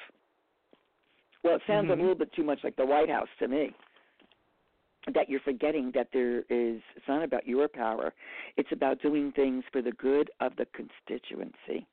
Well, 1.43 1.57
it 1.57 1.63
sounds 1.67 1.89
Mhm. 1.89 1.93
a 1.93 1.97
little 1.97 2.15
bit 2.15 2.33
too 2.33 2.43
much 2.45 2.63
like 2.65 2.77
the 2.77 2.87
White 2.87 3.11
House 3.11 3.29
to 3.39 3.49
me. 3.49 3.75
That 5.09 5.29
you're 5.29 5.41
forgetting 5.41 5.91
that 5.93 6.11
there 6.13 6.45
is 6.49 6.83
it's 6.97 7.09
not 7.09 7.23
about 7.23 7.47
your 7.47 7.69
power. 7.69 8.15
It's 8.57 8.73
about 8.73 9.01
doing 9.01 9.33
things 9.33 9.65
for 9.67 9.83
the 9.83 9.93
good 9.93 10.31
of 10.41 10.57
the 10.57 10.65
constituency. 10.67 11.87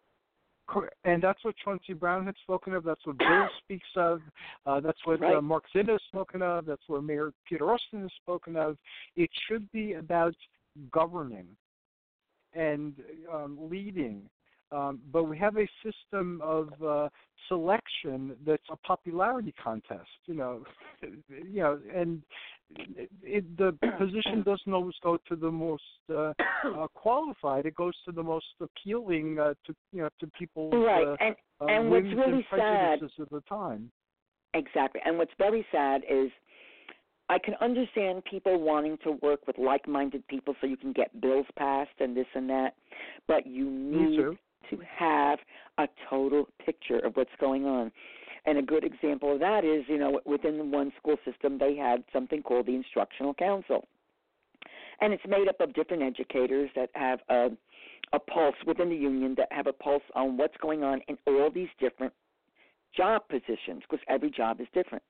And 1.03 1.21
that's 1.21 1.43
what 1.43 1.55
Chauncey 1.63 1.93
Brown 1.93 2.25
had 2.25 2.35
spoken 2.43 2.73
of. 2.73 2.83
That's 2.83 3.05
what 3.05 3.17
Bill 3.17 3.47
speaks 3.63 3.87
of. 3.95 4.21
Uh, 4.65 4.79
that's 4.79 4.99
what 5.05 5.19
Right. 5.19 5.35
uh, 5.35 5.41
Mark 5.41 5.63
Zinn 5.73 5.87
has 5.87 6.01
spoken 6.07 6.41
of. 6.41 6.65
That's 6.65 6.81
what 6.87 7.03
Mayor 7.03 7.33
Peter 7.47 7.71
Austin 7.71 8.01
has 8.01 8.11
spoken 8.21 8.55
of. 8.55 8.77
It 9.15 9.29
should 9.47 9.71
be 9.71 9.93
about 9.93 10.35
governing 10.91 11.47
and 12.53 12.93
um, 13.31 13.57
leading. 13.69 14.29
Um, 14.71 15.01
but 15.11 15.25
we 15.25 15.37
have 15.37 15.57
a 15.57 15.67
system 15.83 16.39
of 16.41 16.69
uh, 16.81 17.09
selection 17.49 18.35
that's 18.45 18.63
a 18.71 18.77
popularity 18.77 19.53
contest. 19.61 20.07
You 20.25 20.35
know, 20.35 20.63
you 21.01 21.61
know, 21.61 21.79
and 21.93 22.21
it, 23.23 23.57
the 23.57 23.71
position 23.97 24.41
doesn't 24.45 24.73
always 24.73 24.95
go 25.03 25.17
to 25.29 25.35
the 25.35 25.51
most 25.51 25.83
uh, 26.09 26.33
uh, 26.65 26.87
qualified. 26.93 27.65
It 27.65 27.75
goes 27.75 27.93
to 28.05 28.11
the 28.11 28.23
most 28.23 28.45
appealing 28.59 29.39
uh, 29.39 29.53
to 29.65 29.75
you 29.91 30.01
know 30.03 30.09
to 30.19 30.27
people. 30.37 30.69
Right. 30.71 31.07
uh, 31.07 31.15
and 31.19 31.35
uh, 31.59 31.65
and 31.65 31.89
what's 31.89 32.05
really 32.05 32.45
and 32.51 32.99
sad 32.99 33.03
of 33.03 33.29
the 33.29 33.41
time. 33.47 33.91
Exactly. 34.53 35.01
And 35.05 35.17
what's 35.17 35.31
very 35.37 35.65
sad 35.71 36.01
is 36.09 36.29
I 37.29 37.39
can 37.39 37.53
understand 37.61 38.23
people 38.25 38.59
wanting 38.59 38.97
to 39.03 39.11
work 39.21 39.47
with 39.47 39.57
like 39.57 39.87
minded 39.87 40.27
people 40.27 40.53
so 40.59 40.67
you 40.67 40.75
can 40.75 40.91
get 40.91 41.21
bills 41.21 41.45
passed 41.57 41.91
and 41.99 42.15
this 42.15 42.25
and 42.35 42.49
that, 42.49 42.73
but 43.27 43.47
you 43.47 43.69
need 43.69 44.37
to 44.69 44.77
have 44.97 45.39
a 45.77 45.87
total 46.09 46.47
picture 46.65 46.99
of 46.99 47.15
what's 47.15 47.31
going 47.39 47.65
on. 47.65 47.91
And 48.45 48.57
a 48.57 48.61
good 48.61 48.83
example 48.83 49.33
of 49.33 49.39
that 49.39 49.63
is, 49.63 49.83
you 49.87 49.97
know, 49.97 50.19
within 50.25 50.71
one 50.71 50.91
school 50.97 51.17
system, 51.25 51.59
they 51.59 51.75
had 51.75 52.03
something 52.11 52.41
called 52.41 52.65
the 52.65 52.75
Instructional 52.75 53.33
Council. 53.33 53.87
And 54.99 55.13
it's 55.13 55.23
made 55.27 55.47
up 55.47 55.59
of 55.59 55.73
different 55.73 56.03
educators 56.03 56.69
that 56.75 56.89
have 56.93 57.19
a, 57.29 57.49
a 58.13 58.19
pulse 58.19 58.55
within 58.65 58.89
the 58.89 58.95
union, 58.95 59.35
that 59.37 59.47
have 59.51 59.67
a 59.67 59.73
pulse 59.73 60.03
on 60.15 60.37
what's 60.37 60.57
going 60.57 60.83
on 60.83 61.01
in 61.07 61.17
all 61.27 61.49
these 61.53 61.69
different 61.79 62.13
job 62.95 63.21
positions, 63.29 63.81
because 63.81 64.03
every 64.09 64.29
job 64.31 64.59
is 64.59 64.67
different. 64.73 65.03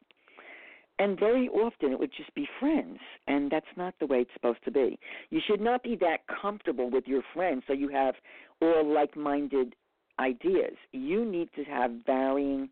And 0.99 1.19
very 1.19 1.49
often 1.49 1.91
it 1.91 1.99
would 1.99 2.11
just 2.15 2.33
be 2.35 2.47
friends, 2.59 2.99
and 3.27 3.49
that's 3.49 3.65
not 3.75 3.95
the 3.99 4.05
way 4.05 4.19
it's 4.19 4.33
supposed 4.33 4.63
to 4.65 4.71
be. 4.71 4.99
You 5.29 5.39
should 5.45 5.61
not 5.61 5.83
be 5.83 5.95
that 5.95 6.19
comfortable 6.27 6.91
with 6.91 7.07
your 7.07 7.23
friends 7.33 7.63
so 7.65 7.73
you 7.73 7.87
have 7.89 8.15
all 8.61 8.85
like 8.85 9.17
minded 9.17 9.75
ideas. 10.19 10.75
You 10.91 11.25
need 11.25 11.49
to 11.55 11.63
have 11.63 11.91
varying 12.05 12.69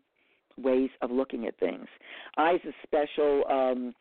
ways 0.58 0.90
of 1.02 1.10
looking 1.10 1.46
at 1.46 1.58
things. 1.58 1.86
I, 2.36 2.54
as 2.54 2.60
a 2.66 2.72
special 2.86 3.44
um, 3.50 3.94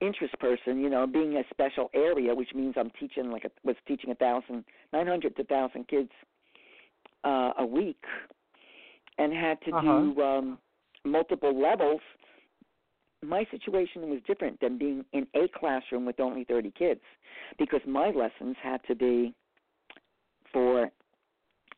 interest 0.00 0.38
person, 0.38 0.80
you 0.80 0.90
know, 0.90 1.06
being 1.06 1.36
a 1.36 1.42
special 1.50 1.90
area, 1.94 2.34
which 2.34 2.50
means 2.54 2.74
I'm 2.76 2.90
teaching 2.98 3.30
like 3.30 3.44
a, 3.44 3.50
was 3.64 3.76
teaching 3.86 4.10
a 4.10 4.14
thousand, 4.14 4.64
nine 4.92 5.06
hundred 5.06 5.36
to 5.36 5.44
thousand 5.44 5.88
kids 5.88 6.10
uh, 7.24 7.52
a 7.58 7.66
week, 7.66 8.02
and 9.18 9.32
had 9.32 9.60
to 9.62 9.72
Uh-huh. 9.72 10.12
do 10.14 10.22
um, 10.22 10.58
multiple 11.04 11.58
levels. 11.60 12.00
My 13.24 13.44
situation 13.50 14.08
was 14.08 14.20
different 14.26 14.60
than 14.60 14.78
being 14.78 15.04
in 15.12 15.26
a 15.34 15.48
classroom 15.58 16.06
with 16.06 16.20
only 16.20 16.44
30 16.44 16.72
kids 16.78 17.00
because 17.58 17.80
my 17.86 18.10
lessons 18.10 18.54
had 18.62 18.80
to 18.86 18.94
be 18.94 19.34
for 20.52 20.88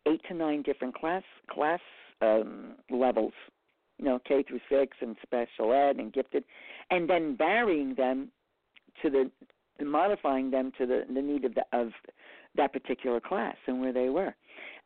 eight 0.06 0.20
to 0.28 0.34
nine 0.34 0.62
different 0.62 0.94
class 0.94 1.22
class 1.50 1.80
um, 2.20 2.74
levels, 2.90 3.32
you 4.00 4.06
know, 4.06 4.18
K 4.26 4.42
through 4.42 4.60
six 4.70 4.96
and 5.02 5.14
special 5.22 5.72
ed 5.72 5.96
and 5.96 6.12
gifted, 6.12 6.44
and 6.90 7.08
then 7.08 7.36
varying 7.36 7.94
them 7.94 8.30
to 9.02 9.10
the 9.10 9.30
modifying 9.84 10.50
them 10.50 10.72
to 10.78 10.86
the 10.86 11.04
the 11.12 11.20
need 11.20 11.44
of 11.44 11.54
the, 11.54 11.64
of 11.72 11.88
that 12.56 12.72
particular 12.72 13.20
class 13.20 13.56
and 13.66 13.80
where 13.80 13.92
they 13.92 14.08
were, 14.08 14.34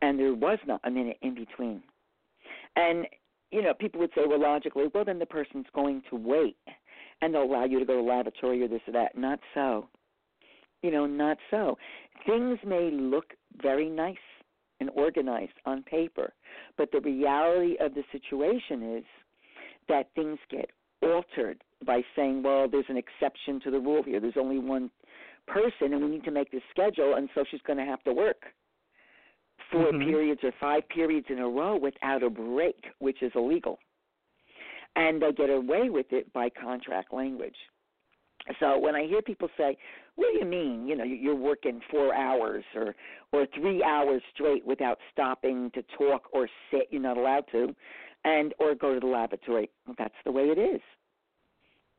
and 0.02 0.18
there 0.18 0.34
was 0.34 0.58
not 0.66 0.80
a 0.84 0.90
minute 0.90 1.18
in 1.22 1.34
between, 1.34 1.82
and 2.74 3.06
you 3.52 3.62
know 3.62 3.72
people 3.72 4.00
would 4.00 4.10
say 4.16 4.22
well 4.26 4.40
logically 4.40 4.86
well 4.92 5.04
then 5.04 5.20
the 5.20 5.26
person's 5.26 5.66
going 5.74 6.02
to 6.10 6.16
wait 6.16 6.56
and 7.22 7.32
they'll 7.32 7.44
allow 7.44 7.64
you 7.64 7.78
to 7.78 7.84
go 7.84 7.94
to 7.94 8.02
lavatory 8.02 8.62
or 8.62 8.68
this 8.68 8.80
or 8.88 8.92
that. 8.92 9.16
Not 9.16 9.38
so. 9.54 9.88
You 10.82 10.90
know 10.90 11.06
not 11.06 11.38
so. 11.50 11.78
Things 12.26 12.58
may 12.66 12.90
look 12.90 13.34
very 13.62 13.88
nice 13.88 14.16
and 14.80 14.90
organized 14.94 15.52
on 15.66 15.82
paper 15.82 16.32
but 16.76 16.90
the 16.92 17.00
reality 17.00 17.76
of 17.80 17.94
the 17.94 18.02
situation 18.12 18.96
is 18.98 19.04
that 19.88 20.08
things 20.14 20.38
get 20.50 20.70
altered 21.02 21.62
by 21.84 22.00
saying, 22.16 22.42
well, 22.42 22.68
there's 22.68 22.88
an 22.88 22.96
exception 22.96 23.60
to 23.60 23.70
the 23.70 23.78
rule 23.78 24.02
here. 24.02 24.20
There's 24.20 24.36
only 24.38 24.58
one 24.58 24.90
person, 25.46 25.92
and 25.92 26.02
we 26.02 26.10
need 26.10 26.24
to 26.24 26.30
make 26.30 26.50
this 26.50 26.62
schedule, 26.70 27.14
and 27.14 27.28
so 27.34 27.44
she's 27.50 27.60
going 27.66 27.78
to 27.78 27.84
have 27.84 28.02
to 28.04 28.12
work 28.12 28.46
4 29.70 29.92
Mhm. 29.92 30.04
periods 30.04 30.42
or 30.42 30.52
five 30.52 30.88
periods 30.88 31.26
in 31.28 31.38
a 31.38 31.48
row 31.48 31.76
without 31.76 32.22
a 32.22 32.30
break, 32.30 32.86
which 32.98 33.22
is 33.22 33.32
illegal. 33.34 33.78
And 34.96 35.20
they 35.20 35.32
get 35.32 35.50
away 35.50 35.90
with 35.90 36.12
it 36.12 36.32
by 36.32 36.48
contract 36.50 37.12
language. 37.12 37.56
So 38.60 38.78
when 38.78 38.94
I 38.94 39.06
hear 39.06 39.22
people 39.22 39.50
say, 39.56 39.76
"What 40.16 40.32
do 40.32 40.38
you 40.38 40.44
mean? 40.44 40.86
You 40.86 40.96
know, 40.96 41.04
you're 41.04 41.34
working 41.34 41.80
four 41.90 42.14
hours 42.14 42.64
or 42.74 42.94
or 43.32 43.46
three 43.46 43.82
hours 43.82 44.22
straight 44.32 44.64
without 44.64 44.98
stopping 45.12 45.70
to 45.72 45.82
talk 45.96 46.28
or 46.32 46.48
sit. 46.70 46.88
You're 46.90 47.02
not 47.02 47.16
allowed 47.16 47.46
to, 47.52 47.74
and 48.24 48.54
or 48.58 48.74
go 48.74 48.94
to 48.94 49.00
the 49.00 49.06
laboratory. 49.06 49.70
Well, 49.86 49.96
that's 49.98 50.14
the 50.24 50.32
way 50.32 50.50
it 50.50 50.58
is." 50.58 50.80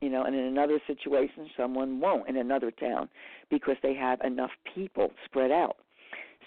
You 0.00 0.10
know, 0.10 0.24
and 0.24 0.36
in 0.36 0.44
another 0.44 0.80
situation, 0.86 1.48
someone 1.56 2.00
won't 2.00 2.28
in 2.28 2.36
another 2.36 2.70
town 2.70 3.08
because 3.50 3.76
they 3.82 3.94
have 3.94 4.20
enough 4.20 4.50
people 4.74 5.10
spread 5.24 5.50
out. 5.50 5.78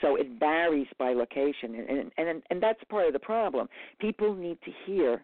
So 0.02 0.16
it 0.16 0.28
varies 0.40 0.88
by 0.98 1.14
location, 1.14 1.76
and 1.76 1.90
and 1.90 2.12
and, 2.18 2.44
and 2.50 2.62
that's 2.62 2.84
part 2.86 3.08
of 3.08 3.14
the 3.14 3.20
problem. 3.20 3.68
People 4.00 4.34
need 4.36 4.60
to 4.62 4.72
hear 4.86 5.24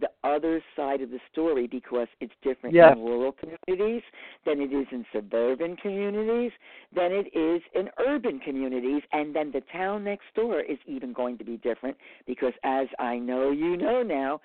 the 0.00 0.08
other 0.24 0.62
side 0.76 1.00
of 1.00 1.10
the 1.10 1.18
story 1.32 1.66
because 1.66 2.08
it's 2.20 2.32
different 2.42 2.74
Yes. 2.74 2.94
in 2.96 3.02
rural 3.02 3.32
communities 3.32 4.02
than 4.44 4.60
it 4.60 4.72
is 4.72 4.86
in 4.92 5.04
suburban 5.12 5.76
communities 5.76 6.52
than 6.94 7.12
it 7.12 7.28
is 7.36 7.62
in 7.74 7.88
urban 8.06 8.38
communities 8.40 9.02
and 9.12 9.34
then 9.34 9.50
the 9.52 9.62
town 9.72 10.04
next 10.04 10.26
door 10.34 10.60
is 10.60 10.78
even 10.86 11.12
going 11.12 11.38
to 11.38 11.44
be 11.44 11.56
different 11.58 11.96
because 12.26 12.52
as 12.64 12.86
I 12.98 13.18
know 13.18 13.50
you 13.50 13.76
know 13.76 14.02
now 14.02 14.40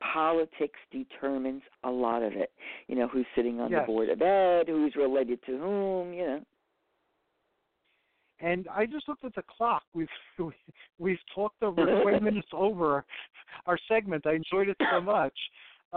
politics 0.00 0.78
determines 0.92 1.62
a 1.84 1.90
lot 1.90 2.22
of 2.22 2.32
it 2.34 2.50
you 2.86 2.94
know 2.94 3.08
who's 3.08 3.26
sitting 3.34 3.60
on 3.60 3.70
Yes. 3.70 3.82
the 3.82 3.86
board 3.86 4.08
of 4.08 4.20
ed 4.22 4.68
who's 4.68 4.94
related 4.96 5.42
to 5.46 5.56
whom 5.58 6.12
you 6.12 6.24
know 6.26 6.40
And 8.40 8.68
I 8.68 8.86
just 8.86 9.08
looked 9.08 9.24
at 9.24 9.34
the 9.34 9.42
clock. 9.56 9.82
We've 9.94 10.08
we've 10.98 11.18
talked 11.34 11.62
over 11.62 11.84
20 12.02 12.20
minutes 12.20 12.48
over 12.52 13.04
our 13.66 13.78
segment. 13.88 14.26
I 14.26 14.34
enjoyed 14.34 14.68
it 14.68 14.76
so 14.92 15.00
much. 15.00 15.34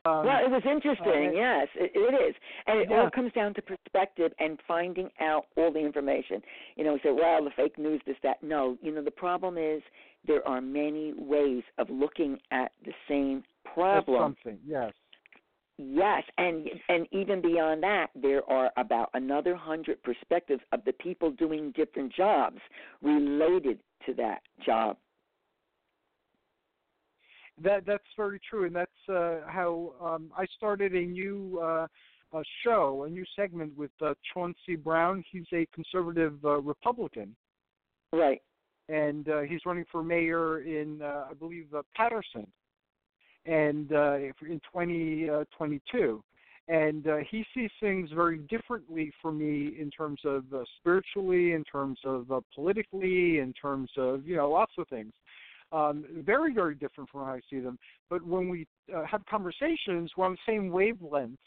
Um, 0.06 0.26
well, 0.26 0.46
it 0.46 0.50
was 0.52 0.62
interesting. 0.72 1.30
uh, 1.30 1.32
yes, 1.32 1.68
it, 1.76 1.92
it 1.96 2.30
is, 2.30 2.36
and 2.68 2.80
it 2.80 2.88
Yeah. 2.90 3.02
all 3.02 3.10
comes 3.10 3.34
down 3.34 3.54
to 3.56 3.62
perspective 3.62 4.32
and 4.40 4.60
finding 4.68 5.10
out 5.20 5.48
all 5.58 5.74
the 5.74 5.80
information. 5.80 6.42
You 6.76 6.84
know, 6.86 6.94
we 6.94 7.00
say, 7.00 7.12
"Well, 7.12 7.44
the 7.44 7.50
fake 7.56 7.78
news, 7.78 8.00
this, 8.06 8.16
that." 8.24 8.42
No, 8.44 8.78
you 8.82 8.92
know, 8.94 9.02
the 9.02 9.12
problem 9.12 9.58
is 9.58 9.82
there 10.26 10.48
are 10.48 10.62
many 10.62 11.14
ways 11.18 11.64
of 11.80 11.90
looking 11.90 12.40
at 12.52 12.72
the 12.86 12.94
same 13.08 13.44
that's 13.66 13.74
problem. 13.74 14.36
something. 14.44 14.60
Yes. 14.66 14.94
Yes, 15.82 16.24
and 16.38 16.68
and 16.90 17.08
even 17.14 17.42
beyond 17.42 17.82
that, 17.84 18.08
there 18.14 18.44
are 18.52 18.70
about 18.76 19.10
another 19.14 19.56
hundred 19.56 20.04
perspectives 20.04 20.62
of 20.74 20.84
the 20.84 20.92
people 20.92 21.32
doing 21.32 21.72
different 21.72 22.14
jobs 22.14 22.58
related 23.02 23.80
to 24.06 24.14
that 24.16 24.42
job. 24.66 24.98
That 27.64 27.86
that's 27.86 28.04
very 28.18 28.42
true, 28.50 28.66
and 28.66 28.76
that's 28.76 28.92
uh, 29.08 29.40
how 29.48 29.94
um, 30.02 30.32
I 30.38 30.46
started 30.58 30.94
a 30.96 31.02
new 31.02 31.60
uh, 31.64 31.88
a 32.34 32.44
show, 32.66 33.06
a 33.08 33.10
new 33.10 33.24
segment 33.38 33.78
with 33.78 33.92
uh, 34.02 34.16
Chauncey 34.34 34.76
Brown. 34.76 35.24
He's 35.32 35.48
a 35.54 35.66
conservative 35.74 36.34
uh, 36.44 36.60
Republican, 36.60 37.38
Right. 38.12 38.42
and 38.90 39.30
uh, 39.30 39.42
he's 39.42 39.62
running 39.66 39.86
for 39.90 40.04
mayor 40.04 40.60
in, 40.60 41.02
uh, 41.02 41.28
I 41.32 41.34
believe, 41.36 41.74
uh, 41.74 41.84
Paterson, 41.96 42.48
and 43.46 43.92
uh, 43.92 44.16
in 44.16 44.62
2022. 44.74 46.24
And 46.68 47.08
uh, 47.08 47.18
he 47.30 47.44
sees 47.56 47.72
things 47.80 48.12
very 48.14 48.40
differently 48.50 49.12
for 49.22 49.32
me 49.32 49.76
in 49.80 49.90
terms 49.90 50.20
of 50.24 50.44
uh, 50.54 50.64
spiritually, 50.80 51.54
in 51.54 51.64
terms 51.64 51.98
of 52.06 52.32
uh, 52.32 52.42
politically, 52.54 53.40
in 53.40 53.54
terms 53.60 53.90
of 53.98 54.28
you 54.28 54.36
know 54.36 54.52
lots 54.52 54.74
of 54.78 54.88
things. 54.88 55.12
Um, 55.72 56.06
very, 56.26 56.54
very 56.54 56.76
different 56.76 57.10
from 57.10 57.26
how 57.26 57.34
I 57.34 57.42
see 57.50 57.60
them. 57.60 57.78
But 58.10 58.26
when 58.26 58.50
we 58.50 58.68
uh, 58.96 59.04
have 59.06 59.24
conversations, 59.26 60.12
we're 60.18 60.26
on 60.26 60.34
the 60.34 60.52
same 60.52 60.70
wavelength 60.70 61.40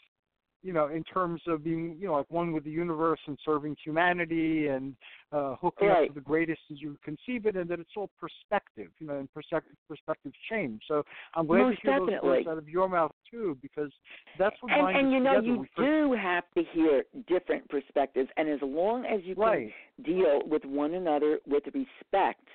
you 0.63 0.73
know, 0.73 0.87
in 0.87 1.03
terms 1.03 1.41
of 1.47 1.63
being, 1.63 1.97
you 1.99 2.07
know, 2.07 2.13
like 2.15 2.31
one 2.31 2.53
with 2.53 2.63
the 2.63 2.71
universe 2.71 3.19
and 3.27 3.37
serving 3.43 3.75
humanity 3.83 4.67
and 4.67 4.95
uh, 5.31 5.55
hooking 5.61 5.89
Right. 5.89 6.03
up 6.03 6.07
to 6.07 6.13
the 6.13 6.21
greatest 6.21 6.61
as 6.71 6.81
you 6.81 6.97
conceive 7.03 7.45
it, 7.45 7.55
and 7.55 7.69
that 7.69 7.79
it's 7.79 7.91
all 7.97 8.09
perspective, 8.19 8.89
you 8.99 9.07
know, 9.07 9.17
and 9.19 9.31
perspective 9.33 9.75
perspectives 9.87 10.35
change. 10.49 10.81
So 10.87 11.03
I'm 11.35 11.47
glad 11.47 11.59
Most 11.59 11.81
to 11.81 11.87
hear 11.87 11.99
definitely. 11.99 12.29
those 12.29 12.37
words 12.37 12.47
out 12.47 12.57
of 12.57 12.69
your 12.69 12.87
mouth 12.89 13.11
too, 13.29 13.57
because 13.61 13.91
that's 14.37 14.55
what 14.61 14.71
and 14.71 14.95
and 14.97 15.11
you 15.11 15.19
know 15.19 15.39
you 15.41 15.59
We 15.59 15.67
first- 15.75 15.87
do 15.87 16.13
have 16.13 16.43
to 16.55 16.63
hear 16.73 17.03
different 17.27 17.67
perspectives 17.69 18.29
and 18.37 18.49
as 18.49 18.59
long 18.61 19.05
as 19.05 19.21
you 19.23 19.35
can 19.35 19.71
deal 20.03 20.41
with 20.45 20.63
one 20.65 20.93
another 20.93 21.39
with 21.47 21.63
respect 21.67 22.47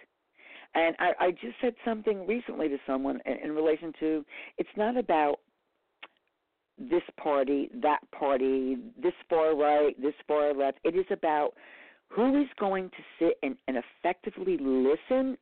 and 0.75 0.95
I, 0.99 1.27
I 1.27 1.31
just 1.31 1.55
said 1.61 1.75
something 1.85 2.27
recently 2.27 2.69
to 2.69 2.77
someone 2.87 3.21
in, 3.27 3.35
in 3.45 3.53
relation 3.53 3.93
to 4.01 4.25
it's 4.59 4.69
not 4.77 4.97
about 4.97 5.41
this 6.79 7.03
party, 7.21 7.71
that 7.83 8.01
party, 8.13 8.77
this 9.03 9.13
far 9.29 9.57
right, 9.57 10.01
this 10.01 10.15
far 10.27 10.55
left. 10.55 10.79
It 10.85 10.95
is 10.95 11.07
about 11.11 11.53
who 12.09 12.41
is 12.41 12.49
going 12.59 12.91
to 12.91 12.97
sit 13.19 13.39
and, 13.43 13.57
and 13.67 13.77
effectively 13.77 14.57
listen 14.61 15.37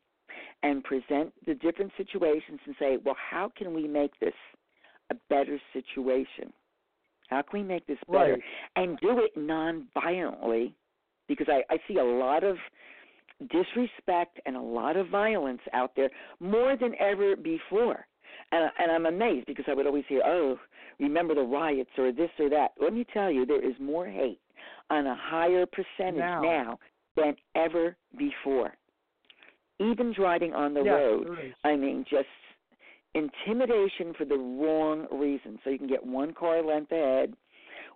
and 0.63 0.83
present 0.83 1.33
the 1.47 1.55
different 1.55 1.93
situations 1.97 2.61
and 2.67 2.75
say, 2.79 2.99
well, 3.05 3.17
how 3.31 3.53
can 3.57 3.75
we 3.75 3.87
make 3.87 4.19
this 4.21 4.35
a 5.11 5.15
better 5.29 5.61
situation? 5.73 6.53
How 7.29 7.43
can 7.43 7.61
we 7.61 7.67
make 7.67 7.87
this 7.87 7.99
better? 8.11 8.33
Right. 8.33 8.43
And 8.77 8.99
do 9.01 9.21
it 9.21 9.37
non-violently, 9.37 10.75
because 11.29 11.49
I, 11.49 11.63
I 11.73 11.79
see 11.87 11.99
a 11.99 12.05
lot 12.05 12.45
of 12.45 12.57
disrespect 13.51 14.41
and 14.47 14.57
a 14.57 14.61
lot 14.61 14.97
of 14.97 15.09
violence 15.09 15.61
out 15.73 15.93
there 15.95 16.11
more 16.41 16.77
than 16.77 16.95
ever 16.99 17.37
before. 17.37 18.07
And, 18.53 18.71
and 18.79 18.93
I'm 18.93 19.07
amazed 19.07 19.47
because 19.47 19.65
I 19.69 19.75
would 19.75 19.87
always 19.87 20.05
hear, 20.09 20.23
oh, 20.25 20.59
remember 21.01 21.35
the 21.35 21.43
riots 21.43 21.91
or 21.99 22.13
this 22.13 22.31
or 22.39 22.49
that. 22.51 22.73
Let 22.81 22.93
me 22.93 23.05
tell 23.13 23.31
you, 23.31 23.45
there 23.45 23.65
is 23.65 23.75
more 23.81 24.07
hate 24.07 24.41
on 24.91 25.07
a 25.07 25.17
higher 25.19 25.67
percentage 25.67 26.21
Now. 26.21 26.41
now 26.43 26.79
than 27.17 27.35
ever 27.55 27.97
before. 28.19 28.73
Even 29.81 30.13
driving 30.13 30.55
on 30.55 30.75
the 30.75 30.83
road. 30.83 31.29
I 31.65 31.77
mean, 31.77 32.05
just 32.09 32.27
intimidation 33.15 34.15
for 34.17 34.25
the 34.25 34.37
wrong 34.37 35.07
reason. 35.11 35.59
So 35.65 35.71
you 35.71 35.79
can 35.79 35.89
get 35.89 36.05
one 36.05 36.33
car 36.33 36.63
length 36.63 36.93
ahead, 36.93 37.35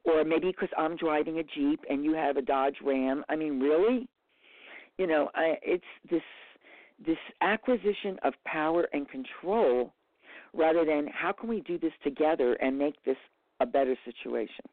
or 0.05 0.24
maybe 0.24 0.48
because 0.48 0.69
I'm 0.77 0.97
driving 0.97 1.39
a 1.39 1.43
Jeep 1.43 1.81
and 1.89 2.05
you 2.05 2.15
have 2.15 2.36
a 2.36 2.43
Dodge 2.43 2.77
Ram. 2.85 3.24
I 3.28 3.36
mean, 3.36 3.61
really? 3.61 4.09
You 4.98 5.07
know, 5.07 5.31
I, 5.35 5.57
it's 5.62 5.85
this 6.11 6.23
this 7.05 7.16
acquisition 7.40 8.19
of 8.24 8.35
power 8.44 8.86
and 8.93 9.07
control 9.09 9.94
rather 10.55 10.85
than 10.85 11.07
how 11.09 11.33
can 11.33 11.49
we 11.49 11.61
do 11.61 11.79
this 11.79 11.93
together 12.03 12.55
and 12.55 12.79
make 12.79 13.03
this 13.05 13.17
a 13.61 13.67
better 13.67 13.97
situation. 14.05 14.65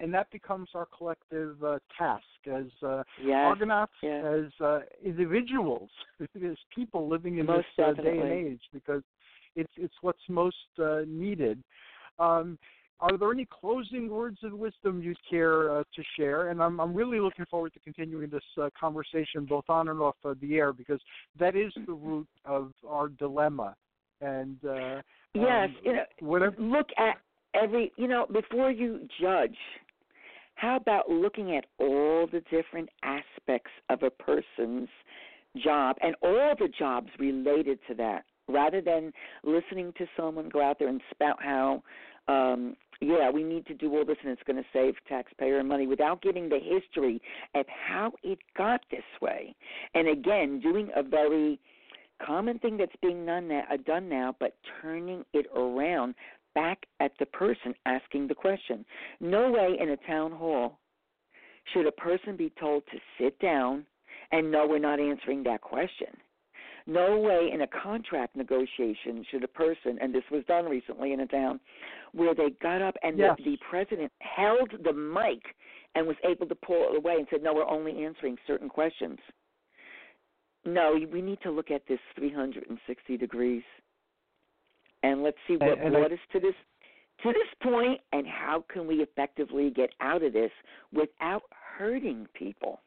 and 0.00 0.14
that 0.14 0.30
becomes 0.30 0.68
our 0.74 0.86
collective 0.96 1.62
uh, 1.64 1.78
task 1.98 2.22
as 2.46 2.66
uh, 2.84 3.02
Yes. 3.20 3.46
Argonauts, 3.46 3.92
yes. 4.00 4.24
as 4.24 4.64
uh, 4.64 4.80
individuals, 5.04 5.90
as 6.20 6.56
people 6.74 7.08
living 7.08 7.38
in 7.38 7.46
Most 7.46 7.66
this 7.76 7.84
uh, 7.84 7.92
day 8.00 8.18
and 8.18 8.32
age, 8.32 8.60
because 8.72 9.02
it's 9.56 9.72
it's 9.76 9.94
what's 10.02 10.22
most 10.28 10.56
uh, 10.80 11.00
needed. 11.06 11.62
Um, 12.20 12.58
are 13.00 13.16
there 13.16 13.30
any 13.32 13.46
closing 13.60 14.08
words 14.08 14.38
of 14.42 14.52
wisdom 14.52 15.00
you'd 15.02 15.16
care 15.28 15.70
uh, 15.78 15.82
to 15.96 16.02
share? 16.16 16.48
And 16.50 16.62
I'm 16.62 16.78
I'm 16.80 16.94
really 16.94 17.18
looking 17.20 17.46
forward 17.50 17.72
to 17.74 17.80
continuing 17.80 18.28
this 18.30 18.42
uh, 18.60 18.70
conversation 18.78 19.46
both 19.46 19.68
on 19.68 19.88
and 19.88 20.00
off 20.00 20.16
uh, 20.24 20.34
the 20.40 20.56
air 20.56 20.72
because 20.72 21.00
that 21.40 21.56
is 21.56 21.72
the 21.86 21.92
root 21.92 22.28
of 22.44 22.72
our 22.86 23.08
dilemma. 23.08 23.74
And 24.20 24.56
uh, 24.64 25.02
Yes, 25.34 25.68
um, 25.68 25.76
you 25.84 25.92
know, 25.92 26.04
whatever. 26.20 26.56
look 26.58 26.88
at 26.96 27.18
every 27.54 27.92
you 27.96 28.08
know 28.08 28.26
before 28.32 28.70
you 28.70 29.08
judge 29.20 29.56
how 30.54 30.76
about 30.76 31.08
looking 31.08 31.56
at 31.56 31.66
all 31.78 32.26
the 32.30 32.42
different 32.50 32.88
aspects 33.02 33.70
of 33.88 34.02
a 34.02 34.10
person's 34.10 34.88
job 35.64 35.96
and 36.02 36.14
all 36.22 36.54
the 36.58 36.68
jobs 36.78 37.08
related 37.18 37.78
to 37.88 37.94
that 37.94 38.24
rather 38.48 38.80
than 38.80 39.12
listening 39.44 39.92
to 39.96 40.06
someone 40.16 40.48
go 40.48 40.62
out 40.62 40.78
there 40.78 40.88
and 40.88 41.00
spout 41.10 41.36
how 41.42 41.82
um 42.28 42.76
yeah 43.00 43.30
we 43.30 43.42
need 43.42 43.64
to 43.66 43.74
do 43.74 43.96
all 43.96 44.04
this 44.04 44.16
and 44.22 44.32
it's 44.32 44.42
going 44.46 44.56
to 44.56 44.68
save 44.72 44.94
taxpayer 45.08 45.62
money 45.64 45.86
without 45.86 46.20
giving 46.20 46.48
the 46.48 46.58
history 46.58 47.20
of 47.54 47.64
how 47.68 48.12
it 48.22 48.38
got 48.56 48.80
this 48.90 49.00
way 49.22 49.54
and 49.94 50.08
again 50.08 50.60
doing 50.60 50.90
a 50.96 51.02
very 51.02 51.58
common 52.24 52.58
thing 52.58 52.76
that's 52.76 52.94
being 53.02 53.24
done 53.26 53.48
now, 53.48 53.62
uh, 53.72 53.76
done 53.86 54.08
now, 54.08 54.34
but 54.40 54.56
turning 54.80 55.24
it 55.32 55.46
around 55.54 56.14
back 56.54 56.86
at 57.00 57.12
the 57.18 57.26
person 57.26 57.74
asking 57.86 58.28
the 58.28 58.34
question. 58.34 58.84
No 59.20 59.50
way 59.50 59.76
in 59.80 59.90
a 59.90 59.96
town 59.98 60.32
hall 60.32 60.78
should 61.72 61.86
a 61.86 61.92
person 61.92 62.36
be 62.36 62.52
told 62.58 62.82
to 62.86 62.98
sit 63.18 63.38
down 63.38 63.86
and 64.32 64.50
no, 64.50 64.66
we're 64.66 64.78
not 64.78 65.00
answering 65.00 65.42
that 65.44 65.60
question. 65.60 66.08
No 66.86 67.18
way 67.18 67.50
in 67.52 67.60
a 67.62 67.66
contract 67.66 68.34
negotiation 68.34 69.24
should 69.30 69.44
a 69.44 69.48
person, 69.48 69.98
and 70.00 70.14
this 70.14 70.24
was 70.30 70.42
done 70.46 70.64
recently 70.64 71.12
in 71.12 71.20
a 71.20 71.26
town, 71.26 71.60
where 72.12 72.34
they 72.34 72.50
got 72.62 72.80
up 72.80 72.96
and 73.02 73.18
Yes. 73.18 73.36
the, 73.38 73.44
the 73.44 73.58
president 73.70 74.10
held 74.20 74.70
the 74.84 74.92
mic 74.92 75.42
and 75.94 76.06
was 76.06 76.16
able 76.24 76.46
to 76.46 76.54
pull 76.54 76.88
it 76.90 76.96
away 76.96 77.16
and 77.16 77.26
said, 77.30 77.42
"No, 77.42 77.52
we're 77.52 77.68
only 77.68 78.04
answering 78.04 78.38
certain 78.46 78.68
questions." 78.68 79.18
No, 80.74 80.98
we 81.10 81.22
need 81.22 81.40
to 81.42 81.50
look 81.50 81.70
at 81.70 81.82
this 81.86 82.00
360 82.16 83.16
degrees, 83.16 83.62
and 85.02 85.22
let's 85.22 85.38
see 85.46 85.56
what 85.56 85.70
And- 85.70 85.80
and 85.80 85.96
I- 85.96 86.00
brought 86.00 86.12
us 86.12 86.26
to 86.32 86.40
this 86.40 86.54
to 87.22 87.32
this 87.32 87.54
point, 87.60 88.00
and 88.12 88.28
how 88.28 88.60
can 88.68 88.86
we 88.86 89.02
effectively 89.02 89.70
get 89.70 89.92
out 89.98 90.22
of 90.22 90.32
this 90.32 90.52
without 90.92 91.42
hurting 91.78 92.26
people. 92.34 92.80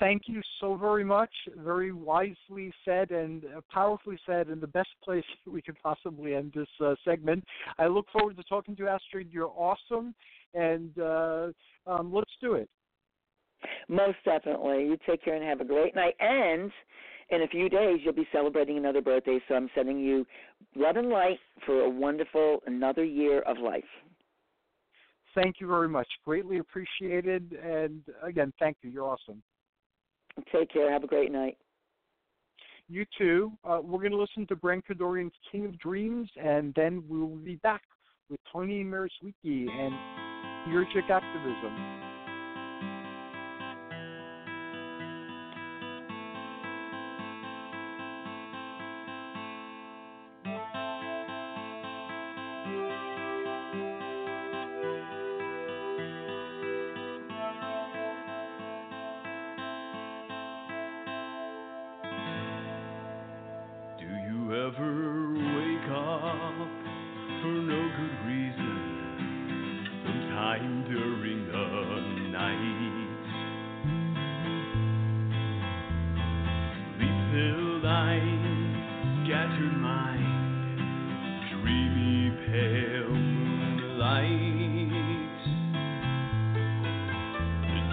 Thank 0.00 0.22
you 0.26 0.40
so 0.60 0.74
very 0.74 1.04
much. 1.04 1.30
Very 1.56 1.92
wisely 1.92 2.72
said 2.84 3.10
and 3.12 3.44
uh, 3.44 3.60
powerfully 3.70 4.18
said, 4.26 4.48
and 4.48 4.60
the 4.60 4.66
best 4.66 4.88
place 5.04 5.24
we 5.46 5.62
could 5.62 5.76
possibly 5.82 6.34
end 6.34 6.52
this 6.54 6.68
uh, 6.80 6.94
segment. 7.04 7.44
I 7.78 7.86
look 7.86 8.06
forward 8.10 8.36
to 8.36 8.42
talking 8.44 8.74
to 8.76 8.82
you, 8.82 8.88
Astrid. 8.88 9.28
You're 9.30 9.52
awesome, 9.54 10.14
and 10.54 10.98
uh, 10.98 11.48
um, 11.86 12.12
let's 12.12 12.32
do 12.40 12.54
it. 12.54 12.68
Most 13.88 14.18
definitely. 14.24 14.84
You 14.84 14.98
take 15.06 15.24
care 15.24 15.34
and 15.34 15.44
have 15.44 15.60
a 15.60 15.64
great 15.64 15.94
night. 15.94 16.14
And 16.20 16.70
in 17.30 17.42
a 17.42 17.48
few 17.48 17.68
days, 17.68 18.00
you'll 18.02 18.12
be 18.12 18.28
celebrating 18.32 18.76
another 18.76 19.00
birthday, 19.00 19.40
so 19.48 19.54
I'm 19.54 19.70
sending 19.74 19.98
you 19.98 20.26
love 20.76 20.96
and 20.96 21.08
light 21.08 21.38
for 21.64 21.80
a 21.82 21.90
wonderful 21.90 22.62
another 22.66 23.04
year 23.04 23.40
of 23.42 23.58
life. 23.58 23.84
Thank 25.34 25.56
you 25.60 25.66
very 25.66 25.88
much. 25.88 26.06
Greatly 26.24 26.58
appreciated. 26.58 27.56
And 27.62 28.02
again, 28.22 28.52
thank 28.58 28.76
you. 28.82 28.90
You're 28.90 29.04
awesome. 29.04 29.42
Take 30.52 30.72
care. 30.72 30.92
Have 30.92 31.04
a 31.04 31.08
great 31.08 31.32
night. 31.32 31.56
You 32.88 33.04
too. 33.16 33.52
Uh, 33.64 33.80
we're 33.82 34.00
going 34.00 34.12
to 34.12 34.18
listen 34.18 34.46
to 34.48 34.56
Brent 34.56 34.84
Kadorian's 34.86 35.34
King 35.50 35.64
of 35.64 35.78
Dreams, 35.78 36.28
and 36.36 36.74
then 36.74 37.02
we 37.08 37.18
will 37.18 37.36
be 37.36 37.56
back 37.56 37.82
with 38.28 38.38
Tony 38.52 38.84
Mierzwicki 38.84 39.68
and 39.70 39.94
Theurgic 40.68 41.10
Activism. 41.10 42.03
Ever 64.76 65.32
wake 65.34 65.88
up 65.90 66.68
for 67.42 67.54
no 67.62 67.80
good 67.96 68.16
reason? 68.26 68.76
Sometime 70.04 70.84
during 70.88 71.40
the 71.46 71.66
night. 72.30 73.10
Sleep-filled 76.96 77.84
eyes, 77.84 78.42
scattered 79.24 79.76
mind, 79.78 80.78
dreamy 81.50 82.22
pale 82.46 83.14
moonlight. 83.14 84.28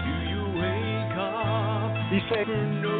Do 0.02 0.12
you 0.30 0.42
wake 0.58 1.14
up 1.16 1.92
He 2.12 2.18
said, 2.28 2.48
no 2.82 2.91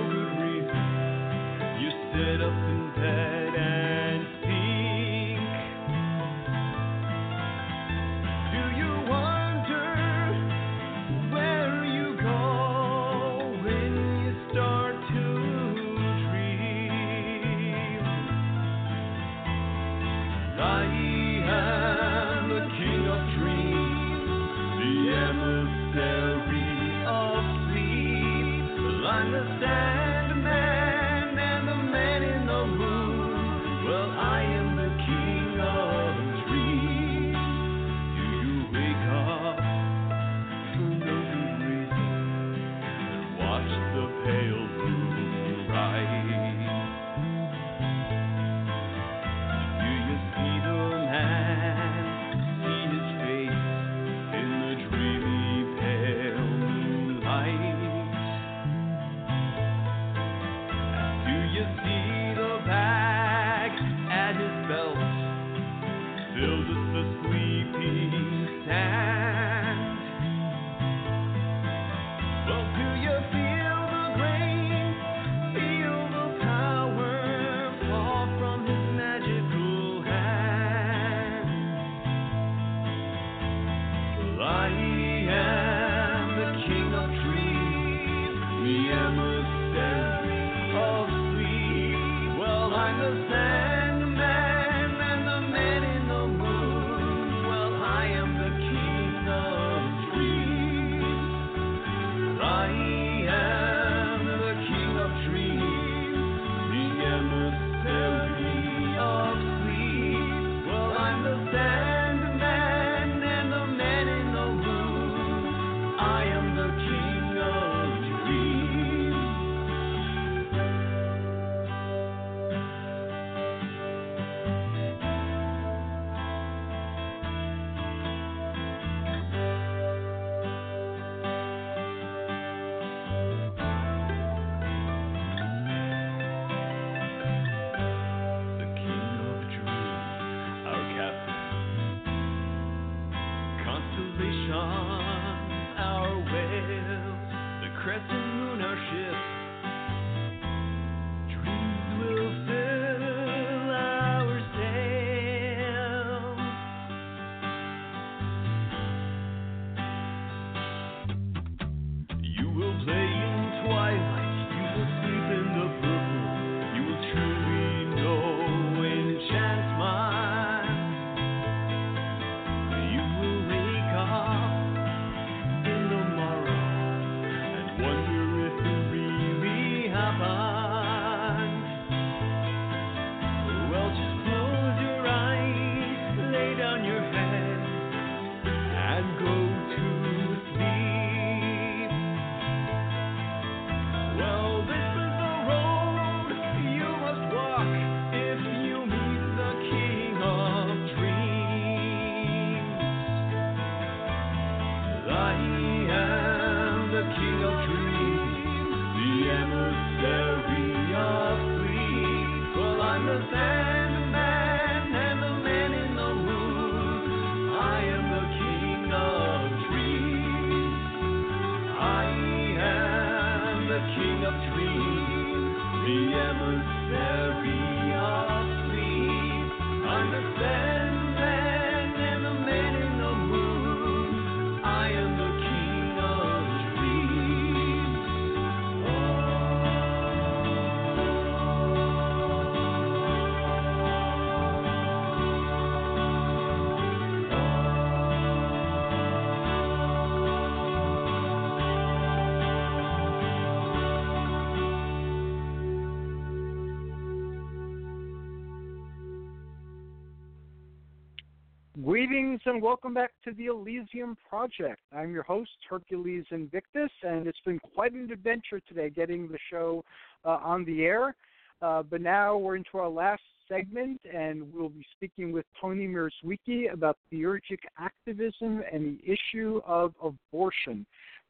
and 262.52 262.60
welcome 262.60 262.92
back 262.92 263.12
to 263.24 263.32
the 263.32 263.46
Elysium 263.46 264.14
Project. 264.28 264.78
I'm 264.94 265.14
your 265.14 265.22
host, 265.22 265.52
Hercules 265.70 266.26
Invictus, 266.30 266.90
and 267.02 267.26
it's 267.26 267.40
been 267.46 267.58
quite 267.58 267.94
an 267.94 268.10
adventure 268.12 268.60
today 268.68 268.90
getting 268.90 269.26
the 269.26 269.38
show 269.48 269.82
uh, 270.26 270.38
on 270.42 270.66
the 270.66 270.82
air. 270.82 271.14
Uh, 271.62 271.82
but 271.82 272.02
now 272.02 272.36
we're 272.36 272.56
into 272.56 272.76
our 272.76 272.90
last 272.90 273.22
segment, 273.48 274.02
and 274.14 274.52
we'll 274.52 274.68
be 274.68 274.84
speaking 274.94 275.32
with 275.32 275.46
Tony 275.58 275.88
Mierzwicki 275.88 276.70
about 276.70 276.98
theurgic 277.10 277.60
activism 277.78 278.62
and 278.70 278.98
the 278.98 279.10
issue 279.10 279.62
of 279.64 279.94
abortion. 280.02 280.84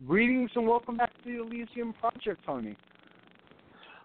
Greetings 0.05 0.51
and 0.57 0.67
welcome 0.67 0.97
back 0.97 1.13
to 1.23 1.25
the 1.25 1.41
Elysium 1.41 1.93
Project, 1.93 2.41
Tony. 2.45 2.77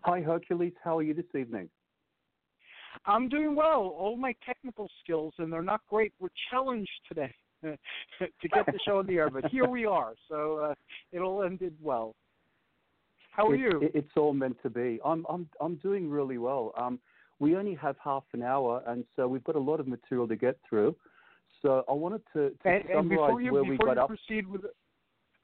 Hi, 0.03 0.22
Hercules. 0.22 0.73
How 0.84 0.99
are 0.99 1.03
you 1.03 1.15
this 1.15 1.26
evening? 1.35 1.68
I'm 3.07 3.29
doing 3.29 3.55
well. 3.55 3.95
All 3.97 4.17
my 4.17 4.35
technical 4.45 4.89
skills, 5.03 5.34
and 5.38 5.51
they're 5.51 5.61
not 5.61 5.81
great, 5.89 6.13
were 6.19 6.31
challenged 6.51 6.91
today 7.07 7.34
to 7.63 7.77
get 8.53 8.65
the 8.65 8.79
show 8.85 8.99
on 8.99 9.07
the 9.07 9.15
air. 9.15 9.29
But 9.29 9.45
here 9.45 9.67
we 9.67 9.85
are, 9.85 10.13
so 10.29 10.57
uh, 10.57 10.75
it 11.11 11.19
all 11.19 11.43
ended 11.43 11.73
well. 11.81 12.15
How 13.31 13.47
are 13.47 13.55
It- 13.55 13.59
you? 13.59 13.81
it- 13.81 13.91
it's 13.95 14.17
all 14.17 14.34
meant 14.34 14.61
to 14.63 14.69
be. 14.69 14.99
I'm 15.05 15.25
I'm 15.29 15.49
I'm 15.61 15.75
doing 15.75 16.09
really 16.09 16.38
well. 16.38 16.73
Um, 16.77 16.99
we 17.39 17.55
only 17.55 17.75
have 17.75 17.95
half 18.03 18.23
an 18.34 18.41
hour, 18.41 18.84
and 18.88 19.05
so 19.15 19.27
we've 19.27 19.43
got 19.43 19.55
a 19.55 19.59
lot 19.59 19.79
of 19.79 19.88
material 19.88 20.27
to 20.27 20.35
get 20.35 20.59
through. 20.67 20.95
So 21.61 21.84
I 21.88 21.93
wanted 21.93 22.21
to, 22.34 22.49
to 22.49 22.57
and, 22.65 22.84
and 22.85 22.93
summarize 22.95 23.09
before 23.09 23.41
you 23.41 23.53
where 23.53 23.63
we 23.63 23.77
got 23.77 23.95
you 23.95 24.01
up. 24.01 24.07
proceed 24.09 24.47
with 24.47 24.61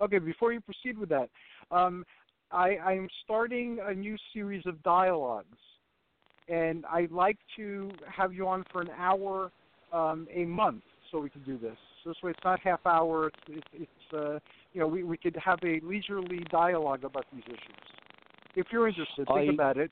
okay, 0.02 0.18
before 0.20 0.52
you 0.54 0.60
proceed 0.62 0.98
with 0.98 1.10
that, 1.10 1.30
um, 1.72 2.04
I 2.52 2.76
I 2.78 2.94
am 2.94 3.08
starting 3.24 3.80
a 3.84 3.94
new 3.94 4.18
series 4.34 4.66
of 4.66 4.82
dialogues, 4.84 5.58
and 6.50 6.86
I'd 6.86 7.12
like 7.12 7.38
to 7.58 7.92
have 8.14 8.34
you 8.34 8.48
on 8.48 8.64
for 8.72 8.82
an 8.82 8.90
hour 8.98 9.52
um, 9.92 10.28
a 10.34 10.46
month 10.46 10.84
so 11.12 11.20
we 11.20 11.30
can 11.30 11.44
do 11.44 11.58
this. 11.58 11.78
So 12.04 12.10
this 12.10 12.18
way, 12.24 12.32
it's 12.32 12.40
not 12.44 12.60
half 12.60 12.86
hour. 12.86 13.28
It's 13.28 13.38
it's, 13.48 13.68
it's 13.74 14.14
uh, 14.14 14.40
you 14.74 14.82
know 14.82 14.88
we 14.88 15.04
we 15.04 15.18
could 15.18 15.38
have 15.44 15.60
a 15.64 15.80
leisurely 15.84 16.44
dialogue 16.52 17.04
about 17.04 17.26
these 17.34 17.44
issues. 17.48 17.84
If 18.56 18.68
you're 18.72 18.88
interested, 18.88 19.28
think 19.28 19.50
I- 19.50 19.54
about 19.54 19.78
it. 19.78 19.92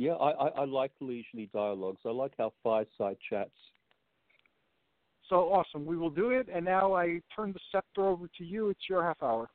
Yeah, 0.00 0.12
I, 0.12 0.30
I, 0.30 0.48
I 0.48 0.64
like 0.64 0.92
leisurely 1.00 1.50
dialogues. 1.52 2.00
I 2.06 2.08
like 2.08 2.32
our 2.38 2.50
fireside 2.62 3.18
chats. 3.28 3.50
So 5.28 5.52
awesome. 5.52 5.84
We 5.84 5.98
will 5.98 6.08
do 6.08 6.30
it. 6.30 6.48
And 6.52 6.64
now 6.64 6.94
I 6.94 7.20
turn 7.36 7.52
the 7.52 7.60
scepter 7.70 8.06
over 8.06 8.26
to 8.38 8.44
you. 8.44 8.70
It's 8.70 8.80
your 8.88 9.04
half 9.04 9.22
hour. 9.22 9.50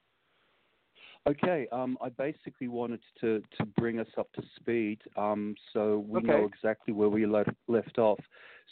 Okay, 1.27 1.67
um, 1.71 1.97
I 2.01 2.09
basically 2.09 2.67
wanted 2.67 2.99
to, 3.21 3.41
to 3.57 3.65
bring 3.65 3.99
us 3.99 4.07
up 4.15 4.31
to 4.33 4.43
speed 4.57 4.99
um, 5.17 5.55
so 5.73 6.05
we 6.07 6.21
know 6.21 6.45
exactly 6.45 6.93
where 6.93 7.09
we 7.09 7.25
le- 7.25 7.45
left 7.67 7.97
off. 7.97 8.19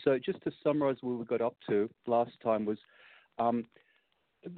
So, 0.04 0.20
just 0.24 0.40
to 0.44 0.52
summarize 0.64 0.98
where 1.02 1.16
we 1.16 1.26
got 1.26 1.42
up 1.42 1.56
to 1.70 1.90
last 2.06 2.34
time 2.44 2.66
was 2.66 2.78
um, 3.40 3.66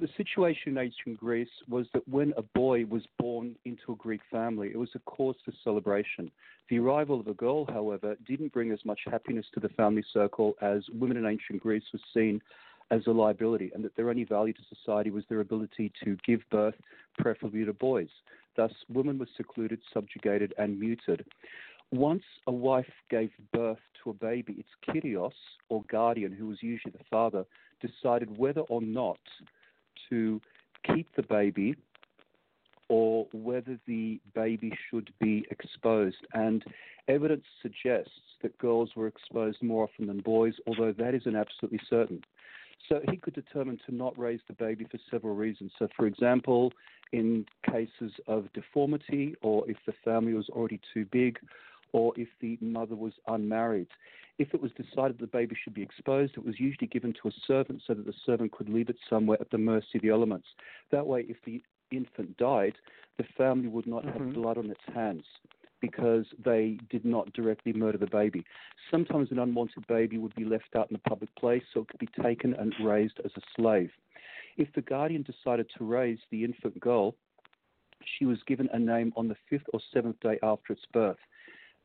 the 0.00 0.08
situation 0.16 0.72
in 0.72 0.78
ancient 0.78 1.18
Greece 1.18 1.48
was 1.68 1.86
that 1.94 2.06
when 2.08 2.34
a 2.36 2.42
boy 2.42 2.84
was 2.84 3.02
born 3.18 3.56
into 3.64 3.92
a 3.92 3.96
Greek 3.96 4.20
family, 4.30 4.68
it 4.68 4.76
was 4.76 4.90
a 4.94 4.98
cause 5.00 5.36
for 5.44 5.52
celebration. 5.64 6.30
The 6.68 6.80
arrival 6.80 7.20
of 7.20 7.28
a 7.28 7.34
girl, 7.34 7.64
however, 7.66 8.16
didn't 8.26 8.52
bring 8.52 8.72
as 8.72 8.84
much 8.84 9.00
happiness 9.06 9.46
to 9.54 9.60
the 9.60 9.68
family 9.70 10.04
circle 10.12 10.54
as 10.60 10.82
women 10.92 11.16
in 11.16 11.24
ancient 11.24 11.62
Greece 11.62 11.84
were 11.92 12.00
seen 12.12 12.42
as 12.90 13.06
a 13.06 13.10
liability, 13.10 13.70
and 13.74 13.84
that 13.84 13.96
their 13.96 14.10
only 14.10 14.24
value 14.24 14.52
to 14.52 14.60
society 14.74 15.10
was 15.10 15.24
their 15.28 15.40
ability 15.40 15.92
to 16.04 16.16
give 16.26 16.40
birth, 16.50 16.74
preferably 17.18 17.64
to 17.64 17.72
boys. 17.72 18.08
Thus, 18.56 18.72
women 18.88 19.18
were 19.18 19.28
secluded, 19.36 19.80
subjugated, 19.92 20.54
and 20.58 20.78
muted. 20.78 21.24
Once 21.92 22.22
a 22.46 22.52
wife 22.52 22.90
gave 23.10 23.30
birth 23.52 23.78
to 24.02 24.10
a 24.10 24.14
baby, 24.14 24.54
its 24.58 24.68
kyrios, 24.86 25.32
or 25.68 25.82
guardian, 25.90 26.32
who 26.32 26.46
was 26.46 26.62
usually 26.62 26.92
the 26.92 27.04
father, 27.10 27.44
decided 27.80 28.36
whether 28.38 28.62
or 28.62 28.80
not 28.80 29.18
to 30.08 30.40
keep 30.84 31.08
the 31.16 31.22
baby 31.22 31.76
or 32.88 33.26
whether 33.32 33.78
the 33.86 34.20
baby 34.34 34.72
should 34.88 35.12
be 35.20 35.44
exposed. 35.50 36.24
And 36.32 36.64
evidence 37.08 37.44
suggests 37.60 38.10
that 38.42 38.56
girls 38.58 38.90
were 38.94 39.08
exposed 39.08 39.62
more 39.62 39.84
often 39.84 40.06
than 40.06 40.20
boys, 40.20 40.54
although 40.66 40.92
that 40.92 41.14
isn't 41.14 41.36
absolutely 41.36 41.80
certain. 41.90 42.22
So 42.88 43.00
he 43.10 43.16
could 43.16 43.34
determine 43.34 43.78
to 43.86 43.94
not 43.94 44.16
raise 44.18 44.40
the 44.46 44.54
baby 44.54 44.86
for 44.90 44.98
several 45.10 45.34
reasons. 45.34 45.72
So, 45.78 45.88
for 45.96 46.06
example, 46.06 46.72
in 47.12 47.46
cases 47.70 48.12
of 48.26 48.52
deformity, 48.52 49.34
or 49.42 49.68
if 49.68 49.76
the 49.86 49.94
family 50.04 50.34
was 50.34 50.48
already 50.50 50.80
too 50.92 51.06
big, 51.06 51.38
or 51.92 52.12
if 52.16 52.28
the 52.40 52.58
mother 52.60 52.94
was 52.94 53.12
unmarried. 53.28 53.88
If 54.38 54.52
it 54.52 54.60
was 54.60 54.70
decided 54.72 55.18
the 55.18 55.26
baby 55.26 55.56
should 55.62 55.74
be 55.74 55.82
exposed, 55.82 56.34
it 56.36 56.44
was 56.44 56.60
usually 56.60 56.88
given 56.88 57.14
to 57.22 57.28
a 57.28 57.32
servant 57.46 57.82
so 57.86 57.94
that 57.94 58.04
the 58.04 58.14
servant 58.24 58.52
could 58.52 58.68
leave 58.68 58.90
it 58.90 58.98
somewhere 59.08 59.38
at 59.40 59.50
the 59.50 59.58
mercy 59.58 59.96
of 59.96 60.02
the 60.02 60.10
elements. 60.10 60.46
That 60.90 61.06
way, 61.06 61.24
if 61.28 61.36
the 61.46 61.62
infant 61.90 62.36
died, 62.36 62.74
the 63.16 63.24
family 63.36 63.68
would 63.68 63.86
not 63.86 64.04
Mhm. 64.04 64.12
have 64.12 64.34
blood 64.34 64.58
on 64.58 64.70
its 64.70 64.84
hands 64.92 65.24
because 65.80 66.24
they 66.44 66.78
did 66.90 67.04
not 67.04 67.32
directly 67.32 67.72
murder 67.72 67.98
the 67.98 68.06
baby. 68.06 68.44
Sometimes 68.90 69.30
an 69.30 69.38
unwanted 69.38 69.86
baby 69.86 70.18
would 70.18 70.34
be 70.34 70.44
left 70.44 70.74
out 70.76 70.90
in 70.90 70.96
a 70.96 71.08
public 71.08 71.34
place 71.36 71.62
so 71.72 71.80
it 71.80 71.88
could 71.88 72.00
be 72.00 72.22
taken 72.22 72.54
and 72.54 72.74
raised 72.82 73.20
as 73.24 73.30
a 73.36 73.40
slave. 73.54 73.90
If 74.56 74.72
the 74.74 74.82
guardian 74.82 75.22
decided 75.22 75.70
to 75.76 75.84
raise 75.84 76.18
the 76.30 76.44
infant 76.44 76.80
girl, 76.80 77.14
she 78.18 78.24
was 78.24 78.38
given 78.46 78.68
a 78.72 78.78
name 78.78 79.12
on 79.16 79.28
the 79.28 79.36
fifth 79.50 79.66
or 79.72 79.80
seventh 79.92 80.18
day 80.20 80.38
after 80.42 80.72
its 80.72 80.82
birth. 80.92 81.18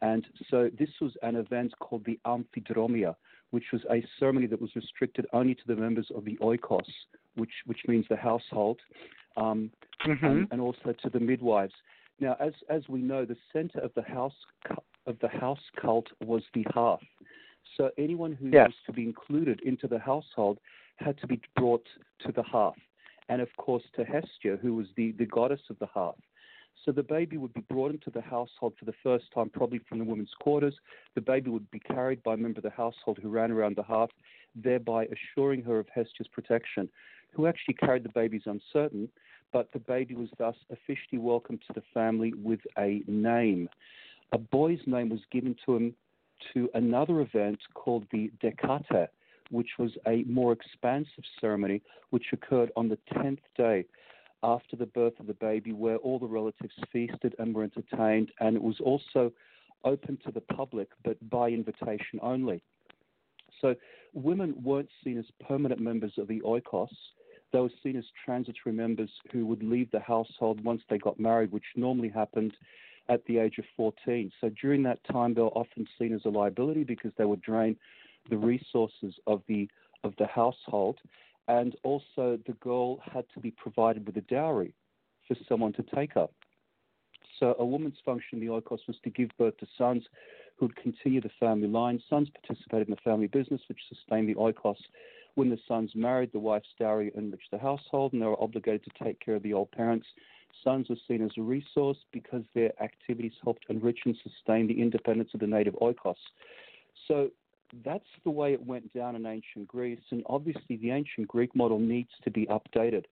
And 0.02 0.26
so 0.50 0.70
this 0.80 0.90
was 1.00 1.12
an 1.22 1.36
event 1.36 1.74
called 1.80 2.06
the 2.06 2.20
Amphidromia, 2.26 3.16
which 3.52 3.66
was 3.74 3.82
a 3.92 4.04
ceremony 4.20 4.48
that 4.48 4.62
was 4.62 4.76
restricted 4.76 5.28
only 5.34 5.54
to 5.54 5.62
the 5.68 5.76
members 5.76 6.08
of 6.16 6.26
the 6.26 6.38
oikos, 6.38 6.82
which, 7.36 7.52
which 7.66 7.82
means 7.88 8.06
the 8.10 8.16
household, 8.16 8.80
um, 9.38 9.72
Mm-hmm. 10.06 10.26
and, 10.26 10.48
and 10.50 10.62
also 10.62 10.96
to 11.04 11.10
the 11.12 11.20
midwives. 11.20 11.74
Now, 12.22 12.38
as, 12.40 12.54
as 12.70 12.88
we 12.88 13.02
know, 13.02 13.26
the 13.26 13.36
center 13.52 13.80
of 13.80 13.92
the 13.96 14.04
house 14.04 14.36
of 15.08 15.18
the 15.20 15.28
house 15.28 15.60
cult 15.82 16.08
was 16.24 16.44
the 16.54 16.64
hearth. 16.72 17.02
So 17.76 17.90
anyone 17.98 18.34
who 18.34 18.50
Yes. 18.50 18.68
was 18.68 18.76
to 18.86 18.94
be 18.94 19.04
included 19.04 19.60
into 19.62 19.88
the 19.88 19.98
household 19.98 20.60
had 20.98 21.18
to 21.18 21.28
be 21.28 21.42
brought 21.56 21.88
to 22.20 22.32
the 22.32 22.44
hearth, 22.44 22.78
and 23.30 23.42
of 23.42 23.50
course 23.58 23.84
to 23.96 24.06
Hestia, 24.06 24.58
who 24.62 24.76
was 24.76 24.86
the, 24.96 25.14
the 25.14 25.26
goddess 25.26 25.62
of 25.72 25.80
the 25.80 25.88
hearth. 25.88 26.22
So 26.86 26.92
the 26.92 27.04
baby 27.04 27.38
would 27.38 27.54
be 27.54 27.62
brought 27.62 27.92
into 27.92 28.12
the 28.12 28.22
household 28.22 28.74
for 28.78 28.86
the 28.86 28.94
first 29.04 29.26
time, 29.34 29.50
probably 29.50 29.80
from 29.80 29.98
the 29.98 30.06
women's 30.06 30.34
quarters. 30.40 30.76
The 31.16 31.22
baby 31.22 31.50
would 31.50 31.70
be 31.72 31.80
carried 31.80 32.22
by 32.22 32.36
a 32.36 32.38
member 32.38 32.60
of 32.60 32.64
the 32.64 32.70
household 32.70 33.20
who 33.22 33.30
ran 33.30 33.52
around 33.52 33.76
the 33.76 33.84
hearth, 33.84 34.12
thereby 34.56 35.08
assuring 35.08 35.64
her 35.64 35.80
of 35.80 35.88
Hestia's 35.90 36.28
protection. 36.28 36.90
Who 37.34 37.48
actually 37.48 37.76
carried 37.76 38.04
the 38.04 38.10
baby 38.10 38.38
is 38.38 38.44
uncertain, 38.46 39.10
but 39.54 39.72
the 39.74 39.80
baby 39.80 40.16
was 40.16 40.30
thus 40.38 40.56
officially 40.72 41.20
welcomed 41.20 41.62
to 41.68 41.74
the 41.74 41.84
family 41.94 42.34
with 42.44 42.62
a 42.78 43.04
name. 43.08 43.70
A 44.32 44.38
boy's 44.38 44.80
name 44.86 45.10
was 45.10 45.20
given 45.32 45.56
to 45.66 45.76
him 45.76 45.96
to 46.54 46.70
another 46.74 47.22
event 47.22 47.60
called 47.74 48.06
the 48.12 48.32
Dekate, 48.42 49.08
which 49.50 49.72
was 49.78 49.92
a 50.08 50.24
more 50.24 50.54
expansive 50.54 51.24
ceremony 51.40 51.82
which 52.10 52.28
occurred 52.32 52.72
on 52.76 52.90
the 52.90 52.98
10th 53.14 53.40
day 53.58 53.86
after 54.44 54.76
the 54.76 54.86
birth 54.86 55.20
of 55.20 55.28
the 55.28 55.34
baby, 55.36 55.72
where 55.72 55.98
all 55.98 56.18
the 56.18 56.26
relatives 56.26 56.74
feasted 56.92 57.36
and 57.38 57.54
were 57.54 57.64
entertained, 57.64 58.32
and 58.40 58.56
it 58.56 58.62
was 58.62 58.80
also 58.80 59.32
open 59.84 60.18
to 60.26 60.32
the 60.32 60.42
public, 60.42 60.90
but 61.04 61.18
by 61.30 61.50
invitation 61.50 62.20
only. 62.22 62.64
So 63.60 63.76
women 64.14 64.56
weren't 64.64 64.90
seen 65.04 65.18
as 65.18 65.26
permanent 65.48 65.80
members 65.80 66.14
of 66.18 66.28
the 66.28 66.42
oikos. 66.42 66.90
They 67.52 67.60
were 67.60 67.70
seen 67.84 67.98
as 67.98 68.06
transitory 68.26 68.74
members 68.74 69.10
who 69.32 69.46
would 69.46 69.64
leave 69.64 69.92
the 69.92 70.00
household 70.00 70.64
once 70.64 70.82
they 70.90 70.98
got 70.98 71.20
married, 71.20 71.52
which 71.52 71.66
normally 71.76 72.10
happened 72.10 72.54
at 73.10 73.26
the 73.26 73.40
age 73.40 73.58
of 73.58 73.66
14. 73.76 74.32
So 74.40 74.50
during 74.62 74.84
that 74.84 75.04
time, 75.12 75.34
they 75.34 75.42
were 75.42 75.48
often 75.50 75.88
seen 76.00 76.14
as 76.14 76.22
a 76.26 76.30
liability 76.30 76.84
because 76.84 77.12
they 77.18 77.26
would 77.26 77.42
drain 77.42 77.76
the 78.30 78.38
resources 78.38 79.16
of 79.28 79.42
the 79.48 79.68
of 80.04 80.14
the 80.18 80.26
household, 80.26 80.98
and 81.48 81.76
also 81.84 82.40
the 82.48 82.54
girl 82.54 83.00
had 83.14 83.26
to 83.34 83.40
be 83.40 83.52
provided 83.52 84.06
with 84.06 84.18
a 84.18 84.22
dowry 84.22 84.74
for 85.28 85.36
someone 85.48 85.74
to 85.74 85.84
take 85.94 86.14
her. 86.14 86.28
So 87.40 87.56
a 87.60 87.66
woman's 87.66 87.98
function 88.04 88.40
in 88.40 88.46
the 88.46 88.52
oikos 88.52 88.88
was 88.88 88.98
to 89.04 89.10
give 89.10 89.30
birth 89.38 89.58
to 89.58 89.68
sons 89.78 90.04
who 90.58 90.68
would 90.68 90.76
continue 90.76 91.22
the 91.22 91.30
family 91.40 91.68
line. 91.68 92.02
Sons 92.10 92.30
participated 92.30 92.88
in 92.88 92.96
the 92.96 93.02
family 93.04 93.28
business, 93.28 93.62
which 93.68 93.80
sustained 93.90 94.30
the 94.30 94.36
oikos. 94.36 94.78
When 95.36 95.50
the 95.50 95.60
sons 95.68 95.92
married, 95.96 96.32
the 96.34 96.40
wife's 96.40 96.74
dowry 96.80 97.12
enriched 97.16 97.52
the 97.52 97.58
household, 97.58 98.14
and 98.14 98.22
they 98.22 98.26
were 98.26 98.42
obligated 98.42 98.84
to 98.84 99.04
take 99.04 99.20
care 99.20 99.36
of 99.36 99.44
the 99.44 99.54
old 99.54 99.72
parents. 99.72 100.08
Sons 100.64 100.90
were 100.90 100.98
seen 101.08 101.24
as 101.24 101.32
a 101.38 101.42
resource 101.42 101.98
because 102.12 102.44
their 102.54 102.72
activities 102.84 103.34
helped 103.44 103.66
enrich 103.70 104.00
and 104.06 104.16
sustain 104.24 104.68
the 104.68 104.82
independence 104.82 105.30
of 105.34 105.40
the 105.40 105.48
native 105.48 105.74
oikos. 105.76 106.16
So 107.08 107.32
that's 107.86 108.04
the 108.24 108.30
way 108.30 108.54
it 108.54 108.66
went 108.66 108.94
down 108.94 109.16
in 109.16 109.26
ancient 109.26 109.68
Greece, 109.68 110.02
and 110.12 110.24
obviously 110.28 110.76
the 110.78 110.92
ancient 110.92 111.28
Greek 111.28 111.56
model 111.56 111.80
needs 111.80 112.12
to 112.24 112.32
be 112.32 112.46
updated 112.48 113.06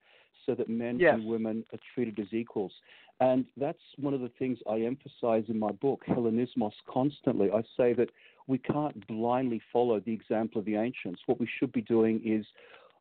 so 0.49 0.55
that 0.55 0.67
men 0.67 0.97
Yes. 0.97 1.13
and 1.13 1.25
women 1.25 1.63
are 1.71 1.79
treated 1.93 2.19
as 2.19 2.33
equals. 2.33 2.73
And 3.19 3.45
that's 3.55 3.81
one 3.97 4.15
of 4.15 4.21
the 4.21 4.31
things 4.39 4.57
I 4.67 4.81
emphasize 4.81 5.43
in 5.47 5.59
my 5.59 5.71
book, 5.73 6.03
Hellenismos, 6.07 6.73
constantly. 6.87 7.51
I 7.51 7.61
say 7.77 7.93
that 7.93 8.09
we 8.47 8.57
can't 8.57 9.05
blindly 9.05 9.61
follow 9.71 9.99
the 9.99 10.11
example 10.11 10.59
of 10.59 10.65
the 10.65 10.75
ancients. 10.75 11.21
What 11.27 11.39
we 11.39 11.47
should 11.59 11.71
be 11.71 11.81
doing 11.81 12.19
is 12.25 12.45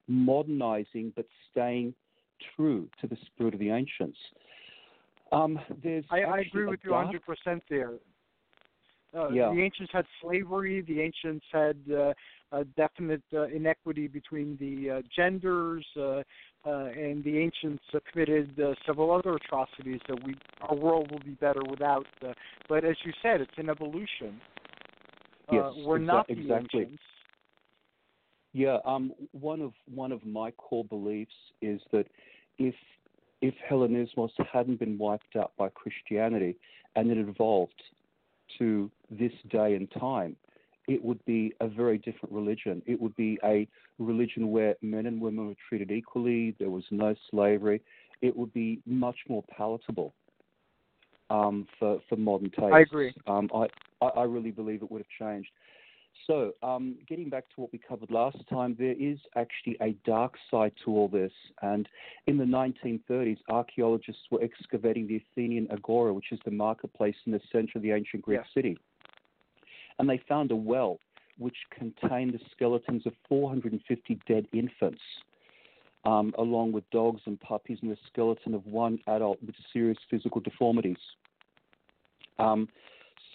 modernizing 0.08 1.14
but 1.16 1.26
staying 1.50 1.94
true 2.54 2.88
to 3.00 3.06
the 3.06 3.16
spirit 3.26 3.54
of 3.54 3.60
the 3.60 3.70
ancients. 3.70 4.18
Um, 5.32 5.58
there's 5.82 6.04
I, 6.10 6.22
I 6.22 6.38
agree 6.40 6.66
with 6.66 6.80
you 6.84 6.90
dark 6.90 7.14
100% 7.46 7.60
there. 7.70 7.92
Uh, 9.14 9.28
Yeah. 9.30 9.50
The 9.54 9.62
ancients 9.62 9.92
had 9.92 10.06
slavery. 10.20 10.82
The 10.82 11.00
ancients 11.00 11.44
had 11.52 11.76
uh, 11.90 12.12
a 12.52 12.64
definite 12.64 13.22
uh, 13.32 13.44
inequity 13.44 14.06
between 14.06 14.56
the 14.58 14.90
uh, 14.90 15.02
genders, 15.14 15.86
uh, 15.96 16.22
uh, 16.66 16.86
and 16.86 17.22
the 17.24 17.38
ancients 17.38 17.82
uh, 17.94 17.98
committed 18.10 18.58
uh, 18.60 18.74
several 18.86 19.10
other 19.10 19.36
atrocities 19.36 20.00
that 20.08 20.22
we 20.24 20.34
our 20.62 20.74
world 20.74 21.10
will 21.10 21.20
be 21.20 21.36
better 21.40 21.64
without. 21.64 22.06
Uh, 22.26 22.32
but 22.68 22.84
as 22.84 22.96
you 23.04 23.12
said, 23.22 23.40
it's 23.40 23.56
an 23.56 23.70
evolution. 23.70 24.40
Yes, 25.50 25.64
uh, 25.64 25.72
we're 25.86 25.98
exa- 25.98 26.04
not 26.04 26.26
the 26.26 26.34
exactly. 26.34 26.80
ancients. 26.80 27.02
Yeah, 28.52 28.78
um, 28.84 29.12
one 29.32 29.60
of 29.60 29.72
one 29.94 30.12
of 30.12 30.24
my 30.26 30.50
core 30.52 30.84
beliefs 30.84 31.34
is 31.62 31.80
that 31.92 32.06
if 32.58 32.74
if 33.40 33.54
Hellenismos 33.70 34.30
hadn't 34.52 34.80
been 34.80 34.98
wiped 34.98 35.36
out 35.36 35.52
by 35.56 35.68
Christianity 35.68 36.56
and 36.96 37.10
it 37.10 37.18
evolved 37.18 37.80
to 38.58 38.90
this 39.10 39.32
day 39.50 39.74
and 39.74 39.90
time, 39.92 40.36
it 40.86 41.04
would 41.04 41.22
be 41.26 41.52
a 41.60 41.68
very 41.68 41.98
different 41.98 42.34
religion. 42.34 42.82
It 42.86 43.00
would 43.00 43.14
be 43.16 43.38
a 43.44 43.68
religion 43.98 44.50
where 44.50 44.74
men 44.80 45.06
and 45.06 45.20
women 45.20 45.48
were 45.48 45.54
treated 45.68 45.90
equally. 45.90 46.54
There 46.58 46.70
was 46.70 46.84
no 46.90 47.14
slavery. 47.30 47.82
It 48.22 48.34
would 48.36 48.52
be 48.54 48.80
much 48.86 49.18
more 49.28 49.44
palatable 49.54 50.14
um, 51.30 51.66
for 51.78 52.00
for 52.08 52.16
modern 52.16 52.50
tastes. 52.50 52.72
I 52.72 52.80
agree. 52.80 53.14
Um, 53.26 53.50
I 53.54 53.66
I 54.04 54.08
I 54.08 54.22
really 54.24 54.50
believe 54.50 54.82
it 54.82 54.90
would 54.90 55.02
have 55.02 55.28
changed. 55.28 55.50
So, 56.26 56.52
um, 56.62 56.96
getting 57.08 57.30
back 57.30 57.48
to 57.54 57.60
what 57.60 57.72
we 57.72 57.78
covered 57.78 58.10
last 58.10 58.38
time, 58.50 58.76
there 58.78 58.94
is 58.98 59.18
actually 59.36 59.76
a 59.80 59.92
dark 60.04 60.34
side 60.50 60.72
to 60.84 60.90
all 60.90 61.08
this. 61.08 61.32
And 61.62 61.88
in 62.26 62.36
the 62.36 62.44
1930s, 62.44 63.38
archaeologists 63.48 64.22
were 64.30 64.42
excavating 64.42 65.06
the 65.06 65.16
Athenian 65.16 65.68
Agora, 65.70 66.12
which 66.12 66.32
is 66.32 66.38
the 66.44 66.50
marketplace 66.50 67.16
in 67.24 67.32
the 67.32 67.40
center 67.50 67.72
of 67.76 67.82
the 67.82 67.92
ancient 67.92 68.22
Greek 68.22 68.40
Yes. 68.40 68.52
city. 68.52 68.78
And 69.98 70.08
they 70.08 70.18
found 70.28 70.50
a 70.50 70.56
well 70.56 71.00
which 71.38 71.56
contained 71.70 72.34
the 72.34 72.40
skeletons 72.50 73.06
of 73.06 73.14
450 73.28 74.20
dead 74.26 74.46
infants, 74.52 75.00
um, 76.04 76.34
along 76.36 76.72
with 76.72 76.88
dogs 76.90 77.22
and 77.26 77.40
puppies, 77.40 77.78
and 77.80 77.90
the 77.90 77.98
skeleton 78.08 78.54
of 78.54 78.66
one 78.66 78.98
adult 79.06 79.40
with 79.42 79.54
serious 79.72 79.98
physical 80.10 80.40
deformities. 80.40 80.98
Um, 82.38 82.68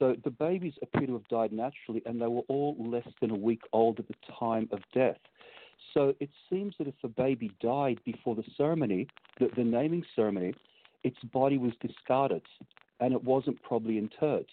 so 0.03 0.17
the 0.25 0.31
babies 0.31 0.73
appear 0.81 1.07
to 1.07 1.13
have 1.13 1.27
died 1.29 1.53
naturally, 1.53 2.01
and 2.05 2.21
they 2.21 2.27
were 2.27 2.41
all 2.49 2.75
less 2.77 3.07
than 3.21 3.31
a 3.31 3.35
week 3.35 3.61
old 3.71 3.99
at 3.99 4.07
the 4.09 4.15
time 4.37 4.67
of 4.73 4.79
death. 4.93 5.15
So 5.93 6.13
it 6.19 6.29
seems 6.49 6.75
that 6.77 6.89
if 6.89 6.95
a 7.05 7.07
baby 7.07 7.51
died 7.61 8.01
before 8.03 8.35
the 8.35 8.43
ceremony, 8.57 9.07
the, 9.39 9.47
the 9.55 9.63
naming 9.63 10.03
ceremony, 10.13 10.55
its 11.05 11.19
body 11.31 11.57
was 11.57 11.71
discarded, 11.79 12.41
and 12.99 13.13
it 13.13 13.23
wasn't 13.23 13.63
probably 13.63 13.97
interred. 13.97 14.47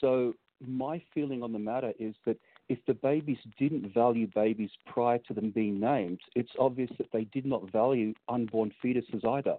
So 0.00 0.34
my 0.64 1.02
feeling 1.12 1.42
on 1.42 1.52
the 1.52 1.58
matter 1.58 1.92
is 1.98 2.14
that 2.24 2.36
if 2.68 2.78
the 2.86 2.94
babies 2.94 3.38
didn't 3.58 3.92
value 3.92 4.28
babies 4.32 4.70
prior 4.86 5.18
to 5.26 5.34
them 5.34 5.50
being 5.50 5.80
named, 5.80 6.20
it's 6.36 6.52
obvious 6.60 6.90
that 6.98 7.08
they 7.12 7.24
did 7.24 7.44
not 7.44 7.72
value 7.72 8.14
unborn 8.28 8.72
fetuses 8.84 9.26
either. 9.26 9.56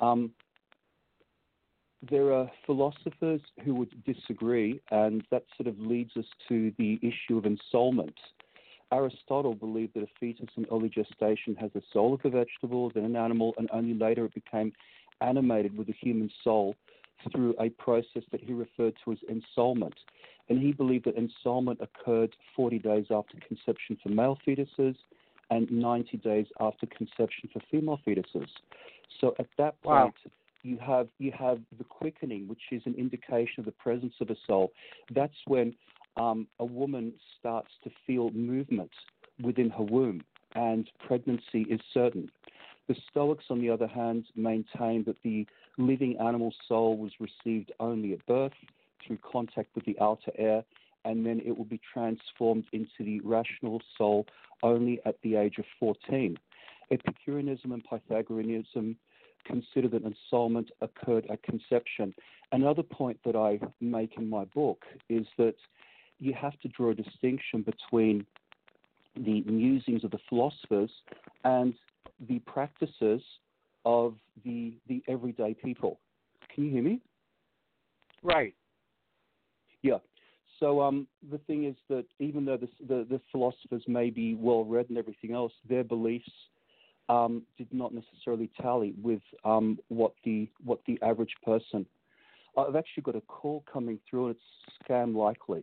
Um, 0.00 0.30
there 2.10 2.32
are 2.32 2.50
philosophers 2.66 3.40
who 3.64 3.74
would 3.74 4.04
disagree, 4.04 4.80
and 4.90 5.24
that 5.30 5.44
sort 5.56 5.68
of 5.68 5.78
leads 5.78 6.16
us 6.16 6.24
to 6.48 6.72
the 6.78 6.98
issue 7.02 7.38
of 7.38 7.44
ensoulment. 7.44 8.14
Aristotle 8.92 9.54
believed 9.54 9.94
that 9.94 10.02
a 10.02 10.08
fetus 10.20 10.48
in 10.56 10.66
early 10.70 10.88
gestation 10.88 11.54
has 11.56 11.70
the 11.74 11.82
soul 11.92 12.14
of 12.14 12.20
a 12.24 12.30
vegetable, 12.30 12.90
then 12.90 13.04
an 13.04 13.16
animal, 13.16 13.54
and 13.56 13.68
only 13.72 13.94
later 13.94 14.24
it 14.24 14.34
became 14.34 14.72
animated 15.20 15.76
with 15.76 15.88
a 15.88 15.92
human 15.92 16.30
soul 16.42 16.74
through 17.30 17.54
a 17.60 17.70
process 17.70 18.22
that 18.32 18.42
he 18.42 18.52
referred 18.52 18.94
to 19.04 19.12
as 19.12 19.18
ensoulment. 19.30 19.94
And 20.48 20.58
he 20.58 20.72
believed 20.72 21.04
that 21.04 21.16
ensoulment 21.16 21.78
occurred 21.80 22.34
40 22.56 22.80
days 22.80 23.06
after 23.10 23.38
conception 23.46 23.96
for 24.02 24.08
male 24.08 24.38
fetuses 24.46 24.96
and 25.50 25.70
90 25.70 26.16
days 26.18 26.46
after 26.60 26.86
conception 26.86 27.48
for 27.52 27.60
female 27.70 28.00
fetuses. 28.06 28.48
So 29.20 29.34
at 29.38 29.46
that 29.58 29.76
Wow. 29.84 30.12
You 30.62 30.78
have 30.78 31.08
you 31.18 31.32
have 31.32 31.60
the 31.78 31.84
quickening, 31.84 32.48
which 32.48 32.62
is 32.70 32.82
an 32.86 32.94
indication 32.96 33.60
of 33.60 33.64
the 33.64 33.72
presence 33.72 34.14
of 34.20 34.30
a 34.30 34.36
soul. 34.46 34.72
That's 35.14 35.36
when 35.46 35.74
um, 36.16 36.46
a 36.58 36.64
woman 36.64 37.12
starts 37.38 37.70
to 37.84 37.90
feel 38.06 38.30
movement 38.30 38.90
within 39.42 39.70
her 39.70 39.82
womb, 39.82 40.22
and 40.54 40.88
pregnancy 41.06 41.62
is 41.62 41.80
certain. 41.92 42.30
The 42.88 42.96
Stoics, 43.10 43.44
on 43.48 43.60
the 43.60 43.70
other 43.70 43.86
hand, 43.86 44.26
maintain 44.36 45.04
that 45.04 45.16
the 45.22 45.46
living 45.78 46.16
animal 46.18 46.52
soul 46.68 46.96
was 46.96 47.12
received 47.20 47.72
only 47.80 48.12
at 48.12 48.26
birth 48.26 48.52
through 49.06 49.18
contact 49.18 49.74
with 49.74 49.84
the 49.84 49.96
outer 50.00 50.32
air, 50.36 50.64
and 51.04 51.24
then 51.24 51.40
it 51.44 51.56
will 51.56 51.64
be 51.64 51.80
transformed 51.92 52.64
into 52.72 53.00
the 53.00 53.20
rational 53.20 53.80
soul 53.96 54.26
only 54.62 55.00
at 55.06 55.16
the 55.22 55.36
age 55.36 55.58
of 55.58 55.64
14. 55.80 56.36
Epicureanism 56.90 57.72
and 57.72 57.84
Pythagoreanism 57.84 58.96
consider 59.44 59.88
that 59.88 60.02
ensoulment 60.04 60.68
occurred 60.80 61.26
at 61.30 61.42
conception. 61.42 62.14
Another 62.52 62.82
point 62.82 63.18
that 63.24 63.36
I 63.36 63.60
make 63.80 64.16
in 64.16 64.28
my 64.28 64.44
book 64.46 64.84
is 65.08 65.26
that 65.38 65.54
you 66.18 66.32
have 66.34 66.58
to 66.60 66.68
draw 66.68 66.90
a 66.90 66.94
distinction 66.94 67.62
between 67.62 68.24
the 69.16 69.42
musings 69.42 70.04
of 70.04 70.10
the 70.10 70.18
philosophers 70.28 70.90
and 71.44 71.74
the 72.28 72.38
practices 72.40 73.22
of 73.84 74.14
the 74.44 74.74
the 74.88 75.02
everyday 75.08 75.54
people. 75.54 75.98
Can 76.54 76.64
you 76.64 76.70
hear 76.70 76.82
me? 76.82 77.00
Right. 78.22 78.54
Yeah. 79.82 79.98
So 80.60 80.80
um, 80.80 81.08
the 81.30 81.38
thing 81.38 81.64
is 81.64 81.74
that 81.88 82.04
even 82.20 82.44
though 82.44 82.56
the, 82.56 82.68
the, 82.86 83.04
the 83.10 83.20
philosophers 83.32 83.82
may 83.88 84.10
be 84.10 84.34
well 84.34 84.64
read 84.64 84.88
and 84.88 84.96
everything 84.96 85.34
else, 85.34 85.52
their 85.68 85.82
beliefs 85.82 86.30
um, 87.08 87.42
did 87.58 87.72
not 87.72 87.92
necessarily 87.94 88.50
tally 88.60 88.94
with 89.02 89.22
um, 89.44 89.78
what 89.88 90.12
the 90.24 90.48
what 90.64 90.80
the 90.86 90.98
average 91.02 91.34
person. 91.44 91.86
I've 92.56 92.76
actually 92.76 93.02
got 93.04 93.16
a 93.16 93.20
call 93.22 93.64
coming 93.72 93.98
through, 94.08 94.28
and 94.28 94.36
it's 94.36 94.88
scam 94.88 95.14
likely. 95.16 95.62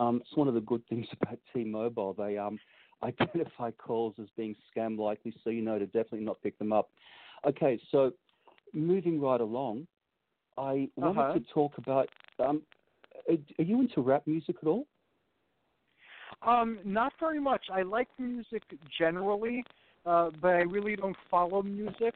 Um, 0.00 0.20
it's 0.24 0.36
one 0.36 0.48
of 0.48 0.54
the 0.54 0.60
good 0.60 0.82
things 0.88 1.06
about 1.20 1.38
T-Mobile. 1.52 2.14
They 2.14 2.36
um, 2.38 2.58
identify 3.02 3.70
calls 3.70 4.14
as 4.20 4.26
being 4.36 4.56
scam 4.76 4.98
likely, 4.98 5.34
so 5.44 5.50
you 5.50 5.62
know 5.62 5.78
to 5.78 5.86
definitely 5.86 6.24
not 6.24 6.42
pick 6.42 6.58
them 6.58 6.72
up. 6.72 6.90
Okay, 7.46 7.80
so 7.90 8.12
moving 8.72 9.20
right 9.20 9.40
along, 9.40 9.86
I 10.58 10.88
wanted 10.96 11.28
Uh-huh. 11.28 11.32
to 11.34 11.40
talk 11.52 11.78
about. 11.78 12.08
Um, 12.38 12.62
are 13.28 13.36
are 13.58 13.64
you 13.64 13.80
into 13.80 14.00
rap 14.00 14.26
music 14.26 14.56
at 14.62 14.68
all? 14.68 14.86
Um, 16.42 16.78
not 16.84 17.12
very 17.20 17.40
much. 17.40 17.66
I 17.72 17.82
like 17.82 18.08
music 18.18 18.62
generally, 18.98 19.64
uh, 20.06 20.30
but 20.40 20.54
I 20.54 20.62
really 20.62 20.96
don't 20.96 21.16
follow 21.30 21.62
music. 21.62 22.14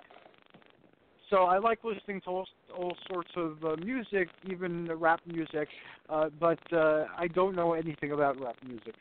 So 1.30 1.44
I 1.44 1.58
like 1.58 1.84
listening 1.84 2.22
to 2.22 2.30
all, 2.30 2.46
all 2.76 2.96
sorts 3.06 3.30
of 3.36 3.62
uh, 3.62 3.76
music, 3.84 4.28
even 4.48 4.90
rap 4.98 5.20
music, 5.26 5.68
uh, 6.08 6.30
but 6.40 6.58
uh, 6.72 7.04
I 7.18 7.28
don't 7.28 7.54
know 7.54 7.74
anything 7.74 8.12
about 8.12 8.40
rap 8.40 8.56
music. 8.66 8.94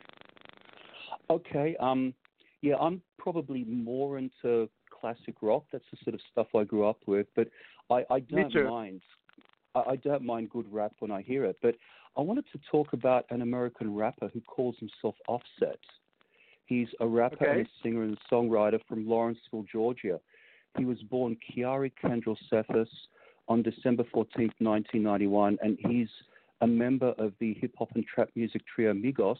Okay. 1.29 1.77
Um, 1.79 2.13
yeah, 2.61 2.75
I'm 2.75 3.01
probably 3.17 3.63
more 3.63 4.17
into 4.17 4.69
classic 4.89 5.35
rock. 5.41 5.65
That's 5.71 5.83
the 5.91 5.97
sort 6.03 6.15
of 6.15 6.21
stuff 6.31 6.47
I 6.55 6.63
grew 6.63 6.85
up 6.85 6.99
with. 7.05 7.27
But 7.35 7.47
I, 7.89 8.03
I 8.09 8.19
don't 8.19 8.53
mind. 8.53 9.01
I, 9.75 9.91
I 9.91 9.95
don't 9.97 10.23
mind 10.23 10.49
good 10.49 10.65
rap 10.71 10.93
when 10.99 11.11
I 11.11 11.21
hear 11.21 11.45
it, 11.45 11.57
but 11.61 11.75
I 12.17 12.21
wanted 12.21 12.45
to 12.51 12.59
talk 12.69 12.93
about 12.93 13.25
an 13.29 13.41
American 13.41 13.95
rapper 13.95 14.29
who 14.33 14.41
calls 14.41 14.75
himself 14.79 15.15
Offset. 15.27 15.79
He's 16.67 16.87
a 16.99 17.07
rapper 17.07 17.35
Okay. 17.35 17.59
and 17.59 17.67
a 17.67 17.69
singer 17.81 18.03
and 18.03 18.17
songwriter 18.31 18.79
from 18.87 19.07
Lawrenceville, 19.07 19.63
Georgia. 19.71 20.19
He 20.77 20.85
was 20.85 21.01
born 21.03 21.37
Kiari 21.37 21.91
Kendrell 22.03 22.37
Cephas 22.49 22.89
on 23.47 23.63
December 23.63 24.03
14, 24.11 24.51
1991, 24.59 25.57
and 25.61 25.77
he's 25.79 26.09
a 26.61 26.67
member 26.67 27.13
of 27.17 27.33
the 27.39 27.53
hip 27.55 27.73
hop 27.79 27.89
and 27.95 28.05
trap 28.05 28.29
music 28.35 28.61
trio 28.67 28.93
Migos, 28.93 29.39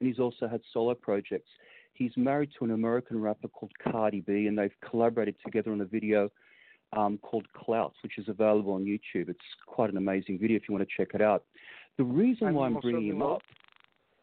and 0.00 0.08
he's 0.08 0.18
also 0.18 0.48
had 0.48 0.60
solo 0.72 0.94
projects. 0.94 1.48
He's 1.92 2.10
married 2.16 2.50
to 2.58 2.64
an 2.64 2.72
American 2.72 3.20
rapper 3.20 3.46
called 3.46 3.72
Cardi 3.78 4.20
B, 4.20 4.48
and 4.48 4.58
they've 4.58 4.74
collaborated 4.80 5.36
together 5.44 5.70
on 5.70 5.80
a 5.80 5.84
video 5.84 6.28
um, 6.92 7.18
called 7.18 7.46
Clout, 7.52 7.94
which 8.02 8.18
is 8.18 8.28
available 8.28 8.72
on 8.72 8.84
YouTube. 8.84 9.28
It's 9.28 9.38
quite 9.66 9.90
an 9.90 9.96
amazing 9.96 10.38
video 10.40 10.56
if 10.56 10.68
you 10.68 10.74
want 10.74 10.88
to 10.88 10.96
check 10.96 11.14
it 11.14 11.22
out. 11.22 11.44
The 11.98 12.04
reason 12.04 12.52
why 12.54 12.66
I'm 12.66 12.80
bringing 12.80 13.06
him 13.06 13.22
up, 13.22 13.42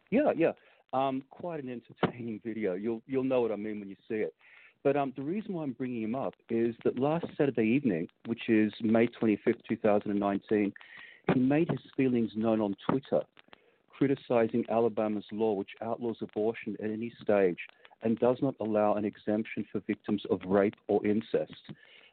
yeah, 0.09 0.33
yeah, 0.35 0.51
um, 0.93 1.23
quite 1.29 1.63
an 1.63 1.69
entertaining 1.69 2.39
video. 2.43 2.73
You'll 2.73 3.01
you'll 3.07 3.23
know 3.23 3.41
what 3.41 3.51
I 3.51 3.55
mean 3.55 3.79
when 3.79 3.89
you 3.89 3.95
see 4.07 4.15
it. 4.15 4.33
But 4.83 4.97
um, 4.97 5.13
the 5.15 5.21
reason 5.21 5.53
why 5.53 5.63
I'm 5.63 5.73
bringing 5.73 6.01
him 6.01 6.15
up 6.15 6.33
is 6.49 6.75
that 6.83 6.97
last 6.97 7.25
Saturday 7.37 7.67
evening, 7.67 8.07
which 8.25 8.49
is 8.49 8.73
May 8.81 9.07
25th, 9.07 9.61
2019, 9.69 10.73
he 11.33 11.39
made 11.39 11.69
his 11.69 11.79
feelings 11.95 12.31
known 12.35 12.61
on 12.61 12.75
Twitter, 12.89 13.21
criticizing 13.89 14.65
Alabama's 14.69 15.25
law, 15.31 15.53
which 15.53 15.69
outlaws 15.83 16.17
abortion 16.21 16.75
at 16.83 16.89
any 16.89 17.13
stage 17.21 17.59
and 18.03 18.17
does 18.17 18.37
not 18.41 18.55
allow 18.59 18.95
an 18.95 19.05
exemption 19.05 19.65
for 19.71 19.81
victims 19.85 20.23
of 20.31 20.41
rape 20.47 20.75
or 20.87 21.05
incest. 21.05 21.53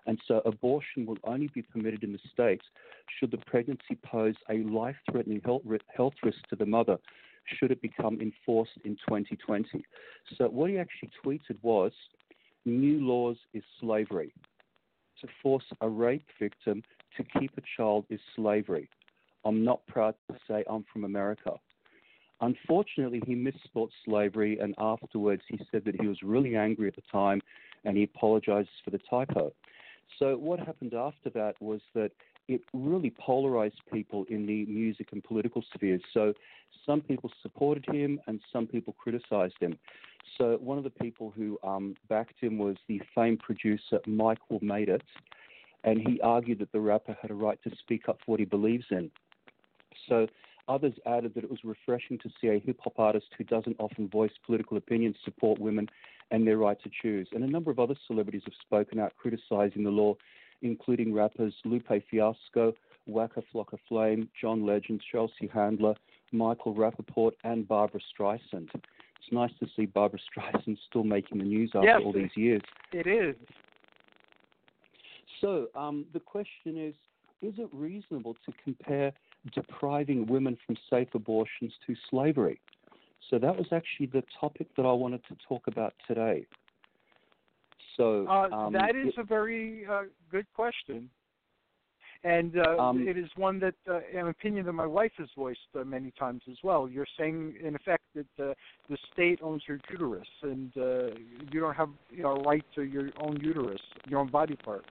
And 0.06 0.18
so 0.26 0.42
abortion 0.44 1.06
will 1.06 1.18
only 1.24 1.48
be 1.54 1.62
permitted 1.62 2.04
in 2.04 2.12
the 2.12 2.18
states 2.32 2.64
should 3.18 3.30
the 3.30 3.38
pregnancy 3.38 3.96
pose 4.02 4.34
a 4.50 4.58
life 4.64 4.96
threatening 5.10 5.42
health 5.44 6.14
risk 6.22 6.46
to 6.50 6.56
the 6.56 6.66
mother, 6.66 6.98
should 7.56 7.70
it 7.70 7.80
become 7.82 8.20
enforced 8.20 8.78
in 8.84 8.96
2020. 9.08 9.84
So 10.36 10.48
what 10.48 10.70
he 10.70 10.78
actually 10.78 11.10
tweeted 11.24 11.56
was 11.62 11.92
new 12.64 13.00
laws 13.00 13.36
is 13.54 13.62
slavery. 13.80 14.32
To 15.20 15.28
force 15.42 15.64
a 15.80 15.88
rape 15.88 16.26
victim 16.38 16.82
to 17.16 17.24
keep 17.38 17.50
a 17.56 17.62
child 17.76 18.04
is 18.08 18.20
slavery. 18.36 18.88
I'm 19.44 19.64
not 19.64 19.86
proud 19.86 20.14
to 20.30 20.38
say 20.48 20.64
I'm 20.68 20.84
from 20.92 21.04
America. 21.04 21.52
Unfortunately, 22.40 23.20
he 23.26 23.34
misspelled 23.34 23.90
slavery, 24.04 24.58
and 24.60 24.74
afterwards 24.78 25.42
he 25.48 25.58
said 25.72 25.84
that 25.86 26.00
he 26.00 26.06
was 26.06 26.18
really 26.22 26.54
angry 26.54 26.86
at 26.86 26.94
the 26.94 27.02
time 27.10 27.40
and 27.84 27.96
he 27.96 28.04
apologizes 28.04 28.70
for 28.84 28.90
the 28.90 29.00
typo. 29.10 29.52
So, 30.18 30.36
what 30.36 30.60
happened 30.60 30.94
after 30.94 31.30
that 31.30 31.60
was 31.60 31.80
that 31.94 32.12
it 32.48 32.62
really 32.72 33.10
polarized 33.10 33.80
people 33.92 34.24
in 34.28 34.46
the 34.46 34.64
music 34.66 35.08
and 35.12 35.22
political 35.22 35.62
spheres. 35.74 36.00
So, 36.12 36.32
some 36.84 37.00
people 37.02 37.30
supported 37.42 37.84
him 37.86 38.20
and 38.26 38.40
some 38.52 38.66
people 38.66 38.94
criticized 38.98 39.56
him. 39.60 39.78
So, 40.36 40.58
one 40.60 40.78
of 40.78 40.84
the 40.84 40.90
people 40.90 41.32
who 41.36 41.58
um, 41.62 41.94
backed 42.08 42.40
him 42.40 42.58
was 42.58 42.76
the 42.88 43.00
famed 43.14 43.40
producer 43.40 44.00
Michael 44.06 44.58
Made 44.62 44.88
It, 44.88 45.02
and 45.84 46.00
he 46.00 46.20
argued 46.22 46.58
that 46.60 46.72
the 46.72 46.80
rapper 46.80 47.16
had 47.20 47.30
a 47.30 47.34
right 47.34 47.62
to 47.62 47.70
speak 47.76 48.08
up 48.08 48.18
for 48.24 48.32
what 48.32 48.40
he 48.40 48.46
believes 48.46 48.86
in. 48.90 49.10
So, 50.08 50.26
others 50.68 50.94
added 51.06 51.34
that 51.34 51.44
it 51.44 51.50
was 51.50 51.60
refreshing 51.64 52.18
to 52.18 52.30
see 52.40 52.48
a 52.48 52.58
hip 52.58 52.78
hop 52.82 52.98
artist 52.98 53.26
who 53.36 53.44
doesn't 53.44 53.76
often 53.78 54.08
voice 54.08 54.32
political 54.44 54.76
opinions 54.76 55.16
support 55.24 55.58
women 55.58 55.88
and 56.30 56.46
their 56.46 56.58
right 56.58 56.80
to 56.82 56.90
choose. 57.02 57.28
And 57.32 57.42
a 57.42 57.50
number 57.50 57.70
of 57.70 57.78
other 57.78 57.94
celebrities 58.06 58.42
have 58.44 58.54
spoken 58.60 58.98
out 58.98 59.14
criticizing 59.16 59.82
the 59.82 59.90
law, 59.90 60.14
including 60.62 61.12
rappers 61.12 61.54
Lupe 61.64 62.02
Fiasco, 62.10 62.74
Waka 63.06 63.42
Flocka 63.52 63.78
Flame, 63.88 64.28
John 64.40 64.64
Legend, 64.66 65.02
Chelsea 65.10 65.48
Handler, 65.52 65.94
Michael 66.32 66.74
Rapaport, 66.74 67.32
and 67.44 67.66
Barbra 67.66 68.00
Streisand. 68.12 68.68
It's 68.74 69.32
nice 69.32 69.52
to 69.60 69.66
see 69.74 69.86
Barbra 69.86 70.18
Streisand 70.18 70.76
still 70.88 71.04
making 71.04 71.38
the 71.38 71.44
news 71.44 71.70
after 71.74 71.86
Yes. 71.86 72.02
all 72.04 72.12
these 72.12 72.36
years. 72.36 72.62
It 72.92 73.06
is. 73.06 73.36
So 75.40 75.68
um, 75.74 76.06
the 76.12 76.20
question 76.20 76.76
is 76.76 76.94
is 77.40 77.54
it 77.58 77.68
reasonable 77.72 78.34
to 78.46 78.52
compare 78.64 79.12
depriving 79.54 80.26
women 80.26 80.58
from 80.66 80.76
safe 80.90 81.08
abortions 81.14 81.72
to 81.86 81.94
slavery? 82.10 82.60
So 83.30 83.38
that 83.38 83.56
was 83.56 83.66
actually 83.72 84.06
the 84.06 84.24
topic 84.40 84.68
that 84.76 84.84
I 84.84 84.92
wanted 84.92 85.20
to 85.28 85.36
talk 85.46 85.66
about 85.68 85.94
today. 86.06 86.46
So 87.98 88.26
Uh, 88.28 88.48
um, 88.52 88.72
that 88.72 88.94
is 88.96 89.08
it- 89.08 89.18
a 89.18 89.24
very 89.24 89.84
uh, 89.84 90.04
good 90.30 90.46
question, 90.54 91.10
and 92.22 92.56
uh, 92.56 92.76
Um, 92.78 93.06
it 93.06 93.16
is 93.16 93.28
one 93.36 93.58
that 93.58 93.74
uh, 93.88 94.00
an 94.14 94.28
opinion 94.28 94.64
that 94.66 94.72
my 94.72 94.86
wife 94.86 95.12
has 95.18 95.28
voiced 95.36 95.70
uh, 95.74 95.84
many 95.84 96.10
times 96.12 96.42
as 96.48 96.58
well. 96.62 96.88
You're 96.88 97.12
saying, 97.18 97.56
in 97.60 97.74
effect, 97.74 98.04
that 98.14 98.32
uh, 98.38 98.54
the 98.88 98.96
state 99.12 99.40
owns 99.42 99.62
your 99.68 99.80
uterus, 99.90 100.28
and 100.42 100.72
uh, 100.76 101.08
you 101.52 101.58
don't 101.60 101.74
have 101.74 101.90
you 102.08 102.22
know, 102.22 102.30
a 102.30 102.42
right 102.42 102.64
to 102.76 102.82
your 102.84 103.10
own 103.16 103.40
uterus, 103.40 103.82
your 104.06 104.20
own 104.20 104.28
body 104.28 104.56
part. 104.56 104.84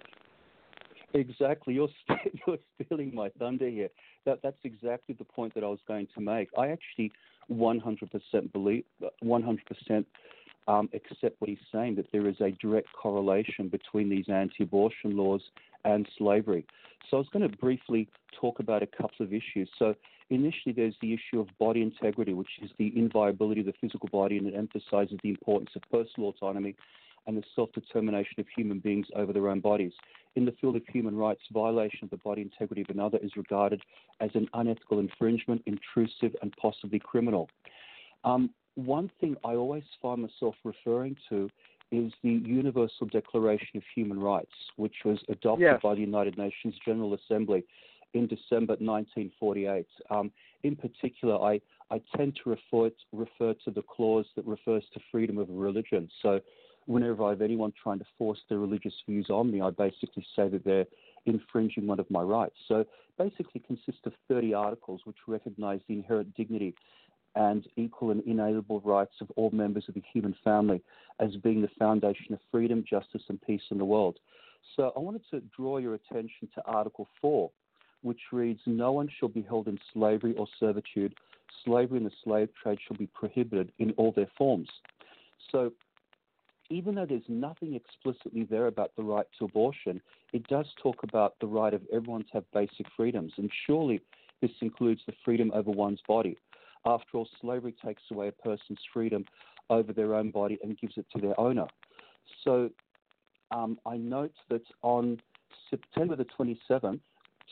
Exactly. 1.13 1.73
You're 1.75 1.89
st- 2.03 2.41
you're 2.47 2.57
stealing 2.75 3.15
my 3.15 3.29
thunder 3.39 3.69
here. 3.69 3.89
That 4.25 4.39
that's 4.43 4.59
exactly 4.65 5.15
the 5.15 5.23
point 5.23 5.53
that 5.55 5.63
I 5.63 5.67
was 5.67 5.79
going 5.87 6.07
to 6.15 6.21
make. 6.21 6.49
I 6.57 6.67
actually 6.69 7.11
100% 7.49 8.51
believe, 8.51 8.83
100% 9.23 10.05
um, 10.67 10.89
accept 10.93 11.39
what 11.39 11.49
he's 11.49 11.57
saying 11.71 11.95
that 11.95 12.07
there 12.11 12.27
is 12.27 12.35
a 12.41 12.51
direct 12.61 12.87
correlation 12.93 13.69
between 13.69 14.09
these 14.09 14.25
anti-abortion 14.27 15.15
laws 15.15 15.41
and 15.85 16.07
slavery. 16.17 16.65
So 17.09 17.17
I 17.17 17.19
was 17.19 17.29
going 17.31 17.49
to 17.49 17.57
briefly 17.57 18.09
talk 18.39 18.59
about 18.59 18.83
a 18.83 18.87
couple 18.87 19.25
of 19.25 19.33
issues. 19.33 19.69
So 19.79 19.95
initially, 20.29 20.73
there's 20.75 20.95
the 21.01 21.13
issue 21.13 21.39
of 21.39 21.47
body 21.57 21.81
integrity, 21.81 22.33
which 22.33 22.49
is 22.61 22.69
the 22.77 22.91
inviolability 22.97 23.61
of 23.61 23.67
the 23.67 23.73
physical 23.79 24.09
body, 24.11 24.37
and 24.37 24.47
it 24.47 24.55
emphasizes 24.55 25.17
the 25.23 25.29
importance 25.29 25.69
of 25.75 25.83
personal 25.89 26.29
autonomy 26.29 26.75
and 27.27 27.37
the 27.37 27.43
self-determination 27.55 28.35
of 28.39 28.45
human 28.55 28.79
beings 28.79 29.07
over 29.15 29.33
their 29.33 29.49
own 29.49 29.59
bodies. 29.59 29.91
In 30.35 30.45
the 30.45 30.53
field 30.61 30.75
of 30.75 30.83
human 30.87 31.15
rights, 31.15 31.41
violation 31.51 31.99
of 32.03 32.09
the 32.09 32.17
body 32.17 32.41
integrity 32.41 32.81
of 32.81 32.89
another 32.89 33.17
is 33.21 33.31
regarded 33.35 33.81
as 34.21 34.29
an 34.33 34.47
unethical 34.53 34.99
infringement, 34.99 35.61
intrusive, 35.65 36.35
and 36.41 36.53
possibly 36.61 36.99
criminal. 36.99 37.49
Um, 38.23 38.49
one 38.77 39.09
thing 39.19 39.35
I 39.43 39.55
always 39.55 39.83
find 40.01 40.21
myself 40.21 40.55
referring 40.63 41.15
to 41.29 41.49
is 41.91 42.13
the 42.21 42.29
Universal 42.29 43.07
Declaration 43.07 43.77
of 43.77 43.83
Human 43.95 44.19
Rights, 44.19 44.53
which 44.75 44.95
was 45.03 45.19
adopted 45.29 45.63
Yes. 45.63 45.81
by 45.81 45.95
the 45.95 46.01
United 46.01 46.37
Nations 46.37 46.75
General 46.85 47.13
Assembly 47.15 47.63
in 48.13 48.27
December 48.27 48.73
1948. 48.79 49.87
Um, 50.11 50.31
in 50.63 50.75
particular, 50.75 51.41
I, 51.41 51.59
I 51.89 52.01
tend 52.15 52.39
to 52.43 52.49
refer, 52.51 52.91
refer 53.11 53.53
to 53.65 53.71
the 53.71 53.81
clause 53.81 54.25
that 54.35 54.45
refers 54.45 54.83
to 54.93 54.99
freedom 55.11 55.37
of 55.37 55.49
religion. 55.49 56.09
So, 56.21 56.39
whenever 56.85 57.23
I 57.25 57.31
have 57.31 57.41
anyone 57.41 57.73
trying 57.81 57.99
to 57.99 58.05
force 58.17 58.39
their 58.47 58.59
religious 58.59 58.93
views 59.07 59.29
on 59.29 59.51
me, 59.51 59.59
I 59.59 59.71
basically 59.71 60.25
say 60.35 60.47
that 60.49 60.63
they're 60.63 60.85
infringing 61.25 61.85
one 61.87 61.99
of 61.99 62.09
my 62.11 62.21
rights. 62.21 62.55
So, 62.67 62.85
basically, 63.17 63.61
consists 63.65 64.05
of 64.05 64.13
30 64.27 64.53
articles 64.53 65.01
which 65.05 65.17
recognize 65.27 65.79
the 65.87 65.95
inherent 65.95 66.35
dignity 66.35 66.75
and 67.37 67.67
equal 67.75 68.09
and 68.09 68.23
inalienable 68.23 68.81
rights 68.81 69.13
of 69.21 69.29
all 69.35 69.51
members 69.51 69.85
of 69.87 69.93
the 69.93 70.03
human 70.11 70.35
family 70.43 70.81
as 71.19 71.35
being 71.43 71.61
the 71.61 71.69
foundation 71.77 72.33
of 72.33 72.39
freedom, 72.51 72.83
justice, 72.89 73.21
and 73.29 73.39
peace 73.41 73.61
in 73.69 73.77
the 73.77 73.85
world. 73.85 74.19
So 74.75 74.91
I 74.95 74.99
wanted 74.99 75.21
to 75.31 75.41
draw 75.55 75.77
your 75.77 75.93
attention 75.93 76.49
to 76.55 76.65
Article 76.65 77.07
4, 77.21 77.49
which 78.01 78.19
reads 78.31 78.59
No 78.65 78.91
one 78.91 79.07
shall 79.19 79.29
be 79.29 79.43
held 79.43 79.67
in 79.67 79.79
slavery 79.93 80.33
or 80.35 80.47
servitude. 80.59 81.13
Slavery 81.63 81.97
and 81.97 82.07
the 82.07 82.11
slave 82.23 82.49
trade 82.61 82.79
shall 82.87 82.97
be 82.97 83.07
prohibited 83.07 83.71
in 83.77 83.91
all 83.97 84.11
their 84.11 84.29
forms. 84.35 84.69
So 85.51 85.71
even 86.71 86.95
though 86.95 87.05
there's 87.05 87.21
nothing 87.27 87.75
explicitly 87.75 88.45
there 88.49 88.65
about 88.65 88.95
the 88.97 89.03
right 89.03 89.27
to 89.37 89.45
abortion, 89.45 90.01
it 90.33 90.47
does 90.47 90.65
talk 90.81 91.03
about 91.03 91.35
the 91.39 91.47
right 91.47 91.73
of 91.73 91.81
everyone 91.93 92.23
to 92.23 92.33
have 92.33 92.51
basic 92.51 92.87
freedoms. 92.97 93.33
And 93.37 93.49
surely 93.67 94.01
this 94.41 94.51
includes 94.61 95.01
the 95.05 95.13
freedom 95.23 95.51
over 95.53 95.71
one's 95.71 96.01
body. 96.07 96.35
After 96.87 97.17
all, 97.17 97.27
slavery 97.41 97.75
takes 97.83 98.01
away 98.11 98.29
a 98.29 98.31
person's 98.31 98.79
freedom 98.93 99.25
over 99.69 99.91
their 99.91 100.15
own 100.15 100.31
body 100.31 100.57
and 100.63 100.79
gives 100.79 100.97
it 100.97 101.05
to 101.13 101.21
their 101.21 101.37
owner. 101.37 101.67
So 102.45 102.69
um, 103.51 103.77
I 103.85 103.97
note 103.97 104.33
that 104.49 104.63
on 104.83 105.19
September 105.69 106.15
the 106.15 106.25
27th, 106.25 107.01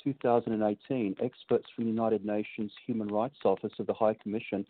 2018, 0.04 1.16
experts 1.22 1.66
from 1.76 1.84
the 1.84 1.90
United 1.90 2.26
Nations 2.26 2.72
Human 2.86 3.10
Rights 3.10 3.40
Office 3.44 3.74
of 3.78 3.88
the 3.88 3.94
High 3.94 4.14
Commission 4.14 4.66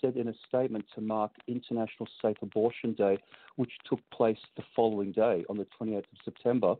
said 0.00 0.16
in 0.16 0.28
a 0.28 0.34
statement 0.48 0.84
to 0.94 1.00
mark 1.00 1.32
International 1.48 2.08
Safe 2.22 2.36
Abortion 2.40 2.92
Day, 2.92 3.18
which 3.56 3.72
took 3.88 4.00
place 4.10 4.38
the 4.56 4.62
following 4.76 5.10
day 5.10 5.44
on 5.48 5.56
the 5.56 5.66
28th 5.80 5.98
of 5.98 6.18
September, 6.24 6.74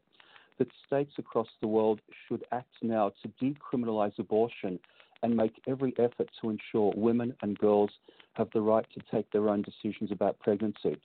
that 0.59 0.69
states 0.87 1.13
across 1.19 1.49
the 1.61 1.67
world 1.67 2.01
should 2.29 2.45
act 2.53 2.75
now 2.83 3.13
to 3.23 3.29
decriminalize 3.45 4.17
abortion 4.19 4.79
and 5.25 5.35
make 5.35 5.55
every 5.67 5.95
effort 5.99 6.29
to 6.43 6.51
ensure 6.51 6.93
women 6.95 7.35
and 7.41 7.59
girls 7.59 7.91
have 8.35 8.49
the 8.53 8.61
right 8.61 8.85
to 8.93 9.01
take 9.11 9.29
their 9.33 9.49
own 9.49 9.63
decisions 9.63 10.13
about 10.13 10.39
pregnancy. 10.39 11.01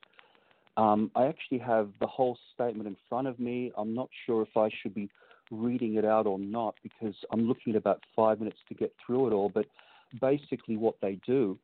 Um, 0.75 1.09
I 1.15 1.25
actually 1.25 1.59
have 1.59 1.89
the 2.01 2.07
whole 2.07 2.37
statement 2.53 2.85
in 2.85 2.97
front 3.07 3.27
of 3.27 3.39
me. 3.39 3.71
I'm 3.77 3.95
not 3.95 4.09
sure 4.25 4.41
if 4.41 4.57
I 4.57 4.69
should 4.81 4.93
be 4.93 5.09
reading 5.51 5.95
it 5.95 6.03
out 6.03 6.27
or 6.27 6.37
not 6.37 6.75
because 6.83 7.15
I'm 7.31 7.47
looking 7.47 7.73
at 7.73 7.77
about 7.77 8.03
five 8.13 8.39
minutes 8.39 8.57
to 8.67 8.75
get 8.75 8.93
through 9.05 9.27
it 9.27 9.33
all. 9.33 9.49
But 9.49 9.67
basically, 10.19 10.75
what 10.75 10.95
they 11.01 11.17
do 11.25 11.57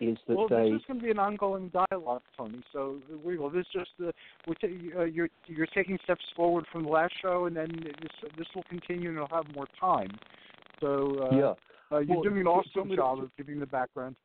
is 0.00 0.16
that 0.28 0.36
well, 0.36 0.48
they. 0.48 0.70
this 0.70 0.80
is 0.80 0.86
going 0.86 1.00
to 1.00 1.04
be 1.04 1.10
an 1.10 1.18
ongoing 1.18 1.70
dialogue, 1.90 2.22
Tony. 2.36 2.62
So 2.72 2.98
we 3.22 3.36
will. 3.36 3.50
This 3.50 3.66
is 3.74 3.80
just 3.80 3.90
uh, 4.02 4.10
we're 4.46 4.54
ta- 4.54 5.00
uh, 5.00 5.04
you're 5.04 5.28
you're 5.46 5.66
taking 5.66 5.98
steps 6.04 6.24
forward 6.34 6.64
from 6.72 6.84
the 6.84 6.88
last 6.88 7.12
show, 7.20 7.44
and 7.44 7.54
then 7.54 7.68
this 8.00 8.30
this 8.38 8.46
will 8.54 8.64
continue, 8.70 9.10
and 9.10 9.18
you'll 9.18 9.28
have 9.28 9.44
more 9.54 9.68
time. 9.78 10.18
So 10.82 11.28
uh, 11.32 11.36
yeah. 11.36 11.96
uh, 11.96 12.00
you're 12.00 12.16
Well, 12.16 12.22
doing 12.24 12.38
an 12.40 12.44
do- 12.44 12.44
do 12.44 12.50
you 12.50 12.50
awesome 12.50 12.88
to- 12.90 12.96
job 12.96 13.18
of 13.20 13.30
giving 13.36 13.58
the 13.60 13.66
background. 13.66 14.16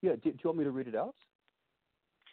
Yeah. 0.00 0.12
Do, 0.12 0.22
do 0.22 0.28
you 0.30 0.40
want 0.44 0.58
me 0.58 0.64
to 0.64 0.70
read 0.70 0.86
it 0.88 0.94
out? 0.94 1.14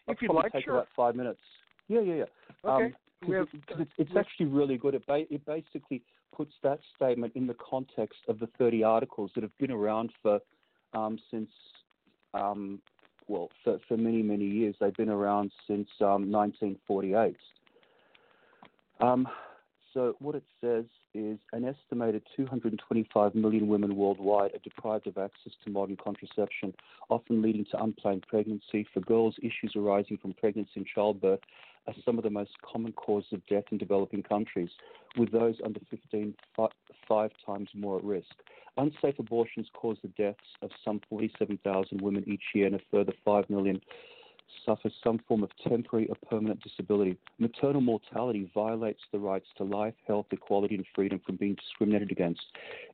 I'll 0.08 0.14
If 0.14 0.22
you'd 0.22 0.28
probably 0.30 0.44
like, 0.44 0.54
take 0.54 0.64
sure. 0.66 0.76
about 0.76 0.88
five 0.96 1.16
minutes. 1.16 1.42
Yeah, 1.90 2.00
yeah, 2.02 2.14
yeah. 2.14 2.24
Okay. 2.64 2.86
Um, 2.86 2.96
'cause 3.22 3.34
have- 3.34 3.48
it- 3.54 3.68
'cause 3.68 3.78
it's, 3.82 3.92
it's 3.98 4.16
actually 4.16 4.46
really 4.46 4.78
good. 4.78 4.94
It, 4.94 5.06
ba- 5.08 5.34
it 5.34 5.44
basically 5.46 6.04
puts 6.34 6.54
that 6.62 6.80
statement 6.96 7.34
in 7.36 7.48
the 7.48 7.56
context 7.56 8.20
of 8.28 8.38
the 8.40 8.48
30 8.60 8.84
articles 8.84 9.32
that 9.36 9.42
have 9.44 9.58
been 9.58 9.72
around 9.72 10.12
for 10.22 10.40
um, 10.94 11.20
since, 11.32 11.50
um, 12.34 12.80
well, 13.28 13.50
for, 13.64 13.80
for 13.88 13.98
many, 13.98 14.22
many 14.22 14.46
years. 14.46 14.76
They've 14.80 14.96
been 14.96 15.10
around 15.10 15.52
since 15.68 15.90
um, 16.00 16.32
1948. 16.32 17.36
So 19.98 20.16
what 20.20 20.36
it 20.36 20.44
says 20.62 20.86
is 21.16 21.40
an 21.54 21.66
estimated 21.66 22.22
225 22.36 23.34
million 23.34 23.68
women 23.68 23.96
worldwide 23.96 24.54
are 24.54 24.60
deprived 24.64 25.08
of 25.08 25.18
access 25.18 25.54
to 25.66 25.72
modern 25.72 25.98
contraception, 25.98 26.76
often 27.10 27.42
leading 27.42 27.66
to 27.72 27.82
unplanned 27.82 28.24
pregnancy. 28.28 28.86
For 28.94 29.00
girls, 29.00 29.34
issues 29.40 29.74
arising 29.76 30.20
from 30.20 30.34
pregnancy 30.34 30.70
and 30.76 30.86
childbirth 30.86 31.40
are 31.88 31.96
some 32.06 32.20
of 32.20 32.24
the 32.24 32.30
most 32.30 32.52
common 32.62 32.92
causes 32.92 33.34
of 33.34 33.48
death 33.48 33.64
in 33.72 33.80
developing 33.80 34.22
countries, 34.22 34.70
with 35.18 35.32
those 35.32 35.56
under 35.66 35.80
15 35.90 36.36
fi- 36.56 36.68
five 37.08 37.32
times 37.44 37.70
more 37.74 37.98
at 37.98 38.04
risk. 38.04 38.36
Unsafe 38.78 39.18
abortions 39.18 39.66
cause 39.74 39.98
the 40.04 40.10
deaths 40.10 40.38
of 40.62 40.70
some 40.86 41.02
47,000 41.10 42.00
women 42.02 42.24
each 42.28 42.44
year, 42.54 42.68
and 42.68 42.76
a 42.76 42.80
further 42.92 43.14
5 43.26 43.50
million 43.50 43.82
suffer 44.66 44.90
some 45.04 45.20
form 45.28 45.44
of 45.44 45.50
temporary 45.68 46.08
or 46.08 46.16
permanent 46.30 46.62
disability. 46.62 47.18
Maternal 47.40 47.82
mortality 47.82 48.50
violates 48.54 49.02
the 49.12 49.20
rights 49.20 49.48
to 49.58 49.64
life, 49.64 49.94
health, 50.06 50.28
equality, 50.32 50.76
and 50.76 50.86
freedom 50.96 51.22
from 51.26 51.36
being 51.36 51.56
discriminated 51.56 52.12
against. 52.12 52.42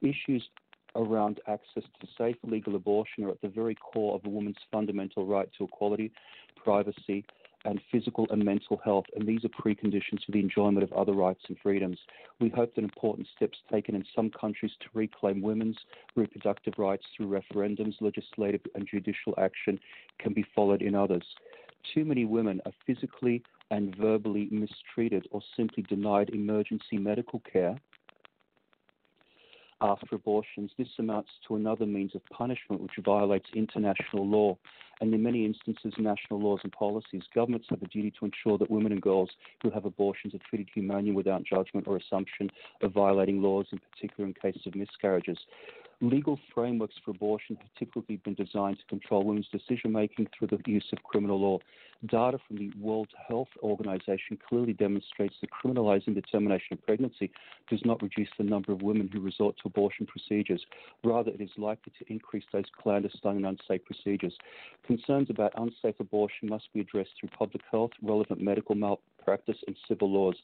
Issues 0.01 0.47
around 0.95 1.39
access 1.47 1.83
to 1.99 2.07
safe, 2.17 2.35
legal 2.43 2.75
abortion 2.75 3.23
are 3.23 3.31
at 3.31 3.41
the 3.41 3.47
very 3.47 3.75
core 3.75 4.15
of 4.15 4.25
a 4.25 4.29
woman's 4.29 4.57
fundamental 4.71 5.25
right 5.25 5.49
to 5.57 5.63
equality, 5.63 6.11
privacy, 6.55 7.25
and 7.65 7.81
physical 7.91 8.27
and 8.29 8.43
mental 8.43 8.81
health, 8.83 9.05
and 9.15 9.27
these 9.27 9.43
are 9.45 9.49
preconditions 9.49 10.23
for 10.25 10.31
the 10.31 10.39
enjoyment 10.39 10.83
of 10.83 10.93
other 10.93 11.13
rights 11.13 11.41
and 11.47 11.57
freedoms. 11.61 11.97
We 12.39 12.49
hope 12.49 12.75
that 12.75 12.83
important 12.83 13.27
steps 13.35 13.57
taken 13.71 13.95
in 13.95 14.03
some 14.15 14.29
countries 14.29 14.71
to 14.81 14.87
reclaim 14.93 15.41
women's 15.41 15.77
reproductive 16.15 16.73
rights 16.77 17.05
through 17.15 17.27
referendums, 17.27 17.95
legislative, 18.01 18.61
and 18.75 18.87
judicial 18.89 19.33
action 19.37 19.79
can 20.19 20.33
be 20.33 20.45
followed 20.55 20.81
in 20.81 20.95
others. 20.95 21.23
Too 21.93 22.05
many 22.05 22.25
women 22.25 22.61
are 22.65 22.73
physically 22.85 23.43
and 23.71 23.95
verbally 23.95 24.47
mistreated 24.51 25.27
or 25.31 25.41
simply 25.57 25.83
denied 25.83 26.29
emergency 26.29 26.97
medical 26.97 27.41
care 27.51 27.77
after 29.83 30.15
abortions. 30.15 30.71
This 30.77 30.87
amounts 30.97 31.29
to 31.47 31.55
another 31.55 31.85
means 31.85 32.15
of 32.15 32.25
punishment 32.31 32.81
which 32.81 32.93
violates 33.03 33.49
international 33.53 34.27
law. 34.27 34.57
And 35.01 35.13
in 35.13 35.21
many 35.21 35.45
instances, 35.45 35.93
national 35.97 36.39
laws 36.39 36.61
and 36.63 36.71
policies, 36.71 37.23
governments 37.35 37.67
have 37.69 37.81
a 37.81 37.87
duty 37.87 38.13
to 38.19 38.25
ensure 38.25 38.57
that 38.57 38.71
women 38.71 38.93
and 38.93 39.01
girls 39.01 39.29
who 39.61 39.69
have 39.71 39.85
abortions 39.85 40.33
are 40.33 40.39
treated 40.49 40.69
humanely 40.73 41.11
without 41.11 41.43
judgment 41.43 41.87
or 41.87 41.97
assumption 41.97 42.49
of 42.81 42.93
violating 42.93 43.41
laws, 43.41 43.65
in 43.71 43.79
particular 43.91 44.27
in 44.27 44.33
cases 44.33 44.65
of 44.65 44.75
miscarriages. 44.75 45.37
Legal 46.01 46.39
frameworks 46.53 46.95
for 47.03 47.11
abortion 47.11 47.55
have 47.55 47.69
typically 47.77 48.17
been 48.17 48.33
designed 48.33 48.77
to 48.77 48.85
control 48.85 49.23
women's 49.23 49.47
decision 49.49 49.91
making 49.91 50.27
through 50.37 50.47
the 50.47 50.59
use 50.65 50.85
of 50.91 51.01
criminal 51.03 51.39
law. 51.39 51.59
Data 52.07 52.37
from 52.45 52.57
the 52.57 52.71
World 52.77 53.07
Health 53.27 53.47
Organization 53.61 54.37
clearly 54.49 54.73
demonstrates 54.73 55.35
that 55.39 55.49
criminalizing 55.51 56.15
the 56.15 56.21
termination 56.21 56.73
of 56.73 56.85
pregnancy 56.85 57.31
does 57.69 57.79
not 57.85 58.01
reduce 58.01 58.27
the 58.37 58.43
number 58.43 58.73
of 58.73 58.81
women 58.81 59.09
who 59.11 59.21
resort 59.21 59.55
to 59.57 59.67
abortion 59.67 60.05
procedures. 60.05 60.65
Rather, 61.03 61.31
it 61.31 61.39
is 61.39 61.51
likely 61.57 61.93
to 61.97 62.11
increase 62.11 62.43
those 62.51 62.65
clandestine 62.81 63.37
and 63.37 63.45
unsafe 63.45 63.85
procedures. 63.85 64.35
Concerns 64.85 65.29
about 65.29 65.53
unsafe 65.55 65.99
abortion 65.99 66.49
must 66.49 66.71
be 66.73 66.81
addressed 66.81 67.11
through 67.19 67.29
public 67.29 67.61
health, 67.71 67.91
relevant 68.01 68.41
medical 68.41 68.75
malpractice, 69.25 69.57
and 69.67 69.75
civil 69.87 70.11
laws. 70.11 70.35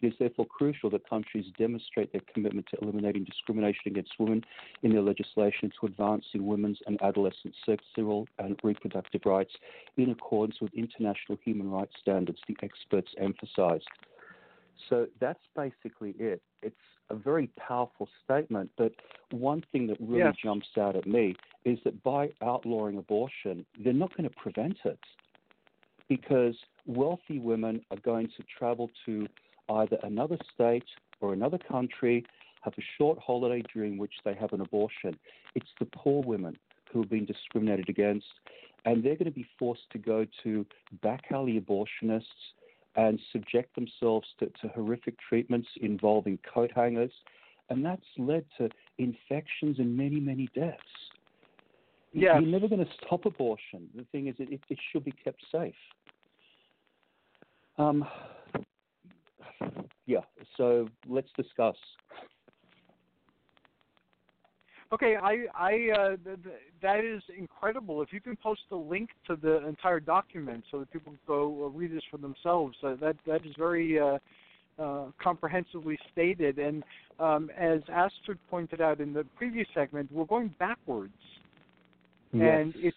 It 0.00 0.08
is 0.08 0.12
therefore 0.18 0.46
crucial 0.46 0.90
that 0.90 1.08
countries 1.08 1.46
demonstrate 1.58 2.12
their 2.12 2.22
commitment 2.32 2.66
to 2.70 2.78
eliminating 2.82 3.24
discrimination 3.24 3.82
against 3.86 4.12
women 4.18 4.44
in 4.82 4.92
their 4.92 5.02
legislation 5.02 5.70
to 5.80 5.86
advancing 5.86 6.46
women's 6.46 6.78
and 6.86 7.00
adolescent 7.02 7.54
sexual 7.66 8.26
and 8.38 8.58
reproductive 8.62 9.22
rights 9.24 9.52
in 9.96 10.10
accordance 10.10 10.60
with 10.60 10.72
international 10.74 11.38
human 11.44 11.70
rights 11.70 11.94
standards, 12.00 12.38
the 12.48 12.56
experts 12.62 13.10
emphasized. 13.18 13.88
So 14.88 15.06
that's 15.20 15.42
basically 15.56 16.14
it. 16.18 16.40
It's 16.62 16.76
a 17.10 17.14
very 17.14 17.48
powerful 17.58 18.08
statement, 18.24 18.70
but 18.78 18.92
one 19.30 19.64
thing 19.72 19.86
that 19.88 19.96
really 20.00 20.24
Yes. 20.24 20.36
jumps 20.42 20.68
out 20.78 20.94
at 20.94 21.06
me 21.06 21.34
is 21.64 21.78
that 21.84 22.02
by 22.02 22.30
outlawing 22.42 22.96
abortion, 22.96 23.66
they're 23.78 23.92
not 23.92 24.16
going 24.16 24.28
to 24.28 24.36
prevent 24.36 24.78
it 24.84 24.98
because 26.08 26.54
wealthy 26.86 27.38
women 27.38 27.84
are 27.90 27.98
going 27.98 28.28
to 28.28 28.42
travel 28.58 28.90
to 29.06 29.26
either 29.70 29.98
another 30.02 30.38
state 30.54 30.84
or 31.20 31.32
another 31.32 31.58
country, 31.58 32.24
have 32.62 32.72
a 32.78 32.82
short 32.96 33.18
holiday 33.18 33.62
during 33.72 33.98
which 33.98 34.14
they 34.24 34.34
have 34.34 34.52
an 34.52 34.60
abortion. 34.60 35.16
It's 35.54 35.70
the 35.78 35.86
poor 35.86 36.22
women 36.22 36.56
who 36.92 37.00
have 37.00 37.10
been 37.10 37.26
discriminated 37.26 37.88
against, 37.88 38.26
and 38.84 39.02
they're 39.02 39.16
going 39.16 39.26
to 39.26 39.30
be 39.30 39.46
forced 39.58 39.90
to 39.92 39.98
go 39.98 40.26
to 40.44 40.64
back 41.02 41.24
alley 41.30 41.60
abortionists 41.60 42.22
and 42.96 43.20
subject 43.32 43.74
themselves 43.74 44.26
to, 44.40 44.46
to 44.46 44.68
horrific 44.74 45.14
treatments 45.28 45.68
involving 45.80 46.38
coat 46.52 46.70
hangers, 46.74 47.12
and 47.70 47.84
that's 47.84 48.02
led 48.16 48.44
to 48.56 48.68
infections 48.96 49.78
and 49.78 49.96
many, 49.96 50.18
many 50.18 50.48
deaths. 50.54 50.78
Yes. 52.12 52.38
You're 52.40 52.50
never 52.50 52.68
going 52.68 52.84
to 52.84 52.90
stop 53.04 53.26
abortion. 53.26 53.88
The 53.94 54.04
thing 54.10 54.28
is, 54.28 54.34
it, 54.38 54.50
it, 54.50 54.60
it 54.70 54.78
should 54.90 55.04
be 55.04 55.12
kept 55.12 55.44
safe. 55.52 55.74
Um, 57.78 58.06
yeah, 60.06 60.20
so 60.56 60.88
let's 61.08 61.28
discuss. 61.36 61.76
Okay, 64.90 65.16
I, 65.16 65.44
I, 65.54 65.90
uh, 65.94 66.08
th- 66.24 66.42
th- 66.42 66.56
that 66.80 67.04
is 67.04 67.22
incredible. 67.36 68.00
If 68.00 68.10
you 68.10 68.22
can 68.22 68.36
post 68.36 68.62
a 68.72 68.76
link 68.76 69.10
to 69.26 69.36
the 69.36 69.66
entire 69.66 70.00
document 70.00 70.64
so 70.70 70.78
that 70.78 70.90
people 70.90 71.12
can 71.12 71.20
go 71.26 71.66
uh, 71.66 71.68
read 71.68 71.92
this 71.92 72.02
for 72.10 72.16
themselves, 72.16 72.74
uh, 72.82 72.94
that 73.00 73.16
that 73.26 73.44
is 73.44 73.52
very 73.58 74.00
uh, 74.00 74.18
uh, 74.78 75.06
comprehensively 75.22 75.98
stated. 76.10 76.58
And 76.58 76.82
um, 77.20 77.50
as 77.58 77.80
Astrid 77.92 78.38
pointed 78.48 78.80
out 78.80 79.00
in 79.00 79.12
the 79.12 79.24
previous 79.36 79.68
segment, 79.74 80.10
we're 80.10 80.24
going 80.24 80.54
backwards, 80.58 81.12
and 82.32 82.72
it's 82.76 82.96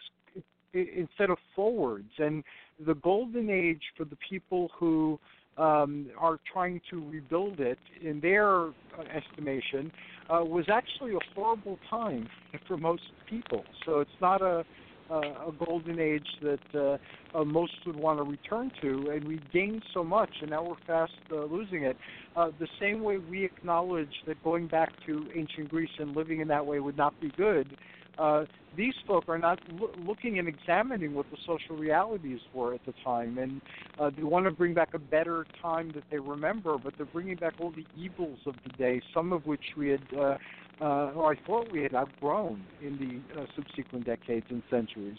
i 0.74 0.88
instead 0.95 1.30
of 1.30 1.38
forwards. 1.53 2.12
And 2.20 2.44
the 2.86 2.95
golden 2.95 3.49
age 3.49 3.82
for 3.98 4.06
the 4.06 4.18
people 4.30 4.70
who 4.78 5.20
um, 5.58 6.08
are 6.18 6.40
trying 6.52 6.82
to 6.90 7.08
rebuild 7.10 7.60
it, 7.60 7.78
in 8.02 8.20
their 8.20 8.68
uh, 8.68 8.72
estimation, 9.14 9.91
uh, 10.30 10.44
was 10.44 10.66
actually 10.70 11.14
a 11.14 11.20
horrible 11.36 11.78
time 11.90 12.30
for 12.68 12.78
most 12.78 13.03
people. 13.30 13.64
So 13.86 13.99
it's 13.99 14.10
not 14.22 14.41
a 14.41 14.66
a 15.12 15.52
golden 15.66 15.99
age 15.99 16.28
that 16.41 16.60
uh, 16.74 17.38
uh, 17.38 17.44
most 17.44 17.74
would 17.86 17.95
want 17.95 18.20
to 18.20 18.24
return 18.24 18.72
to, 18.82 19.12
and 19.12 19.26
we 19.26 19.41
gained 19.52 19.84
so 19.94 20.03
much, 20.03 20.30
and 20.41 20.49
now 20.49 20.64
we're 20.64 20.76
fast 20.88 21.12
uh, 21.32 21.44
losing 21.44 21.84
it. 21.84 21.98
Uh, 22.36 22.52
the 22.60 22.68
same 22.80 23.03
way 23.03 23.18
we 23.18 23.44
acknowledge 23.44 24.14
that 24.26 24.41
going 24.44 24.68
back 24.68 24.90
to 25.06 25.28
ancient 25.36 25.70
Greece 25.70 25.90
and 25.99 26.16
living 26.16 26.40
in 26.40 26.48
that 26.48 26.66
way 26.66 26.80
would 26.80 26.98
not 26.98 27.20
be 27.20 27.30
good. 27.36 27.68
Uh, 28.17 28.45
these 28.77 28.93
folk 29.07 29.23
are 29.27 29.38
not 29.38 29.59
loo- 29.79 29.91
looking 30.05 30.39
and 30.39 30.47
examining 30.47 31.13
what 31.13 31.25
the 31.31 31.38
social 31.45 31.75
realities 31.75 32.39
were 32.53 32.73
at 32.73 32.85
the 32.85 32.93
time, 33.03 33.38
and 33.38 33.61
uh, 33.99 34.09
they 34.15 34.23
want 34.23 34.45
to 34.45 34.51
bring 34.51 34.73
back 34.73 34.89
a 34.93 34.99
better 34.99 35.45
time 35.61 35.91
that 35.93 36.03
they 36.11 36.19
remember, 36.19 36.77
but 36.77 36.93
they're 36.97 37.05
bringing 37.07 37.35
back 37.35 37.53
all 37.59 37.71
the 37.71 37.85
evils 37.97 38.39
of 38.45 38.53
the 38.63 38.69
day, 38.71 39.01
some 39.13 39.33
of 39.33 39.45
which 39.45 39.63
we 39.77 39.89
had, 39.89 40.01
uh, 40.15 40.38
uh, 40.81 41.11
or 41.15 41.33
I 41.33 41.35
thought 41.45 41.71
we 41.71 41.83
had 41.83 41.93
outgrown 41.95 42.63
in 42.81 42.97
the 42.97 43.41
uh, 43.41 43.45
subsequent 43.55 44.05
decades 44.05 44.45
and 44.49 44.61
centuries. 44.69 45.17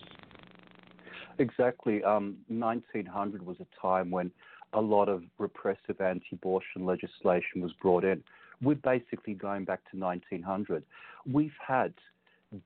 Exactly. 1.38 2.02
Um, 2.04 2.36
1900 2.48 3.44
was 3.44 3.56
a 3.60 3.66
time 3.80 4.10
when 4.10 4.30
a 4.74 4.80
lot 4.80 5.08
of 5.08 5.22
repressive 5.38 6.00
anti 6.00 6.26
abortion 6.32 6.84
legislation 6.84 7.60
was 7.60 7.72
brought 7.80 8.04
in. 8.04 8.22
We're 8.62 8.76
basically 8.76 9.34
going 9.34 9.64
back 9.64 9.80
to 9.90 9.98
1900. 9.98 10.84
We've 11.30 11.50
had 11.66 11.92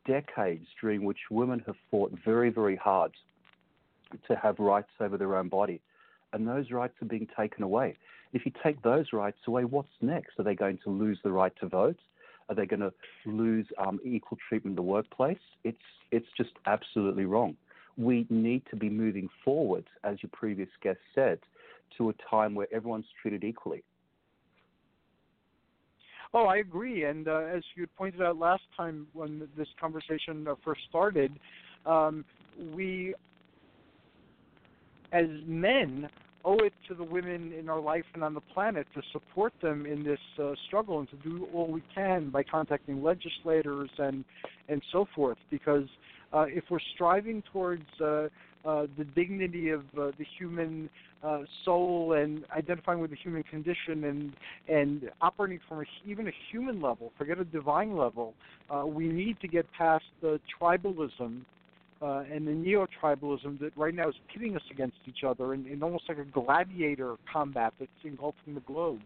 decades 0.06 0.66
during 0.80 1.04
which 1.04 1.18
women 1.30 1.62
have 1.66 1.76
fought 1.90 2.12
very, 2.24 2.50
very 2.50 2.76
hard 2.76 3.12
to 4.26 4.36
have 4.36 4.58
rights 4.58 4.90
over 5.00 5.16
their 5.16 5.36
own 5.36 5.48
body. 5.48 5.80
and 6.32 6.46
those 6.46 6.70
rights 6.70 6.94
are 7.00 7.06
being 7.06 7.26
taken 7.38 7.62
away. 7.62 7.96
If 8.32 8.44
you 8.44 8.52
take 8.62 8.82
those 8.82 9.06
rights 9.12 9.38
away, 9.46 9.64
what's 9.64 9.88
next? 10.00 10.38
Are 10.38 10.42
they 10.42 10.54
going 10.54 10.78
to 10.84 10.90
lose 10.90 11.18
the 11.22 11.30
right 11.30 11.52
to 11.60 11.68
vote? 11.68 11.98
Are 12.48 12.54
they 12.54 12.66
going 12.66 12.80
to 12.80 12.92
lose 13.24 13.66
um, 13.78 13.98
equal 14.04 14.38
treatment 14.48 14.72
in 14.72 14.76
the 14.76 14.82
workplace? 14.82 15.38
It's 15.64 15.78
it's 16.12 16.26
just 16.36 16.50
absolutely 16.66 17.24
wrong. 17.24 17.56
We 17.96 18.26
need 18.28 18.62
to 18.70 18.76
be 18.76 18.90
moving 18.90 19.28
forward, 19.44 19.84
as 20.04 20.22
your 20.22 20.30
previous 20.32 20.68
guest 20.82 20.98
said, 21.14 21.38
to 21.96 22.10
a 22.10 22.14
time 22.30 22.54
where 22.54 22.68
everyone's 22.72 23.06
treated 23.20 23.42
equally. 23.42 23.82
Oh, 26.34 26.44
I 26.46 26.56
agree. 26.56 27.04
And 27.04 27.28
uh, 27.28 27.38
as 27.54 27.62
you 27.74 27.86
pointed 27.96 28.22
out 28.22 28.38
last 28.38 28.62
time 28.76 29.06
when 29.12 29.48
this 29.56 29.68
conversation 29.80 30.46
uh, 30.48 30.54
first 30.64 30.80
started, 30.88 31.32
um, 31.84 32.24
we, 32.74 33.14
as 35.12 35.26
men, 35.46 36.08
owe 36.44 36.58
it 36.58 36.72
to 36.88 36.94
the 36.94 37.02
women 37.04 37.52
in 37.52 37.68
our 37.68 37.80
life 37.80 38.04
and 38.14 38.22
on 38.22 38.32
the 38.32 38.40
planet 38.40 38.86
to 38.94 39.02
support 39.12 39.52
them 39.60 39.84
in 39.84 40.04
this 40.04 40.20
uh, 40.40 40.52
struggle 40.66 41.00
and 41.00 41.10
to 41.10 41.16
do 41.16 41.48
all 41.52 41.66
we 41.66 41.82
can 41.94 42.30
by 42.30 42.42
contacting 42.42 43.02
legislators 43.02 43.90
and 43.98 44.24
and 44.68 44.80
so 44.92 45.06
forth. 45.14 45.38
Because 45.50 45.88
uh, 46.32 46.46
if 46.48 46.64
we're 46.70 46.78
striving 46.94 47.42
towards 47.52 47.86
uh, 48.00 48.28
uh, 48.64 48.86
the 48.98 49.04
dignity 49.04 49.70
of 49.70 49.80
uh, 49.98 50.10
the 50.18 50.26
human 50.38 50.88
uh, 51.22 51.40
soul 51.64 52.12
and 52.12 52.44
identifying 52.56 53.00
with 53.00 53.10
the 53.10 53.16
human 53.16 53.42
condition 53.44 54.04
and 54.04 54.32
and 54.68 55.10
operating 55.20 55.60
from 55.68 55.80
a, 55.80 55.84
even 56.06 56.28
a 56.28 56.32
human 56.50 56.80
level, 56.80 57.12
forget 57.18 57.38
a 57.38 57.44
divine 57.44 57.96
level, 57.96 58.34
uh, 58.70 58.84
we 58.86 59.08
need 59.08 59.40
to 59.40 59.48
get 59.48 59.66
past 59.72 60.04
the 60.20 60.40
tribalism 60.60 61.42
uh, 62.02 62.24
and 62.30 62.46
the 62.46 62.52
neo-tribalism 62.52 63.58
that 63.58 63.72
right 63.76 63.94
now 63.94 64.08
is 64.08 64.14
pitting 64.32 64.54
us 64.56 64.62
against 64.70 64.96
each 65.06 65.24
other 65.26 65.54
in, 65.54 65.66
in 65.66 65.82
almost 65.82 66.04
like 66.08 66.18
a 66.18 66.24
gladiator 66.24 67.16
combat 67.32 67.72
that's 67.78 67.90
engulfing 68.04 68.54
the 68.54 68.60
globe. 68.60 69.00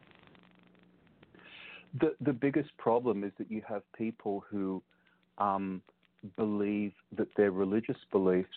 The 2.01 2.15
the 2.21 2.33
biggest 2.33 2.77
problem 2.79 3.25
is 3.25 3.33
that 3.39 3.51
you 3.51 3.63
have 3.69 3.83
people 3.97 4.45
who 4.49 4.83
um, 5.39 5.83
believe 6.37 6.93
that 7.17 7.29
their 7.37 7.51
religious 7.51 7.97
beliefs 8.13 8.49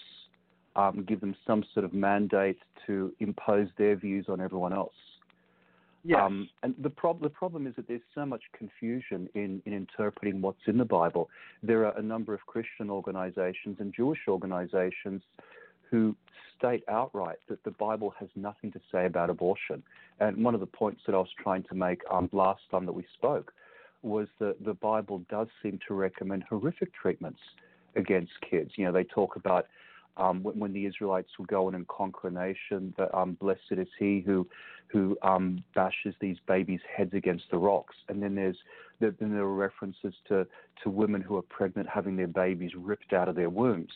um, 0.76 1.06
give 1.08 1.20
them 1.22 1.36
some 1.46 1.64
sort 1.74 1.86
of 1.86 1.94
mandate 1.94 2.58
to 2.88 3.14
impose 3.20 3.68
their 3.78 3.96
views 3.96 4.26
on 4.30 4.42
everyone 4.42 4.74
else. 4.74 4.94
Yes. 6.06 6.20
Um, 6.22 6.50
and 6.64 6.76
the, 6.82 6.90
prob- 6.90 7.22
the 7.22 7.30
problem 7.30 7.66
is 7.66 7.76
that 7.78 7.88
there's 7.88 8.02
so 8.14 8.26
much 8.26 8.42
confusion 8.58 9.30
in, 9.36 9.62
in 9.66 9.74
interpreting 9.74 10.42
what's 10.42 10.60
in 10.68 10.78
the 10.78 10.86
Bible. 10.86 11.30
There 11.62 11.86
are 11.86 11.98
a 11.98 12.02
number 12.02 12.34
of 12.34 12.42
Christian 12.46 12.90
organizations 12.90 13.78
and 13.80 13.94
Jewish 13.96 14.20
organizations 14.28 15.22
who 15.90 16.16
state 16.58 16.84
outright 16.90 17.38
that 17.48 17.64
the 17.64 17.72
Bible 17.72 18.14
has 18.20 18.28
nothing 18.36 18.72
to 18.74 18.82
say 18.92 19.06
about 19.06 19.30
abortion. 19.30 19.82
And 20.20 20.44
one 20.44 20.54
of 20.54 20.60
the 20.60 20.66
points 20.66 21.02
that 21.06 21.16
I 21.16 21.20
was 21.20 21.30
trying 21.42 21.64
to 21.64 21.76
make 21.76 22.02
um, 22.12 22.30
last 22.34 22.62
time 22.70 22.86
that 22.86 22.94
we 22.94 23.06
spoke 23.14 23.54
was 24.02 24.28
that 24.40 24.64
the 24.64 24.74
Bible 24.74 25.24
does 25.30 25.48
seem 25.62 25.80
to 25.88 25.94
recommend 25.94 26.44
horrific 26.44 26.94
treatments 26.94 27.40
against 27.96 28.32
kids. 28.50 28.72
You 28.76 28.86
know, 28.86 28.92
they 28.92 29.06
talk 29.06 29.36
about 29.38 29.68
um, 30.18 30.44
when, 30.44 30.60
when, 30.60 30.74
the 30.74 30.86
Israelites 30.86 31.30
will 31.38 31.46
go 31.46 31.70
in 31.70 31.76
and 31.76 31.88
conquer 31.88 32.28
a 32.28 32.32
nation, 32.32 32.94
that 32.98 33.14
um, 33.16 33.34
blessed 33.40 33.72
is 33.72 33.88
he 33.98 34.24
who 34.26 34.48
who 34.88 35.18
um, 35.24 35.64
bashes 35.74 36.14
these 36.22 36.38
babies' 36.48 36.80
heads 36.96 37.14
against 37.14 37.46
the 37.50 37.58
rocks. 37.58 37.96
And 38.10 38.22
then 38.22 38.36
there's 38.36 38.58
then 39.00 39.16
there 39.20 39.42
are 39.42 39.54
references 39.54 40.14
to 40.28 40.46
to 40.84 40.90
women 40.90 41.22
who 41.22 41.36
are 41.38 41.42
pregnant 41.44 41.90
having 41.90 42.16
their 42.16 42.28
babies 42.28 42.72
ripped 42.78 43.14
out 43.14 43.28
of 43.28 43.36
their 43.36 43.50
wombs. 43.50 43.92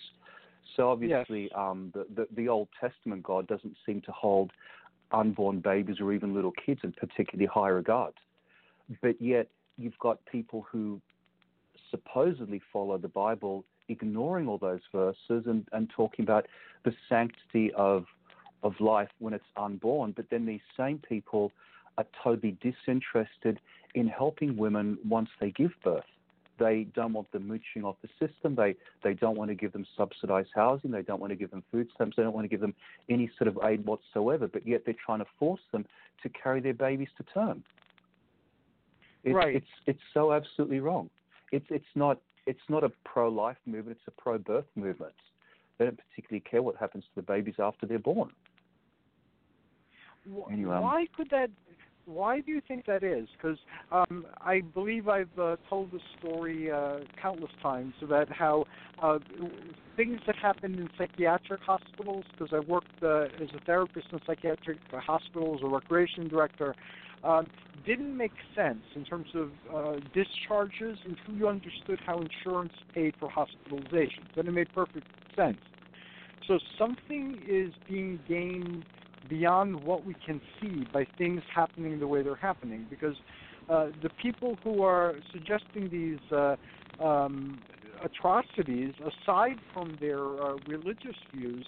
So 0.76 0.89
obviously, 0.89 1.44
yes. 1.44 1.52
um, 1.56 1.91
the, 1.94 2.06
the 2.15 2.27
the 2.35 2.49
Old 2.49 2.69
Testament 2.80 3.23
God 3.23 3.48
doesn't 3.48 3.76
seem 3.85 4.02
to 4.02 4.11
hold 4.11 4.52
unborn 5.11 5.60
babies 5.60 5.98
or 6.02 6.11
even 6.14 6.34
little 6.34 6.53
kids 6.65 6.81
in 6.84 6.91
particularly 6.94 7.48
high 7.48 7.69
regard. 7.69 8.14
But 9.02 9.22
yet, 9.22 9.48
you've 9.77 9.98
got 9.99 10.19
people 10.26 10.65
who 10.69 11.02
supposedly 11.91 12.61
follow 12.73 12.98
the 12.98 13.07
Bible 13.07 13.65
ignoring 13.90 14.48
all 14.48 14.58
those 14.58 14.82
verses 14.94 15.46
and, 15.46 15.68
and 15.72 15.90
talking 15.90 16.24
about 16.24 16.48
the 16.86 16.94
sanctity 17.10 17.72
of 17.74 18.06
of 18.64 18.74
life 18.80 19.10
when 19.20 19.34
it's 19.34 19.46
unborn, 19.56 20.12
but 20.16 20.26
then 20.32 20.46
these 20.46 20.62
same 20.76 20.98
people 21.08 21.52
are 21.98 22.06
totally 22.24 22.58
disinterested 22.62 23.60
in 23.94 24.08
helping 24.08 24.58
women 24.58 24.98
once 25.08 25.30
they 25.40 25.52
give 25.52 25.72
birth. 25.84 26.04
They 26.60 26.88
don't 26.96 27.14
want 27.14 27.32
them 27.32 27.48
mooching 27.48 27.84
off 27.84 27.98
the 28.02 28.10
system. 28.26 28.56
They 28.56 28.76
they 29.04 29.14
don't 29.14 29.38
want 29.38 29.50
to 29.52 29.56
give 29.56 29.74
them 29.74 29.86
subsidized 29.96 30.50
housing. 30.56 30.90
They 30.90 31.04
don't 31.04 31.20
want 31.20 31.32
to 31.32 31.36
give 31.36 31.52
them 31.52 31.64
food 31.72 31.88
stamps. 31.94 32.18
They 32.18 32.24
don't 32.24 32.34
want 32.34 32.46
to 32.46 32.50
give 32.50 32.62
them 32.62 32.74
any 33.10 33.30
sort 33.38 33.48
of 33.48 33.60
aid 33.64 33.86
whatsoever. 33.86 34.48
But 34.48 34.68
yet 34.68 34.82
they're 34.84 34.96
trying 35.06 35.20
to 35.20 35.28
force 35.38 35.62
them 35.72 35.86
to 36.24 36.30
carry 36.30 36.60
their 36.60 36.74
babies 36.74 37.10
to 37.18 37.24
term. 37.32 37.64
It's, 39.24 39.36
right. 39.36 39.56
It's 39.56 39.68
it's 39.86 40.02
so 40.14 40.34
absolutely 40.34 40.80
wrong. 40.80 41.12
It's 41.52 41.68
it's 41.70 41.94
not 41.94 42.20
it's 42.48 42.60
not 42.69 42.84
a 42.84 42.91
pro-life 43.06 43.57
movement; 43.65 43.98
it's 43.98 44.07
a 44.18 44.22
pro-birth 44.22 44.65
movement. 44.76 45.14
They 45.78 45.86
don't 45.86 45.99
particularly 46.10 46.44
care 46.49 46.64
what 46.64 46.76
happens 46.78 47.03
to 47.03 47.10
the 47.15 47.22
babies 47.22 47.56
after 47.60 47.86
they're 47.86 47.99
born. 47.99 48.32
Anyway, 50.52 50.76
um, 50.76 50.84
why 50.84 51.06
could 51.15 51.30
that? 51.30 51.49
Why 52.06 52.40
do 52.40 52.52
you 52.52 52.61
think 52.65 52.86
that 52.86 53.03
is? 53.03 53.28
Because 53.36 53.57
um, 53.91 54.26
I 54.40 54.61
believe 54.74 55.10
I've 55.10 55.28
uh, 55.38 55.57
told 55.69 55.91
the 55.91 55.99
story 56.18 56.72
uh, 56.72 56.99
countless 57.22 57.52
times 57.61 57.94
about 58.02 58.32
how 58.32 58.65
uh, 59.03 59.19
things 59.98 60.19
that 60.26 60.38
happen 60.38 60.76
in 60.76 60.90
psychiatric 60.98 61.60
hospitals. 61.61 62.24
Because 62.32 62.53
I 62.53 62.60
worked 62.60 63.03
uh, 63.03 63.26
as 63.44 63.49
a 63.53 63.60
therapist 63.65 64.07
in 64.14 64.22
psychiatric 64.26 64.78
hospitals, 64.94 65.60
a 65.64 65.68
recreation 65.68 66.30
director 66.30 66.74
um, 67.23 67.48
didn't 67.85 68.15
make 68.15 68.31
sense 68.56 68.81
in 68.95 69.06
terms 69.06 69.27
of 69.34 69.49
uh, 69.73 69.99
discharges 70.14 70.98
until 71.06 71.39
you 71.39 71.48
understood 71.48 71.99
how 72.06 72.22
insurance 72.22 72.73
paid 72.94 73.14
for 73.19 73.30
hospitalization. 73.30 74.23
Then 74.35 74.48
it 74.48 74.52
made 74.52 74.68
perfect 74.73 75.06
sense. 75.35 75.57
So 76.48 76.60
something 76.77 77.41
is 77.48 77.73
being 77.88 78.19
gained 78.27 78.84
beyond 79.30 79.84
what 79.84 80.06
we 80.06 80.15
can 80.26 80.41
see 80.61 80.88
by 80.94 81.06
things 81.18 81.41
happening 81.53 81.99
the 81.99 82.07
way 82.07 82.23
they're 82.23 82.35
happening 82.35 82.85
because 82.89 83.15
uh, 83.69 83.88
the 84.02 84.10
people 84.22 84.57
who 84.64 84.81
are 84.81 85.15
suggesting 85.34 85.89
these 85.89 86.31
uh, 86.31 86.56
um, 87.03 87.60
atrocities, 88.03 88.94
aside 89.02 89.57
from 89.73 89.98
their 89.99 90.19
uh, 90.19 90.56
religious 90.68 91.15
views, 91.34 91.65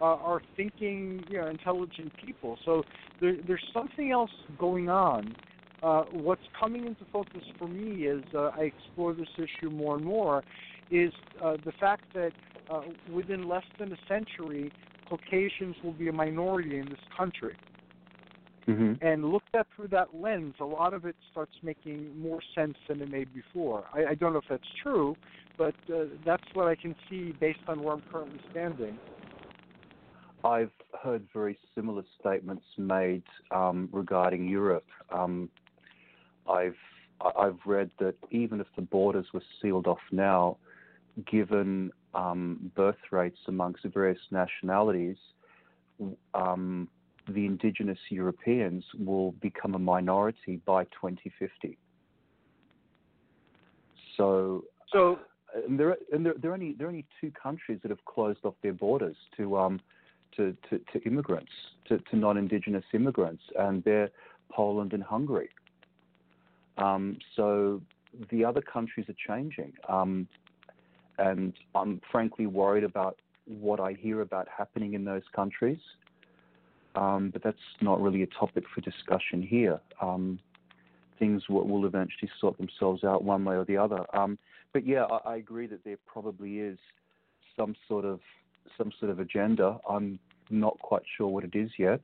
uh, 0.00 0.04
are 0.04 0.42
thinking, 0.56 1.24
you 1.28 1.40
know, 1.40 1.48
intelligent 1.48 2.12
people. 2.24 2.58
So 2.64 2.82
there, 3.20 3.36
there's 3.46 3.64
something 3.72 4.12
else 4.12 4.30
going 4.58 4.88
on. 4.88 5.34
Uh, 5.82 6.02
what's 6.12 6.42
coming 6.58 6.86
into 6.86 7.04
focus 7.12 7.42
for 7.58 7.68
me 7.68 8.08
as 8.08 8.22
uh, 8.34 8.50
I 8.56 8.62
explore 8.62 9.14
this 9.14 9.28
issue 9.36 9.70
more 9.70 9.96
and 9.96 10.04
more 10.04 10.42
is 10.90 11.12
uh, 11.42 11.56
the 11.64 11.72
fact 11.78 12.04
that 12.14 12.32
uh, 12.70 12.82
within 13.12 13.48
less 13.48 13.64
than 13.78 13.92
a 13.92 13.96
century, 14.08 14.72
Caucasians 15.08 15.76
will 15.82 15.92
be 15.92 16.08
a 16.08 16.12
minority 16.12 16.78
in 16.78 16.86
this 16.86 16.98
country. 17.16 17.56
Mm-hmm. 18.66 19.04
And 19.04 19.24
looked 19.24 19.54
at 19.54 19.66
through 19.74 19.88
that 19.88 20.08
lens, 20.14 20.54
a 20.60 20.64
lot 20.64 20.92
of 20.92 21.06
it 21.06 21.16
starts 21.30 21.52
making 21.62 22.18
more 22.20 22.40
sense 22.54 22.76
than 22.86 23.00
it 23.00 23.10
made 23.10 23.28
before. 23.32 23.84
I, 23.94 24.10
I 24.10 24.14
don't 24.14 24.34
know 24.34 24.40
if 24.40 24.44
that's 24.50 24.62
true, 24.82 25.16
but 25.56 25.74
uh, 25.92 26.04
that's 26.26 26.44
what 26.52 26.66
I 26.68 26.74
can 26.74 26.94
see 27.08 27.32
based 27.40 27.60
on 27.66 27.82
where 27.82 27.94
I'm 27.94 28.02
currently 28.12 28.40
standing. 28.50 28.98
I've 30.44 30.72
heard 31.02 31.26
very 31.34 31.58
similar 31.74 32.02
statements 32.20 32.64
made 32.76 33.24
um, 33.50 33.88
regarding 33.92 34.48
Europe. 34.48 34.86
Um, 35.10 35.48
I've 36.48 36.76
I've 37.36 37.58
read 37.66 37.90
that 37.98 38.14
even 38.30 38.60
if 38.60 38.68
the 38.76 38.82
borders 38.82 39.26
were 39.34 39.42
sealed 39.60 39.88
off 39.88 39.98
now, 40.12 40.56
given 41.30 41.90
um, 42.14 42.70
birth 42.76 42.96
rates 43.10 43.38
amongst 43.48 43.84
various 43.84 44.20
nationalities, 44.30 45.16
um, 46.34 46.88
the 47.28 47.44
indigenous 47.44 47.98
Europeans 48.08 48.84
will 48.98 49.32
become 49.32 49.74
a 49.74 49.78
minority 49.78 50.60
by 50.64 50.84
2050. 50.84 51.76
So, 54.16 54.64
so 54.92 55.18
and 55.66 55.78
there, 55.78 55.96
and 56.12 56.24
there, 56.24 56.34
there, 56.40 56.50
are 56.50 56.54
only 56.54 56.74
there 56.78 56.86
are 56.86 56.90
only 56.90 57.06
two 57.20 57.32
countries 57.40 57.80
that 57.82 57.90
have 57.90 58.04
closed 58.04 58.40
off 58.44 58.54
their 58.62 58.72
borders 58.72 59.16
to 59.36 59.56
um, 59.56 59.80
to, 60.38 60.56
to, 60.70 60.80
to 60.92 61.04
immigrants, 61.04 61.52
to, 61.88 61.98
to 61.98 62.16
non-indigenous 62.16 62.84
immigrants, 62.94 63.42
and 63.58 63.84
they're 63.84 64.10
Poland 64.50 64.94
and 64.94 65.02
Hungary. 65.02 65.50
Um, 66.78 67.18
so 67.36 67.82
the 68.30 68.44
other 68.44 68.62
countries 68.62 69.06
are 69.08 69.16
changing, 69.26 69.74
um, 69.88 70.26
and 71.18 71.52
I'm 71.74 72.00
frankly 72.10 72.46
worried 72.46 72.84
about 72.84 73.18
what 73.44 73.80
I 73.80 73.92
hear 73.92 74.20
about 74.20 74.46
happening 74.56 74.94
in 74.94 75.04
those 75.04 75.24
countries. 75.34 75.80
Um, 76.94 77.30
but 77.30 77.42
that's 77.42 77.58
not 77.80 78.00
really 78.00 78.22
a 78.22 78.26
topic 78.26 78.64
for 78.74 78.80
discussion 78.80 79.42
here. 79.42 79.80
Um, 80.00 80.38
things 81.18 81.42
will, 81.48 81.66
will, 81.66 81.86
eventually 81.86 82.30
sort 82.40 82.56
themselves 82.58 83.04
out 83.04 83.22
one 83.22 83.44
way 83.44 83.56
or 83.56 83.64
the 83.64 83.76
other. 83.76 84.04
Um, 84.16 84.38
but 84.72 84.86
yeah, 84.86 85.04
I, 85.04 85.32
I 85.32 85.36
agree 85.36 85.66
that 85.66 85.84
there 85.84 85.98
probably 86.06 86.58
is 86.58 86.78
some 87.56 87.74
sort 87.88 88.04
of 88.04 88.20
some 88.76 88.92
sort 88.98 89.10
of 89.10 89.18
agenda. 89.18 89.78
I'm 89.88 90.18
not 90.50 90.78
quite 90.78 91.02
sure 91.16 91.28
what 91.28 91.44
it 91.44 91.54
is 91.54 91.70
yet. 91.78 92.00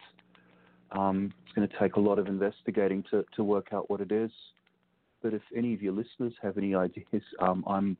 Um, 0.93 1.33
it's 1.45 1.53
going 1.55 1.69
to 1.69 1.79
take 1.79 1.97
a 1.97 2.01
lot 2.01 2.19
of 2.19 2.27
investigating 2.29 3.05
to, 3.11 3.25
to 3.37 3.45
work 3.45 3.69
out 3.73 3.91
what 3.91 4.01
it 4.01 4.13
is. 4.13 4.31
But 5.23 5.35
if 5.35 5.43
any 5.57 5.75
of 5.75 5.83
your 5.83 5.93
listeners 5.93 6.35
have 6.43 6.59
any 6.59 6.75
ideas, 6.75 7.23
um, 7.41 7.65
I'm 7.67 7.97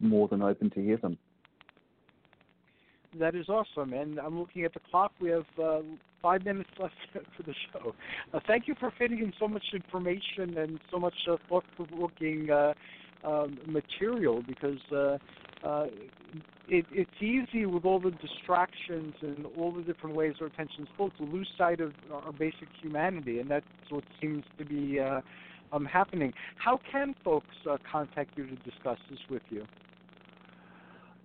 more 0.00 0.28
than 0.28 0.42
open 0.42 0.70
to 0.70 0.82
hear 0.82 0.96
them. 0.96 1.16
That 3.18 3.34
is 3.34 3.48
awesome, 3.48 3.94
and 3.94 4.18
I'm 4.18 4.38
looking 4.38 4.64
at 4.64 4.74
the 4.74 4.80
clock. 4.90 5.12
We 5.20 5.30
have 5.30 5.46
uh, 5.62 5.80
five 6.20 6.44
minutes 6.44 6.68
left 6.78 6.94
for 7.36 7.42
the 7.42 7.54
show. 7.72 7.94
Uh, 8.34 8.40
thank 8.46 8.68
you 8.68 8.74
for 8.78 8.92
fitting 8.98 9.20
in 9.20 9.32
so 9.38 9.48
much 9.48 9.64
information 9.72 10.58
and 10.58 10.78
so 10.90 10.98
much 10.98 11.14
uh, 11.30 11.36
thought-provoking 11.48 12.50
uh, 12.50 12.74
um, 13.24 13.58
material 13.66 14.42
because 14.46 14.78
uh, 14.92 15.18
uh, 15.66 15.86
it, 16.68 16.84
it's 16.92 17.10
easy 17.20 17.66
with 17.66 17.84
all 17.84 17.98
the 17.98 18.10
distractions 18.10 19.14
and 19.22 19.46
all 19.56 19.72
the 19.72 19.82
different 19.82 20.14
ways 20.14 20.34
our 20.40 20.46
attention 20.46 20.82
is 20.82 20.88
pulled 20.96 21.16
to 21.16 21.24
lose 21.24 21.48
sight 21.56 21.80
of 21.80 21.92
our 22.12 22.32
basic 22.32 22.68
humanity, 22.80 23.40
and 23.40 23.50
that's 23.50 23.66
what 23.88 24.04
seems 24.20 24.44
to 24.58 24.64
be 24.64 25.00
uh, 25.00 25.20
um, 25.72 25.84
happening. 25.84 26.32
How 26.56 26.78
can 26.90 27.14
folks 27.24 27.54
uh, 27.68 27.78
contact 27.90 28.36
you 28.36 28.46
to 28.46 28.56
discuss 28.56 28.98
this 29.10 29.18
with 29.30 29.42
you? 29.50 29.64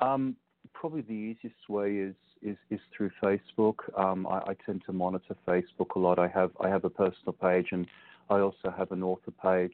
Um, 0.02 0.36
probably 0.74 1.02
the 1.02 1.14
easiest 1.14 1.70
way 1.70 1.96
is 1.96 2.16
is, 2.42 2.58
is 2.70 2.80
through 2.96 3.10
Facebook. 3.24 3.76
Um, 3.98 4.28
I, 4.28 4.40
I, 4.40 4.56
tend 4.66 4.82
to 4.86 4.92
monitor 4.92 5.34
Facebook 5.48 5.96
a 5.96 6.00
lot. 6.00 6.20
I 6.20 6.28
have 6.28 6.52
I 6.60 6.68
have 6.68 6.84
a 6.84 6.90
personal 6.90 7.32
page 7.32 7.68
and 7.72 7.88
I 8.30 8.40
also 8.40 8.74
have 8.78 8.92
an 8.92 9.02
author 9.02 9.32
page. 9.32 9.72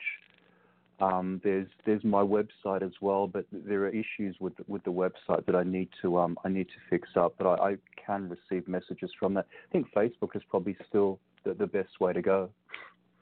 Um, 1.01 1.39
there's 1.43 1.67
there's 1.85 2.03
my 2.03 2.21
website 2.21 2.81
as 2.81 2.91
well, 2.99 3.25
but 3.25 3.45
there 3.51 3.81
are 3.83 3.89
issues 3.89 4.35
with 4.39 4.53
with 4.67 4.83
the 4.83 4.91
website 4.91 5.45
that 5.45 5.55
I 5.55 5.63
need 5.63 5.89
to 6.01 6.17
um, 6.17 6.37
I 6.43 6.49
need 6.49 6.67
to 6.67 6.79
fix 6.89 7.09
up. 7.15 7.35
But 7.37 7.47
I, 7.47 7.71
I 7.71 7.75
can 8.05 8.29
receive 8.29 8.67
messages 8.67 9.09
from 9.17 9.33
that. 9.35 9.47
I 9.69 9.71
think 9.71 9.87
Facebook 9.95 10.35
is 10.35 10.41
probably 10.49 10.75
still 10.89 11.19
the, 11.45 11.53
the 11.53 11.67
best 11.67 11.99
way 12.01 12.11
to 12.11 12.21
go. 12.21 12.49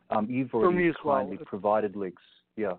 Um, 0.09 0.27
you've 0.29 0.53
already 0.53 0.91
kindly 1.03 1.37
well. 1.37 1.45
provided 1.45 1.95
links. 1.95 2.23
Yeah. 2.55 2.73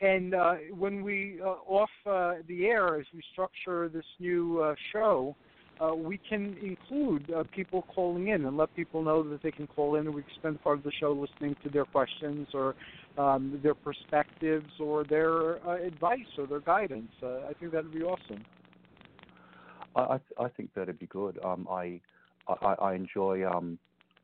And 0.00 0.34
uh, 0.34 0.54
when 0.76 1.02
we 1.02 1.40
uh, 1.42 1.56
off 1.66 1.90
uh, 2.06 2.34
the 2.46 2.66
air, 2.66 3.00
as 3.00 3.06
we 3.12 3.20
structure 3.32 3.88
this 3.88 4.04
new 4.20 4.60
uh, 4.60 4.74
show, 4.92 5.34
uh, 5.80 5.94
we 5.94 6.18
can 6.28 6.56
include 6.62 7.30
uh, 7.32 7.44
people 7.54 7.82
calling 7.94 8.28
in 8.28 8.44
and 8.44 8.56
let 8.56 8.74
people 8.74 9.02
know 9.02 9.22
that 9.22 9.42
they 9.42 9.50
can 9.50 9.66
call 9.66 9.96
in, 9.96 10.06
and 10.06 10.14
we 10.14 10.22
can 10.22 10.32
spend 10.38 10.62
part 10.62 10.78
of 10.78 10.84
the 10.84 10.92
show 11.00 11.12
listening 11.12 11.56
to 11.62 11.68
their 11.68 11.84
questions 11.84 12.48
or 12.54 12.74
um, 13.16 13.58
their 13.62 13.74
perspectives 13.74 14.72
or 14.80 15.04
their 15.04 15.56
advice 15.76 16.18
or 16.36 16.46
their 16.46 16.60
guidance. 16.60 17.10
I 17.22 17.52
think 17.58 17.72
that 17.72 17.84
would 17.84 17.94
be 17.94 18.02
awesome. 18.02 18.44
I, 19.96 20.18
I 20.38 20.48
think 20.48 20.72
that'd 20.74 20.98
be 20.98 21.06
good. 21.06 21.38
Um, 21.44 21.66
I, 21.70 22.00
I, 22.48 22.74
I 22.74 22.94
enjoy 22.94 23.48
um, 23.48 23.78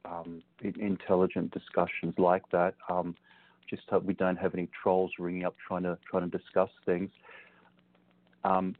um, 0.05 0.43
intelligent 0.63 1.53
discussions 1.53 2.15
like 2.19 2.43
that. 2.53 2.75
Um, 2.89 3.15
just 3.69 3.83
hope 3.89 4.05
we 4.05 4.15
don't 4.15 4.37
have 4.37 4.55
any 4.55 4.69
trolls 4.83 5.11
ringing 5.19 5.45
up 5.45 5.55
trying 5.67 5.83
to 5.85 5.99
trying 6.11 6.31
to 6.31 6.39
discuss 6.39 6.69
things. 6.85 7.11
Um, 8.45 8.75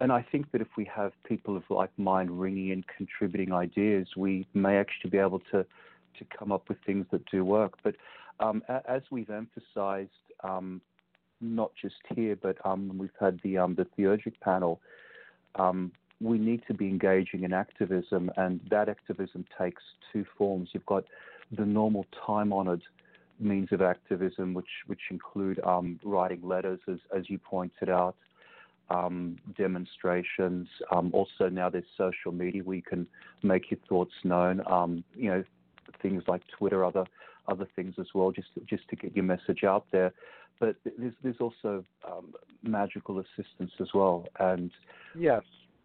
and 0.00 0.12
I 0.12 0.22
think 0.30 0.50
that 0.52 0.60
if 0.60 0.68
we 0.76 0.84
have 0.94 1.12
people 1.24 1.56
of 1.56 1.62
like 1.70 1.90
mind 1.98 2.30
ringing 2.30 2.70
in, 2.70 2.84
contributing 2.96 3.52
ideas, 3.52 4.08
we 4.16 4.46
may 4.54 4.76
actually 4.76 5.10
be 5.10 5.18
able 5.18 5.40
to 5.52 5.64
to 6.18 6.24
come 6.36 6.50
up 6.50 6.68
with 6.68 6.78
things 6.84 7.06
that 7.12 7.24
do 7.30 7.44
work. 7.44 7.74
But 7.84 7.94
um, 8.40 8.62
as 8.88 9.02
we've 9.10 9.30
emphasized, 9.30 10.10
um, 10.42 10.80
not 11.40 11.70
just 11.80 11.94
here, 12.14 12.36
but 12.36 12.56
um, 12.64 12.98
we've 12.98 13.10
had 13.20 13.40
the 13.44 13.58
um, 13.58 13.74
the 13.76 13.86
Theurgic 13.96 14.40
panel, 14.40 14.80
um, 15.54 15.92
we 16.20 16.38
need 16.38 16.62
to 16.66 16.74
be 16.74 16.86
engaging 16.88 17.44
in 17.44 17.52
activism, 17.52 18.30
and 18.36 18.60
that 18.70 18.88
activism 18.88 19.44
takes 19.60 19.82
two 20.12 20.24
forms. 20.36 20.70
You've 20.72 20.86
got 20.86 21.04
the 21.56 21.64
normal 21.64 22.04
time-honored 22.26 22.82
means 23.38 23.68
of 23.70 23.82
activism, 23.82 24.54
which 24.54 24.66
which 24.86 25.00
include 25.10 25.60
um, 25.64 26.00
writing 26.02 26.40
letters, 26.42 26.80
as 26.88 26.98
as 27.16 27.30
you 27.30 27.38
pointed 27.38 27.88
out, 27.88 28.16
um, 28.90 29.36
demonstrations. 29.56 30.68
Um, 30.90 31.10
also 31.12 31.48
now 31.48 31.68
there's 31.68 31.84
social 31.96 32.32
media 32.32 32.62
where 32.62 32.76
you 32.76 32.82
can 32.82 33.06
make 33.42 33.70
your 33.70 33.80
thoughts 33.88 34.14
known. 34.24 34.62
Um, 34.70 35.04
you 35.14 35.30
know, 35.30 35.44
things 36.02 36.22
like 36.26 36.42
Twitter, 36.56 36.84
other 36.84 37.04
other 37.48 37.66
things 37.76 37.94
as 37.98 38.06
well, 38.14 38.30
just 38.30 38.48
just 38.66 38.88
to 38.88 38.96
get 38.96 39.14
your 39.14 39.24
message 39.24 39.64
out 39.64 39.86
there. 39.92 40.12
But 40.60 40.76
there's 40.84 41.14
there's 41.22 41.40
also 41.40 41.84
um, 42.06 42.34
magical 42.62 43.20
assistance 43.20 43.72
as 43.80 43.88
well, 43.94 44.26
and 44.38 44.70
yes, 45.16 45.42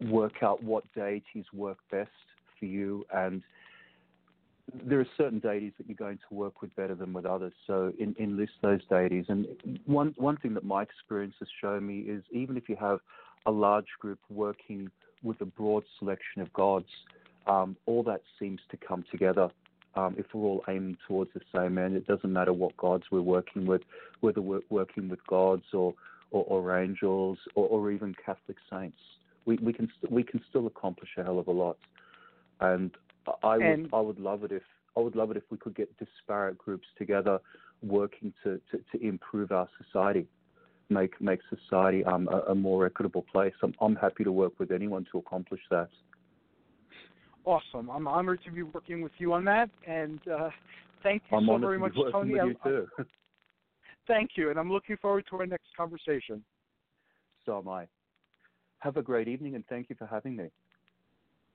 work 0.08 0.42
out 0.42 0.62
what 0.62 0.84
deities 0.94 1.44
work 1.52 1.78
best 1.90 2.10
for 2.58 2.66
you 2.66 3.04
and 3.12 3.42
there 4.72 4.98
are 5.00 5.06
certain 5.16 5.38
deities 5.38 5.72
that 5.78 5.86
you're 5.86 5.96
going 5.96 6.18
to 6.28 6.34
work 6.34 6.62
with 6.62 6.74
better 6.74 6.94
than 6.94 7.12
with 7.12 7.26
others. 7.26 7.52
So 7.66 7.92
in, 7.98 8.14
enlist 8.18 8.52
those 8.62 8.80
deities. 8.88 9.26
And 9.28 9.46
one 9.84 10.14
one 10.16 10.36
thing 10.38 10.54
that 10.54 10.64
my 10.64 10.82
experience 10.82 11.34
has 11.38 11.48
shown 11.60 11.86
me 11.86 12.00
is 12.00 12.22
even 12.32 12.56
if 12.56 12.68
you 12.68 12.76
have 12.76 13.00
a 13.46 13.50
large 13.50 13.88
group 14.00 14.18
working 14.30 14.90
with 15.22 15.40
a 15.40 15.44
broad 15.44 15.84
selection 15.98 16.42
of 16.42 16.52
gods, 16.52 16.88
um, 17.46 17.76
all 17.86 18.02
that 18.04 18.22
seems 18.38 18.60
to 18.70 18.76
come 18.76 19.04
together. 19.10 19.48
Um, 19.96 20.16
if 20.18 20.26
we're 20.34 20.42
all 20.42 20.64
aiming 20.68 20.96
towards 21.06 21.30
the 21.34 21.40
same 21.54 21.78
end, 21.78 21.94
it 21.94 22.06
doesn't 22.06 22.32
matter 22.32 22.52
what 22.52 22.76
gods 22.76 23.04
we're 23.12 23.20
working 23.20 23.64
with, 23.64 23.82
whether 24.20 24.40
we're 24.40 24.60
working 24.70 25.08
with 25.08 25.24
gods 25.26 25.64
or 25.72 25.94
or, 26.30 26.44
or 26.48 26.76
angels 26.76 27.38
or, 27.54 27.68
or, 27.68 27.92
even 27.92 28.12
Catholic 28.26 28.56
saints. 28.68 28.98
We, 29.44 29.56
we 29.58 29.72
can 29.72 29.88
we 30.10 30.24
can 30.24 30.42
still 30.48 30.66
accomplish 30.66 31.10
a 31.16 31.22
hell 31.22 31.38
of 31.38 31.46
a 31.46 31.52
lot. 31.52 31.76
And 32.60 32.90
I 33.42 33.56
would 33.56 33.64
and, 33.64 33.88
I 33.92 34.00
would 34.00 34.18
love 34.18 34.44
it 34.44 34.52
if 34.52 34.62
I 34.96 35.00
would 35.00 35.16
love 35.16 35.30
it 35.30 35.36
if 35.36 35.44
we 35.50 35.56
could 35.56 35.74
get 35.74 35.90
disparate 35.98 36.58
groups 36.58 36.86
together 36.98 37.38
working 37.82 38.32
to, 38.42 38.60
to, 38.70 38.78
to 38.92 39.06
improve 39.06 39.52
our 39.52 39.68
society, 39.82 40.26
make 40.88 41.20
make 41.20 41.40
society 41.50 42.04
um, 42.04 42.28
a, 42.28 42.52
a, 42.52 42.54
more 42.54 42.86
equitable 42.86 43.24
place. 43.30 43.52
I'm 43.62 43.74
I'm 43.80 43.96
happy 43.96 44.24
to 44.24 44.32
work 44.32 44.58
with 44.58 44.70
anyone 44.70 45.06
to 45.12 45.18
accomplish 45.18 45.60
that. 45.70 45.88
Awesome! 47.44 47.90
I'm 47.90 48.06
honored 48.06 48.40
to 48.44 48.50
be 48.50 48.62
working 48.62 49.02
with 49.02 49.12
you 49.18 49.32
on 49.32 49.44
that, 49.44 49.68
and 49.86 50.20
uh, 50.28 50.50
thank 51.02 51.22
you 51.30 51.38
I'm 51.38 51.46
so 51.46 51.58
very 51.58 51.78
much, 51.78 51.94
Tony. 52.12 52.34
With 52.34 52.42
you 52.44 52.56
too. 52.64 52.86
thank 54.06 54.30
you, 54.36 54.50
and 54.50 54.58
I'm 54.58 54.70
looking 54.70 54.96
forward 54.98 55.24
to 55.30 55.36
our 55.36 55.46
next 55.46 55.68
conversation. 55.76 56.44
So 57.44 57.58
am 57.58 57.68
I. 57.68 57.86
Have 58.78 58.96
a 58.96 59.02
great 59.02 59.28
evening, 59.28 59.54
and 59.54 59.64
thank 59.66 59.88
you 59.88 59.96
for 59.96 60.06
having 60.06 60.36
me 60.36 60.50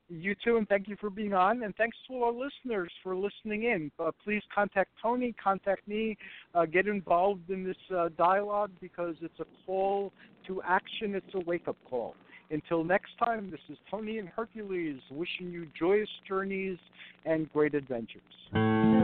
you 0.10 0.36
too, 0.44 0.58
and 0.58 0.68
thank 0.68 0.88
you 0.88 0.96
for 1.00 1.10
being 1.10 1.34
on. 1.34 1.64
And 1.64 1.76
thanks 1.76 1.98
to 2.08 2.24
our 2.24 2.32
listeners 2.32 2.92
for 3.04 3.16
listening 3.16 3.64
in. 3.64 3.92
Uh, 4.00 4.12
please 4.24 4.42
contact 4.54 4.90
Tony, 5.02 5.34
contact 5.42 5.88
me, 5.88 6.18
uh, 6.56 6.66
get 6.66 6.88
involved 6.88 7.50
in 7.50 7.64
this 7.64 7.78
uh, 7.96 8.10
dialogue 8.18 8.72
because 8.82 9.16
it's 9.22 9.40
a 9.40 9.46
call 9.66 10.12
to 10.48 10.62
action, 10.64 11.16
it's 11.16 11.34
a 11.36 11.40
wake 11.46 11.68
up 11.68 11.78
call. 11.90 12.16
Until 12.52 12.84
next 12.84 13.12
time, 13.24 13.52
this 13.52 13.60
is 13.70 13.78
Tony 13.92 14.18
and 14.18 14.28
Hercules 14.28 15.00
wishing 15.12 15.52
you 15.52 15.68
joyous 15.78 16.10
journeys 16.28 16.80
and 17.26 17.52
great 17.54 17.76
adventures. 17.76 18.99